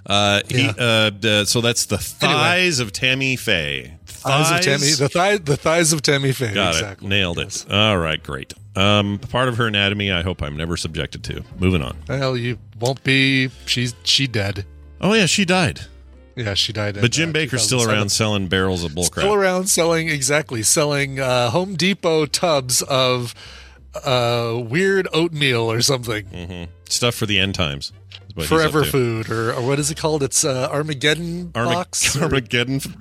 Uh, 0.07 0.41
he, 0.49 0.65
Yeah. 0.65 0.71
uh, 0.79 1.11
d- 1.11 1.45
so 1.45 1.61
that's 1.61 1.87
the 1.87 1.99
thighs 1.99 2.81
of 2.81 2.93
Tammy 2.93 3.37
Faye. 3.37 3.95
Thighs 4.07 4.51
of 4.51 4.61
Tammy, 4.65 4.93
the 4.93 5.09
thigh, 5.09 5.37
the 5.39 5.57
thighs 5.57 5.93
of 5.93 6.03
Tammy 6.03 6.33
Faye. 6.33 6.53
Got 6.55 6.75
exactly. 6.75 7.07
it. 7.07 7.11
Nailed 7.11 7.39
Yes. 7.39 7.65
it. 7.69 7.73
All 7.73 7.99
right, 7.99 8.23
great. 8.23 8.53
Um, 8.77 9.19
part 9.19 9.49
of 9.49 9.57
her 9.57 9.67
anatomy, 9.67 10.11
I 10.13 10.23
hope 10.23 10.43
I'm 10.43 10.57
never 10.57 10.77
subjected 10.77 11.25
to. 11.25 11.43
Moving 11.59 11.83
on. 11.83 11.97
Well, 12.09 12.37
you 12.37 12.59
won't 12.79 13.03
be. 13.05 13.51
She's 13.67 13.95
she 14.05 14.27
dead. 14.27 14.65
Oh 15.01 15.13
yeah, 15.15 15.27
she 15.27 15.45
died. 15.45 15.81
Yeah, 16.37 16.55
she 16.55 16.73
died. 16.73 16.97
But 17.01 17.11
Jim 17.11 17.31
uh, 17.31 17.33
Bakker's 17.33 17.63
still 17.63 17.83
around 17.83 18.11
selling 18.11 18.47
barrels 18.49 18.85
of 18.85 18.93
bullcrap. 18.93 19.19
Still 19.21 19.35
around 19.35 19.67
selling 19.69 20.09
exactly 20.09 20.63
selling 20.63 21.19
uh, 21.21 21.51
Home 21.51 21.75
Depot 21.75 22.27
tubs 22.27 22.81
of 22.83 23.35
uh, 24.05 24.59
weird 24.63 25.09
oatmeal 25.13 25.71
or 25.71 25.81
something. 25.83 26.25
Mm-hmm. 26.27 26.71
Stuff 26.91 27.15
for 27.15 27.27
the 27.27 27.39
end 27.39 27.55
times. 27.55 27.93
is 28.29 28.37
what 28.37 28.43
he's 28.43 28.49
Forever 28.49 28.85
food, 28.85 29.31
or, 29.31 29.53
or 29.55 29.67
what 29.67 29.79
is 29.79 29.91
it 29.91 29.97
called? 29.97 30.23
It's 30.23 30.45
uh, 30.45 30.69
Armageddon 30.71 31.53
Arma- 31.55 31.71
box. 31.71 32.17
Armageddon. 32.21 32.77
is 32.77 32.93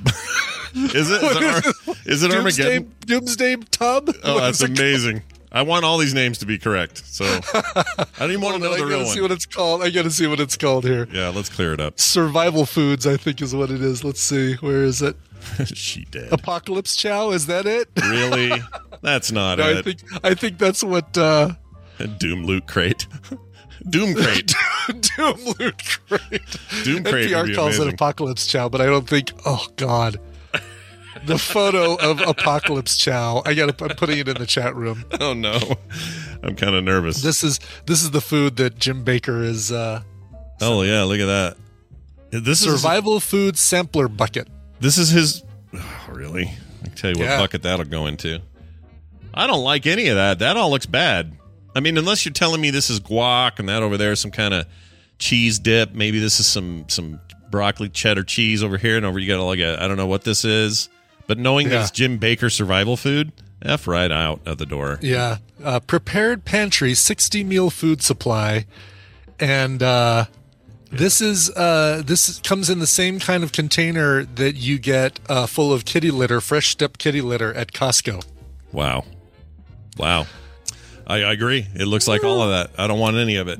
it? 0.75 0.93
Is 0.95 1.11
it, 1.11 1.21
Ar- 1.43 1.95
is 2.05 2.23
it 2.23 2.31
Doomsday, 2.31 2.37
Armageddon? 2.37 2.95
Doomsday 3.05 3.55
tub. 3.71 4.09
Oh, 4.23 4.35
What 4.35 4.41
that's 4.41 4.59
called? 4.59 4.77
amazing. 4.77 5.23
I 5.51 5.63
want 5.63 5.83
all 5.83 5.97
these 5.97 6.13
names 6.13 6.37
to 6.39 6.45
be 6.45 6.59
correct. 6.59 7.03
So 7.07 7.25
I 7.25 8.03
don't 8.19 8.29
even 8.29 8.41
want 8.41 8.57
to 8.57 8.61
know 8.61 8.69
I 8.71 8.75
the 8.75 8.83
gotta 8.83 8.85
real 8.97 9.05
see 9.07 9.19
what 9.21 9.31
it's 9.31 9.47
called. 9.47 9.81
I 9.81 9.89
gotta 9.89 10.11
see 10.11 10.27
what 10.27 10.39
it's 10.39 10.55
called 10.55 10.83
here. 10.83 11.07
Yeah, 11.11 11.29
let's 11.29 11.49
clear 11.49 11.73
it 11.73 11.79
up. 11.79 11.99
Survival 11.99 12.67
foods, 12.67 13.07
I 13.07 13.17
think, 13.17 13.41
is 13.41 13.55
what 13.55 13.71
it 13.71 13.81
is. 13.81 14.03
Let's 14.03 14.21
see. 14.21 14.53
Where 14.57 14.83
is 14.83 15.01
it? 15.01 15.15
she 15.65 16.05
did. 16.05 16.31
Apocalypse 16.31 16.95
Chow. 16.95 17.31
Is 17.31 17.47
that 17.47 17.65
it? 17.65 17.89
Really? 17.99 18.61
That's 19.01 19.31
not 19.31 19.57
No, 19.57 19.71
I 19.79 19.81
think 19.81 19.99
I 20.23 20.35
think 20.35 20.59
that's 20.59 20.83
what 20.83 21.17
uh, 21.17 21.53
Doom 22.19 22.45
loot 22.45 22.67
crate. 22.67 23.07
Doom 23.87 24.13
crate. 24.15 24.53
Doom 24.89 25.37
Loot 25.59 25.83
Crate. 26.07 26.57
Doom 26.83 27.03
crate 27.03 27.29
NPR 27.29 27.55
calls 27.55 27.75
amazing. 27.75 27.87
it 27.89 27.93
Apocalypse 27.93 28.47
Chow, 28.47 28.69
but 28.69 28.81
I 28.81 28.85
don't 28.87 29.07
think. 29.07 29.31
Oh 29.45 29.65
God, 29.75 30.19
the 31.25 31.37
photo 31.37 31.95
of 31.95 32.19
Apocalypse 32.21 32.97
Chow. 32.97 33.41
I 33.45 33.53
got. 33.53 33.81
I'm 33.81 33.89
putting 33.89 34.17
it 34.17 34.27
in 34.27 34.37
the 34.37 34.45
chat 34.45 34.75
room. 34.75 35.05
oh 35.21 35.33
no, 35.33 35.57
I'm 36.43 36.55
kind 36.55 36.75
of 36.75 36.83
nervous. 36.83 37.21
This 37.21 37.43
is 37.43 37.59
this 37.85 38.03
is 38.03 38.11
the 38.11 38.21
food 38.21 38.57
that 38.57 38.77
Jim 38.79 39.05
Bakker 39.05 39.43
is. 39.43 39.71
Uh, 39.71 40.01
oh 40.61 40.81
yeah, 40.81 41.03
look 41.03 41.19
at 41.19 41.25
that. 41.25 41.57
This 42.31 42.61
is 42.65 42.81
survival 42.81 43.19
food 43.19 43.57
sampler 43.57 44.07
bucket. 44.07 44.47
This 44.79 44.97
is 44.97 45.09
his. 45.09 45.43
Oh, 45.73 46.05
really? 46.09 46.51
I 46.81 46.85
can 46.87 46.95
tell 46.95 47.11
you 47.11 47.17
what 47.17 47.25
Yeah. 47.25 47.37
bucket 47.37 47.63
that'll 47.63 47.85
go 47.85 48.07
into. 48.07 48.41
I 49.33 49.47
don't 49.47 49.63
like 49.63 49.85
any 49.85 50.07
of 50.07 50.15
that. 50.15 50.39
That 50.39 50.57
all 50.57 50.69
looks 50.71 50.85
bad. 50.85 51.37
I 51.75 51.79
mean, 51.79 51.97
unless 51.97 52.25
you're 52.25 52.33
telling 52.33 52.61
me 52.61 52.71
this 52.71 52.89
is 52.89 52.99
guac 52.99 53.59
and 53.59 53.69
that 53.69 53.83
over 53.83 53.97
there 53.97 54.11
is 54.11 54.19
some 54.19 54.31
kind 54.31 54.53
of 54.53 54.65
cheese 55.19 55.59
dip. 55.59 55.93
Maybe 55.93 56.19
this 56.19 56.39
is 56.39 56.47
some 56.47 56.85
some 56.87 57.19
broccoli 57.51 57.89
cheddar 57.89 58.23
cheese 58.23 58.63
over 58.63 58.77
here, 58.77 58.97
and 58.97 59.05
over 59.05 59.19
you 59.19 59.27
got 59.27 59.43
like 59.43 59.59
a 59.59 59.81
I 59.81 59.87
don't 59.87 59.97
know 59.97 60.07
what 60.07 60.23
this 60.23 60.45
is. 60.45 60.89
But 61.27 61.37
knowing 61.37 61.69
that 61.69 61.81
it's 61.81 61.91
Jim 61.91 62.19
Bakker 62.19 62.51
survival 62.51 62.97
food, 62.97 63.31
f 63.61 63.87
right 63.87 64.11
out 64.11 64.41
of 64.47 64.57
the 64.57 64.65
door. 64.65 64.97
Yeah, 65.01 65.37
uh, 65.63 65.79
prepared 65.81 66.43
pantry, 66.43 66.95
sixty 66.95 67.43
meal 67.43 67.69
food 67.69 68.01
supply, 68.01 68.65
and 69.39 69.83
uh, 69.83 70.25
this 70.91 71.21
is 71.21 71.51
uh, 71.51 72.01
this 72.03 72.39
comes 72.39 72.69
in 72.69 72.79
the 72.79 72.87
same 72.87 73.19
kind 73.19 73.43
of 73.43 73.51
container 73.51 74.23
that 74.23 74.55
you 74.55 74.79
get 74.79 75.19
uh, 75.29 75.45
full 75.45 75.71
of 75.71 75.85
kitty 75.85 76.09
litter, 76.09 76.41
fresh 76.41 76.69
step 76.69 76.97
kitty 76.97 77.21
litter 77.21 77.53
at 77.53 77.73
Costco. 77.73 78.25
Wow, 78.71 79.05
wow. 79.97 80.25
I, 81.09 81.23
I 81.23 81.31
agree. 81.33 81.65
It 81.75 81.85
looks 81.85 82.07
like 82.07 82.23
all 82.23 82.41
of 82.41 82.49
that. 82.51 82.79
I 82.79 82.87
don't 82.87 82.99
want 82.99 83.17
any 83.17 83.35
of 83.35 83.47
it. 83.47 83.59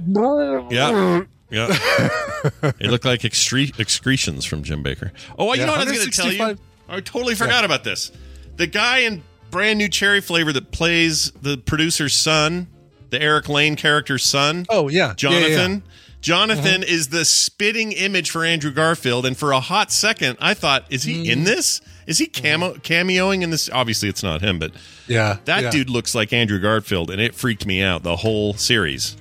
Yeah. 0.71 1.23
Yeah. 1.49 1.67
it 2.79 2.91
looked 2.91 3.05
like 3.05 3.21
excre- 3.21 3.77
excretions 3.79 4.45
from 4.45 4.61
Jim 4.61 4.83
Bakker. 4.83 5.11
Oh, 5.37 5.51
you 5.53 5.61
Yeah, 5.61 5.65
know 5.65 5.71
what 5.73 5.81
I 5.81 5.85
was 5.85 5.93
going 5.93 6.11
to 6.11 6.15
tell 6.15 6.31
you? 6.31 6.39
165 6.39 6.59
I 6.89 7.01
totally 7.01 7.35
forgot 7.35 7.65
about 7.65 7.83
this. 7.83 8.11
The 8.57 8.67
guy 8.67 8.99
in 8.99 9.23
brand 9.49 9.79
new 9.79 9.89
cherry 9.89 10.21
flavor 10.21 10.53
that 10.53 10.71
plays 10.71 11.31
the 11.31 11.57
producer's 11.57 12.15
son, 12.15 12.67
the 13.09 13.21
Eric 13.21 13.49
Lange 13.49 13.75
character's 13.75 14.23
son, 14.23 14.65
Oh 14.69 14.87
yeah, 14.87 15.13
Jonathan. 15.15 15.49
Yeah, 15.49 15.57
yeah, 15.57 15.67
yeah. 15.67 15.75
Uh-huh. 15.75 15.85
Jonathan 16.21 16.83
is 16.83 17.09
the 17.09 17.23
spitting 17.23 17.93
image 17.93 18.29
for 18.29 18.43
Andrew 18.43 18.71
Garfield, 18.71 19.25
and 19.25 19.37
for 19.37 19.53
a 19.53 19.59
hot 19.61 19.89
second, 19.91 20.37
I 20.41 20.53
thought, 20.53 20.85
is 20.89 21.03
he 21.03 21.29
in 21.29 21.39
mm-hmm. 21.39 21.45
this? 21.45 21.81
Is 22.09 22.17
he 22.17 22.25
camo- 22.27 22.73
cameoing 22.73 23.43
in 23.43 23.51
this? 23.51 23.69
Obviously, 23.71 24.09
it's 24.09 24.23
not 24.23 24.41
him, 24.41 24.57
but 24.59 24.71
Yeah, 25.07 25.37
that 25.45 25.63
yeah. 25.63 25.69
dude 25.69 25.89
looks 25.89 26.15
like 26.15 26.33
Andrew 26.33 26.59
Garfield, 26.59 27.11
and 27.11 27.21
it 27.21 27.35
freaked 27.35 27.65
me 27.65 27.81
out 27.83 28.01
the 28.03 28.15
whole 28.15 28.53
series. 28.55 29.15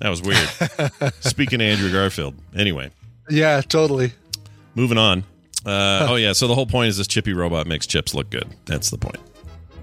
That 0.00 0.08
was 0.08 0.22
weird. 0.22 0.48
Speaking 1.20 1.60
of 1.60 1.66
Andrew 1.66 1.92
Garfield, 1.92 2.34
anyway, 2.56 2.90
Yeah, 3.28 3.60
totally. 3.60 4.12
moving 4.74 4.96
on. 4.98 5.24
Uh, 5.64 6.06
oh 6.10 6.14
yeah, 6.16 6.32
so 6.32 6.48
the 6.48 6.54
whole 6.54 6.66
point 6.66 6.88
is 6.88 6.96
this 6.96 7.06
chippy 7.06 7.32
robot 7.34 7.66
makes 7.66 7.86
chips 7.86 8.14
look 8.14 8.30
good. 8.30 8.46
That's 8.64 8.90
the 8.90 8.98
point. 8.98 9.20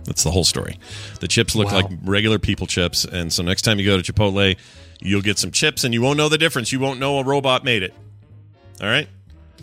That's 0.06 0.24
the 0.24 0.32
whole 0.32 0.44
story. 0.44 0.78
The 1.20 1.28
chips 1.28 1.56
look 1.56 1.68
Wow. 1.68 1.82
like 1.82 1.86
regular 2.04 2.40
people 2.40 2.66
chips, 2.68 3.06
and 3.06 3.32
so 3.32 3.44
next 3.44 3.62
time 3.62 3.80
you 3.80 3.86
go 3.86 4.02
to 4.02 4.12
Chipotle, 4.14 4.58
you'll 5.00 5.22
get 5.22 5.38
some 5.38 5.52
chips, 5.52 5.84
and 5.84 5.94
you 5.94 6.02
won't 6.02 6.18
know 6.18 6.28
the 6.30 6.38
difference. 6.40 6.72
You 6.72 6.80
won't 6.80 7.00
know 7.00 7.20
a 7.20 7.24
robot 7.24 7.64
made 7.64 7.84
it. 7.84 7.94
All 8.82 8.88
right. 8.88 9.08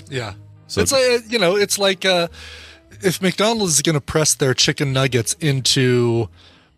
Yeah. 0.09 0.35
So- 0.69 0.81
it's 0.83 0.93
like 0.93 1.31
you 1.33 1.39
know, 1.41 1.57
it's 1.57 1.79
like 1.79 2.05
uh, 2.05 2.29
if 3.03 3.21
McDonald's 3.23 3.75
is 3.75 3.83
going 3.83 3.95
to 3.95 4.01
press 4.01 4.35
their 4.35 4.55
chicken 4.55 4.93
nuggets 4.93 5.35
into 5.41 6.29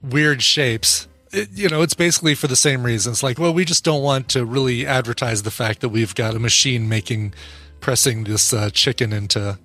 weird 0.03 0.43
shapes. 0.43 1.07
It, 1.31 1.51
you 1.53 1.69
know, 1.69 1.83
it's 1.83 1.93
basically 1.95 2.35
for 2.35 2.47
the 2.47 2.57
same 2.57 2.83
reason. 2.85 3.13
It's 3.13 3.23
like, 3.23 3.39
well, 3.39 3.53
we 3.53 3.65
just 3.67 3.85
don't 3.85 4.03
want 4.03 4.29
to 4.31 4.47
really 4.47 4.87
advertise 4.87 5.43
the 5.43 5.51
fact 5.51 5.81
that 5.81 5.91
we've 5.91 6.15
got 6.15 6.35
a 6.35 6.39
machine 6.39 6.89
making 6.89 7.35
pressing 7.81 8.25
this 8.25 8.53
uh, 8.53 8.71
chicken 8.71 9.13
into. 9.13 9.59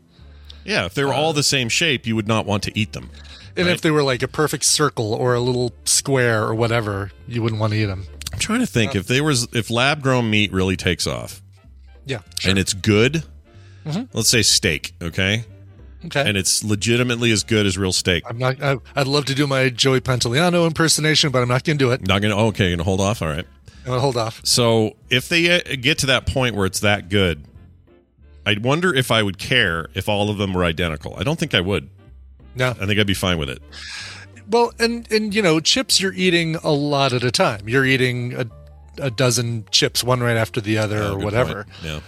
Yeah, 0.65 0.85
if 0.85 0.93
they 0.93 1.03
were 1.05 1.13
all 1.13 1.31
the 1.33 1.43
same 1.43 1.69
shape, 1.69 2.05
you 2.05 2.15
would 2.15 2.27
not 2.27 2.45
want 2.45 2.63
to 2.63 2.77
eat 2.77 2.91
them. 2.93 3.09
And 3.55 3.67
Right. 3.67 3.75
if 3.75 3.81
they 3.81 3.91
were 3.91 4.03
like 4.03 4.21
a 4.23 4.27
perfect 4.27 4.65
circle 4.65 5.13
or 5.13 5.33
a 5.35 5.39
little 5.39 5.71
square 5.85 6.43
or 6.43 6.53
whatever, 6.55 7.11
you 7.27 7.41
wouldn't 7.41 7.61
want 7.61 7.71
to 7.73 7.79
eat 7.79 7.85
them. 7.85 8.07
I'm 8.33 8.39
trying 8.39 8.59
to 8.61 8.65
think 8.65 8.95
if 8.95 9.05
there 9.07 9.23
was 9.23 9.47
if 9.53 9.69
lab 9.69 10.01
grown 10.01 10.29
meat 10.29 10.51
really 10.51 10.75
takes 10.75 11.05
off 11.07 11.41
Yeah. 12.05 12.19
and 12.45 12.57
it's 12.57 12.73
good. 12.73 13.23
Mhm. 13.85 14.07
Let's 14.11 14.29
say 14.29 14.41
steak, 14.41 14.93
okay, 15.01 15.45
Okay. 16.05 16.23
and 16.27 16.37
it's 16.37 16.63
legitimately 16.63 17.31
as 17.31 17.43
good 17.43 17.65
as 17.65 17.77
real 17.77 17.93
steak. 17.93 18.23
I'm 18.27 18.37
not. 18.37 18.61
I, 18.61 18.77
I'd 18.95 19.07
love 19.07 19.25
to 19.25 19.35
do 19.35 19.47
my 19.47 19.69
Joey 19.69 20.01
Pantoliano 20.01 20.65
impersonation, 20.67 21.31
but 21.31 21.41
I'm 21.41 21.47
not 21.49 21.63
going 21.63 21.77
to 21.77 21.85
do 21.85 21.91
it. 21.91 22.05
Not 22.07 22.21
gonna. 22.21 22.37
Okay, 22.47 22.71
gonna 22.71 22.83
hold 22.83 22.99
off. 23.01 23.21
All 23.21 23.27
right. 23.29 23.45
I'm 23.79 23.85
going 23.87 23.97
to 23.97 24.01
hold 24.01 24.17
off. 24.17 24.41
So 24.45 24.95
if 25.09 25.27
they 25.29 25.55
uh, 25.57 25.75
get 25.81 25.97
to 25.99 26.05
that 26.07 26.25
point 26.25 26.55
where 26.55 26.65
it's 26.65 26.79
that 26.81 27.09
good, 27.09 27.43
I 28.45 28.57
wonder 28.61 28.93
if 28.93 29.11
I 29.11 29.21
would 29.23 29.37
care 29.37 29.87
if 29.93 30.07
all 30.09 30.29
of 30.29 30.37
them 30.37 30.53
were 30.53 30.63
identical. 30.63 31.15
I 31.17 31.23
don't 31.23 31.37
think 31.39 31.53
I 31.53 31.61
would. 31.61 31.89
No. 32.55 32.69
I 32.69 32.85
think 32.85 32.99
I'd 32.99 33.07
be 33.07 33.13
fine 33.13 33.37
with 33.37 33.49
it. 33.49 33.61
Well, 34.49 34.73
and 34.79 35.09
and 35.11 35.33
you 35.33 35.41
know, 35.41 35.59
chips 35.59 35.99
you're 36.01 36.13
eating 36.13 36.55
a 36.57 36.71
lot 36.71 37.13
at 37.13 37.23
a 37.23 37.31
time. 37.31 37.67
You're 37.67 37.85
eating 37.85 38.33
a, 38.33 38.45
a 39.01 39.09
dozen 39.09 39.65
chips, 39.71 40.03
one 40.03 40.19
right 40.21 40.37
after 40.37 40.59
the 40.61 40.77
other, 40.77 40.97
Oh, 41.01 41.13
or 41.13 41.17
whatever. 41.17 41.63
point. 41.63 41.75
Yeah. 41.83 41.99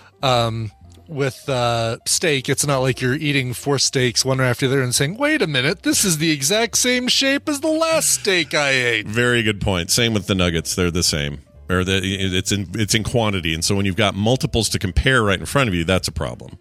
Um, 0.45 0.71
with 1.07 1.47
uh, 1.49 1.97
steak, 2.05 2.49
it's 2.49 2.65
not 2.65 2.79
like 2.79 3.01
you're 3.01 3.15
eating 3.15 3.53
four 3.53 3.79
steaks 3.79 4.25
one 4.25 4.41
after 4.41 4.67
the 4.67 4.73
other 4.73 4.83
and 4.83 4.93
saying, 4.93 5.17
"Wait 5.17 5.41
a 5.41 5.47
minute, 5.47 5.83
this 5.83 6.03
is 6.03 6.17
the 6.17 6.31
exact 6.31 6.77
same 6.77 7.07
shape 7.07 7.47
as 7.47 7.59
the 7.61 7.67
last 7.67 8.09
steak 8.09 8.53
I 8.53 8.69
ate." 8.71 9.07
Very 9.07 9.43
good 9.43 9.61
point. 9.61 9.91
Same 9.91 10.13
with 10.13 10.27
the 10.27 10.35
nuggets; 10.35 10.75
they're 10.75 10.91
the 10.91 11.03
same, 11.03 11.39
or 11.69 11.83
the, 11.83 11.99
it's 12.03 12.51
in 12.51 12.69
it's 12.73 12.95
in 12.95 13.03
quantity. 13.03 13.53
And 13.53 13.63
so 13.63 13.75
when 13.75 13.85
you've 13.85 13.95
got 13.95 14.15
multiples 14.15 14.69
to 14.69 14.79
compare 14.79 15.23
right 15.23 15.39
in 15.39 15.45
front 15.45 15.69
of 15.69 15.75
you, 15.75 15.83
that's 15.83 16.07
a 16.07 16.11
problem. 16.11 16.57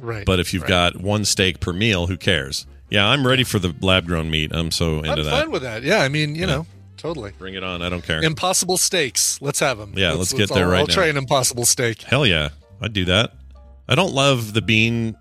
Right. 0.00 0.24
But 0.24 0.40
if 0.40 0.52
you've 0.54 0.62
right. 0.62 0.92
got 0.92 0.96
one 0.96 1.24
steak 1.24 1.60
per 1.60 1.72
meal, 1.72 2.06
who 2.06 2.16
cares? 2.16 2.66
Yeah, 2.90 3.06
I'm 3.06 3.26
ready 3.26 3.44
for 3.44 3.58
the 3.58 3.74
lab 3.80 4.06
grown 4.06 4.30
meat. 4.30 4.50
I'm 4.54 4.70
so 4.70 4.98
into 4.98 5.22
that. 5.22 5.34
I'm 5.34 5.42
fine 5.42 5.50
with 5.50 5.62
that. 5.62 5.82
Yeah, 5.82 5.98
I 5.98 6.08
mean, 6.08 6.34
you 6.34 6.46
know, 6.46 6.66
totally. 6.96 7.32
Bring 7.38 7.54
it 7.54 7.62
on. 7.62 7.82
I 7.82 7.88
don't 7.88 8.04
care. 8.04 8.22
Impossible 8.22 8.78
steaks. 8.78 9.40
Let's 9.42 9.60
have 9.60 9.78
them. 9.78 9.92
Yeah, 9.96 10.12
let's 10.12 10.32
get 10.32 10.48
there 10.48 10.66
I'll, 10.66 10.70
right 10.70 10.80
I'll 10.80 10.86
now. 10.86 10.94
try 10.94 11.06
an 11.06 11.16
impossible 11.16 11.66
steak. 11.66 12.02
Hell 12.02 12.24
yeah, 12.24 12.50
I'd 12.80 12.92
do 12.92 13.04
that. 13.06 13.32
I 13.88 13.94
don't 13.94 14.12
love 14.12 14.52
the 14.52 14.62
bean. 14.62 15.16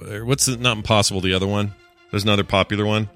What's 0.00 0.46
the 0.46 0.56
not 0.56 0.76
impossible? 0.76 1.20
The 1.20 1.34
other 1.34 1.46
one. 1.46 1.74
There's 2.10 2.24
another 2.24 2.44
popular 2.44 2.84
one. 2.86 3.08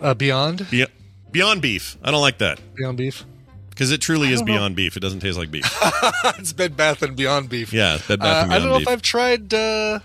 Uh, 0.00 0.14
Beyond, 0.14 0.66
Be- 0.70 0.86
Beyond 1.30 1.62
beef. 1.62 1.96
I 2.02 2.10
don't 2.10 2.20
like 2.22 2.38
that 2.38 2.58
Beyond 2.74 2.96
Beef. 2.98 3.24
because 3.68 3.92
it 3.92 4.00
truly 4.00 4.32
is 4.32 4.40
know. 4.40 4.46
beyond 4.46 4.74
beef. 4.76 4.96
It 4.96 5.00
doesn't 5.00 5.20
taste 5.20 5.36
like 5.38 5.50
beef. 5.50 5.64
it's 6.38 6.52
Bed 6.54 6.76
Bath 6.76 7.02
and 7.02 7.14
Beyond 7.16 7.48
Beef. 7.50 7.72
yeah, 7.72 7.98
Bed 8.08 8.18
Bath 8.20 8.36
Uh, 8.36 8.44
and 8.44 8.52
I 8.54 8.58
don't 8.58 8.68
know 8.70 8.78
beef. 8.78 8.88
if 8.88 8.92
I've 8.92 9.02
tried. 9.02 9.52
Uh, 9.54 10.00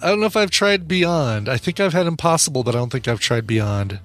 I 0.00 0.08
don't 0.08 0.20
know 0.20 0.26
if 0.26 0.36
I've 0.36 0.50
tried 0.50 0.86
Beyond. 0.88 1.48
I 1.48 1.56
think 1.56 1.80
I've 1.80 1.92
had 1.92 2.06
Impossible, 2.06 2.62
but 2.62 2.74
I 2.74 2.78
don't 2.78 2.90
think 2.90 3.08
I've 3.08 3.20
tried 3.20 3.46
Beyond. 3.46 3.98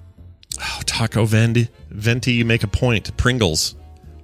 oh, 0.60 0.80
Taco 0.86 1.24
Venti, 1.24 1.68
Venti, 1.90 2.32
you 2.32 2.44
make 2.44 2.62
a 2.64 2.68
point. 2.68 3.16
Pringles. 3.16 3.74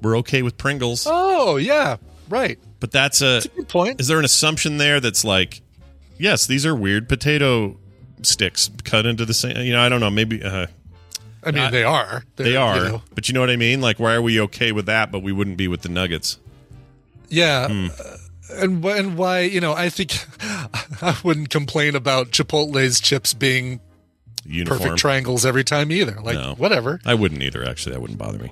We're 0.02 0.16
okay 0.18 0.42
with 0.42 0.56
Pringles, 0.58 1.06
Oh 1.08 1.56
yeah, 1.56 1.96
right. 2.28 2.58
But 2.80 2.90
that's 2.92 3.20
a. 3.20 3.24
That's 3.24 3.46
a 3.46 3.48
good 3.50 3.68
point. 3.68 4.00
Is 4.00 4.08
there 4.08 4.18
an 4.18 4.24
assumption 4.24 4.78
there 4.78 5.00
that's 5.00 5.24
like, 5.24 5.60
yes, 6.18 6.46
these 6.46 6.64
are 6.66 6.74
weird 6.74 7.08
potato 7.08 7.76
sticks 8.22 8.70
cut 8.84 9.06
into 9.06 9.24
the 9.24 9.34
same? 9.34 9.56
You 9.58 9.72
know, 9.72 9.80
I 9.80 9.88
don't 9.88 10.00
know. 10.00 10.10
Maybe 10.10 10.42
uh, 10.42 10.66
I 11.44 11.50
mean, 11.50 11.64
I- 11.64 11.70
they 11.70 11.84
are. 11.84 12.24
They're, 12.36 12.46
they 12.46 12.56
are, 12.56 12.76
you 12.76 12.82
know, 12.84 13.02
but 13.14 13.28
you 13.28 13.34
know 13.34 13.40
what 13.40 13.50
I 13.50 13.56
mean. 13.56 13.80
Like, 13.80 13.98
why 13.98 14.14
are 14.14 14.22
we 14.22 14.40
okay 14.42 14.72
with 14.72 14.86
that, 14.86 15.10
but 15.12 15.20
we 15.22 15.32
wouldn't 15.32 15.56
be 15.56 15.68
with 15.68 15.82
the 15.82 15.88
nuggets? 15.88 16.38
yeah. 17.28 17.68
Hmm. 17.68 17.86
uh, 17.98 18.16
and 18.50 18.82
and 18.84 19.18
why? 19.18 19.40
You 19.40 19.60
know, 19.60 19.74
I 19.74 19.90
think 19.90 20.16
I 21.02 21.16
wouldn't 21.22 21.50
complain 21.50 21.94
about 21.94 22.30
Chipotle's 22.30 22.98
chips 22.98 23.34
being 23.34 23.78
Uniform. 24.46 24.78
perfect 24.80 24.98
triangles 24.98 25.44
every 25.44 25.64
time 25.64 25.92
either. 25.92 26.18
Like 26.22 26.36
No. 26.36 26.54
whatever. 26.54 26.98
I 27.04 27.12
wouldn't 27.14 27.42
either. 27.42 27.62
Actually, 27.68 27.92
that 27.92 28.00
wouldn't 28.00 28.18
bother 28.18 28.38
me. 28.38 28.50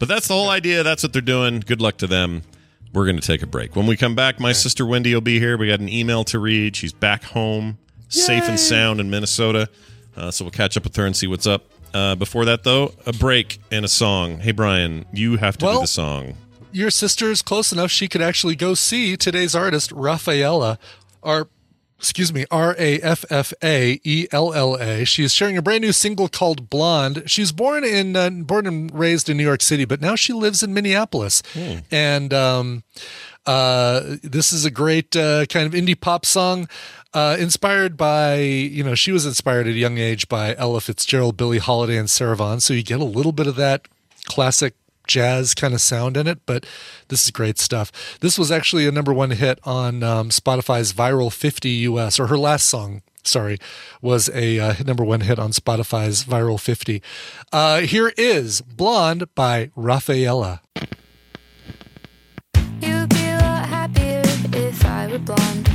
But 0.00 0.08
that's 0.08 0.26
the 0.26 0.34
whole 0.34 0.48
idea. 0.48 0.82
That's 0.82 1.04
what 1.04 1.12
they're 1.12 1.22
doing. 1.22 1.60
Good 1.60 1.80
luck 1.80 1.98
to 1.98 2.08
them. 2.08 2.42
We're 2.92 3.04
going 3.04 3.16
to 3.16 3.26
take 3.26 3.42
a 3.42 3.46
break. 3.46 3.76
When 3.76 3.86
we 3.86 3.96
come 3.96 4.14
back, 4.14 4.40
my 4.40 4.52
sister 4.52 4.84
Wendy 4.84 5.14
will 5.14 5.20
be 5.20 5.38
here. 5.38 5.56
We 5.56 5.68
got 5.68 5.80
an 5.80 5.88
email 5.88 6.24
to 6.24 6.38
read. 6.38 6.74
She's 6.74 6.92
back 6.92 7.22
home, 7.22 7.78
safe 8.08 8.48
and 8.48 8.58
sound 8.58 9.00
in 9.00 9.10
Minnesota. 9.10 9.68
Uh, 10.16 10.30
so 10.30 10.44
we'll 10.44 10.50
catch 10.50 10.76
up 10.76 10.84
with 10.84 10.96
her 10.96 11.06
and 11.06 11.16
see 11.16 11.26
what's 11.26 11.46
up. 11.46 11.66
Uh, 11.94 12.14
before 12.14 12.44
that, 12.44 12.64
though, 12.64 12.92
a 13.06 13.12
break 13.12 13.60
and 13.70 13.84
a 13.84 13.88
song. 13.88 14.40
Hey, 14.40 14.52
Brian, 14.52 15.06
you 15.12 15.36
have 15.36 15.56
to 15.58 15.66
do 15.66 15.80
the 15.80 15.86
song. 15.86 16.34
Your 16.72 16.90
sister 16.90 17.30
is 17.30 17.42
close 17.42 17.72
enough 17.72 17.90
she 17.90 18.06
could 18.06 18.22
actually 18.22 18.54
go 18.54 18.74
see 18.74 19.16
today's 19.16 19.54
artist, 19.54 19.90
Raffaella, 19.90 20.78
or 21.22 21.48
excuse 22.00 22.32
me, 22.32 22.46
R 22.50 22.74
A 22.78 22.98
F 23.00 23.24
F 23.30 23.52
A 23.62 24.00
E 24.02 24.26
L 24.32 24.54
L 24.54 24.74
A. 24.80 25.04
She 25.04 25.22
is 25.22 25.32
sharing 25.34 25.58
a 25.58 25.62
brand 25.62 25.82
new 25.82 25.92
single 25.92 26.28
called 26.28 26.70
"Blonde." 26.70 27.22
She's 27.26 27.52
born 27.52 27.84
in 27.84 28.16
uh, 28.16 28.30
born 28.30 28.66
and 28.66 28.90
raised 28.98 29.28
in 29.28 29.36
New 29.36 29.44
York 29.44 29.60
City, 29.62 29.84
but 29.84 30.00
now 30.00 30.16
she 30.16 30.32
lives 30.32 30.62
in 30.62 30.72
Minneapolis, 30.72 31.42
and 31.90 32.32
um, 32.32 32.82
uh, 33.46 34.16
this 34.22 34.52
is 34.52 34.64
a 34.64 34.70
great 34.70 35.14
uh, 35.14 35.44
kind 35.46 35.66
of 35.66 35.72
indie 35.72 35.98
pop 35.98 36.24
song. 36.24 36.68
Uh, 37.12 37.36
inspired 37.40 37.96
by, 37.96 38.36
you 38.36 38.84
know, 38.84 38.94
she 38.94 39.10
was 39.10 39.26
inspired 39.26 39.66
at 39.66 39.74
a 39.74 39.76
young 39.76 39.98
age 39.98 40.28
by 40.28 40.54
Ella 40.54 40.80
Fitzgerald, 40.80 41.36
Billie 41.36 41.58
Holiday, 41.58 41.96
and 41.96 42.08
Sarah 42.08 42.36
Vaughan. 42.36 42.60
So 42.60 42.72
you 42.72 42.84
get 42.84 43.00
a 43.00 43.04
little 43.04 43.32
bit 43.32 43.48
of 43.48 43.56
that 43.56 43.88
classic 44.26 44.74
jazz 45.10 45.54
kind 45.54 45.74
of 45.74 45.80
sound 45.80 46.16
in 46.16 46.26
it, 46.26 46.38
but 46.46 46.64
this 47.08 47.24
is 47.24 47.30
great 47.30 47.58
stuff. 47.58 47.90
This 48.20 48.38
was 48.38 48.50
actually 48.50 48.86
a 48.86 48.92
number 48.92 49.12
one 49.12 49.32
hit 49.32 49.58
on 49.64 50.02
um, 50.02 50.30
Spotify's 50.30 50.92
Viral 50.92 51.32
50 51.32 51.68
US, 51.90 52.20
or 52.20 52.28
her 52.28 52.38
last 52.38 52.68
song, 52.68 53.02
sorry, 53.24 53.58
was 54.00 54.30
a 54.32 54.60
uh, 54.60 54.74
number 54.86 55.04
one 55.04 55.22
hit 55.22 55.38
on 55.38 55.50
Spotify's 55.50 56.24
Viral 56.24 56.60
50. 56.60 57.02
Uh, 57.52 57.80
here 57.80 58.12
is 58.16 58.60
Blonde 58.60 59.34
by 59.34 59.70
Raffaella. 59.76 60.60
You'd 62.80 63.08
be 63.08 63.26
a 63.26 63.38
lot 63.42 63.66
happier 63.66 64.22
if 64.52 64.84
I 64.86 65.08
were 65.08 65.18
blonde. 65.18 65.68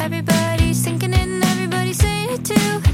Everybody's 0.00 0.82
thinking 0.82 1.12
it 1.12 1.18
and 1.18 1.44
everybody's 1.44 1.98
saying 1.98 2.30
it 2.30 2.44
too. 2.44 2.85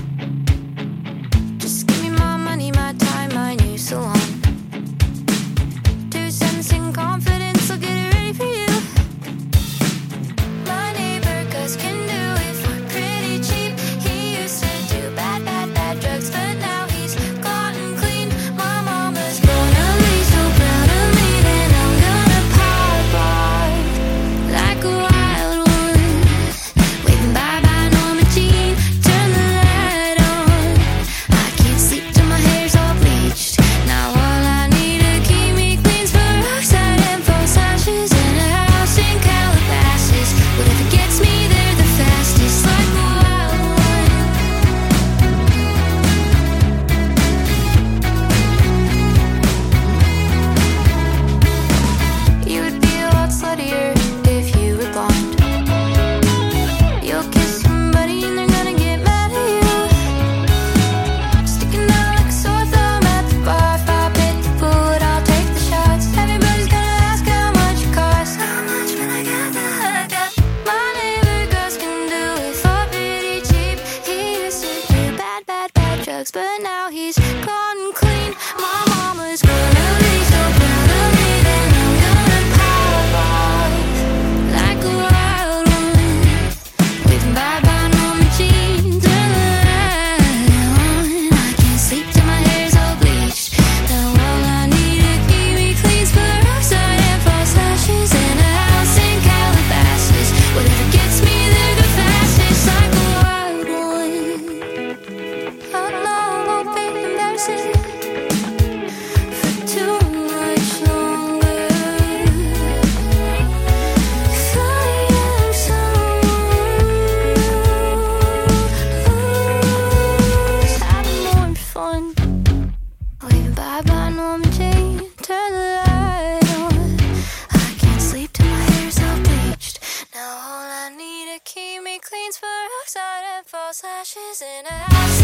Peroxide 133.72 133.84
and 133.84 133.84
false 133.84 133.84
lashes 133.84 134.42
and 134.42 134.66
a 134.66 135.21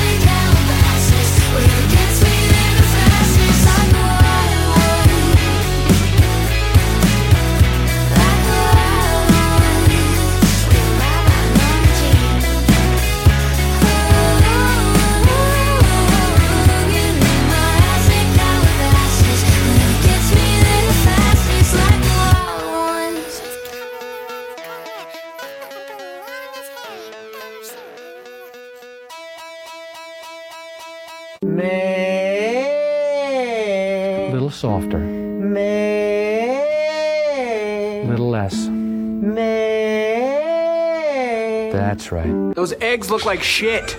That's 41.99 42.13
right. 42.13 42.55
Those 42.55 42.75
eggs 42.75 43.11
look 43.11 43.25
like 43.25 43.43
shit. 43.43 43.97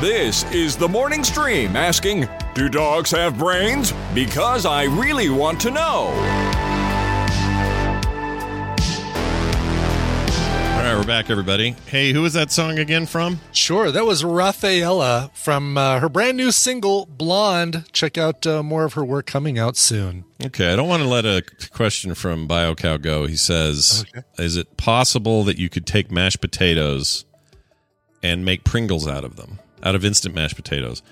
This 0.00 0.44
is 0.52 0.76
the 0.76 0.86
morning 0.88 1.24
stream 1.24 1.74
asking, 1.74 2.28
Do 2.54 2.68
dogs 2.68 3.10
have 3.10 3.36
brains? 3.36 3.92
Because 4.14 4.66
I 4.66 4.84
really 4.84 5.30
want 5.30 5.60
to 5.62 5.72
know. 5.72 6.63
Right, 10.94 11.00
we're 11.00 11.06
back, 11.08 11.28
everybody. 11.28 11.74
Hey, 11.86 12.12
who 12.12 12.22
was 12.22 12.34
that 12.34 12.52
song 12.52 12.78
again 12.78 13.06
from? 13.06 13.40
Sure, 13.50 13.90
that 13.90 14.06
was 14.06 14.22
Raffaella 14.22 15.34
from 15.34 15.76
uh, 15.76 15.98
her 15.98 16.08
brand 16.08 16.36
new 16.36 16.52
single 16.52 17.06
"Blonde." 17.06 17.86
Check 17.90 18.16
out 18.16 18.46
uh, 18.46 18.62
more 18.62 18.84
of 18.84 18.92
her 18.92 19.04
work 19.04 19.26
coming 19.26 19.58
out 19.58 19.76
soon. 19.76 20.24
Okay, 20.44 20.72
I 20.72 20.76
don't 20.76 20.86
want 20.86 21.02
to 21.02 21.08
let 21.08 21.24
a 21.24 21.42
question 21.72 22.14
from 22.14 22.46
BioCow 22.46 23.02
go. 23.02 23.26
He 23.26 23.34
says, 23.34 24.04
"Is 24.38 24.56
it 24.56 24.76
possible 24.76 25.42
that 25.42 25.58
you 25.58 25.68
could 25.68 25.84
take 25.84 26.12
mashed 26.12 26.40
potatoes 26.40 27.24
and 28.22 28.44
make 28.44 28.62
Pringles 28.62 29.08
out 29.08 29.24
of 29.24 29.34
them, 29.34 29.58
out 29.82 29.96
of 29.96 30.04
instant 30.04 30.32
mashed 30.36 30.54
potatoes?" 30.54 31.02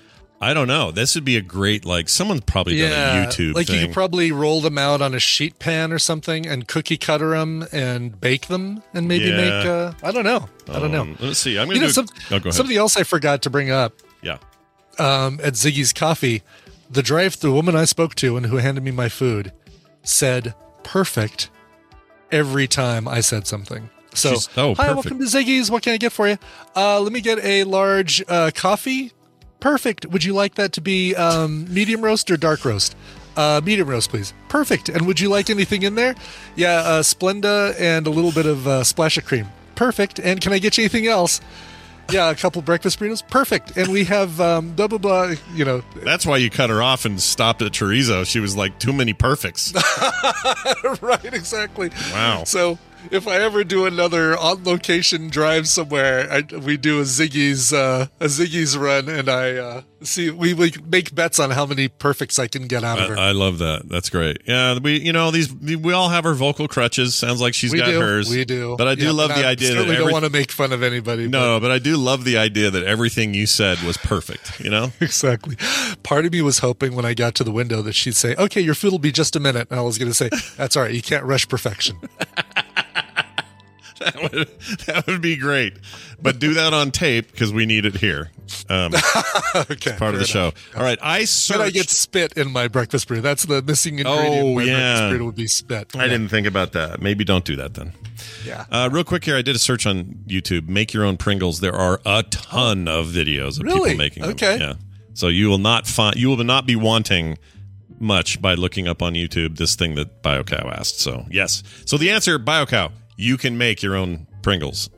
I 0.43 0.53
don't 0.53 0.67
know. 0.67 0.91
This 0.91 1.15
would 1.15 1.25
be 1.25 1.37
a 1.37 1.41
great 1.41 1.85
like. 1.85 2.09
Someone's 2.09 2.41
probably 2.41 2.79
done 2.79 2.91
a 2.91 3.25
YouTube 3.27 3.53
like 3.55 3.67
thing. 3.67 3.79
you 3.79 3.85
could 3.87 3.93
probably 3.93 4.31
roll 4.31 4.61
them 4.61 4.77
out 4.77 5.01
on 5.01 5.13
a 5.15 5.19
sheet 5.19 5.57
pan 5.59 5.91
or 5.91 5.99
something 5.99 6.45
and 6.45 6.67
cookie 6.67 6.97
cutter 6.97 7.29
them 7.31 7.65
and 7.71 8.19
bake 8.19 8.47
them 8.47 8.83
and 8.93 9.07
maybe 9.07 9.25
Yeah. 9.25 9.37
make. 9.37 9.65
Uh, 9.65 9.93
I 10.03 10.11
don't 10.11 10.23
know. 10.25 10.49
I 10.69 10.79
don't 10.79 10.91
know. 10.91 11.01
Um, 11.01 11.17
let's 11.19 11.39
see. 11.39 11.57
I'm 11.57 11.67
You 11.67 11.75
gonna 11.75 11.81
know, 11.81 11.87
do. 11.87 11.93
some, 11.93 12.05
oh, 12.27 12.29
go 12.29 12.35
ahead. 12.37 12.53
something 12.53 12.77
else 12.77 12.97
I 12.97 13.03
forgot 13.03 13.41
to 13.43 13.49
bring 13.49 13.71
up. 13.71 13.93
Yeah. 14.21 14.37
um, 14.99 15.39
at 15.43 15.53
Ziggy's 15.53 15.91
Coffee, 15.93 16.43
the 16.89 17.01
drive 17.01 17.39
the 17.39 17.51
woman 17.51 17.75
I 17.75 17.85
spoke 17.85 18.13
to 18.15 18.37
and 18.37 18.45
who 18.45 18.57
handed 18.57 18.83
me 18.83 18.91
my 18.91 19.09
food 19.09 19.51
said 20.03 20.53
perfect 20.83 21.49
every 22.31 22.67
time 22.67 23.07
I 23.07 23.21
said 23.21 23.47
something. 23.47 23.89
So, 24.13 24.35
oh, 24.57 24.75
hi, 24.75 24.93
welcome 24.93 25.17
to 25.19 25.25
Ziggy's. 25.25 25.71
What 25.71 25.81
can 25.81 25.93
I 25.93 25.97
get 25.97 26.11
for 26.11 26.27
you? 26.27 26.37
Uh, 26.75 26.99
let 26.99 27.11
me 27.11 27.19
get 27.21 27.39
a 27.43 27.63
large 27.63 28.23
uh, 28.27 28.51
coffee. 28.53 29.11
Perfect. 29.63 30.05
Would 30.07 30.25
you 30.25 30.33
like 30.33 30.55
that 30.55 30.73
to 30.73 30.81
be 30.81 31.15
um, 31.15 31.73
medium 31.73 32.01
roast 32.01 32.29
or 32.29 32.35
dark 32.35 32.65
roast? 32.65 32.97
Uh, 33.37 33.61
medium 33.63 33.87
roast, 33.87 34.09
please. 34.09 34.33
Perfect. 34.49 34.89
And 34.89 35.07
would 35.07 35.21
you 35.21 35.29
like 35.29 35.49
anything 35.49 35.83
in 35.83 35.95
there? 35.95 36.15
Yeah, 36.57 36.79
uh, 36.79 37.01
Splenda 37.01 37.73
and 37.79 38.05
a 38.05 38.09
little 38.09 38.33
bit 38.33 38.45
of 38.45 38.67
uh, 38.67 38.83
splash 38.83 39.17
of 39.17 39.23
cream. 39.23 39.47
Perfect. 39.75 40.19
And 40.19 40.41
can 40.41 40.51
I 40.51 40.59
get 40.59 40.77
you 40.77 40.83
anything 40.83 41.07
else? 41.07 41.39
Yeah, 42.11 42.29
a 42.29 42.35
couple 42.35 42.61
breakfast 42.61 42.99
burritos. 42.99 43.25
Perfect. 43.25 43.77
And 43.77 43.87
we 43.87 44.03
have 44.03 44.41
um, 44.41 44.73
blah 44.73 44.87
blah 44.87 44.97
blah. 44.97 45.33
You 45.55 45.63
know, 45.63 45.81
That's 45.95 46.25
why 46.25 46.35
you 46.35 46.49
cut 46.49 46.69
her 46.69 46.83
off 46.83 47.05
and 47.05 47.21
stopped 47.21 47.61
at 47.61 47.71
chorizo. 47.71 48.25
She 48.25 48.41
was 48.41 48.57
like 48.57 48.77
too 48.79 48.91
many 48.91 49.13
perfects. 49.13 49.73
right, 51.01 51.23
exactly. 51.23 51.89
Wow. 52.11 52.43
So 52.43 52.77
if 53.11 53.27
I 53.27 53.37
ever 53.41 53.63
do 53.63 53.85
another 53.85 54.37
on 54.37 54.63
location 54.63 55.29
drive 55.29 55.67
somewhere, 55.67 56.27
I, 56.31 56.41
we 56.57 56.77
do 56.77 56.99
a 56.99 57.03
Ziggy's 57.03 57.71
uh, 57.73 58.07
a 58.19 58.25
Ziggy's 58.25 58.77
run, 58.77 59.09
and 59.09 59.29
I 59.29 59.55
uh, 59.55 59.81
see 60.01 60.29
we, 60.29 60.53
we 60.53 60.71
make 60.85 61.13
bets 61.13 61.39
on 61.39 61.51
how 61.51 61.65
many 61.65 61.87
perfects 61.87 62.39
I 62.39 62.47
can 62.47 62.67
get 62.67 62.83
out 62.83 62.99
of 62.99 63.09
her. 63.09 63.17
I, 63.17 63.29
I 63.29 63.31
love 63.31 63.59
that. 63.59 63.87
That's 63.89 64.09
great. 64.09 64.41
Yeah, 64.47 64.79
we 64.79 64.99
you 64.99 65.13
know 65.13 65.31
these 65.31 65.53
we 65.53 65.93
all 65.93 66.09
have 66.09 66.25
our 66.25 66.33
vocal 66.33 66.67
crutches. 66.67 67.15
Sounds 67.15 67.41
like 67.41 67.53
she's 67.53 67.71
we 67.71 67.79
got 67.79 67.87
do, 67.87 67.99
hers. 67.99 68.29
we 68.29 68.45
do. 68.45 68.75
But 68.77 68.87
I 68.87 68.95
do 68.95 69.05
Yeah, 69.05 69.11
love 69.11 69.29
the 69.29 69.45
I 69.45 69.51
idea 69.51 69.73
that 69.75 69.81
every, 69.83 69.95
don't 69.97 70.11
want 70.11 70.25
to 70.25 70.31
make 70.31 70.51
fun 70.51 70.71
of 70.71 70.83
anybody. 70.83 71.27
no, 71.27 71.59
but 71.59 71.71
I 71.71 71.79
do 71.79 71.97
love 71.97 72.23
the 72.25 72.37
idea 72.37 72.69
that 72.71 72.83
everything 72.83 73.33
you 73.33 73.45
said 73.45 73.79
was 73.81 73.97
perfect. 73.97 74.59
You 74.59 74.69
know, 74.69 74.91
exactly. 75.01 75.55
Part 76.03 76.25
of 76.25 76.31
me 76.31 76.41
was 76.41 76.59
hoping 76.59 76.95
when 76.95 77.05
I 77.05 77.13
got 77.13 77.35
to 77.35 77.43
the 77.43 77.51
window 77.51 77.81
that 77.81 77.93
she'd 77.93 78.15
say, 78.15 78.35
"Okay, 78.35 78.61
your 78.61 78.75
food 78.75 78.91
will 78.91 78.99
be 78.99 79.11
just 79.11 79.35
a 79.35 79.39
minute," 79.39 79.67
and 79.69 79.79
I 79.79 79.83
was 79.83 79.97
going 79.97 80.09
to 80.11 80.15
say, 80.15 80.29
"That's 80.57 80.75
all 80.75 80.83
right. 80.83 80.93
You 80.93 81.01
can't 81.01 81.23
rush 81.25 81.47
perfection." 81.47 81.97
that 84.03 84.31
would 84.31 84.47
that 84.85 85.07
would 85.07 85.21
be 85.21 85.35
great. 85.35 85.73
But 86.21 86.39
do 86.39 86.53
that 86.55 86.73
on 86.73 86.91
tape 86.91 87.31
because 87.31 87.51
we 87.51 87.65
need 87.65 87.85
it 87.85 87.95
here. 87.95 88.31
Um, 88.69 88.93
okay, 89.55 89.95
part 89.97 90.13
of 90.13 90.19
the 90.19 90.25
show. 90.27 90.53
All 90.75 90.83
right, 90.83 90.97
I 91.01 91.19
Then 91.19 91.27
searched. 91.27 91.59
I 91.59 91.69
get 91.69 91.89
spit 91.89 92.33
in 92.37 92.51
my 92.51 92.67
breakfast 92.67 93.07
burrito. 93.09 93.21
That's 93.21 93.45
the 93.45 93.61
missing 93.61 93.99
ingredient. 93.99 94.35
Oh, 94.45 94.55
my 94.55 94.63
yeah. 94.63 94.73
breakfast 94.75 95.03
burrito 95.21 95.25
would 95.25 95.35
be 95.35 95.47
spit. 95.47 95.95
I 95.95 96.07
didn't 96.07 96.29
think 96.29 96.47
about 96.47 96.73
that. 96.73 97.01
Maybe 97.01 97.23
don't 97.23 97.45
do 97.45 97.55
that 97.57 97.73
then. 97.73 97.93
Yeah. 98.45 98.65
Uh, 98.71 98.89
real 98.91 99.03
quick 99.03 99.25
here, 99.25 99.35
I 99.35 99.41
did 99.41 99.55
a 99.55 99.59
search 99.59 99.85
on 99.85 100.23
YouTube. 100.27 100.67
Make 100.67 100.93
your 100.93 101.03
own 101.03 101.17
Pringles. 101.17 101.59
There 101.59 101.75
are 101.75 101.99
a 102.05 102.23
ton 102.23 102.87
of 102.87 103.07
videos 103.07 103.59
of 103.59 103.63
Really? 103.63 103.91
people 103.91 103.97
making 103.97 104.23
them. 104.23 104.31
Okay. 104.31 104.57
Yeah. 104.59 104.73
So 105.13 105.27
you 105.27 105.47
will 105.47 105.57
not 105.57 105.87
find. 105.87 106.15
You 106.15 106.29
will 106.29 106.43
not 106.43 106.65
be 106.65 106.75
wanting 106.75 107.37
much 107.99 108.41
by 108.41 108.53
looking 108.53 108.87
up 108.87 109.01
on 109.01 109.13
YouTube 109.13 109.57
this 109.57 109.75
thing 109.75 109.95
that 109.95 110.21
BioCow 110.23 110.71
asked. 110.77 110.99
So 110.99 111.25
yes. 111.29 111.63
So 111.85 111.97
the 111.97 112.09
answer, 112.11 112.37
BioCow, 112.39 112.91
you 113.17 113.37
can 113.37 113.57
make 113.57 113.81
your 113.83 113.95
own 113.95 114.27
Pringles. 114.41 114.89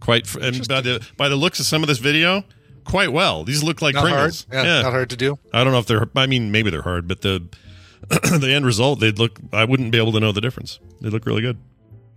Quite 0.00 0.26
fr- 0.26 0.40
and 0.40 0.66
by 0.66 0.80
the 0.80 1.06
by 1.16 1.28
the 1.28 1.36
looks 1.36 1.60
of 1.60 1.66
some 1.66 1.82
of 1.82 1.88
this 1.88 1.98
video, 1.98 2.42
quite 2.84 3.12
well. 3.12 3.44
These 3.44 3.62
look 3.62 3.82
like 3.82 3.94
Not 3.94 4.02
Pringles. 4.04 4.46
hard. 4.50 4.66
Yeah, 4.66 4.82
not 4.82 4.92
hard 4.92 5.10
to 5.10 5.16
do. 5.16 5.38
I 5.52 5.62
don't 5.62 5.72
know 5.72 5.78
if 5.78 5.86
they're. 5.86 6.08
I 6.16 6.26
mean, 6.26 6.50
maybe 6.50 6.70
they're 6.70 6.82
hard, 6.82 7.06
but 7.06 7.20
the 7.20 7.46
the 8.08 8.50
end 8.52 8.64
result, 8.66 8.98
they'd 9.00 9.18
look. 9.18 9.38
I 9.52 9.64
wouldn't 9.64 9.92
be 9.92 9.98
able 9.98 10.12
to 10.12 10.20
know 10.20 10.32
the 10.32 10.40
difference. 10.40 10.80
They 11.00 11.10
look 11.10 11.26
really 11.26 11.42
good. 11.42 11.58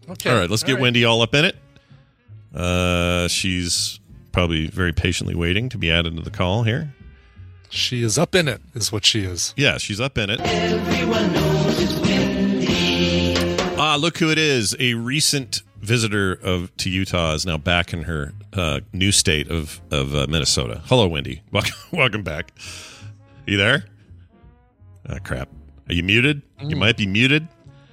Okay. 0.10 0.30
All 0.30 0.38
right, 0.38 0.50
let's 0.50 0.64
All 0.64 0.68
get 0.68 0.74
right. 0.76 0.82
Wendy 0.82 1.06
all 1.06 1.22
up 1.22 1.34
in 1.36 1.46
it. 1.46 1.56
Uh, 2.54 3.28
she's 3.28 4.00
probably 4.32 4.68
very 4.68 4.94
patiently 4.94 5.36
waiting 5.36 5.70
to 5.70 5.78
be 5.78 5.92
added 5.92 6.16
to 6.16 6.22
the 6.22 6.32
call 6.32 6.64
here. 6.64 6.94
She 7.70 8.04
is 8.04 8.18
up 8.18 8.36
in 8.36 8.48
it, 8.48 8.62
is 8.76 8.92
what 8.92 9.06
she 9.06 9.24
is. 9.24 9.54
Yeah, 9.58 9.78
she's 9.78 10.00
up 10.00 10.18
in 10.18 10.30
it. 10.30 10.40
Ah, 13.94 13.96
look 13.96 14.18
who 14.18 14.32
it 14.32 14.40
is! 14.40 14.76
A 14.80 14.96
recent 14.96 15.62
visitor 15.80 16.34
of 16.34 16.76
to 16.78 16.90
Utah 16.90 17.36
is 17.36 17.46
now 17.46 17.60
back 17.60 17.94
in 17.94 18.02
her 18.06 18.34
uh, 18.52 18.80
new 18.92 19.12
state 19.12 19.52
of 19.52 19.82
of 19.92 20.16
uh, 20.16 20.26
Minnesota. 20.28 20.82
Hello, 20.86 21.08
Wendy. 21.08 21.44
Welcome, 21.52 21.76
welcome 21.92 22.24
back. 22.24 22.54
You 23.46 23.58
there? 23.58 23.86
Ah, 25.08 25.20
crap. 25.24 25.48
Are 25.88 25.94
you 25.94 26.02
muted? 26.02 26.42
You 26.60 26.76
might 26.76 26.98
be 26.98 27.06
muted. 27.06 27.48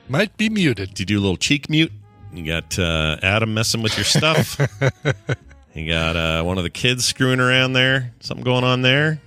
Might 0.08 0.34
be 0.38 0.48
muted. 0.48 0.94
Do 0.94 1.02
you 1.02 1.06
do 1.06 1.18
a 1.18 1.20
little 1.20 1.36
cheek 1.36 1.68
mute? 1.68 1.92
You 2.32 2.46
got 2.46 2.78
uh, 2.78 3.18
Adam 3.22 3.52
messing 3.52 3.82
with 3.82 3.94
your 3.98 4.06
stuff. 4.06 4.58
you 5.74 5.86
got 5.86 6.16
uh, 6.16 6.42
one 6.44 6.56
of 6.56 6.64
the 6.64 6.70
kids 6.70 7.04
screwing 7.04 7.40
around 7.40 7.74
there. 7.74 8.14
Something 8.20 8.44
going 8.44 8.64
on 8.64 8.80
there. 8.80 9.20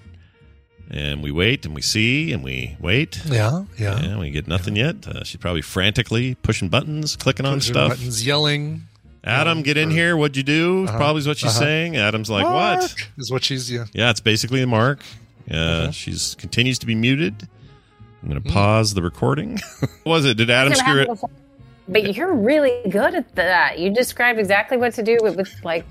And 0.95 1.23
we 1.23 1.31
wait 1.31 1.65
and 1.65 1.73
we 1.73 1.81
see 1.81 2.31
and 2.33 2.43
we 2.43 2.77
wait. 2.79 3.19
Yeah, 3.25 3.63
yeah. 3.79 3.97
And 3.97 4.19
we 4.19 4.29
get 4.29 4.47
nothing 4.47 4.75
yet. 4.75 5.07
Uh, 5.07 5.23
she's 5.23 5.39
probably 5.41 5.63
frantically 5.63 6.35
pushing 6.35 6.69
buttons, 6.69 7.15
clicking 7.15 7.47
on 7.47 7.55
Pushing 7.55 7.73
stuff. 7.73 7.89
buttons, 7.93 8.23
yelling. 8.25 8.83
Adam, 9.23 9.63
get 9.63 9.75
in 9.75 9.89
here. 9.89 10.15
What'd 10.15 10.37
you 10.37 10.43
do? 10.43 10.83
Uh-huh. 10.87 10.97
Probably 10.97 11.19
is 11.21 11.27
what 11.27 11.37
she's 11.37 11.49
Uh-huh. 11.49 11.59
saying. 11.61 11.97
Adam's 11.97 12.29
like, 12.29 12.43
what? 12.45 12.79
Mark 12.79 12.91
Is 13.17 13.31
what 13.31 13.43
she's 13.43 13.71
yeah. 13.71 13.85
Yeah, 13.93 14.11
it's 14.11 14.19
basically 14.19 14.59
the 14.61 14.67
mark. 14.67 14.99
Uh, 15.49 15.55
Uh-huh. 15.55 15.91
She's 15.91 16.35
continues 16.35 16.77
to 16.79 16.85
be 16.85 16.93
muted. 16.93 17.47
I'm 18.21 18.29
going 18.29 18.41
to 18.43 18.47
Hmm. 18.47 18.53
pause 18.53 18.93
the 18.93 19.01
recording. 19.01 19.59
what 19.79 20.05
was 20.05 20.25
it? 20.25 20.37
Did 20.37 20.51
Adam 20.51 20.75
screw 20.75 20.99
it? 21.01 21.09
But 21.89 22.15
you're 22.15 22.33
really 22.33 22.79
good 22.89 23.15
at 23.15 23.33
that. 23.35 23.79
You 23.79 23.89
described 23.93 24.37
exactly 24.39 24.77
what 24.77 24.93
to 24.93 25.03
do 25.03 25.17
with, 25.21 25.35
with 25.37 25.53
like, 25.63 25.85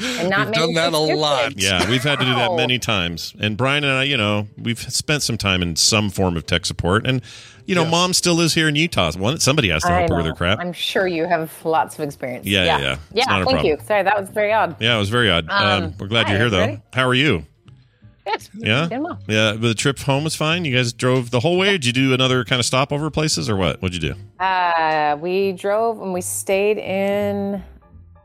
and 0.00 0.28
not 0.30 0.46
We've 0.46 0.54
done 0.54 0.74
that 0.74 0.92
a 0.92 0.98
lot. 0.98 1.52
Yeah, 1.60 1.88
we've 1.88 2.02
had 2.02 2.18
to 2.18 2.24
do 2.24 2.34
that 2.34 2.54
many 2.56 2.78
times. 2.78 3.34
And 3.38 3.56
Brian 3.56 3.84
and 3.84 3.92
I, 3.92 4.02
you 4.04 4.16
know, 4.16 4.48
we've 4.58 4.78
spent 4.78 5.22
some 5.22 5.38
time 5.38 5.62
in 5.62 5.76
some 5.76 6.10
form 6.10 6.36
of 6.36 6.46
tech 6.46 6.66
support. 6.66 7.06
And, 7.06 7.22
you 7.66 7.74
know, 7.74 7.84
mom 7.84 8.12
still 8.12 8.40
is 8.40 8.54
here 8.54 8.68
in 8.68 8.76
Utah. 8.76 9.12
One, 9.12 9.38
somebody 9.40 9.68
has 9.70 9.82
to 9.84 9.88
help 9.88 10.10
her 10.10 10.16
with 10.16 10.26
her 10.26 10.34
crap. 10.34 10.58
I'm 10.58 10.72
sure 10.72 11.06
you 11.06 11.26
have 11.26 11.52
lots 11.64 11.98
of 11.98 12.04
experience. 12.04 12.46
Yeah, 12.46 12.64
yeah, 12.64 12.78
yeah. 12.80 12.96
It's 13.14 13.26
not 13.28 13.42
a 13.42 13.44
thank 13.44 13.56
problem. 13.56 13.66
you. 13.66 13.86
Sorry, 13.86 14.02
that 14.02 14.18
was 14.20 14.28
very 14.30 14.52
odd. 14.52 14.76
yeah, 14.80 14.96
it 14.96 14.98
was 14.98 15.10
very 15.10 15.30
odd. 15.30 15.48
Um, 15.48 15.84
Um, 15.84 15.94
we're 15.98 16.08
glad 16.08 16.26
hi, 16.26 16.32
you're 16.32 16.40
here, 16.40 16.50
though. 16.50 16.58
everybody. 16.60 16.82
How 16.92 17.06
are 17.06 17.14
you? 17.14 17.44
Good. 18.26 18.48
Yeah? 18.54 18.88
Well. 18.98 19.18
Yeah, 19.28 19.52
but 19.52 19.60
the 19.68 19.74
trip 19.74 19.98
home 19.98 20.24
was 20.24 20.34
fine. 20.34 20.64
You 20.64 20.74
guys 20.74 20.92
drove 20.94 21.30
the 21.30 21.40
whole 21.40 21.58
way? 21.58 21.72
Did 21.72 21.84
you 21.86 21.92
do 21.92 22.14
another 22.14 22.42
kind 22.44 22.58
of 22.58 22.64
stopover 22.64 23.10
places 23.10 23.50
or 23.50 23.56
what? 23.56 23.82
What'd 23.82 24.02
you 24.02 24.14
do? 24.14 24.42
Uh, 24.42 25.16
we 25.20 25.52
drove 25.52 26.00
and 26.00 26.12
we 26.14 26.22
stayed 26.22 26.78
in 26.78 27.62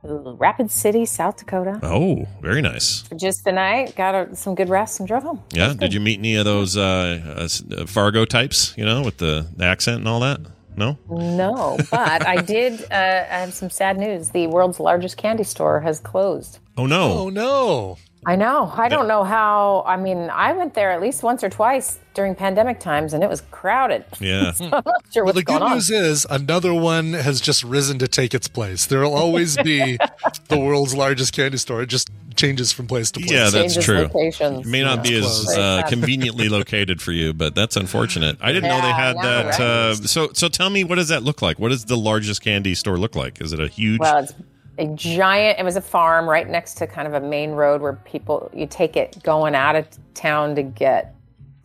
Rapid 0.04 0.72
City, 0.72 1.06
South 1.06 1.38
Dakota, 1.38 1.80
Oh, 1.84 2.26
very 2.42 2.62
nice. 2.62 3.02
for 3.04 3.16
just 3.16 3.44
the 3.44 3.52
night. 3.52 3.96
Got 3.96 4.16
a, 4.16 4.36
some 4.36 4.56
good 4.56 4.70
rest 4.70 5.00
and 5.00 5.08
drove 5.08 5.24
home. 5.24 5.44
Yeah. 5.52 5.74
Did 5.74 5.94
you 5.94 6.00
meet 6.00 6.20
any 6.20 6.36
of 6.36 6.46
those 6.46 6.78
uh, 6.78 7.20
uh, 7.38 7.48
uh, 7.82 7.86
Fargo 7.86 8.24
types, 8.26 8.74
you 8.78 8.86
know, 8.86 9.02
with 9.02 9.18
the, 9.18 9.48
the 9.58 9.66
accent 9.66 9.98
and 10.00 10.08
all 10.08 10.22
that? 10.22 10.40
No? 10.78 10.98
No, 11.10 11.78
but 11.92 12.26
I 12.26 12.38
did. 12.42 12.82
Uh, 12.84 12.96
I 12.96 13.40
have 13.40 13.54
some 13.54 13.70
sad 13.70 13.98
news. 13.98 14.30
The 14.30 14.48
world's 14.48 14.80
largest 14.80 15.18
candy 15.18 15.44
store 15.44 15.82
has 15.82 16.00
closed. 16.00 16.60
Oh, 16.78 16.86
no. 16.86 17.12
Oh 17.24 17.30
no. 17.30 17.98
I 18.26 18.36
know. 18.36 18.70
I 18.76 18.90
don't 18.90 19.08
know 19.08 19.24
how. 19.24 19.84
I 19.88 19.96
mean, 19.96 20.30
I 20.30 20.52
went 20.52 20.74
there 20.74 20.92
at 20.92 21.00
least 21.02 21.24
once 21.24 21.42
or 21.44 21.50
twice 21.50 22.00
during 22.14 22.36
pandemic 22.36 22.80
times, 22.82 23.14
and 23.14 23.24
it 23.24 23.30
was 23.30 23.42
crowded. 23.50 24.04
Yeah. 24.20 24.52
I'm 24.60 24.70
not 24.70 24.84
sure 25.14 25.24
Well, 25.24 25.34
what's 25.34 25.38
the 25.38 25.44
going 25.44 25.60
good 25.60 25.66
on. 25.66 25.72
news 25.76 25.90
is 25.90 26.28
another 26.30 26.74
one 26.74 27.14
has 27.14 27.40
just 27.40 27.64
risen 27.64 27.98
to 28.00 28.08
take 28.10 28.34
its 28.34 28.50
place. 28.50 28.86
There 28.86 29.00
will 29.00 29.16
always 29.16 29.56
be 29.58 29.98
the 30.50 30.60
world's 30.60 30.94
largest 30.96 31.34
candy 31.34 31.58
store. 31.58 31.82
It 31.84 31.88
just 31.88 32.10
changes 32.36 32.74
from 32.74 32.88
place 32.88 33.10
to 33.12 33.20
place. 33.22 33.32
Yeah, 33.32 33.44
that's 33.50 33.54
Changes 33.76 33.86
true. 33.86 33.98
locations. 34.00 34.66
It 34.66 34.70
may 34.70 34.82
not 34.84 35.02
be 35.02 35.18
as 35.18 35.48
uh, 35.58 35.84
conveniently 35.88 36.50
located 36.50 37.02
for 37.02 37.14
you, 37.14 37.34
but 37.34 37.56
that's 37.56 37.78
unfortunate. 37.78 38.38
I 38.42 38.52
didn't 38.52 38.70
know 38.70 38.82
they 38.82 38.92
had 38.92 39.16
I 39.16 39.24
that. 39.24 39.46
right? 39.46 39.60
Uh, 39.62 39.96
so, 39.96 40.30
so 40.34 40.50
tell 40.50 40.70
me, 40.70 40.84
what 40.84 40.96
does 40.96 41.08
that 41.08 41.24
look 41.24 41.42
like? 41.42 41.58
What 41.58 41.70
does 41.70 41.86
the 41.86 41.98
largest 41.98 42.42
candy 42.42 42.76
store 42.76 42.98
look 42.98 43.16
like? 43.16 43.40
Is 43.42 43.54
it 43.54 43.60
a 43.62 43.68
huge? 43.70 44.00
Well, 44.02 44.18
it's 44.24 44.34
a 44.80 44.88
giant. 44.96 45.60
It 45.60 45.64
was 45.64 45.76
a 45.76 45.82
farm 45.82 46.28
right 46.28 46.48
next 46.50 46.76
to 46.76 46.88
kind 46.88 47.08
of 47.08 47.14
a 47.14 47.20
main 47.26 47.52
road 47.52 47.82
where 47.82 47.94
people 47.94 48.50
you 48.54 48.66
take 48.66 48.96
it 48.96 49.22
going 49.24 49.54
out 49.56 49.76
of 49.76 49.88
town 50.16 50.56
to 50.56 50.64
get 50.64 51.14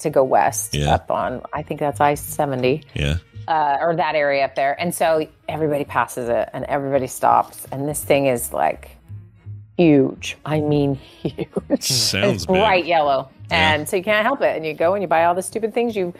to 0.01 0.11
go 0.11 0.23
west 0.25 0.75
Yeah. 0.75 0.95
up 0.95 1.11
on. 1.11 1.41
I 1.53 1.63
think 1.63 1.81
that's 1.81 2.01
I 2.01 2.15
seventy. 2.15 2.83
yeah. 2.95 3.17
uh, 3.49 3.77
or 3.81 3.95
that 3.97 4.15
area 4.15 4.45
up 4.45 4.55
there. 4.55 4.79
And 4.81 4.95
so 4.95 5.27
everybody 5.49 5.85
passes 5.85 6.29
it 6.29 6.49
and 6.53 6.65
everybody 6.65 7.07
stops. 7.07 7.67
And 7.73 7.89
this 7.89 8.03
thing 8.05 8.27
is 8.27 8.53
like 8.53 8.97
huge. 9.77 10.37
I 10.45 10.61
mean, 10.61 10.95
huge. 11.23 11.49
Sounds 11.83 12.47
bright 12.47 12.87
yellow. 12.87 13.31
Yeah. 13.51 13.75
And 13.75 13.89
so 13.89 13.97
you 13.97 14.03
can't 14.03 14.25
help 14.25 14.41
it. 14.41 14.57
And 14.57 14.65
you 14.67 14.75
go 14.75 14.95
and 14.95 15.03
you 15.03 15.09
buy 15.09 15.25
all 15.25 15.35
the 15.35 15.43
stupid 15.43 15.75
things 15.75 15.95
you. 15.95 16.13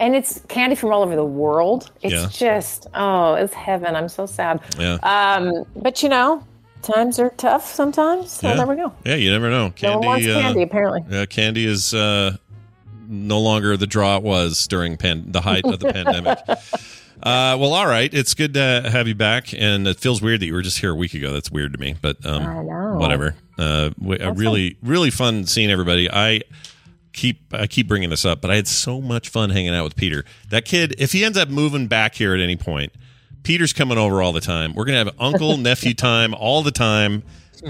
And 0.00 0.16
it's 0.16 0.40
candy 0.48 0.74
from 0.74 0.92
all 0.92 1.02
over 1.02 1.14
the 1.14 1.24
world. 1.24 1.90
It's 2.02 2.12
Yeah. 2.14 2.28
just, 2.32 2.86
oh, 2.94 3.34
it's 3.34 3.54
heaven. 3.54 3.94
I'm 3.94 4.08
so 4.08 4.26
sad. 4.26 4.60
Yeah. 4.78 4.94
Um, 5.02 5.64
but 5.76 6.02
you 6.02 6.08
know, 6.08 6.42
times 6.82 7.18
are 7.20 7.30
tough 7.36 7.66
sometimes. 7.66 8.32
So 8.32 8.48
yeah. 8.48 8.54
there 8.56 8.66
we 8.66 8.76
go. 8.76 8.92
Yeah, 9.04 9.16
you 9.16 9.30
never 9.30 9.50
know. 9.50 9.66
No 9.66 9.70
Candy. 9.72 9.96
one 9.98 10.06
wants 10.06 10.26
uh, 10.26 10.40
candy, 10.40 10.62
apparently. 10.62 11.04
Yeah, 11.08 11.26
candy 11.26 11.66
is 11.66 11.92
uh, 11.92 12.36
no 13.08 13.38
longer 13.40 13.76
the 13.76 13.86
draw 13.86 14.16
it 14.16 14.22
was 14.22 14.66
during 14.66 14.96
pan- 14.96 15.30
the 15.32 15.42
height 15.42 15.64
of 15.66 15.78
the 15.80 15.92
pandemic. 15.92 16.38
Uh, 17.22 17.54
well, 17.60 17.74
all 17.74 17.86
right. 17.86 18.12
It's 18.14 18.32
good 18.32 18.54
to 18.54 18.88
have 18.90 19.06
you 19.06 19.14
back, 19.14 19.52
and 19.52 19.86
it 19.86 20.00
feels 20.00 20.22
weird 20.22 20.40
that 20.40 20.46
you 20.46 20.54
were 20.54 20.62
just 20.62 20.78
here 20.78 20.92
a 20.92 20.94
week 20.94 21.12
ago. 21.12 21.30
That's 21.34 21.50
weird 21.50 21.74
to 21.74 21.78
me, 21.78 21.94
but 22.00 22.24
um, 22.24 22.42
I 22.42 22.62
know. 22.62 22.96
whatever. 22.98 23.34
Uh, 23.58 23.90
we, 24.00 24.18
uh, 24.18 24.32
really, 24.32 24.78
really 24.82 25.10
fun 25.10 25.44
seeing 25.44 25.70
everybody. 25.70 26.10
I 26.10 26.40
keep 27.12 27.52
I 27.52 27.66
keep 27.66 27.88
bringing 27.88 28.10
this 28.10 28.24
up, 28.24 28.40
but 28.40 28.50
I 28.50 28.56
had 28.56 28.68
so 28.68 29.00
much 29.00 29.28
fun 29.28 29.50
hanging 29.50 29.74
out 29.74 29.84
with 29.84 29.96
Peter. 29.96 30.24
That 30.50 30.64
kid, 30.64 30.94
if 30.98 31.12
he 31.12 31.24
ends 31.24 31.38
up 31.38 31.48
moving 31.48 31.86
back 31.86 32.14
here 32.14 32.34
at 32.34 32.40
any 32.40 32.56
point, 32.56 32.92
Peter's 33.42 33.72
coming 33.72 33.98
over 33.98 34.22
all 34.22 34.32
the 34.32 34.40
time. 34.40 34.74
We're 34.74 34.84
gonna 34.84 34.98
have 34.98 35.14
uncle 35.18 35.56
nephew 35.58 35.94
time 35.94 36.34
all 36.34 36.62
the 36.62 36.70
time, 36.70 37.22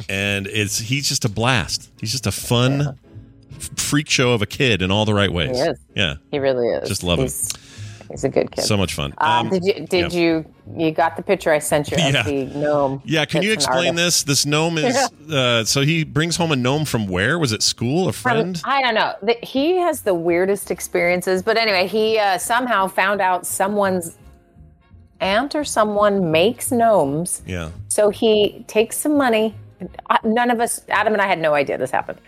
and 0.08 0.46
it's 0.46 0.78
he's 0.78 1.08
just 1.08 1.24
a 1.24 1.28
blast. 1.28 1.90
He's 2.00 2.12
just 2.12 2.26
a 2.26 2.32
fun 2.32 2.98
freak 3.76 4.08
show 4.08 4.32
of 4.32 4.42
a 4.42 4.46
kid 4.46 4.82
in 4.82 4.90
all 4.90 5.04
the 5.04 5.14
right 5.14 5.32
ways. 5.32 5.56
He 5.56 5.62
is. 5.62 5.78
Yeah, 5.94 6.14
He 6.30 6.38
really 6.38 6.66
is. 6.68 6.88
Just 6.88 7.02
love 7.02 7.18
him. 7.18 7.28
He's, 8.10 8.24
a 8.24 8.28
good 8.28 8.50
kid. 8.50 8.62
so 8.64 8.76
much 8.76 8.94
fun. 8.94 9.12
Uh, 9.18 9.24
Um, 9.40 9.48
did 9.50 9.64
you 9.64 9.74
did 9.86 10.12
yeah. 10.12 10.20
you 10.20 10.44
you 10.76 10.90
got 10.92 11.16
the 11.16 11.22
picture 11.22 11.52
I 11.52 11.58
sent 11.58 11.90
you 11.90 11.96
of 11.96 12.02
Yeah. 12.14 12.22
the 12.22 12.44
gnome? 12.46 13.02
Yeah, 13.04 13.24
can 13.24 13.42
you 13.42 13.52
explain 13.52 13.94
this? 13.94 14.22
This 14.22 14.44
gnome 14.46 14.78
is 14.78 14.96
uh, 15.32 15.64
so 15.64 15.80
he 15.82 16.04
brings 16.04 16.36
home 16.36 16.52
a 16.52 16.56
gnome 16.56 16.84
from 16.84 17.06
where? 17.06 17.38
Was 17.38 17.52
it 17.52 17.62
school? 17.62 18.08
A 18.08 18.12
friend? 18.12 18.56
Um, 18.64 18.70
I 18.70 18.82
don't 18.82 18.94
know. 18.94 19.14
The- 19.22 19.38
He 19.42 19.76
has 19.78 20.02
the 20.02 20.14
weirdest 20.14 20.70
experiences, 20.70 21.42
but 21.42 21.56
anyway, 21.56 21.86
he 21.86 22.18
uh, 22.18 22.38
somehow 22.38 22.86
found 22.88 23.20
out 23.20 23.46
someone's 23.46 24.16
aunt 25.20 25.54
or 25.54 25.64
someone 25.64 26.30
makes 26.30 26.70
gnomes. 26.72 27.42
yeah. 27.46 27.70
So 27.88 28.10
he 28.10 28.64
takes 28.68 28.96
some 28.96 29.16
money. 29.18 29.54
Uh, 30.08 30.16
None 30.24 30.50
of 30.50 30.60
us, 30.60 30.82
Adam 30.88 31.12
and 31.12 31.20
I, 31.22 31.26
had 31.26 31.38
no 31.38 31.52
idea 31.54 31.76
this 31.78 31.90
happened. 31.90 32.20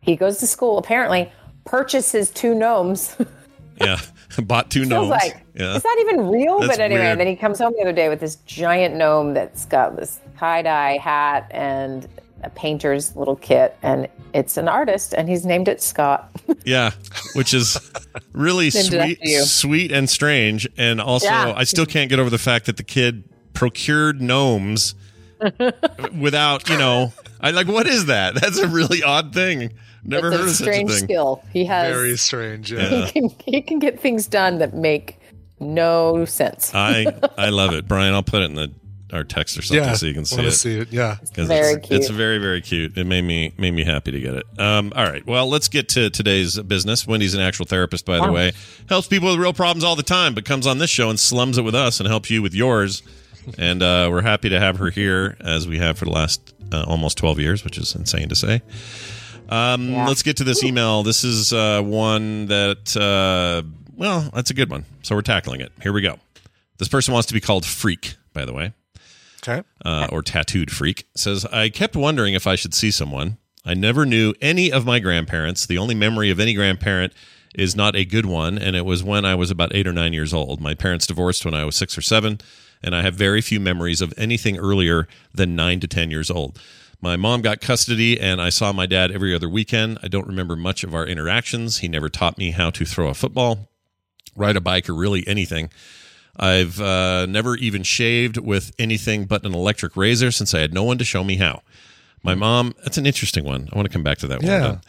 He 0.00 0.16
goes 0.16 0.38
to 0.38 0.46
school, 0.46 0.78
apparently, 0.78 1.30
purchases 1.64 2.30
two 2.30 2.54
gnomes. 2.54 3.14
Yeah. 3.80 4.00
Bought 4.42 4.70
two 4.70 4.84
gnomes. 4.84 5.08
like 5.10 5.42
yeah. 5.54 5.74
is 5.76 5.82
that 5.82 5.96
even 6.00 6.28
real? 6.28 6.60
That's 6.60 6.76
but 6.76 6.80
anyway, 6.80 7.00
weird. 7.00 7.10
and 7.12 7.20
then 7.20 7.26
he 7.26 7.36
comes 7.36 7.58
home 7.58 7.72
the 7.76 7.82
other 7.82 7.92
day 7.92 8.08
with 8.08 8.20
this 8.20 8.36
giant 8.46 8.94
gnome 8.94 9.34
that's 9.34 9.64
got 9.66 9.96
this 9.96 10.20
tie 10.38 10.62
dye 10.62 10.98
hat 10.98 11.48
and 11.50 12.06
a 12.42 12.50
painter's 12.50 13.14
little 13.16 13.36
kit, 13.36 13.76
and 13.82 14.08
it's 14.32 14.56
an 14.56 14.66
artist, 14.68 15.12
and 15.12 15.28
he's 15.28 15.44
named 15.44 15.68
it 15.68 15.82
Scott. 15.82 16.30
Yeah, 16.64 16.90
which 17.34 17.54
is 17.54 17.78
really 18.32 18.70
Named 18.70 18.92
it 18.92 19.00
after 19.00 19.14
sweet, 19.16 19.44
sweet 19.44 19.92
and 19.92 20.08
strange. 20.10 20.68
And 20.76 21.00
also, 21.00 21.26
Yeah. 21.26 21.54
I 21.56 21.64
still 21.64 21.86
can't 21.86 22.08
get 22.10 22.18
over 22.18 22.28
the 22.30 22.38
fact 22.38 22.66
that 22.66 22.76
the 22.76 22.82
kid 22.82 23.24
procured 23.54 24.20
gnomes 24.20 24.94
without, 26.18 26.68
you 26.68 26.76
know, 26.78 27.12
I 27.40 27.50
like. 27.50 27.66
What 27.66 27.86
is 27.86 28.06
that? 28.06 28.34
That's 28.34 28.58
a 28.58 28.68
really 28.68 29.02
odd 29.02 29.32
thing. 29.32 29.72
Never 30.04 30.28
it's 30.28 30.36
heard 30.36 30.44
a 30.46 30.48
of 30.48 30.50
such 30.56 30.60
a 30.68 30.70
strange 30.72 30.90
thing. 30.90 31.04
skill. 31.04 31.42
He 31.52 31.64
has. 31.66 31.94
Very 31.94 32.16
strange. 32.16 32.72
Yeah. 32.72 32.88
Yeah. 32.90 33.06
He 33.06 33.12
can 33.12 33.30
he 33.44 33.62
can 33.62 33.78
get 33.78 34.00
things 34.00 34.26
done 34.26 34.58
that 34.58 34.74
make 34.74 35.18
no 35.58 36.24
sense. 36.24 36.72
I 36.74 37.06
I 37.38 37.50
love 37.50 37.72
it, 37.74 37.86
Brian. 37.86 38.14
I'll 38.14 38.22
put 38.22 38.42
it 38.42 38.46
in 38.50 38.54
the 38.54 38.70
our 39.12 39.24
text 39.24 39.58
or 39.58 39.62
something 39.62 39.82
Yeah, 39.84 39.94
so 39.94 40.06
you 40.06 40.14
can 40.14 40.24
see 40.24 40.40
it. 40.40 40.52
see 40.52 40.78
it, 40.78 40.92
yeah. 40.92 41.16
'Cause 41.34 41.48
Very 41.48 41.72
it's, 41.74 41.88
cute. 41.88 42.00
It's 42.00 42.10
very 42.10 42.38
very 42.38 42.60
cute. 42.60 42.96
It 42.96 43.06
made 43.08 43.22
me 43.24 43.52
made 43.58 43.72
me 43.74 43.82
happy 43.84 44.12
to 44.12 44.20
get 44.20 44.34
it. 44.34 44.46
Um, 44.58 44.92
all 44.94 45.04
right. 45.04 45.26
Well, 45.26 45.48
let's 45.48 45.66
get 45.68 45.88
to 45.90 46.10
today's 46.10 46.56
business. 46.60 47.06
Wendy's 47.08 47.34
an 47.34 47.40
actual 47.40 47.66
therapist, 47.66 48.06
by 48.06 48.16
the 48.18 48.22
Wow. 48.22 48.32
way. 48.32 48.52
Helps 48.88 49.08
people 49.08 49.28
with 49.30 49.38
real 49.40 49.52
problems 49.52 49.82
all 49.82 49.96
the 49.96 50.04
time, 50.04 50.32
but 50.32 50.44
comes 50.44 50.64
on 50.64 50.78
this 50.78 50.90
show 50.90 51.10
and 51.10 51.18
slums 51.18 51.58
it 51.58 51.62
with 51.62 51.74
us 51.74 51.98
and 51.98 52.08
helps 52.08 52.30
you 52.30 52.40
with 52.40 52.54
yours. 52.54 53.02
And 53.58 53.82
uh, 53.82 54.06
we're 54.12 54.22
happy 54.22 54.48
to 54.48 54.60
have 54.60 54.76
her 54.78 54.90
here 54.90 55.36
as 55.40 55.66
we 55.66 55.78
have 55.78 55.98
for 55.98 56.04
the 56.04 56.12
last 56.12 56.54
uh, 56.72 56.84
almost 56.86 57.18
twelve 57.18 57.40
years, 57.40 57.64
which 57.64 57.78
is 57.78 57.94
insane 57.96 58.28
to 58.28 58.36
say. 58.36 58.62
Um, 59.50 59.90
Yeah. 59.90 60.06
Let's 60.06 60.22
get 60.22 60.36
to 60.38 60.44
this 60.44 60.62
email. 60.64 61.02
This 61.02 61.24
is 61.24 61.52
uh, 61.52 61.82
one 61.82 62.46
that, 62.46 62.96
uh, 62.96 63.62
well, 63.96 64.30
that's 64.32 64.50
a 64.50 64.54
good 64.54 64.70
one. 64.70 64.84
So 65.02 65.14
we're 65.14 65.22
tackling 65.22 65.60
it. 65.60 65.72
Here 65.82 65.92
we 65.92 66.00
go. 66.02 66.18
This 66.78 66.88
person 66.88 67.12
wants 67.12 67.26
to 67.28 67.34
be 67.34 67.40
called 67.40 67.66
Freak, 67.66 68.14
by 68.32 68.44
the 68.44 68.52
way. 68.52 68.72
Okay. 69.42 69.62
Uh, 69.84 70.06
or 70.12 70.22
Tattooed 70.22 70.70
Freak. 70.70 71.06
Says, 71.14 71.44
I 71.46 71.68
kept 71.68 71.96
wondering 71.96 72.34
if 72.34 72.46
I 72.46 72.54
should 72.54 72.74
see 72.74 72.90
someone. 72.90 73.38
I 73.64 73.74
never 73.74 74.06
knew 74.06 74.34
any 74.40 74.70
of 74.72 74.86
my 74.86 74.98
grandparents. 75.00 75.66
The 75.66 75.78
only 75.78 75.94
memory 75.94 76.30
of 76.30 76.40
any 76.40 76.54
grandparent 76.54 77.12
is 77.54 77.74
not 77.74 77.96
a 77.96 78.04
good 78.04 78.26
one, 78.26 78.56
and 78.58 78.76
it 78.76 78.84
was 78.84 79.02
when 79.02 79.24
I 79.24 79.34
was 79.34 79.50
about 79.50 79.74
eight 79.74 79.86
or 79.86 79.92
nine 79.92 80.12
years 80.12 80.32
old. 80.32 80.60
My 80.60 80.74
parents 80.74 81.06
divorced 81.06 81.44
when 81.44 81.54
I 81.54 81.64
was 81.64 81.74
six 81.76 81.98
or 81.98 82.02
seven, 82.02 82.38
and 82.82 82.94
I 82.94 83.02
have 83.02 83.14
very 83.14 83.40
few 83.40 83.60
memories 83.60 84.00
of 84.00 84.14
anything 84.16 84.56
earlier 84.58 85.08
than 85.34 85.56
nine 85.56 85.80
to 85.80 85.86
10 85.88 86.10
years 86.10 86.30
old. 86.30 86.58
My 87.02 87.16
mom 87.16 87.40
got 87.40 87.60
custody, 87.60 88.20
and 88.20 88.42
I 88.42 88.50
saw 88.50 88.72
my 88.72 88.84
dad 88.86 89.10
every 89.10 89.34
other 89.34 89.48
weekend. 89.48 89.98
I 90.02 90.08
don't 90.08 90.26
remember 90.26 90.54
much 90.54 90.84
of 90.84 90.94
our 90.94 91.06
interactions. 91.06 91.78
He 91.78 91.88
never 91.88 92.08
taught 92.10 92.36
me 92.36 92.50
how 92.50 92.68
to 92.70 92.84
throw 92.84 93.08
a 93.08 93.14
football, 93.14 93.70
ride 94.36 94.56
a 94.56 94.60
bike, 94.60 94.88
or 94.88 94.94
really 94.94 95.26
anything. 95.26 95.70
I've 96.36 96.78
uh, 96.80 97.26
never 97.26 97.56
even 97.56 97.82
shaved 97.82 98.36
with 98.36 98.72
anything 98.78 99.24
but 99.24 99.44
an 99.44 99.54
electric 99.54 99.96
razor 99.96 100.30
since 100.30 100.54
I 100.54 100.60
had 100.60 100.74
no 100.74 100.84
one 100.84 100.98
to 100.98 101.04
show 101.04 101.24
me 101.24 101.36
how. 101.36 101.62
My 102.22 102.34
mom, 102.34 102.74
that's 102.82 102.98
an 102.98 103.06
interesting 103.06 103.44
one. 103.44 103.68
I 103.72 103.76
want 103.76 103.86
to 103.88 103.92
come 103.92 104.02
back 104.02 104.18
to 104.18 104.26
that 104.28 104.42
Yeah. 104.42 104.66
one. 104.66 104.80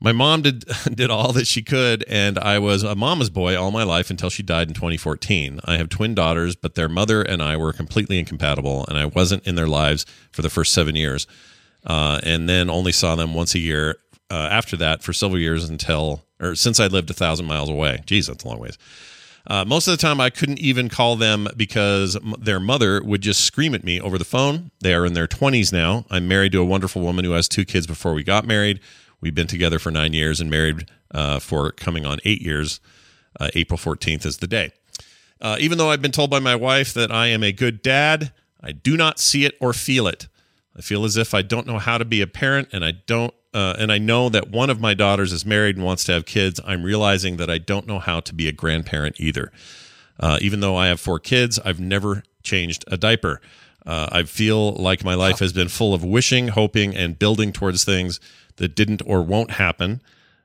My 0.00 0.12
mom 0.12 0.42
did 0.42 0.64
did 0.94 1.10
all 1.10 1.32
that 1.32 1.46
she 1.46 1.62
could, 1.62 2.04
and 2.08 2.38
I 2.38 2.58
was 2.58 2.82
a 2.82 2.94
mama's 2.94 3.30
boy 3.30 3.56
all 3.56 3.70
my 3.70 3.82
life 3.82 4.10
until 4.10 4.30
she 4.30 4.42
died 4.42 4.68
in 4.68 4.74
2014. 4.74 5.60
I 5.64 5.76
have 5.76 5.88
twin 5.88 6.14
daughters, 6.14 6.56
but 6.56 6.74
their 6.74 6.88
mother 6.88 7.22
and 7.22 7.42
I 7.42 7.56
were 7.56 7.72
completely 7.72 8.18
incompatible, 8.18 8.84
and 8.88 8.98
I 8.98 9.06
wasn't 9.06 9.46
in 9.46 9.54
their 9.54 9.68
lives 9.68 10.06
for 10.30 10.42
the 10.42 10.50
first 10.50 10.72
seven 10.72 10.94
years, 10.94 11.26
uh, 11.84 12.20
and 12.22 12.48
then 12.48 12.70
only 12.70 12.92
saw 12.92 13.14
them 13.16 13.34
once 13.34 13.54
a 13.54 13.58
year 13.58 13.98
uh, 14.30 14.48
after 14.50 14.76
that 14.76 15.02
for 15.02 15.12
several 15.12 15.40
years 15.40 15.68
until 15.68 16.24
or 16.40 16.54
since 16.54 16.78
I 16.78 16.86
lived 16.86 17.10
a 17.10 17.14
thousand 17.14 17.46
miles 17.46 17.68
away. 17.68 18.02
Geez, 18.06 18.28
that's 18.28 18.44
a 18.44 18.48
long 18.48 18.58
ways. 18.60 18.78
Uh, 19.46 19.64
most 19.64 19.88
of 19.88 19.92
the 19.92 20.00
time, 20.00 20.20
I 20.20 20.28
couldn't 20.28 20.58
even 20.58 20.90
call 20.90 21.16
them 21.16 21.48
because 21.56 22.18
their 22.38 22.60
mother 22.60 23.02
would 23.02 23.22
just 23.22 23.40
scream 23.44 23.74
at 23.74 23.82
me 23.82 23.98
over 23.98 24.18
the 24.18 24.24
phone. 24.24 24.70
They 24.80 24.92
are 24.92 25.06
in 25.06 25.14
their 25.14 25.26
20s 25.26 25.72
now. 25.72 26.04
I'm 26.10 26.28
married 26.28 26.52
to 26.52 26.60
a 26.60 26.64
wonderful 26.66 27.00
woman 27.00 27.24
who 27.24 27.30
has 27.32 27.48
two 27.48 27.64
kids 27.64 27.86
before 27.86 28.12
we 28.12 28.22
got 28.22 28.46
married. 28.46 28.78
We've 29.20 29.34
been 29.34 29.46
together 29.46 29.78
for 29.78 29.90
nine 29.90 30.12
years 30.12 30.40
and 30.40 30.50
married 30.50 30.88
uh, 31.10 31.38
for 31.38 31.72
coming 31.72 32.06
on 32.06 32.18
eight 32.24 32.40
years. 32.42 32.80
Uh, 33.38 33.50
April 33.54 33.78
14th 33.78 34.24
is 34.26 34.38
the 34.38 34.46
day. 34.46 34.72
Uh, 35.40 35.56
even 35.60 35.78
though 35.78 35.90
I've 35.90 36.02
been 36.02 36.12
told 36.12 36.30
by 36.30 36.40
my 36.40 36.56
wife 36.56 36.94
that 36.94 37.12
I 37.12 37.28
am 37.28 37.42
a 37.42 37.52
good 37.52 37.82
dad, 37.82 38.32
I 38.60 38.72
do 38.72 38.96
not 38.96 39.18
see 39.18 39.44
it 39.44 39.56
or 39.60 39.72
feel 39.72 40.06
it. 40.06 40.28
I 40.76 40.80
feel 40.80 41.04
as 41.04 41.16
if 41.16 41.34
I 41.34 41.42
don't 41.42 41.66
know 41.66 41.78
how 41.78 41.98
to 41.98 42.04
be 42.04 42.20
a 42.20 42.26
parent, 42.26 42.68
and 42.72 42.84
I 42.84 42.92
don't. 42.92 43.34
Uh, 43.54 43.74
and 43.78 43.90
I 43.90 43.98
know 43.98 44.28
that 44.28 44.50
one 44.50 44.68
of 44.68 44.78
my 44.78 44.94
daughters 44.94 45.32
is 45.32 45.46
married 45.46 45.76
and 45.76 45.84
wants 45.84 46.04
to 46.04 46.12
have 46.12 46.26
kids. 46.26 46.60
I'm 46.64 46.82
realizing 46.82 47.38
that 47.38 47.48
I 47.48 47.58
don't 47.58 47.86
know 47.86 47.98
how 47.98 48.20
to 48.20 48.34
be 48.34 48.46
a 48.46 48.52
grandparent 48.52 49.18
either. 49.18 49.50
Uh, 50.20 50.38
even 50.40 50.60
though 50.60 50.76
I 50.76 50.88
have 50.88 51.00
four 51.00 51.18
kids, 51.18 51.58
I've 51.64 51.80
never 51.80 52.22
changed 52.42 52.84
a 52.88 52.96
diaper. 52.96 53.40
Uh, 53.88 54.06
I 54.12 54.22
feel 54.24 54.72
like 54.74 55.02
my 55.02 55.14
life 55.14 55.38
has 55.38 55.54
been 55.54 55.68
full 55.68 55.94
of 55.94 56.04
wishing, 56.04 56.48
hoping, 56.48 56.94
and 56.94 57.18
building 57.18 57.52
towards 57.52 57.84
things 57.84 58.20
that 58.56 58.74
didn't 58.74 59.00
or 59.06 59.22
won't 59.22 59.52
happen. 59.52 60.02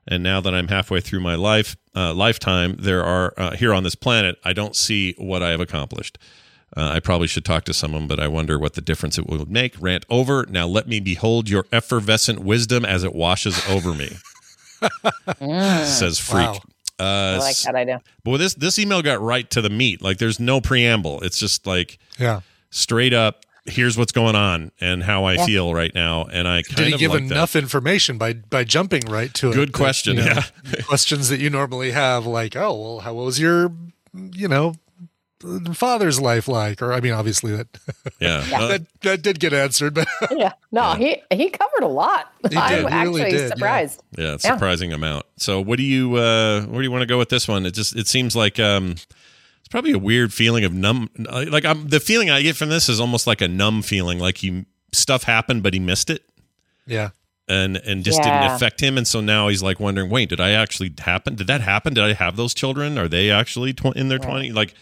And 0.08 0.22
now 0.22 0.40
that 0.40 0.54
I'm 0.54 0.68
halfway 0.68 1.00
through 1.00 1.20
my 1.20 1.34
life 1.34 1.76
uh, 1.94 2.14
lifetime, 2.14 2.76
there 2.78 3.04
are 3.04 3.34
uh, 3.36 3.50
here 3.50 3.74
on 3.74 3.82
this 3.82 3.94
planet, 3.94 4.38
I 4.44 4.54
don't 4.54 4.74
see 4.74 5.14
what 5.18 5.42
I 5.42 5.50
have 5.50 5.60
accomplished. 5.60 6.16
Uh, 6.74 6.92
I 6.94 7.00
probably 7.00 7.28
should 7.28 7.44
talk 7.44 7.64
to 7.64 7.74
someone, 7.74 8.06
but 8.08 8.18
I 8.18 8.28
wonder 8.28 8.58
what 8.58 8.74
the 8.74 8.80
difference 8.80 9.18
it 9.18 9.26
would 9.26 9.50
make. 9.50 9.74
Rant 9.78 10.06
over. 10.08 10.46
Now 10.48 10.66
let 10.66 10.88
me 10.88 10.98
behold 10.98 11.50
your 11.50 11.66
effervescent 11.70 12.40
wisdom 12.40 12.84
as 12.86 13.04
it 13.04 13.14
washes 13.14 13.62
over 13.68 13.92
me. 13.92 14.16
Says 15.84 16.18
freak. 16.18 16.48
Wow. 16.48 16.60
Uh, 16.98 17.36
I 17.36 17.38
like 17.38 17.56
that 17.58 17.74
idea. 17.74 18.02
Boy, 18.22 18.38
this 18.38 18.54
this 18.54 18.78
email 18.78 19.02
got 19.02 19.20
right 19.20 19.48
to 19.50 19.60
the 19.60 19.70
meat. 19.70 20.00
Like, 20.00 20.18
there's 20.18 20.40
no 20.40 20.60
preamble. 20.60 21.20
It's 21.20 21.38
just 21.38 21.66
like 21.66 21.98
Yeah. 22.18 22.40
Straight 22.74 23.12
up. 23.14 23.44
Here's 23.66 23.96
what's 23.96 24.12
going 24.12 24.34
on 24.36 24.72
and 24.80 25.02
how 25.02 25.24
I 25.24 25.34
Yeah. 25.34 25.46
feel 25.46 25.74
right 25.74 25.94
now. 25.94 26.24
And 26.30 26.46
I 26.46 26.60
kind 26.62 26.76
Did 26.76 26.86
he 26.88 26.92
of 26.94 27.00
give 27.00 27.10
like 27.12 27.28
that. 27.28 27.34
enough 27.34 27.56
information 27.56 28.18
by 28.18 28.34
by 28.34 28.64
jumping 28.64 29.04
right 29.08 29.32
to 29.34 29.50
it? 29.50 29.54
Good 29.54 29.68
that, 29.68 29.72
question, 29.74 30.16
you 30.18 30.24
know, 30.24 30.32
yeah. 30.70 30.82
questions 30.84 31.30
that 31.30 31.40
you 31.40 31.48
normally 31.48 31.92
have, 31.92 32.26
like, 32.26 32.56
oh, 32.56 32.74
well, 32.78 32.98
how 33.00 33.14
was 33.14 33.40
your, 33.40 33.72
you 34.12 34.48
know, 34.48 34.74
father's 35.72 36.20
life 36.20 36.46
like? 36.48 36.82
Or 36.82 36.92
I 36.92 37.00
mean, 37.00 37.12
obviously 37.12 37.56
that 37.56 37.68
Yeah. 38.20 38.44
Uh, 38.52 38.68
that 38.68 38.86
that 39.00 39.22
did 39.22 39.40
get 39.40 39.52
answered, 39.54 39.94
but 39.94 40.08
Yeah. 40.30 40.52
No, 40.70 40.92
he 40.94 41.22
he 41.32 41.48
covered 41.48 41.82
a 41.84 41.88
lot. 41.88 42.32
He 42.50 42.56
I'm 42.58 42.68
did. 42.70 42.80
He 42.80 42.86
actually 42.94 43.20
really 43.22 43.30
did, 43.30 43.48
surprised. 43.50 44.02
Yeah, 44.18 44.24
Yeah. 44.24 44.36
surprising 44.36 44.92
amount. 44.92 45.24
So, 45.38 45.60
what 45.62 45.78
do 45.78 45.84
you 45.84 46.16
uh 46.16 46.62
where 46.66 46.80
do 46.80 46.84
you 46.84 46.90
want 46.92 47.00
to 47.02 47.06
go 47.06 47.16
with 47.16 47.30
this 47.30 47.48
one? 47.48 47.64
It 47.66 47.72
just 47.74 47.96
it 47.96 48.08
seems 48.08 48.36
like 48.36 48.58
um 48.60 48.96
it's 49.64 49.68
probably 49.70 49.92
a 49.92 49.98
weird 49.98 50.30
feeling 50.32 50.64
of 50.64 50.74
numb. 50.74 51.08
Like 51.18 51.64
I'm 51.64 51.88
the 51.88 52.00
feeling 52.00 52.28
I 52.30 52.42
get 52.42 52.54
from 52.54 52.68
this 52.68 52.88
is 52.90 53.00
almost 53.00 53.26
like 53.26 53.40
a 53.40 53.48
numb 53.48 53.80
feeling, 53.80 54.18
like 54.18 54.36
he 54.38 54.66
stuff 54.92 55.24
happened 55.24 55.62
but 55.62 55.72
he 55.74 55.80
missed 55.80 56.08
it 56.10 56.22
yeah. 56.86 57.10
and 57.48 57.76
and 57.78 58.04
just 58.04 58.18
Yeah. 58.20 58.42
didn't 58.42 58.54
affect 58.56 58.80
him. 58.80 58.96
And 58.98 59.08
so 59.08 59.20
now 59.20 59.48
he's 59.48 59.62
like 59.62 59.80
wondering, 59.80 60.10
wait, 60.10 60.28
did 60.28 60.38
I 60.40 60.50
actually 60.50 60.92
happen? 60.98 61.34
Did 61.34 61.46
that 61.48 61.62
happen? 61.62 61.94
Did 61.94 62.04
I 62.04 62.12
have 62.12 62.36
those 62.36 62.54
children? 62.54 62.98
Are 62.98 63.08
they 63.08 63.30
actually 63.30 63.72
tw- 63.72 63.96
in 63.96 64.08
their 64.08 64.18
twenty? 64.18 64.52
Like. 64.52 64.74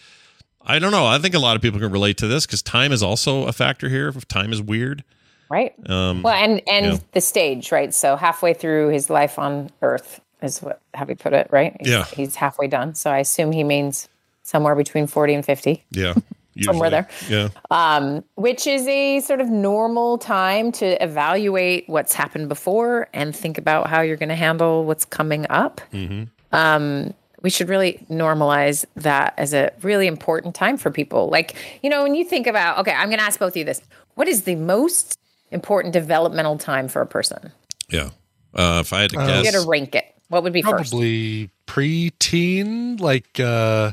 I 0.65 0.79
don't 0.79 0.91
know. 0.91 1.05
I 1.05 1.17
think 1.19 1.35
a 1.35 1.39
lot 1.39 1.57
of 1.57 1.61
people 1.61 1.77
can 1.81 1.91
relate 1.91 2.15
to 2.19 2.27
this 2.27 2.45
because 2.45 2.61
time 2.61 2.93
is 2.93 3.03
also 3.03 3.47
a 3.47 3.51
factor 3.51 3.89
here. 3.89 4.07
If 4.07 4.25
time 4.29 4.53
is 4.53 4.61
weird, 4.61 5.03
Right. 5.49 5.73
um, 5.89 6.21
Well, 6.23 6.33
and 6.33 6.61
and 6.69 6.85
yeah. 6.85 6.97
the 7.11 7.19
stage, 7.19 7.69
right? 7.69 7.93
So 7.93 8.15
halfway 8.15 8.53
through 8.53 8.87
his 8.91 9.09
life 9.09 9.37
on 9.37 9.71
Earth 9.81 10.21
is 10.41 10.61
what 10.61 10.79
how 10.93 11.03
we 11.03 11.15
put 11.15 11.33
it, 11.33 11.47
right? 11.51 11.75
He's, 11.81 11.89
Yeah. 11.89 12.05
He's 12.05 12.35
halfway 12.35 12.67
done. 12.67 12.95
So 12.95 13.11
I 13.11 13.17
assume 13.17 13.51
he 13.51 13.65
means 13.65 14.07
somewhere 14.43 14.75
between 14.75 15.07
forty 15.07 15.33
and 15.33 15.43
fifty. 15.45 15.83
yeah, 15.91 16.13
Somewhere 16.61 16.89
there. 16.91 17.07
Yeah, 17.29 17.49
um, 17.71 18.23
which 18.35 18.67
is 18.67 18.87
a 18.87 19.19
sort 19.21 19.41
of 19.41 19.49
normal 19.49 20.19
time 20.19 20.71
to 20.73 21.03
evaluate 21.03 21.89
what's 21.89 22.13
happened 22.13 22.47
before 22.47 23.07
and 23.13 23.35
think 23.35 23.57
about 23.57 23.87
how 23.87 24.01
you're 24.01 24.17
going 24.17 24.29
to 24.29 24.35
handle 24.35 24.85
what's 24.85 25.03
coming 25.05 25.47
up. 25.49 25.81
hmm 25.91 26.23
Um, 26.51 27.13
we 27.41 27.49
should 27.49 27.67
really 27.67 28.05
normalize 28.09 28.85
that 28.95 29.33
as 29.37 29.53
a 29.53 29.71
really 29.81 30.07
important 30.07 30.55
time 30.55 30.77
for 30.77 30.91
people. 30.91 31.27
Like, 31.29 31.55
you 31.81 31.89
know, 31.89 32.03
when 32.03 32.15
you 32.15 32.23
think 32.23 32.47
about, 32.47 32.77
okay, 32.77 32.93
I'm 32.93 33.09
going 33.09 33.19
to 33.19 33.25
ask 33.25 33.37
both 33.37 33.51
of 33.53 33.57
you 33.57 33.65
this. 33.65 33.81
What 34.15 34.29
is 34.29 34.43
the 34.43 34.55
most 34.55 35.19
important 35.51 35.91
developmental 35.91 36.57
time 36.57 36.87
for 36.87 37.01
a 37.01 37.05
person? 37.05 37.51
Yeah. 37.89 38.11
Uh, 38.53 38.79
if 38.85 38.93
I 38.93 39.01
had 39.01 39.09
to 39.09 39.19
Uh, 39.19 39.27
guess, 39.27 39.45
You 39.45 39.51
got 39.51 39.61
to 39.63 39.67
rank 39.67 39.93
it. 39.95 40.05
What 40.29 40.43
would 40.43 40.53
be 40.53 40.61
first? 40.61 40.91
Probably 40.91 41.49
preteen, 41.67 42.99
like 43.01 43.39
uh, 43.41 43.91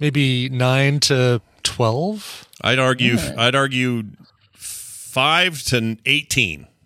maybe 0.00 0.48
nine 0.48 1.00
to 1.00 1.40
twelve. 1.62 2.48
I'd 2.62 2.78
argue. 2.78 3.16
I'd 3.36 3.54
argue 3.54 4.04
five 4.52 5.62
to 5.64 5.96
eighteen. 6.06 6.66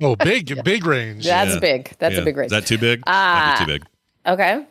Oh, 0.00 0.14
big, 0.16 0.62
big 0.64 0.86
range. 0.86 1.24
That's 1.24 1.54
Yeah. 1.54 1.58
big. 1.60 1.92
That's 1.98 2.14
Yeah. 2.14 2.20
a 2.20 2.24
big 2.24 2.36
range. 2.36 2.46
Is 2.46 2.52
that 2.52 2.66
too 2.66 2.78
big? 2.78 3.02
Ah. 3.06 3.56
Might 3.58 3.64
be 3.66 3.72
too 3.72 3.78
big. 3.78 3.86
Okay. 4.26 4.64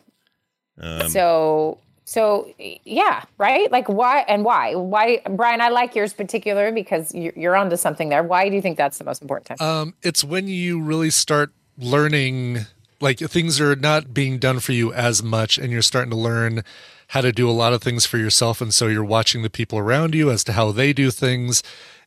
Um, 0.80 1.10
so 1.10 1.78
so 2.06 2.52
yeah 2.84 3.24
right 3.38 3.72
like 3.72 3.88
why 3.88 4.20
and 4.28 4.44
why 4.44 4.74
why 4.76 5.22
brian 5.30 5.62
i 5.62 5.70
like 5.70 5.96
yours 5.96 6.12
particular 6.14 6.72
because 6.72 7.14
you're, 7.14 7.32
you're 7.36 7.56
onto 7.56 7.78
something 7.78 8.10
there 8.10 8.24
why 8.24 8.50
do 8.50 8.56
you 8.56 8.62
think 8.62 8.78
that's 8.78 8.98
the 8.98 9.04
most 9.04 9.22
important 9.22 9.46
time 9.46 9.58
Um, 9.66 9.94
it's 10.02 10.24
when 10.24 10.48
you 10.48 10.82
really 10.82 11.12
start 11.12 11.52
learning, 11.78 12.66
like 13.02 13.20
things 13.20 13.60
are 13.60 13.76
not 13.76 14.14
being 14.14 14.38
done 14.38 14.60
for 14.60 14.72
you 14.72 14.94
as 14.94 15.22
much, 15.24 15.58
and 15.58 15.72
you're 15.72 15.82
starting 15.82 16.12
to 16.12 16.18
learn 16.18 16.64
how 17.08 17.22
to 17.22 17.32
do 17.32 17.50
a 17.50 17.52
lot 17.52 17.74
of 17.74 17.82
things 17.82 18.06
for 18.06 18.18
yourself, 18.18 18.62
and 18.62 18.74
so 18.74 18.88
you're 18.88 19.04
watching 19.04 19.42
the 19.42 19.50
people 19.50 19.78
around 19.80 20.16
you 20.16 20.32
as 20.32 20.44
to 20.46 20.54
how 20.54 20.72
they 20.72 20.94
do 20.94 21.12
things, 21.12 21.62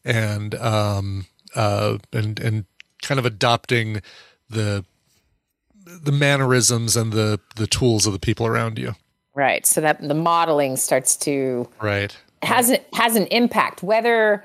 and 0.05 0.55
um, 0.57 1.27
uh, 1.55 1.99
and 2.13 2.41
and 2.41 2.65
kind 3.03 3.19
of 3.19 3.27
adopting 3.27 4.01
the 4.49 4.85
the 5.85 6.13
mannerisms 6.13 6.97
and 6.97 7.13
the 7.13 7.39
the 7.57 7.67
tools 7.67 8.07
of 8.07 8.13
the 8.13 8.19
people 8.19 8.47
around 8.47 8.79
you. 8.79 8.95
right 9.35 9.67
so 9.67 9.81
that 9.81 10.01
the 10.01 10.15
modeling 10.15 10.77
starts 10.77 11.17
to 11.17 11.69
Right. 11.83 12.17
has 12.43 12.71
an, 12.71 12.79
has 12.95 13.17
an 13.17 13.27
impact 13.27 13.83
whether 13.83 14.45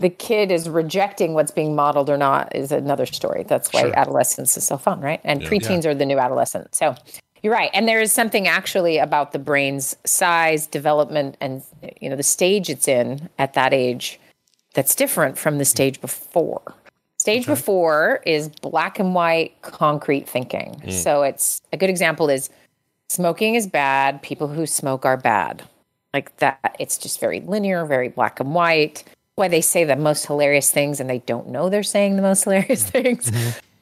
the 0.00 0.08
kid 0.10 0.50
is 0.50 0.68
rejecting 0.68 1.34
what's 1.34 1.50
being 1.50 1.74
modeled 1.76 2.08
or 2.08 2.16
not 2.16 2.54
is 2.56 2.72
another 2.72 3.06
story. 3.06 3.44
That's 3.46 3.72
why 3.72 3.82
Sure. 3.82 3.98
adolescence 3.98 4.56
is 4.56 4.66
so 4.66 4.78
fun 4.78 5.00
right? 5.00 5.20
And 5.24 5.42
Yeah. 5.42 5.48
preteens 5.48 5.84
are 5.84 5.94
the 5.94 6.06
new 6.06 6.18
adolescent. 6.18 6.74
So 6.74 6.94
you're 7.42 7.52
right. 7.52 7.70
And 7.74 7.86
there 7.86 8.00
is 8.00 8.10
something 8.12 8.48
actually 8.48 8.98
about 8.98 9.32
the 9.32 9.38
brain's 9.38 9.94
size 10.04 10.66
development 10.66 11.36
and 11.40 11.62
you 12.00 12.08
know 12.08 12.16
the 12.16 12.22
stage 12.22 12.70
it's 12.70 12.88
in 12.88 13.28
at 13.38 13.52
that 13.54 13.72
age 13.74 14.18
that's 14.74 14.94
different 14.94 15.36
from 15.36 15.58
the 15.58 15.64
stage 15.64 16.00
before. 16.00 16.74
Stage 17.18 17.44
before 17.46 18.22
is 18.24 18.48
black 18.48 18.98
and 18.98 19.14
white 19.14 19.52
concrete 19.60 20.26
thinking. 20.26 20.80
Mm. 20.86 20.92
So 20.92 21.22
it's 21.22 21.60
a 21.72 21.76
good 21.76 21.90
example 21.90 22.30
is 22.30 22.48
smoking 23.10 23.54
is 23.54 23.66
bad. 23.66 24.22
People 24.22 24.48
who 24.48 24.64
smoke 24.64 25.04
are 25.04 25.18
bad. 25.18 25.62
Like 26.14 26.34
that 26.38 26.76
it's 26.80 26.96
just 26.96 27.20
very 27.20 27.40
linear 27.40 27.84
very 27.84 28.08
black 28.08 28.40
and 28.40 28.54
white 28.54 29.04
why 29.40 29.48
they 29.48 29.60
say 29.60 29.82
the 29.82 29.96
most 29.96 30.26
hilarious 30.26 30.70
things 30.70 31.00
and 31.00 31.10
they 31.10 31.18
don't 31.18 31.48
know 31.48 31.68
they're 31.68 31.82
saying 31.82 32.14
the 32.16 32.22
most 32.22 32.44
hilarious 32.44 32.88
things. 32.88 33.32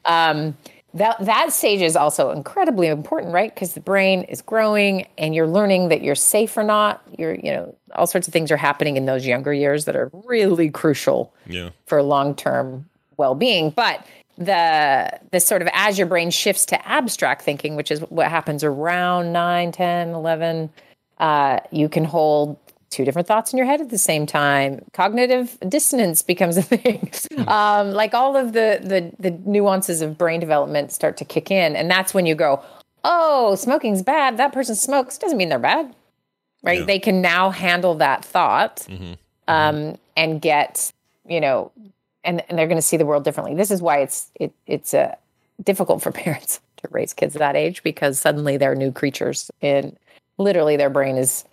Um, 0.07 0.57
that 0.95 1.17
that 1.27 1.53
stage 1.53 1.83
is 1.83 1.97
also 1.97 2.31
incredibly 2.31 2.87
important 2.87 3.35
right? 3.35 3.55
Because 3.55 3.75
the 3.75 3.81
brain 3.81 4.23
is 4.23 4.41
growing 4.41 5.07
and 5.19 5.35
you're 5.35 5.47
learning 5.47 5.91
that 5.91 6.01
you're 6.03 6.15
safe 6.15 6.57
or 6.57 6.65
not. 6.65 7.03
You're 7.19 7.35
you 7.35 7.51
know 7.53 7.75
all 7.95 8.07
sorts 8.07 8.27
of 8.27 8.33
things 8.33 8.51
are 8.51 8.57
happening 8.57 8.97
in 8.97 9.05
those 9.05 9.27
younger 9.27 9.53
years 9.53 9.85
that 9.85 9.97
are 9.97 10.11
really 10.25 10.71
crucial 10.71 11.33
Yeah. 11.47 11.71
for 11.87 12.03
long-term 12.03 12.89
well-being. 13.19 13.69
But 13.71 14.07
the 14.39 15.19
the 15.33 15.41
sort 15.41 15.61
of 15.61 15.69
as 15.75 15.99
your 15.99 16.07
brain 16.07 16.31
shifts 16.31 16.65
to 16.67 16.89
abstract 16.89 17.43
thinking 17.43 17.75
which 17.77 17.91
is 17.91 18.01
what 18.03 18.29
happens 18.31 18.63
around 18.63 19.33
9 19.33 19.73
10 19.73 20.11
11 20.11 20.71
uh, 21.19 21.59
you 21.73 21.89
can 21.89 22.05
hold 22.05 22.57
two 22.91 23.05
different 23.05 23.29
thoughts 23.29 23.53
in 23.53 23.57
your 23.57 23.67
head 23.67 23.81
at 23.81 23.91
the 23.91 23.99
same 23.99 24.27
time. 24.27 24.85
Cognitive 24.93 25.59
dissonance 25.69 26.23
becomes 26.23 26.57
a 26.57 26.63
thing. 26.63 27.11
Um, 27.47 27.93
like 27.93 28.15
all 28.15 28.37
of 28.37 28.53
the, 28.53 28.81
the 28.83 29.13
the 29.19 29.31
nuances 29.49 30.03
of 30.03 30.19
brain 30.19 30.41
development 30.41 30.93
start 30.93 31.17
to 31.19 31.25
kick 31.25 31.51
in 31.51 31.77
and 31.77 31.91
that's 31.91 32.13
when 32.13 32.27
you 32.27 32.35
go 32.35 32.63
oh 33.05 33.55
smoking's 33.55 34.03
bad. 34.03 34.37
That 34.37 34.53
person 34.53 34.75
smokes. 34.75 35.19
Doesn't 35.19 35.39
mean 35.39 35.49
they're 35.49 35.59
bad. 35.59 35.95
Right? 36.63 36.81
Yeah. 36.81 36.87
they 36.87 36.99
can 36.99 37.23
now 37.23 37.51
handle 37.51 37.95
that 37.97 38.25
thought 38.25 38.87
um, 39.47 39.97
and 40.17 40.41
get 40.41 40.93
you 41.27 41.41
know 41.41 41.71
and, 42.25 42.43
and 42.49 42.59
they're 42.59 42.67
going 42.67 42.79
to 42.79 42.83
see 42.83 42.97
the 42.97 43.07
world 43.07 43.25
differently. 43.25 43.55
This 43.55 43.71
is 43.71 43.81
why 43.81 43.99
it's 43.99 44.31
it, 44.35 44.53
it's 44.67 44.93
uh, 44.95 45.15
difficult 45.63 46.03
for 46.03 46.13
parents 46.25 46.61
to 46.79 46.89
raise 46.91 47.13
kids 47.13 47.35
that 47.35 47.57
age 47.57 47.83
because 47.83 48.19
suddenly 48.19 48.57
they're 48.57 48.75
new 48.75 48.93
creatures 48.93 49.51
and 49.63 49.97
literally 50.39 50.77
their 50.77 50.91
brain 50.91 51.17
is 51.17 51.45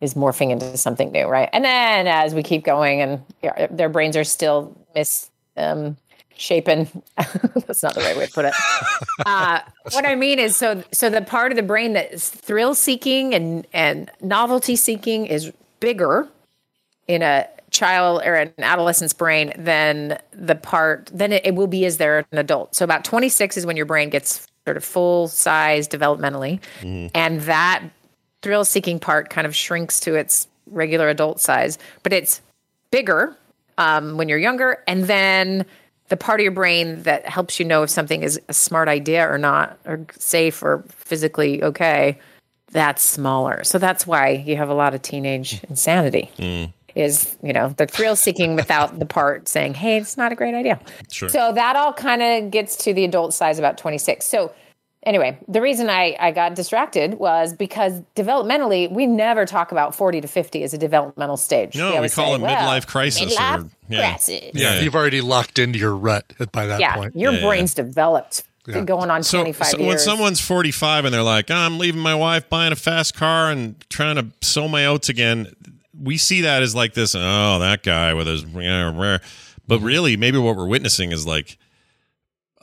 is 0.00 0.14
morphing 0.14 0.50
into 0.50 0.76
something 0.76 1.12
new 1.12 1.26
right? 1.26 1.48
And 1.52 1.64
then 1.64 2.06
as 2.06 2.34
we 2.34 2.42
keep 2.42 2.64
going 2.64 3.00
and 3.00 3.22
yeah, 3.42 3.66
their 3.70 3.88
brains 3.88 4.16
are 4.16 4.24
still 4.24 4.76
mis 4.94 5.30
um, 5.56 5.96
shapen 6.36 6.86
that's 7.16 7.82
not 7.82 7.94
the 7.94 8.02
right 8.02 8.16
way 8.16 8.26
to 8.26 8.32
put 8.32 8.44
it. 8.44 8.54
Uh, 9.24 9.60
what 9.92 10.04
i 10.04 10.14
mean 10.14 10.38
is 10.38 10.54
so 10.54 10.84
so 10.92 11.08
the 11.08 11.22
part 11.22 11.50
of 11.50 11.56
the 11.56 11.62
brain 11.62 11.94
that 11.94 12.12
is 12.12 12.28
thrill 12.28 12.74
seeking 12.74 13.34
and 13.34 13.66
and 13.72 14.10
novelty 14.20 14.76
seeking 14.76 15.24
is 15.24 15.50
bigger 15.80 16.28
in 17.08 17.22
a 17.22 17.46
child 17.70 18.22
or 18.24 18.34
an 18.34 18.52
adolescent's 18.58 19.14
brain 19.14 19.52
than 19.56 20.18
the 20.32 20.54
part 20.54 21.10
than 21.12 21.32
it, 21.32 21.44
it 21.46 21.54
will 21.54 21.66
be 21.66 21.84
as 21.84 21.96
they're 21.96 22.24
an 22.32 22.38
adult. 22.38 22.74
So 22.74 22.84
about 22.84 23.04
26 23.04 23.56
is 23.56 23.66
when 23.66 23.76
your 23.76 23.86
brain 23.86 24.10
gets 24.10 24.46
sort 24.64 24.76
of 24.76 24.84
full 24.84 25.28
size 25.28 25.86
developmentally, 25.88 26.60
and 27.14 27.40
that 27.42 27.82
thrill 28.46 28.64
seeking 28.64 29.00
part 29.00 29.28
kind 29.28 29.44
of 29.44 29.56
shrinks 29.56 29.98
to 29.98 30.14
its 30.14 30.46
regular 30.70 31.08
adult 31.08 31.40
size, 31.40 31.78
but 32.04 32.12
it's 32.12 32.40
bigger 32.92 33.36
um, 33.76 34.16
when 34.16 34.28
you're 34.28 34.38
younger, 34.38 34.84
and 34.86 35.02
then 35.06 35.66
the 36.10 36.16
part 36.16 36.38
of 36.38 36.44
your 36.44 36.52
brain 36.52 37.02
that 37.02 37.26
helps 37.28 37.58
you 37.58 37.66
know 37.66 37.82
if 37.82 37.90
something 37.90 38.22
is 38.22 38.40
a 38.48 38.52
smart 38.54 38.86
idea 38.86 39.28
or 39.28 39.36
not, 39.36 39.76
or 39.84 40.06
safe 40.16 40.62
or 40.62 40.84
physically 40.90 41.60
okay, 41.64 42.16
that's 42.70 43.02
smaller. 43.02 43.64
So 43.64 43.78
that's 43.78 44.06
why 44.06 44.28
you 44.46 44.54
have 44.56 44.68
a 44.68 44.74
lot 44.74 44.94
of 44.94 45.02
teenage 45.02 45.60
insanity 45.68 46.30
is 46.94 47.36
you 47.42 47.52
know 47.52 47.70
the 47.70 47.86
thrill 47.86 48.14
seeking 48.14 48.54
without 48.54 48.98
the 49.00 49.04
part 49.06 49.48
saying 49.48 49.74
hey 49.74 49.98
it's 49.98 50.16
not 50.16 50.32
a 50.32 50.34
great 50.34 50.54
idea 50.54 50.80
Sure. 51.10 51.28
so 51.28 51.52
that 51.52 51.76
all 51.76 51.92
kind 51.92 52.22
of 52.22 52.50
gets 52.50 52.74
to 52.76 52.94
the 52.94 53.04
adult 53.04 53.34
size 53.34 53.58
about 53.58 53.76
26 53.76 54.24
so 54.24 54.50
anyway 55.06 55.38
the 55.48 55.62
reason 55.62 55.88
I, 55.88 56.14
I 56.20 56.30
got 56.32 56.54
distracted 56.54 57.14
was 57.18 57.54
because 57.54 58.02
developmentally 58.14 58.90
we 58.92 59.06
never 59.06 59.46
talk 59.46 59.72
about 59.72 59.94
40 59.94 60.20
to 60.20 60.28
50 60.28 60.62
as 60.64 60.74
a 60.74 60.78
developmental 60.78 61.38
stage 61.38 61.74
No, 61.76 61.90
we 61.92 61.96
always 61.96 62.14
call 62.14 62.26
say, 62.26 62.34
it 62.34 62.40
well, 62.42 62.56
midlife 62.56 62.86
crisis. 62.86 63.34
midlife 63.34 63.64
or, 63.64 63.70
yeah. 63.88 63.98
crisis. 64.10 64.50
Yeah, 64.52 64.80
you've 64.80 64.94
already 64.94 65.20
locked 65.22 65.58
into 65.58 65.78
your 65.78 65.96
rut 65.96 66.30
by 66.52 66.66
that 66.66 66.80
yeah 66.80 66.96
point. 66.96 67.16
your 67.16 67.32
Yeah, 67.32 67.38
yeah. 67.38 67.46
brain's 67.46 67.72
developed 67.72 68.42
Yeah. 68.66 68.82
going 68.82 69.10
on 69.10 69.22
So, 69.22 69.38
25 69.38 69.66
so 69.68 69.78
years 69.78 69.88
when 69.88 69.98
someone's 69.98 70.40
45 70.40 71.04
and 71.06 71.14
they're 71.14 71.22
like, 71.22 71.50
"Oh, 71.50 71.54
I'm 71.54 71.78
leaving 71.78 72.00
my 72.00 72.14
wife, 72.16 72.48
buying 72.50 72.72
a 72.72 72.76
fast 72.76 73.14
car, 73.14 73.50
and 73.50 73.76
trying 73.88 74.16
to 74.16 74.26
sow 74.42 74.66
my 74.66 74.84
oats 74.86 75.08
again, 75.08 75.46
we 76.02 76.18
see 76.18 76.40
that 76.42 76.62
as 76.62 76.74
like 76.74 76.92
this, 76.94 77.14
oh, 77.14 77.58
that 77.60 77.84
guy 77.84 78.12
with 78.12 78.26
his. 78.26 78.44
rah, 78.44 78.90
rah." 78.90 79.18
But 79.68 79.80
really, 79.80 80.16
maybe 80.16 80.38
what 80.38 80.56
we're 80.56 80.66
witnessing 80.66 81.12
is 81.12 81.24
like 81.26 81.58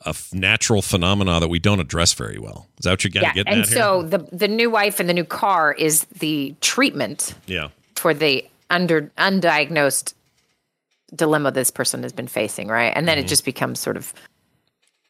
a 0.06 0.10
f- 0.10 0.34
natural 0.34 0.82
phenomena 0.82 1.40
that 1.40 1.48
we 1.50 1.60
don't 1.60 1.80
address 1.80 2.14
very 2.14 2.38
well. 2.40 2.68
Is 2.80 2.84
that 2.84 2.92
what 2.92 3.04
you're 3.04 3.12
getting? 3.12 3.30
yeah 3.30 3.34
getting 3.34 3.54
and 3.54 3.62
at 3.64 3.70
here? 3.70 3.78
so 3.78 4.04
the 4.04 4.20
the 4.32 4.48
new 4.48 4.70
wife 4.70 5.00
and 5.00 5.08
the 5.10 5.14
new 5.14 5.26
car 5.26 5.74
is 5.74 6.06
the 6.20 6.56
treatment 6.62 7.34
yeah. 7.48 7.70
for 7.96 8.14
the 8.14 8.46
under 8.70 9.04
undiagnosed 9.18 10.14
dilemma 11.16 11.52
this 11.52 11.70
person 11.72 12.02
has 12.04 12.12
been 12.14 12.28
facing, 12.28 12.68
right? 12.68 12.92
And 12.96 13.08
then 13.08 13.18
Mm-hmm. 13.18 13.26
it 13.26 13.30
just 13.30 13.46
becomes 13.46 13.80
sort 13.80 13.98
of 13.98 14.14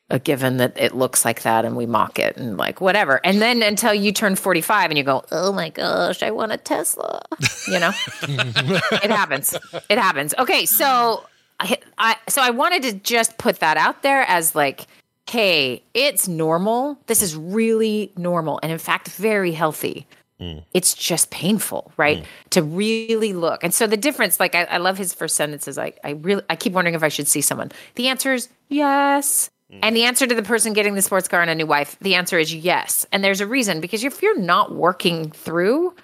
a 0.10 0.20
given 0.20 0.58
that 0.58 0.78
it 0.78 0.94
looks 0.94 1.24
like 1.24 1.44
that 1.44 1.64
and 1.64 1.78
we 1.78 1.86
mock 1.86 2.20
it 2.20 2.36
and 2.36 2.58
like 2.58 2.82
whatever. 2.82 3.22
And 3.24 3.42
then 3.42 3.64
until 3.64 3.94
you 3.94 4.12
turn 4.12 4.36
45 4.36 4.92
and 4.92 4.98
you 4.98 5.04
go, 5.04 5.24
"Oh 5.32 5.54
my 5.54 5.70
gosh, 5.70 6.22
I 6.22 6.30
want 6.32 6.52
a 6.52 6.58
Tesla." 6.58 7.22
You 7.70 7.80
know? 7.80 7.92
it 8.24 9.10
happens. 9.10 9.58
It 9.90 9.98
happens. 9.98 10.34
Okay, 10.38 10.66
so 10.66 11.26
I, 11.64 11.78
I 11.98 12.16
so 12.30 12.42
I 12.42 12.52
wanted 12.52 12.84
to 12.84 12.94
just 12.94 13.38
put 13.38 13.60
that 13.60 13.78
out 13.78 14.04
there 14.04 14.24
as 14.24 14.56
like 14.56 14.88
hey, 15.30 15.82
it's 15.94 16.28
normal. 16.28 17.00
This 17.08 17.22
is 17.22 17.34
really 17.36 18.12
normal 18.18 18.60
and 18.62 18.72
in 18.72 18.78
fact 18.78 19.08
very 19.08 19.54
healthy 19.54 20.06
mm. 20.44 20.64
it's 20.74 20.94
just 20.94 21.30
painful, 21.30 21.92
right? 21.98 22.20
Mm. 22.20 22.26
To 22.52 22.64
really 22.64 23.34
look. 23.34 23.64
And 23.64 23.74
so 23.74 23.88
the 23.88 23.98
difference, 23.98 24.40
like 24.40 24.56
I, 24.56 24.64
I 24.66 24.78
love 24.78 24.98
his 24.98 25.14
first 25.14 25.36
sentences. 25.36 25.78
I, 25.78 25.94
I 26.04 26.12
really 26.12 26.44
I 26.50 26.56
keep 26.56 26.74
wondering 26.74 26.96
if 26.96 27.04
I 27.04 27.10
should 27.10 27.28
see 27.28 27.42
someone. 27.42 27.72
The 27.96 28.08
answer 28.08 28.34
is 28.34 28.50
yes. 28.70 29.50
Mm. 29.72 29.80
And 29.84 29.96
the 29.96 30.04
answer 30.04 30.28
to 30.28 30.36
the 30.36 30.44
person 30.44 30.74
getting 30.74 30.96
the 30.96 31.02
sports 31.02 31.28
car 31.28 31.42
and 31.42 31.50
a 31.50 31.56
new 31.56 31.68
wife, 31.68 31.98
the 32.02 32.16
answer 32.16 32.38
is 32.38 32.54
yes. 32.54 33.06
And 33.12 33.24
there's 33.24 33.42
a 33.42 33.48
reason 33.48 33.82
because 33.82 34.04
if 34.04 34.22
you're 34.22 34.40
not 34.40 34.76
working 34.76 35.32
through 35.32 35.96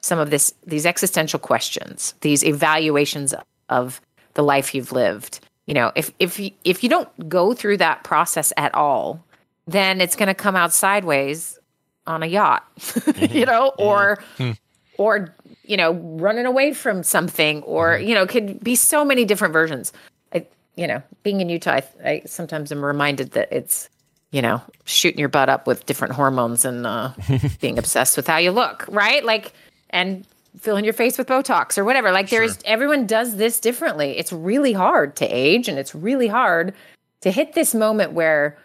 some 0.00 0.18
of 0.18 0.30
this 0.30 0.54
these 0.66 0.86
existential 0.86 1.38
questions, 1.38 2.14
these 2.20 2.44
evaluations 2.44 3.34
of 3.68 4.00
the 4.34 4.42
life 4.42 4.74
you've 4.74 4.92
lived, 4.92 5.40
you 5.66 5.74
know, 5.74 5.92
if 5.94 6.12
if 6.18 6.38
you, 6.38 6.50
if 6.64 6.82
you 6.82 6.88
don't 6.88 7.28
go 7.28 7.54
through 7.54 7.78
that 7.78 8.04
process 8.04 8.52
at 8.56 8.74
all, 8.74 9.24
then 9.66 10.00
it's 10.00 10.16
going 10.16 10.28
to 10.28 10.34
come 10.34 10.56
out 10.56 10.72
sideways 10.72 11.58
on 12.06 12.22
a 12.22 12.26
yacht, 12.26 12.64
you 12.76 12.82
mm-hmm. 12.82 13.50
know, 13.50 13.72
or 13.78 14.18
mm-hmm. 14.36 14.50
hmm. 14.50 14.52
or 14.98 15.34
you 15.64 15.78
know, 15.78 15.92
running 15.92 16.44
away 16.44 16.74
from 16.74 17.02
something, 17.02 17.62
or 17.62 17.96
mm-hmm. 17.96 18.08
you 18.08 18.14
know, 18.14 18.26
could 18.26 18.62
be 18.62 18.74
so 18.74 19.04
many 19.04 19.24
different 19.24 19.52
versions. 19.52 19.92
I, 20.34 20.46
you 20.76 20.86
know, 20.86 21.02
being 21.22 21.40
in 21.40 21.48
Utah, 21.48 21.80
I, 22.04 22.08
I 22.08 22.22
sometimes 22.26 22.70
am 22.70 22.84
reminded 22.84 23.30
that 23.32 23.48
it's 23.50 23.88
you 24.32 24.42
know 24.42 24.60
shooting 24.84 25.18
your 25.18 25.30
butt 25.30 25.48
up 25.48 25.66
with 25.66 25.86
different 25.86 26.12
hormones 26.12 26.66
and 26.66 26.86
uh, 26.86 27.12
being 27.60 27.78
obsessed 27.78 28.18
with 28.18 28.26
how 28.26 28.36
you 28.36 28.50
look, 28.50 28.84
right? 28.88 29.24
Like 29.24 29.54
and 29.88 30.26
filling 30.58 30.84
your 30.84 30.94
face 30.94 31.18
with 31.18 31.26
Botox 31.26 31.76
or 31.78 31.84
whatever. 31.84 32.10
Like 32.12 32.30
there's 32.30 32.58
everyone 32.64 33.06
does 33.06 33.36
this 33.36 33.60
differently. 33.60 34.18
It's 34.18 34.32
really 34.32 34.72
hard 34.72 35.16
to 35.16 35.26
age, 35.26 35.68
and 35.68 35.78
it's 35.78 35.94
really 35.94 36.28
hard 36.28 36.74
to 37.22 37.30
hit 37.30 37.54
this 37.54 37.74
moment 37.74 38.12
where 38.12 38.58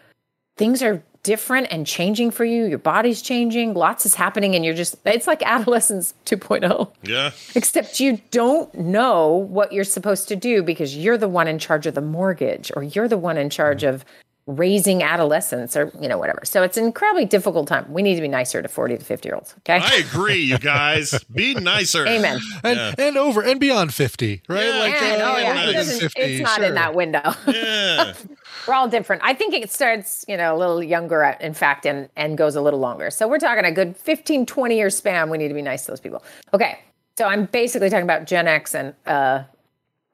things 0.56 0.82
are 0.82 1.02
different 1.22 1.66
and 1.70 1.86
changing 1.86 2.30
for 2.30 2.44
you. 2.44 2.64
Your 2.64 2.78
body's 2.78 3.22
changing, 3.22 3.74
lots 3.74 4.06
is 4.06 4.14
happening, 4.14 4.54
and 4.54 4.64
you're 4.64 4.74
just, 4.74 4.96
it's 5.04 5.26
like 5.26 5.42
adolescence 5.42 6.14
2.0. 6.26 6.90
Yeah. 7.02 7.30
Except 7.54 8.00
you 8.00 8.20
don't 8.30 8.72
know 8.74 9.28
what 9.28 9.72
you're 9.72 9.84
supposed 9.84 10.28
to 10.28 10.36
do 10.36 10.62
because 10.62 10.96
you're 10.96 11.18
the 11.18 11.28
one 11.28 11.48
in 11.48 11.58
charge 11.58 11.86
of 11.86 11.94
the 11.94 12.00
mortgage 12.00 12.70
or 12.74 12.82
you're 12.82 13.08
the 13.08 13.18
one 13.18 13.36
in 13.36 13.50
charge 13.50 13.82
mm. 13.82 13.88
of 13.88 14.04
raising 14.46 15.02
adolescents 15.02 15.76
or, 15.76 15.92
you 16.00 16.08
know, 16.08 16.18
whatever. 16.18 16.40
So 16.44 16.62
it's 16.62 16.76
an 16.76 16.84
incredibly 16.84 17.24
difficult 17.24 17.68
time. 17.68 17.92
We 17.92 18.02
need 18.02 18.16
to 18.16 18.20
be 18.20 18.26
nicer 18.28 18.60
to 18.62 18.68
40 18.68 18.98
to 18.98 19.04
50 19.04 19.28
year 19.28 19.34
olds. 19.36 19.54
Okay. 19.58 19.78
I 19.80 19.96
agree, 19.96 20.40
you 20.40 20.58
guys. 20.58 21.22
Be 21.32 21.54
nicer. 21.54 22.06
Amen. 22.06 22.40
And, 22.64 22.76
Yeah. 22.78 22.94
and 23.06 23.16
over 23.16 23.42
and 23.42 23.60
beyond 23.60 23.94
50, 23.94 24.42
right? 24.48 24.64
Yeah, 24.64 24.78
like, 24.78 25.02
And, 25.02 25.22
uh, 25.22 25.32
oh, 25.34 25.38
yeah. 25.38 25.68
It 25.68 25.72
doesn't, 25.74 26.00
50, 26.00 26.20
it's 26.20 26.42
not 26.42 26.56
sure. 26.56 26.64
in 26.64 26.74
that 26.74 26.94
window. 26.94 27.32
Yeah. 27.46 28.14
We're 28.66 28.74
all 28.74 28.88
different. 28.88 29.22
I 29.24 29.34
think 29.34 29.54
it 29.54 29.70
starts, 29.70 30.24
you 30.26 30.36
know, 30.36 30.56
a 30.56 30.58
little 30.58 30.82
younger, 30.82 31.24
uh, 31.24 31.36
in 31.40 31.54
fact, 31.54 31.86
and, 31.86 32.08
and 32.16 32.36
goes 32.36 32.56
a 32.56 32.60
little 32.60 32.80
longer. 32.80 33.10
So 33.10 33.28
we're 33.28 33.38
talking 33.38 33.64
a 33.64 33.72
good 33.72 33.96
15, 33.96 34.46
20 34.46 34.76
year 34.76 34.90
span. 34.90 35.30
We 35.30 35.38
need 35.38 35.48
to 35.48 35.54
be 35.54 35.62
nice 35.62 35.84
to 35.86 35.92
those 35.92 36.00
people. 36.00 36.22
Okay. 36.52 36.78
So 37.16 37.26
I'm 37.26 37.46
basically 37.46 37.88
talking 37.90 38.04
about 38.04 38.26
Gen 38.26 38.48
X 38.48 38.74
and, 38.74 38.94
uh, 39.06 39.44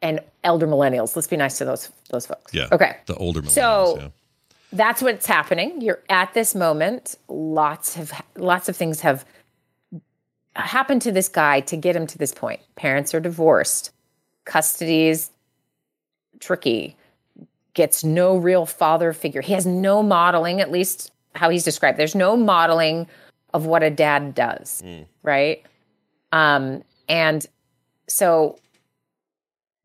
and 0.03 0.20
elder 0.44 0.66
millennials. 0.66 1.16
Let's 1.16 1.28
be 1.28 1.36
nice 1.36 1.59
to 1.59 1.64
those, 1.64 1.90
those 2.11 2.26
folks. 2.26 2.53
Yeah. 2.55 2.68
Okay. 2.72 2.97
The 3.07 3.14
older 3.16 3.42
millennials. 3.42 3.51
So- 3.51 3.97
yeah. 4.01 4.09
That's 4.72 5.01
what's 5.01 5.26
happening. 5.26 5.80
You're 5.80 6.01
at 6.11 6.34
this 6.34 6.55
moment. 6.55 7.14
Lots 7.28 7.94
have, 7.94 8.12
lots 8.36 8.68
of 8.68 8.76
things 8.76 9.01
have 9.01 9.24
happened 10.55 11.03
to 11.03 11.12
this 11.12 11.28
guy 11.28 11.61
to 11.61 11.76
get 11.76 11.94
him 11.94 12.07
to 12.09 12.18
this 12.18 12.32
point. 12.34 12.61
Parents 12.74 13.14
are 13.14 13.20
divorced. 13.20 13.90
Custody 14.44 15.07
is 15.07 15.30
tricky. 16.40 16.97
Gets 17.74 18.05
no 18.05 18.36
real 18.36 18.66
father 18.66 19.12
figure. 19.12 19.40
He 19.40 19.53
has 19.53 19.66
no 19.66 20.03
modeling, 20.03 20.61
at 20.61 20.70
least 20.72 21.12
how 21.34 21.49
he's 21.49 21.62
described. 21.64 21.97
There's 21.99 22.14
no 22.14 22.36
modeling 22.36 23.07
of 23.55 23.66
what 23.66 23.82
a 23.82 23.90
dad 23.90 24.34
does, 24.34 24.82
right? 25.22 25.64
Um, 26.32 26.82
and 27.09 27.47
so 28.09 28.59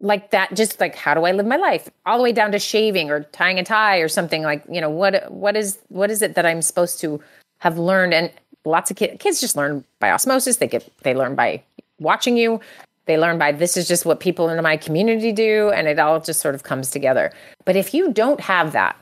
like 0.02 0.32
that 0.32 0.54
just 0.56 0.80
like 0.80 0.96
how 0.96 1.14
do 1.14 1.24
i 1.24 1.32
live 1.32 1.46
my 1.46 1.58
life? 1.58 1.90
All 2.06 2.18
the 2.18 2.24
way 2.24 2.32
down 2.32 2.52
to 2.52 2.60
shaving 2.60 3.10
or 3.10 3.24
tying 3.26 3.60
a 3.60 3.64
tie 3.64 4.00
or 4.00 4.08
something 4.08 4.44
like 4.44 4.64
you 4.70 4.82
know 4.82 4.90
what 4.90 5.32
what 5.32 5.56
is 5.56 5.78
what 5.90 6.12
is 6.12 6.22
it 6.22 6.36
that 6.36 6.46
i'm 6.46 6.62
supposed 6.62 7.00
to 7.02 7.22
have 7.60 7.78
learned? 7.78 8.14
And 8.14 8.32
lots 8.66 8.92
of 8.92 8.98
kids 8.98 9.22
kids 9.22 9.40
just 9.40 9.56
learn 9.56 9.84
by 10.00 10.12
osmosis. 10.12 10.58
They 10.58 10.68
get 10.68 10.90
they 11.04 11.14
learn 11.14 11.36
by 11.36 11.64
watching 12.00 12.38
you. 12.38 12.60
They 13.06 13.18
learn 13.18 13.38
by 13.38 13.52
this 13.52 13.78
is 13.78 13.88
just 13.88 14.06
what 14.06 14.20
people 14.20 14.50
in 14.50 14.62
my 14.64 14.78
community 14.78 15.32
do 15.32 15.70
and 15.72 15.88
it 15.88 16.00
all 16.00 16.20
just 16.22 16.40
sort 16.40 16.56
of 16.56 16.64
comes 16.64 16.92
together. 16.92 17.32
But 17.66 17.76
if 17.76 17.94
you 17.94 18.12
don't 18.12 18.40
have 18.40 18.72
that 18.74 18.96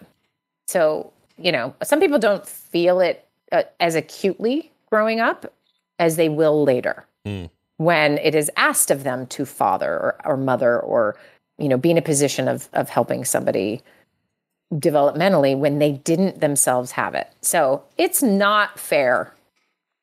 so 0.69 1.11
you 1.37 1.51
know 1.51 1.73
some 1.83 1.99
people 1.99 2.19
don't 2.19 2.47
feel 2.47 2.99
it 2.99 3.25
uh, 3.51 3.63
as 3.79 3.95
acutely 3.95 4.71
growing 4.89 5.19
up 5.19 5.51
as 5.97 6.15
they 6.15 6.29
will 6.29 6.63
later 6.63 7.05
when 7.79 8.17
it 8.19 8.35
is 8.35 8.51
asked 8.55 8.91
of 8.91 9.03
them 9.03 9.25
to 9.27 9.45
father 9.45 9.91
or, 9.91 10.15
or 10.25 10.37
mother 10.37 10.79
or 10.79 11.15
you 11.57 11.67
know 11.67 11.77
be 11.77 11.91
in 11.91 11.97
a 11.97 12.01
position 12.01 12.47
of 12.47 12.69
of 12.73 12.89
helping 12.89 13.25
somebody 13.25 13.81
developmentally 14.73 15.57
when 15.57 15.79
they 15.79 15.91
didn't 15.91 16.41
themselves 16.41 16.91
have 16.91 17.15
it. 17.15 17.27
So 17.41 17.83
it's 17.97 18.21
not 18.21 18.77
fair 18.77 19.33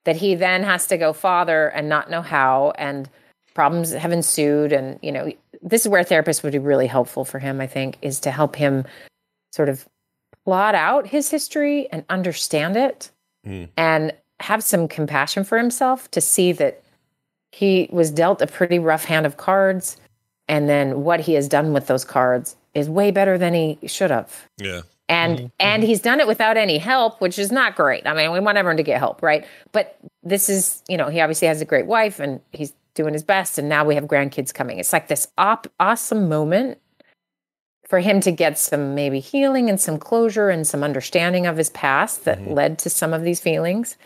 that 0.05 0.16
he 0.16 0.35
then 0.35 0.64
has 0.64 0.89
to 0.89 0.97
go 0.97 1.12
father 1.12 1.68
and 1.68 1.89
not 1.89 2.11
know 2.11 2.22
how 2.22 2.72
and 2.77 3.09
problems 3.55 3.93
have 3.93 4.11
ensued. 4.11 4.72
And 4.72 4.99
you 5.03 5.12
know 5.12 5.31
this 5.62 5.83
is 5.83 5.89
where 5.89 6.01
a 6.01 6.05
therapist 6.05 6.43
would 6.43 6.53
be 6.53 6.59
really 6.59 6.87
helpful 6.87 7.24
for 7.24 7.39
him 7.39 7.61
i 7.61 7.66
think 7.66 7.99
is 8.03 8.20
to 8.20 8.31
help 8.31 8.57
him 8.57 8.85
sort 9.53 9.68
of 9.68 9.87
plot 10.45 10.74
out 10.74 11.07
his 11.07 11.31
history 11.31 11.91
and 11.91 12.05
understand 12.09 12.77
it 12.77 13.11
hmm. 13.45 13.64
and 13.77 14.12
have 14.41 14.62
some 14.62 14.87
compassion 14.87 15.45
for 15.45 15.59
himself 15.59 16.11
to 16.11 16.20
see 16.20 16.53
that 16.53 16.83
he 17.57 17.88
was 17.90 18.11
dealt 18.11 18.42
a 18.42 18.46
pretty 18.46 18.78
rough 18.78 19.07
hand 19.07 19.24
of 19.24 19.38
cards 19.38 19.96
and 20.46 20.68
then 20.68 21.04
what 21.04 21.20
he 21.20 21.32
has 21.32 21.48
done 21.48 21.72
with 21.72 21.86
those 21.86 22.04
cards 22.04 22.54
is 22.74 22.90
way 22.90 23.11
better 23.11 23.38
than 23.38 23.54
he 23.54 23.78
should 23.86 24.11
have. 24.11 24.46
Yeah. 24.59 24.82
and 25.09 25.38
mm-hmm. 25.38 25.46
and 25.59 25.82
he's 25.82 26.02
done 26.02 26.20
it 26.20 26.26
without 26.26 26.59
any 26.59 26.76
help 26.76 27.18
which 27.22 27.38
is 27.38 27.50
not 27.50 27.74
great. 27.74 28.07
I 28.07 28.12
mean 28.12 28.30
we 28.30 28.40
want 28.40 28.59
everyone 28.59 28.76
to 28.76 28.82
get 28.82 28.98
help 28.98 29.22
right? 29.22 29.46
But 29.72 29.96
this 30.22 30.50
is 30.50 30.82
you 30.86 30.98
know 30.98 31.09
he 31.09 31.18
obviously 31.22 31.48
has 31.48 31.62
a 31.62 31.64
great 31.64 31.86
wife 31.86 32.20
and 32.20 32.42
he's 32.52 32.74
doing 32.92 33.14
his 33.14 33.22
best 33.22 33.57
and 33.57 33.70
now 33.70 33.86
we 33.86 33.94
have 33.94 34.04
grandkids 34.04 34.52
coming. 34.52 34.78
It's 34.78 34.92
like 34.92 35.09
this 35.09 35.26
op- 35.38 35.72
awesome 35.80 36.28
moment 36.28 36.78
for 37.86 38.00
him 38.00 38.20
to 38.20 38.32
get 38.32 38.59
some 38.59 38.94
maybe 38.94 39.18
healing 39.18 39.70
and 39.70 39.80
some 39.80 39.98
closure 39.98 40.50
and 40.50 40.66
some 40.66 40.84
understanding 40.84 41.46
of 41.46 41.57
his 41.57 41.70
past 41.70 42.26
that 42.26 42.38
mm-hmm. 42.38 42.52
led 42.52 42.78
to 42.80 42.90
some 42.90 43.14
of 43.14 43.22
these 43.22 43.40
feelings. 43.40 43.96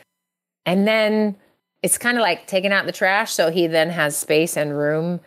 And 0.64 0.86
then 0.86 1.34
it's 1.82 1.96
kind 1.98 2.16
of 2.16 2.22
like 2.22 2.46
taking 2.46 2.72
out 2.72 2.86
the 2.86 2.92
trash 2.92 3.32
so 3.32 3.50
he 3.50 3.66
then 3.66 3.90
has 3.90 4.16
space 4.16 4.56
and 4.56 4.76
room 4.76 5.20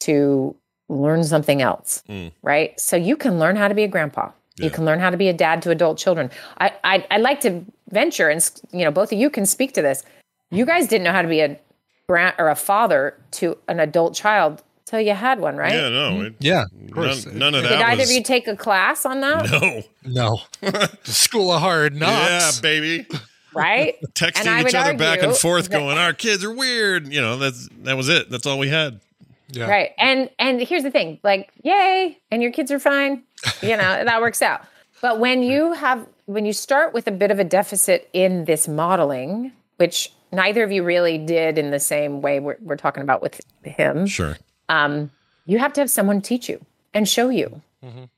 to 0.00 0.54
learn 0.88 1.24
something 1.24 1.62
else 1.62 2.02
Mm. 2.08 2.32
right 2.42 2.78
so 2.78 2.96
you 2.96 3.16
can 3.16 3.38
learn 3.38 3.56
how 3.56 3.68
to 3.68 3.74
be 3.74 3.84
a 3.84 3.88
grandpa 3.88 4.30
you 4.56 4.70
can 4.70 4.84
learn 4.84 5.00
how 5.00 5.10
to 5.10 5.16
be 5.16 5.28
a 5.28 5.32
dad 5.32 5.62
to 5.62 5.70
adult 5.70 5.98
children 5.98 6.30
i 6.58 6.72
i 6.84 7.06
i 7.10 7.16
like 7.16 7.40
to 7.40 7.64
venture 7.90 8.28
and 8.28 8.48
you 8.72 8.84
know 8.84 8.90
both 8.90 9.12
of 9.12 9.18
you 9.18 9.30
can 9.30 9.46
speak 9.46 9.72
to 9.72 9.82
this 9.82 10.04
you 10.50 10.64
guys 10.66 10.86
didn't 10.86 11.04
know 11.04 11.12
how 11.12 11.22
to 11.22 11.28
be 11.28 11.40
a 11.40 11.58
grand 12.08 12.34
or 12.38 12.48
a 12.48 12.54
father 12.54 13.16
to 13.30 13.56
an 13.68 13.80
adult 13.80 14.14
child 14.14 14.62
till 14.84 15.00
you 15.00 15.14
had 15.14 15.40
one 15.40 15.56
right 15.56 15.72
Yeah, 15.72 15.88
no. 15.88 16.20
It, 16.20 16.34
Yeah, 16.38 16.64
of 16.84 16.90
course. 16.92 17.24
none, 17.26 17.38
none 17.38 17.54
of 17.54 17.62
that 17.62 17.70
did 17.70 17.80
either 17.80 18.00
was, 18.02 18.10
of 18.10 18.14
you 18.16 18.22
take 18.22 18.46
a 18.46 18.54
class 18.56 19.06
on 19.06 19.20
that 19.22 19.50
No. 19.50 19.82
No. 20.62 20.78
School 21.04 21.50
of 21.50 21.62
hard 21.62 21.96
knocks. 21.96 22.56
Yeah, 22.56 22.60
baby. 22.60 23.06
Right 23.54 23.96
Texting 24.14 24.58
would 24.58 24.68
each 24.68 24.74
other 24.74 24.94
back 24.94 25.22
and 25.22 25.34
forth 25.36 25.70
going, 25.70 25.96
Our 25.98 26.12
kids 26.12 26.44
are 26.44 26.52
weird. 26.54 27.12
You 27.12 27.20
know, 27.20 27.36
that's 27.36 27.68
that 27.82 27.96
was 27.96 28.08
it. 28.08 28.30
That's 28.30 28.46
all 28.46 28.58
we 28.58 28.68
had. 28.68 29.00
Yeah. 29.50 29.68
Right. 29.68 29.92
And 29.98 30.30
and 30.38 30.60
here's 30.60 30.82
the 30.82 30.90
thing, 30.90 31.20
like, 31.22 31.50
yay, 31.62 32.18
and 32.30 32.42
your 32.42 32.50
kids 32.50 32.70
are 32.72 32.78
fine. 32.80 33.22
You 33.62 33.76
know, 33.76 33.76
that 34.04 34.20
works 34.20 34.42
out. 34.42 34.62
But 35.00 35.20
when 35.20 35.42
you 35.42 35.72
have 35.74 36.06
when 36.26 36.44
you 36.46 36.52
start 36.52 36.92
with 36.94 37.06
a 37.06 37.12
bit 37.12 37.30
of 37.30 37.38
a 37.38 37.44
deficit 37.44 38.08
in 38.12 38.46
this 38.46 38.66
modeling, 38.66 39.52
which 39.76 40.10
neither 40.32 40.64
of 40.64 40.72
you 40.72 40.82
really 40.82 41.18
did 41.18 41.58
in 41.58 41.70
the 41.70 41.78
same 41.78 42.20
way 42.22 42.40
we're, 42.40 42.56
we're 42.60 42.76
talking 42.76 43.02
about 43.02 43.20
with 43.22 43.40
him, 43.62 44.06
Sure. 44.06 44.36
um, 44.68 45.10
you 45.46 45.58
have 45.58 45.72
to 45.74 45.80
have 45.80 45.90
someone 45.90 46.20
teach 46.22 46.48
you 46.48 46.64
and 46.94 47.08
show 47.08 47.28
you. 47.28 47.60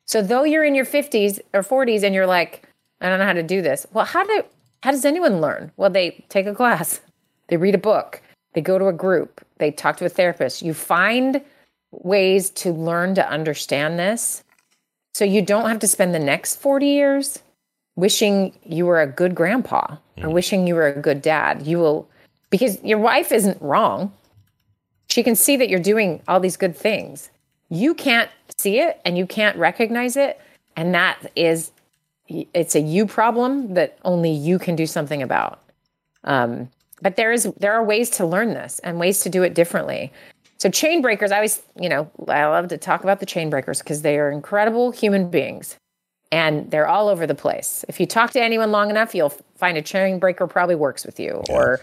So 0.04 0.22
though 0.22 0.44
you're 0.44 0.62
in 0.62 0.76
your 0.76 0.84
50s 0.86 1.40
or 1.52 1.62
40s 1.64 2.04
and 2.04 2.14
you're 2.14 2.24
like, 2.28 2.62
I 3.00 3.08
don't 3.08 3.18
know 3.18 3.24
how 3.26 3.32
to 3.32 3.42
do 3.42 3.62
this. 3.62 3.84
Well, 3.92 4.04
how 4.04 4.22
do 4.24 4.44
how 4.82 4.90
does 4.90 5.04
anyone 5.04 5.40
learn? 5.40 5.72
Well, 5.76 5.90
they 5.90 6.24
take 6.28 6.46
a 6.46 6.54
class, 6.54 7.00
they 7.48 7.56
read 7.56 7.74
a 7.74 7.78
book, 7.78 8.22
they 8.54 8.60
go 8.60 8.78
to 8.78 8.88
a 8.88 8.92
group, 8.92 9.44
they 9.58 9.70
talk 9.70 9.96
to 9.98 10.06
a 10.06 10.10
therapist. 10.10 10.62
You 10.62 10.74
find 10.74 11.40
ways 11.92 12.50
to 12.50 12.72
learn 12.72 13.14
to 13.14 13.28
understand 13.28 13.98
this 13.98 14.44
so 15.14 15.24
you 15.24 15.40
don't 15.40 15.68
have 15.68 15.78
to 15.78 15.86
spend 15.86 16.14
the 16.14 16.18
next 16.18 16.56
40 16.56 16.86
years 16.86 17.38
wishing 17.96 18.52
you 18.64 18.84
were 18.84 19.00
a 19.00 19.06
good 19.06 19.34
grandpa 19.34 19.96
or 20.18 20.28
mm. 20.28 20.32
wishing 20.32 20.66
you 20.66 20.74
were 20.74 20.86
a 20.86 21.00
good 21.00 21.22
dad. 21.22 21.66
You 21.66 21.78
will 21.78 22.08
because 22.50 22.82
your 22.84 22.98
wife 22.98 23.32
isn't 23.32 23.60
wrong. 23.60 24.12
She 25.08 25.22
can 25.22 25.34
see 25.34 25.56
that 25.56 25.68
you're 25.68 25.80
doing 25.80 26.22
all 26.28 26.40
these 26.40 26.56
good 26.56 26.76
things. 26.76 27.30
You 27.70 27.94
can't 27.94 28.30
see 28.58 28.78
it 28.78 29.00
and 29.04 29.16
you 29.16 29.26
can't 29.26 29.56
recognize 29.56 30.16
it. 30.16 30.40
And 30.76 30.94
that 30.94 31.32
is, 31.34 31.72
it's 32.28 32.74
a 32.74 32.80
you 32.80 33.06
problem 33.06 33.74
that 33.74 33.98
only 34.04 34.30
you 34.30 34.58
can 34.58 34.76
do 34.76 34.86
something 34.86 35.22
about. 35.22 35.62
Um, 36.24 36.70
but 37.02 37.16
there 37.16 37.32
is, 37.32 37.44
there 37.58 37.72
are 37.74 37.84
ways 37.84 38.10
to 38.10 38.26
learn 38.26 38.54
this 38.54 38.78
and 38.80 38.98
ways 38.98 39.20
to 39.20 39.28
do 39.28 39.42
it 39.42 39.54
differently. 39.54 40.12
So 40.58 40.70
chain 40.70 41.02
breakers, 41.02 41.30
I 41.30 41.36
always, 41.36 41.62
you 41.78 41.88
know, 41.88 42.10
I 42.28 42.46
love 42.46 42.68
to 42.68 42.78
talk 42.78 43.02
about 43.02 43.20
the 43.20 43.26
chain 43.26 43.50
breakers 43.50 43.80
because 43.80 44.02
they 44.02 44.18
are 44.18 44.30
incredible 44.30 44.90
human 44.90 45.28
beings 45.30 45.76
and 46.32 46.70
they're 46.70 46.88
all 46.88 47.08
over 47.08 47.26
the 47.26 47.34
place. 47.34 47.84
If 47.88 48.00
you 48.00 48.06
talk 48.06 48.30
to 48.32 48.42
anyone 48.42 48.72
long 48.72 48.90
enough, 48.90 49.14
you'll 49.14 49.34
find 49.56 49.76
a 49.76 49.82
chain 49.82 50.18
breaker 50.18 50.46
probably 50.46 50.74
works 50.74 51.04
with 51.04 51.20
you 51.20 51.42
or 51.50 51.80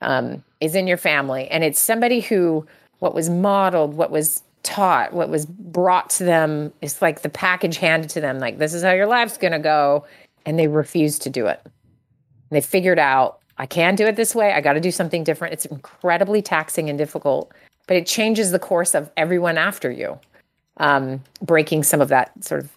um, 0.00 0.42
is 0.60 0.74
in 0.74 0.86
your 0.86 0.96
family. 0.96 1.48
And 1.48 1.62
it's 1.62 1.78
somebody 1.78 2.20
who, 2.20 2.66
what 2.98 3.14
was 3.14 3.30
modeled, 3.30 3.94
what 3.94 4.10
was 4.10 4.42
taught, 4.62 5.12
what 5.12 5.28
was 5.28 5.46
brought 5.46 6.10
to 6.10 6.24
them 6.24 6.72
is 6.80 7.00
like 7.00 7.22
the 7.22 7.28
package 7.28 7.76
handed 7.76 8.10
to 8.10 8.20
them, 8.20 8.38
like, 8.38 8.58
this 8.58 8.74
is 8.74 8.82
how 8.82 8.92
your 8.92 9.06
life's 9.06 9.38
going 9.38 9.52
to 9.52 9.58
go. 9.58 10.04
And 10.46 10.58
they 10.58 10.68
refuse 10.68 11.18
to 11.20 11.30
do 11.30 11.46
it. 11.46 11.60
They 12.50 12.60
figured 12.60 12.98
out, 12.98 13.40
I 13.58 13.66
can't 13.66 13.98
do 13.98 14.06
it 14.06 14.16
this 14.16 14.34
way. 14.34 14.52
I 14.52 14.62
got 14.62 14.72
to 14.72 14.80
do 14.80 14.90
something 14.90 15.22
different. 15.22 15.52
It's 15.52 15.66
incredibly 15.66 16.40
taxing 16.40 16.88
and 16.88 16.96
difficult, 16.96 17.52
but 17.86 17.96
it 17.96 18.06
changes 18.06 18.50
the 18.50 18.58
course 18.58 18.94
of 18.94 19.10
everyone 19.18 19.58
after 19.58 19.90
you, 19.90 20.18
um, 20.78 21.22
breaking 21.42 21.82
some 21.82 22.00
of 22.00 22.08
that 22.08 22.32
sort 22.42 22.62
of, 22.62 22.70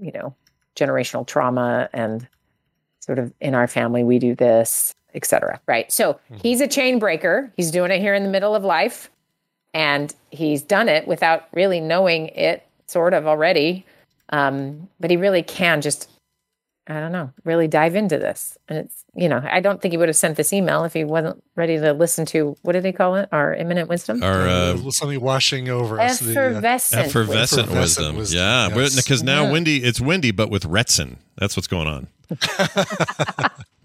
you 0.00 0.12
know, 0.12 0.34
generational 0.76 1.26
trauma 1.26 1.88
and 1.92 2.28
sort 3.00 3.18
of 3.18 3.32
in 3.40 3.54
our 3.54 3.66
family 3.66 4.04
we 4.04 4.20
do 4.20 4.36
this, 4.36 4.94
etc. 5.14 5.60
Right. 5.66 5.90
So 5.90 6.20
he's 6.40 6.60
a 6.60 6.68
chain 6.68 7.00
breaker. 7.00 7.52
He's 7.56 7.72
doing 7.72 7.90
it 7.90 7.98
here 8.00 8.14
in 8.14 8.22
the 8.22 8.28
middle 8.30 8.54
of 8.54 8.62
life, 8.62 9.10
and 9.74 10.14
he's 10.30 10.62
done 10.62 10.88
it 10.88 11.06
without 11.08 11.46
really 11.52 11.80
knowing 11.80 12.28
it, 12.28 12.66
sort 12.86 13.14
of 13.14 13.26
already. 13.26 13.84
Um, 14.30 14.88
but 15.00 15.10
he 15.10 15.16
really 15.16 15.42
can 15.42 15.80
just 15.80 16.08
I 16.90 17.00
don't 17.00 17.12
know, 17.12 17.30
really 17.44 17.68
dive 17.68 17.94
into 17.94 18.16
this. 18.16 18.56
And 18.66 18.78
it's, 18.78 19.04
you 19.14 19.28
know, 19.28 19.42
I 19.44 19.60
don't 19.60 19.78
think 19.82 19.92
he 19.92 19.98
would 19.98 20.08
have 20.08 20.16
sent 20.16 20.38
this 20.38 20.54
email 20.54 20.84
if 20.84 20.94
he 20.94 21.04
wasn't 21.04 21.44
ready 21.54 21.76
to 21.78 21.92
listen 21.92 22.24
to 22.26 22.56
what 22.62 22.72
did 22.72 22.82
they 22.82 22.92
call 22.92 23.14
it? 23.16 23.28
Our 23.30 23.52
imminent 23.54 23.90
wisdom? 23.90 24.22
Our 24.22 24.48
uh, 24.48 24.90
something 24.90 25.20
washing 25.20 25.68
over 25.68 26.00
us. 26.00 26.18
the, 26.20 26.30
uh, 26.30 26.44
Effervescent. 26.44 27.06
effervescent, 27.08 27.68
Effervescent 27.68 27.74
wisdom. 27.74 28.16
wisdom, 28.16 28.38
Yeah, 28.38 28.68
yes. 28.74 28.96
because 28.96 29.22
now 29.22 29.44
Yeah. 29.44 29.52
windy. 29.52 29.84
It's 29.84 30.00
windy, 30.00 30.30
but 30.30 30.48
with 30.48 30.62
Retsin. 30.64 31.16
That's 31.36 31.56
what's 31.56 31.66
going 31.68 31.88
on. 31.88 32.06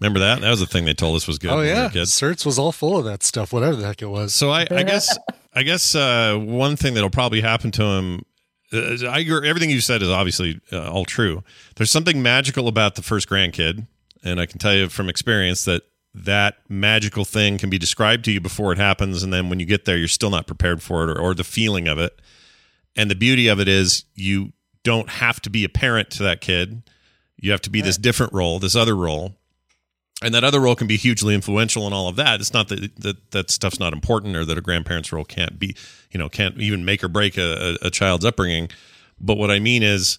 Remember 0.00 0.20
that? 0.20 0.40
That 0.40 0.50
was 0.50 0.60
the 0.60 0.66
thing 0.66 0.86
they 0.86 0.94
told 0.94 1.16
us 1.16 1.26
was 1.26 1.38
good. 1.38 1.50
oh 1.50 1.56
when 1.56 1.64
we 1.66 1.70
were 1.72 1.76
yeah, 1.76 1.88
kids. 1.90 2.10
Certs 2.10 2.44
was 2.46 2.58
all 2.58 2.72
full 2.72 2.96
of 2.96 3.04
that 3.04 3.22
stuff, 3.22 3.52
whatever 3.52 3.76
the 3.76 3.86
heck 3.86 4.00
it 4.00 4.06
was. 4.06 4.34
So 4.34 4.50
I, 4.50 4.66
I 4.70 4.82
guess 4.82 5.16
I 5.54 5.62
guess 5.62 5.94
uh, 5.94 6.36
one 6.36 6.76
thing 6.76 6.94
that'll 6.94 7.10
probably 7.10 7.40
happen 7.40 7.70
to 7.72 7.82
him. 7.82 8.24
Uh, 8.72 9.06
I 9.08 9.20
agree, 9.20 9.48
everything 9.48 9.70
you 9.70 9.80
said 9.80 10.02
is 10.02 10.08
obviously 10.08 10.60
uh, 10.72 10.90
all 10.90 11.04
true. 11.04 11.44
There's 11.76 11.90
something 11.90 12.22
magical 12.22 12.66
about 12.66 12.96
the 12.96 13.02
first 13.02 13.28
grandkid, 13.28 13.86
and 14.24 14.40
I 14.40 14.46
can 14.46 14.58
tell 14.58 14.74
you 14.74 14.88
from 14.88 15.08
experience 15.08 15.64
that 15.64 15.82
that 16.14 16.58
magical 16.68 17.24
thing 17.24 17.58
can 17.58 17.70
be 17.70 17.78
described 17.78 18.24
to 18.24 18.32
you 18.32 18.40
before 18.40 18.72
it 18.72 18.78
happens, 18.78 19.22
and 19.22 19.32
then 19.32 19.48
when 19.48 19.60
you 19.60 19.66
get 19.66 19.84
there, 19.84 19.96
you're 19.96 20.08
still 20.08 20.30
not 20.30 20.46
prepared 20.46 20.82
for 20.82 21.04
it 21.04 21.10
or, 21.10 21.20
or 21.20 21.34
the 21.34 21.44
feeling 21.44 21.88
of 21.88 21.98
it. 21.98 22.20
And 22.96 23.10
the 23.10 23.16
beauty 23.16 23.48
of 23.48 23.60
it 23.60 23.68
is 23.68 24.04
you 24.14 24.52
don't 24.82 25.08
have 25.08 25.40
to 25.42 25.50
be 25.50 25.64
a 25.64 25.68
parent 25.68 26.10
to 26.10 26.22
that 26.22 26.40
kid. 26.40 26.82
You 27.36 27.50
have 27.50 27.62
to 27.62 27.70
be 27.70 27.80
this 27.80 27.98
different 27.98 28.32
role, 28.32 28.58
this 28.58 28.76
other 28.76 28.94
role 28.96 29.34
and 30.22 30.34
that 30.34 30.44
other 30.44 30.60
role 30.60 30.76
can 30.76 30.86
be 30.86 30.96
hugely 30.96 31.34
influential 31.34 31.86
and 31.86 31.94
all 31.94 32.08
of 32.08 32.16
that. 32.16 32.40
It's 32.40 32.52
not 32.52 32.68
that 32.68 32.94
that, 33.00 33.30
that 33.32 33.50
stuff's 33.50 33.80
not 33.80 33.92
important 33.92 34.36
or 34.36 34.44
that 34.44 34.56
a 34.56 34.60
grandparent's 34.60 35.12
role 35.12 35.24
can't 35.24 35.58
be, 35.58 35.76
you 36.10 36.18
know, 36.18 36.28
can't 36.28 36.56
even 36.58 36.84
make 36.84 37.02
or 37.02 37.08
break 37.08 37.36
a, 37.36 37.76
a, 37.82 37.90
child's 37.90 38.24
upbringing. 38.24 38.68
But 39.20 39.36
what 39.36 39.50
I 39.50 39.58
mean 39.58 39.82
is 39.82 40.18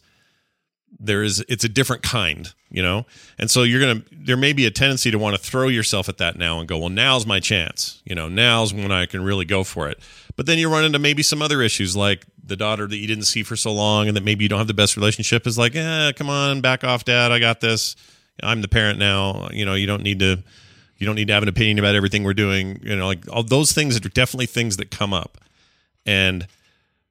there 1.00 1.24
is 1.24 1.44
it's 1.48 1.64
a 1.64 1.70
different 1.70 2.04
kind, 2.04 2.54
you 2.70 2.84
know? 2.84 3.06
And 3.40 3.50
so 3.50 3.64
you're 3.64 3.80
gonna 3.80 4.04
there 4.12 4.38
may 4.38 4.54
be 4.54 4.66
a 4.66 4.72
tendency 4.72 5.12
to 5.12 5.18
want 5.18 5.36
to 5.36 5.42
throw 5.42 5.70
yourself 5.70 6.10
at 6.10 6.18
that 6.18 6.38
now 6.38 6.60
and 6.60 6.68
go, 6.68 6.78
well, 6.78 6.90
now's 6.90 7.26
my 7.26 7.40
chance. 7.40 8.02
You 8.06 8.16
know, 8.16 8.28
now's 8.28 8.74
when 8.74 8.92
I 8.92 9.06
can 9.06 9.24
really 9.24 9.46
go 9.46 9.64
for 9.64 9.88
it. 9.88 10.00
But 10.36 10.46
then 10.46 10.58
you 10.58 10.70
run 10.70 10.84
into 10.84 11.00
maybe 11.00 11.24
some 11.24 11.42
other 11.42 11.62
issues 11.62 11.96
like 11.96 12.26
the 12.44 12.58
daughter 12.58 12.86
that 12.86 12.98
you 12.98 13.08
didn't 13.08 13.24
see 13.24 13.44
for 13.44 13.56
so 13.56 13.72
long 13.72 14.08
and 14.08 14.18
that 14.18 14.24
maybe 14.24 14.44
you 14.44 14.50
don't 14.50 14.60
have 14.60 14.68
the 14.68 14.74
best 14.74 14.98
relationship 14.98 15.48
is 15.48 15.58
like, 15.58 15.76
eh, 15.76 16.12
come 16.16 16.30
on, 16.30 16.62
back 16.62 16.84
off, 16.84 17.06
dad. 17.06 17.32
I 17.32 17.40
got 17.40 17.62
this. 17.62 17.96
I'm 18.44 18.62
the 18.62 18.68
parent 18.68 19.00
now. 19.00 19.50
You 19.52 19.66
know, 19.66 19.74
you 19.74 19.88
don't 19.88 20.04
need 20.04 20.20
to 20.20 20.44
you 20.98 21.06
don't 21.06 21.16
need 21.16 21.28
to 21.28 21.34
have 21.34 21.44
an 21.44 21.50
opinion 21.50 21.80
about 21.80 21.96
everything 21.96 22.24
we're 22.24 22.34
doing. 22.34 22.80
You 22.84 22.96
know, 22.96 23.08
like 23.08 23.30
all 23.32 23.44
those 23.44 23.72
things 23.72 23.96
are 23.98 24.00
definitely 24.00 24.46
things 24.46 24.78
that 24.78 24.92
come 24.92 25.14
up. 25.14 25.38
And 26.06 26.48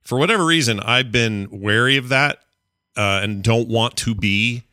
for 0.02 0.18
whatever 0.18 0.44
reason, 0.44 0.80
I've 0.80 1.10
been 1.10 1.48
wary 1.50 1.96
of 1.96 2.08
that 2.08 2.38
uh, 2.96 3.20
and 3.22 3.42
don't 3.42 3.68
want 3.68 3.96
to 3.98 4.14
be 4.14 4.64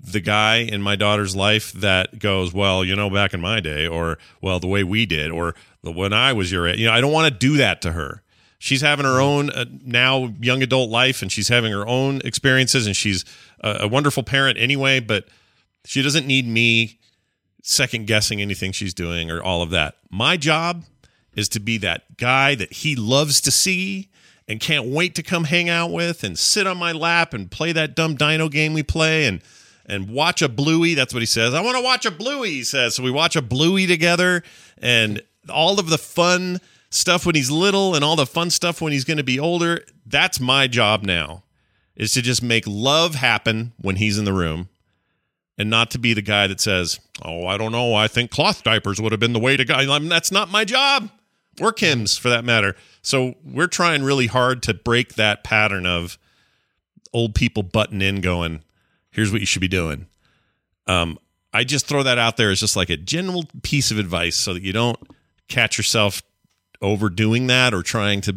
the 0.00 0.20
guy 0.20 0.56
in 0.58 0.80
my 0.80 0.94
daughter's 0.94 1.34
life 1.34 1.72
that 1.72 2.18
goes, 2.18 2.52
well, 2.52 2.84
you 2.84 2.94
know, 2.94 3.10
back 3.10 3.34
in 3.34 3.40
my 3.40 3.60
day, 3.60 3.86
or 3.86 4.18
well, 4.40 4.60
the 4.60 4.66
way 4.66 4.84
we 4.84 5.04
did, 5.04 5.30
or 5.30 5.54
the 5.82 5.90
when 5.90 6.12
I 6.12 6.32
was 6.32 6.52
your 6.52 6.68
age. 6.68 6.78
You 6.78 6.86
know, 6.86 6.92
I 6.92 7.00
don't 7.00 7.12
want 7.12 7.32
to 7.32 7.38
do 7.38 7.56
that 7.56 7.82
to 7.82 7.92
her. 7.92 8.22
She's 8.58 8.80
having 8.80 9.04
her 9.04 9.20
own 9.20 9.50
uh, 9.50 9.66
now 9.84 10.32
young 10.40 10.62
adult 10.62 10.90
life, 10.90 11.22
and 11.22 11.30
she's 11.30 11.48
having 11.48 11.72
her 11.72 11.86
own 11.86 12.20
experiences, 12.24 12.86
and 12.86 12.96
she's 12.96 13.24
a, 13.60 13.78
a 13.80 13.88
wonderful 13.88 14.22
parent 14.22 14.58
anyway. 14.58 15.00
But 15.00 15.26
she 15.86 16.02
doesn't 16.02 16.26
need 16.26 16.46
me 16.46 16.98
second 17.62 18.06
guessing 18.06 18.40
anything 18.40 18.72
she's 18.72 18.94
doing 18.94 19.30
or 19.30 19.42
all 19.42 19.62
of 19.62 19.70
that. 19.70 19.96
My 20.10 20.36
job 20.36 20.84
is 21.34 21.48
to 21.50 21.60
be 21.60 21.78
that 21.78 22.16
guy 22.16 22.54
that 22.54 22.72
he 22.72 22.96
loves 22.96 23.40
to 23.42 23.50
see 23.50 24.08
and 24.48 24.60
can't 24.60 24.86
wait 24.86 25.14
to 25.16 25.22
come 25.22 25.44
hang 25.44 25.68
out 25.68 25.90
with 25.90 26.22
and 26.22 26.38
sit 26.38 26.66
on 26.66 26.76
my 26.76 26.92
lap 26.92 27.34
and 27.34 27.50
play 27.50 27.72
that 27.72 27.96
dumb 27.96 28.14
dino 28.14 28.48
game 28.48 28.72
we 28.72 28.82
play 28.82 29.26
and 29.26 29.42
and 29.88 30.10
watch 30.10 30.42
a 30.42 30.48
bluey. 30.48 30.94
That's 30.94 31.14
what 31.14 31.20
he 31.22 31.26
says. 31.26 31.54
I 31.54 31.60
want 31.60 31.76
to 31.76 31.82
watch 31.82 32.04
a 32.04 32.10
bluey, 32.10 32.50
he 32.50 32.64
says. 32.64 32.96
So 32.96 33.04
we 33.04 33.10
watch 33.12 33.36
a 33.36 33.42
bluey 33.42 33.86
together 33.86 34.42
and 34.78 35.22
all 35.48 35.78
of 35.78 35.88
the 35.88 35.98
fun 35.98 36.60
stuff 36.90 37.24
when 37.24 37.36
he's 37.36 37.52
little 37.52 37.94
and 37.94 38.04
all 38.04 38.16
the 38.16 38.26
fun 38.26 38.50
stuff 38.50 38.80
when 38.80 38.92
he's 38.92 39.04
going 39.04 39.18
to 39.18 39.24
be 39.24 39.38
older. 39.38 39.84
That's 40.04 40.40
my 40.40 40.66
job 40.66 41.04
now. 41.04 41.44
Is 41.94 42.12
to 42.12 42.22
just 42.22 42.42
make 42.42 42.64
love 42.66 43.14
happen 43.14 43.72
when 43.80 43.96
he's 43.96 44.18
in 44.18 44.24
the 44.24 44.32
room 44.32 44.68
and 45.58 45.70
not 45.70 45.90
to 45.92 45.98
be 45.98 46.12
the 46.12 46.22
guy 46.22 46.46
that 46.46 46.60
says, 46.60 47.00
"Oh, 47.22 47.46
I 47.46 47.56
don't 47.56 47.72
know. 47.72 47.94
I 47.94 48.08
think 48.08 48.30
cloth 48.30 48.62
diapers 48.62 49.00
would 49.00 49.12
have 49.12 49.20
been 49.20 49.32
the 49.32 49.38
way 49.38 49.56
to 49.56 49.64
go." 49.64 49.74
I 49.74 49.98
mean, 49.98 50.08
that's 50.08 50.32
not 50.32 50.50
my 50.50 50.64
job, 50.64 51.10
or 51.60 51.72
Kim's 51.72 52.16
for 52.18 52.28
that 52.28 52.44
matter. 52.44 52.76
So 53.02 53.34
we're 53.44 53.66
trying 53.66 54.02
really 54.02 54.26
hard 54.26 54.62
to 54.64 54.74
break 54.74 55.14
that 55.14 55.44
pattern 55.44 55.86
of 55.86 56.18
old 57.12 57.34
people 57.34 57.62
butting 57.62 58.02
in, 58.02 58.20
going, 58.20 58.62
"Here's 59.10 59.32
what 59.32 59.40
you 59.40 59.46
should 59.46 59.60
be 59.60 59.68
doing." 59.68 60.06
Um, 60.86 61.18
I 61.52 61.64
just 61.64 61.86
throw 61.86 62.02
that 62.02 62.18
out 62.18 62.36
there 62.36 62.50
as 62.50 62.60
just 62.60 62.76
like 62.76 62.90
a 62.90 62.96
general 62.96 63.44
piece 63.62 63.90
of 63.90 63.98
advice, 63.98 64.36
so 64.36 64.52
that 64.52 64.62
you 64.62 64.72
don't 64.72 64.98
catch 65.48 65.78
yourself 65.78 66.22
overdoing 66.82 67.46
that 67.46 67.72
or 67.72 67.82
trying 67.82 68.20
to, 68.20 68.36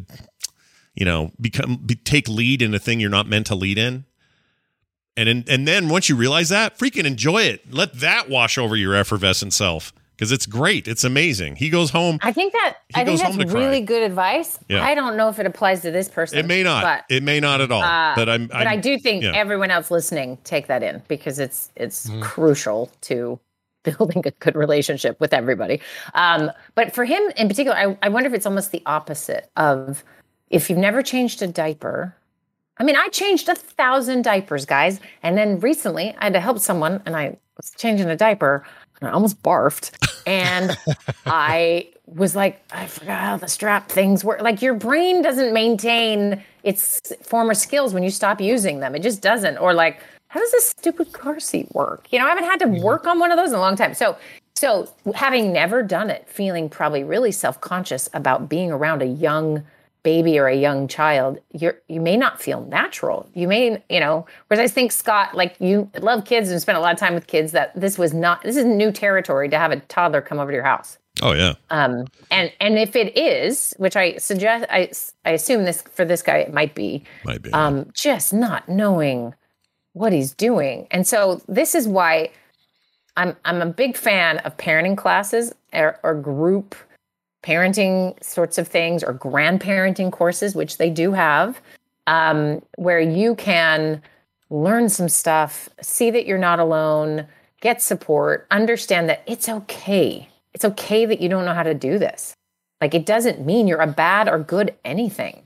you 0.96 1.04
know, 1.04 1.32
become 1.42 1.76
be, 1.86 1.96
take 1.96 2.30
lead 2.30 2.62
in 2.62 2.74
a 2.74 2.80
thing 2.80 3.00
you're 3.02 3.10
not 3.10 3.28
meant 3.28 3.48
to 3.48 3.56
lead 3.56 3.78
in. 3.78 4.06
And 5.18 5.28
in, 5.28 5.44
and 5.50 5.68
then 5.68 5.90
once 5.90 6.08
you 6.10 6.16
realize 6.16 6.50
that, 6.50 6.78
freaking 6.78 7.06
enjoy 7.06 7.44
it. 7.44 7.74
Let 7.74 7.94
that 8.00 8.30
wash 8.30 8.58
over 8.58 8.76
your 8.76 8.96
effervescent 8.96 9.54
self 9.54 9.92
because 10.16 10.32
it's 10.32 10.46
great. 10.46 10.88
It's 10.88 11.04
amazing. 11.04 11.56
He 11.58 11.70
goes 11.70 11.90
home. 11.92 12.20
I 12.22 12.32
think 12.32 12.54
that 12.54 12.78
I 12.96 13.04
think 13.04 13.20
that's 13.20 13.36
home 13.36 13.46
cry. 13.50 13.60
really 13.60 13.82
good 13.82 14.04
advice. 14.04 14.60
Yeah. 14.70 14.84
I 14.84 14.96
don't 14.96 15.18
know 15.18 15.28
if 15.30 15.40
it 15.40 15.46
applies 15.46 15.82
to 15.82 15.92
this 15.92 16.08
person. 16.08 16.38
It 16.40 16.46
may 16.46 16.64
not. 16.64 16.84
But, 16.84 17.04
it 17.14 17.24
may 17.24 17.40
not 17.40 17.60
at 17.62 17.72
all. 17.72 17.82
uh, 17.84 18.16
but 18.16 18.30
I'm. 18.30 18.48
but 18.48 18.68
I 18.68 18.78
do 18.78 18.98
think 18.98 19.24
yeah. 19.24 19.32
everyone 19.36 19.72
else 19.72 19.92
listening 19.92 20.38
take 20.44 20.68
that 20.68 20.84
in 20.84 21.02
because 21.08 21.40
it's 21.40 21.70
it's 21.76 22.08
Mm-hmm. 22.10 22.22
crucial 22.22 22.90
to 23.02 23.40
building 23.84 24.22
a 24.26 24.32
good 24.32 24.56
relationship 24.56 25.20
with 25.20 25.34
everybody. 25.34 25.82
Um, 26.14 26.52
but 26.76 26.94
for 26.94 27.06
him 27.06 27.22
in 27.38 27.48
particular, 27.48 27.78
I, 27.78 27.98
I 28.02 28.10
wonder 28.10 28.28
if 28.28 28.34
it's 28.36 28.46
almost 28.46 28.72
the 28.72 28.84
opposite 28.86 29.50
of 29.58 30.04
if 30.50 30.70
you've 30.70 30.80
never 30.80 31.02
changed 31.02 31.42
a 31.42 31.48
diaper. 31.48 32.16
I 32.80 32.84
mean, 32.84 32.96
I 32.96 33.10
changed 33.10 33.50
a 33.50 33.56
thousand 33.56 34.24
diapers, 34.24 34.66
guys, 34.66 35.00
and 35.22 35.38
then 35.38 35.60
recently 35.60 36.16
I 36.18 36.26
had 36.26 36.34
to 36.34 36.40
help 36.40 36.60
someone, 36.60 37.02
and 37.06 37.16
I 37.16 37.38
was 37.58 37.72
changing 37.78 38.10
a 38.10 38.16
diaper, 38.16 38.66
and 39.02 39.10
I 39.10 39.12
almost 39.12 39.44
barfed, 39.44 39.92
and 40.26 40.78
I 41.26 41.90
was 42.06 42.36
like, 42.36 42.62
I 42.72 42.88
forgot 42.88 43.20
how 43.20 43.38
the 43.38 43.48
strap 43.48 43.90
things 43.90 44.24
work. 44.24 44.42
Like 44.42 44.62
your 44.62 44.74
brain 44.74 45.22
doesn't 45.22 45.54
maintain 45.54 46.44
its 46.64 47.14
former 47.22 47.54
skills 47.54 47.94
when 47.94 48.04
you 48.04 48.10
stop 48.10 48.42
using 48.42 48.80
them. 48.80 48.96
It 48.96 49.04
just 49.04 49.22
doesn't. 49.22 49.58
Or 49.58 49.74
like, 49.74 50.02
how 50.30 50.40
does 50.40 50.52
this 50.52 50.70
stupid 50.70 51.12
car 51.12 51.40
seat 51.40 51.74
work? 51.74 52.08
You 52.12 52.20
know, 52.20 52.26
I 52.26 52.30
haven't 52.30 52.46
had 52.46 52.60
to 52.60 52.66
mm-hmm. 52.66 52.84
work 52.84 53.06
on 53.06 53.20
one 53.20 53.32
of 53.32 53.38
those 53.38 53.50
in 53.50 53.56
a 53.56 53.60
long 53.60 53.76
time. 53.76 53.94
So, 53.94 54.18
so 54.56 54.92
having 55.16 55.54
never 55.54 55.84
done 55.84 56.10
it, 56.10 56.28
feeling 56.28 56.70
probably 56.70 57.04
really 57.04 57.32
self-conscious 57.32 58.10
about 58.14 58.50
being 58.50 58.72
around 58.72 59.02
a 59.02 59.08
young 59.08 59.64
baby 60.04 60.40
or 60.40 60.48
a 60.48 60.56
young 60.56 60.88
child, 60.88 61.40
you're 61.52 61.80
you 61.88 62.00
may 62.00 62.18
not 62.18 62.42
feel 62.42 62.62
natural. 62.66 63.30
You 63.34 63.48
may, 63.48 63.84
you 63.90 64.00
know, 64.00 64.26
whereas 64.48 64.64
I 64.64 64.74
think 64.74 64.92
Scott, 64.92 65.36
like 65.36 65.56
you 65.60 65.90
love 66.00 66.26
kids 66.26 66.50
and 66.50 66.62
spent 66.62 66.78
a 66.78 66.82
lot 66.82 66.94
of 66.94 67.00
time 67.00 67.14
with 67.14 67.28
kids, 67.28 67.52
that 67.52 67.80
this 67.80 67.98
was 67.98 68.14
not 68.14 68.44
this 68.44 68.58
is 68.58 68.66
new 68.66 68.92
territory 68.92 69.50
to 69.50 69.58
have 69.58 69.72
a 69.72 69.80
toddler 69.82 70.22
come 70.22 70.40
over 70.40 70.52
to 70.52 70.56
your 70.56 70.64
house. 70.64 70.98
Oh 71.22 71.34
yeah. 71.34 71.54
Um, 71.70 72.06
and 72.32 72.52
and 72.60 72.78
if 72.78 72.96
it 72.96 73.18
is, 73.18 73.74
which 73.78 73.96
I 73.96 74.18
suggest, 74.18 74.66
I 74.70 74.92
I 75.26 75.32
assume 75.32 75.66
this 75.66 75.82
for 75.82 76.06
this 76.06 76.22
guy 76.22 76.38
it 76.38 76.54
might 76.54 76.76
be, 76.76 77.04
might 77.26 77.42
be, 77.42 77.52
um, 77.52 77.90
just 77.94 78.34
not 78.34 78.70
knowing 78.70 79.34
what 79.94 80.14
he's 80.14 80.34
doing, 80.34 80.88
and 80.92 81.06
so 81.06 81.42
this 81.48 81.76
is 81.76 81.88
why 81.88 82.32
I'm 83.18 83.36
I'm 83.44 83.62
a 83.62 83.66
big 83.66 83.98
fan 83.98 84.38
of 84.40 84.56
parenting 84.58 84.98
classes 84.98 85.54
or, 85.74 86.00
or 86.04 86.16
group 86.16 86.76
parenting 87.44 88.22
sorts 88.24 88.58
of 88.58 88.68
things 88.68 89.04
or 89.04 89.14
grandparenting 89.14 90.12
courses, 90.12 90.56
which 90.56 90.78
they 90.78 90.90
do 90.90 91.14
have, 91.14 91.62
um, 92.08 92.62
where 92.76 93.00
you 93.00 93.36
can 93.36 94.02
learn 94.50 94.90
some 94.90 95.10
stuff, 95.10 95.70
see 95.82 96.12
that 96.12 96.26
you're 96.26 96.38
not 96.38 96.60
alone, 96.60 97.28
get 97.62 97.82
support, 97.82 98.48
understand 98.52 99.10
that 99.10 99.24
it's 99.28 99.48
okay. 99.48 100.28
It's 100.54 100.66
okay 100.66 101.06
that 101.06 101.22
you 101.22 101.30
don't 101.30 101.46
know 101.46 101.54
how 101.54 101.64
to 101.64 101.74
do 101.74 102.00
this. 102.00 102.36
Like 102.82 102.94
it 102.94 103.06
doesn't 103.06 103.46
mean 103.46 103.68
you're 103.68 103.82
a 103.82 103.88
bad 103.88 104.28
or 104.28 104.40
good 104.40 104.76
anything. 104.84 105.44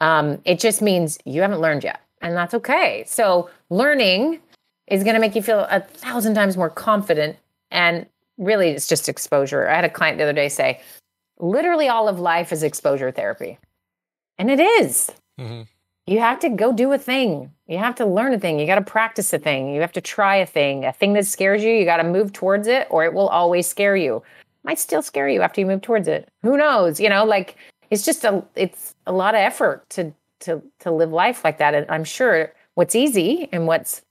Um, 0.00 0.40
it 0.44 0.58
just 0.58 0.82
means 0.82 1.18
you 1.24 1.42
haven't 1.42 1.60
learned 1.60 1.84
yet, 1.84 2.00
and 2.20 2.36
that's 2.36 2.54
okay. 2.54 3.04
So 3.06 3.50
learning 3.70 4.40
is 4.86 5.02
going 5.02 5.14
to 5.14 5.20
make 5.20 5.34
you 5.34 5.42
feel 5.42 5.66
a 5.70 5.80
thousand 5.80 6.34
times 6.34 6.56
more 6.56 6.70
confident 6.70 7.36
and 7.70 8.06
really 8.38 8.70
it's 8.70 8.86
just 8.86 9.08
exposure. 9.08 9.68
I 9.68 9.74
had 9.74 9.84
a 9.84 9.90
client 9.90 10.18
the 10.18 10.24
other 10.24 10.32
day 10.32 10.48
say, 10.48 10.80
literally 11.38 11.88
all 11.88 12.08
of 12.08 12.20
life 12.20 12.52
is 12.52 12.62
exposure 12.62 13.10
therapy. 13.10 13.58
And 14.38 14.50
it 14.50 14.60
is. 14.60 15.10
Mm-hmm. 15.38 15.62
You 16.06 16.20
have 16.20 16.38
to 16.40 16.48
go 16.48 16.72
do 16.72 16.92
a 16.92 16.98
thing. 16.98 17.52
You 17.66 17.78
have 17.78 17.96
to 17.96 18.06
learn 18.06 18.32
a 18.32 18.38
thing. 18.38 18.60
You 18.60 18.66
got 18.66 18.76
to 18.76 18.84
practice 18.84 19.32
a 19.32 19.38
thing. 19.38 19.74
You 19.74 19.80
have 19.80 19.92
to 19.92 20.00
try 20.00 20.36
a 20.36 20.46
thing. 20.46 20.84
A 20.84 20.92
thing 20.92 21.14
that 21.14 21.26
scares 21.26 21.64
you, 21.64 21.72
you 21.72 21.84
got 21.84 21.96
to 21.96 22.04
move 22.04 22.32
towards 22.32 22.68
it 22.68 22.86
or 22.90 23.04
it 23.04 23.12
will 23.12 23.28
always 23.28 23.66
scare 23.66 23.96
you. 23.96 24.22
Might 24.62 24.78
still 24.78 25.02
scare 25.02 25.28
you 25.28 25.42
after 25.42 25.60
you 25.60 25.66
move 25.66 25.82
towards 25.82 26.06
it. 26.06 26.28
Who 26.42 26.56
knows? 26.56 27.00
You 27.00 27.08
know, 27.08 27.24
like 27.24 27.56
it's 27.90 28.04
just 28.04 28.24
a 28.24 28.44
it's 28.54 28.94
a 29.06 29.12
lot 29.12 29.34
of 29.34 29.40
effort 29.40 29.88
to 29.90 30.12
to 30.40 30.62
to 30.80 30.90
live 30.90 31.10
life 31.10 31.44
like 31.44 31.58
that. 31.58 31.74
And 31.74 31.86
I'm 31.88 32.04
sure 32.04 32.52
what's 32.74 32.94
easy 32.94 33.48
and 33.52 33.66
what's 33.66 34.02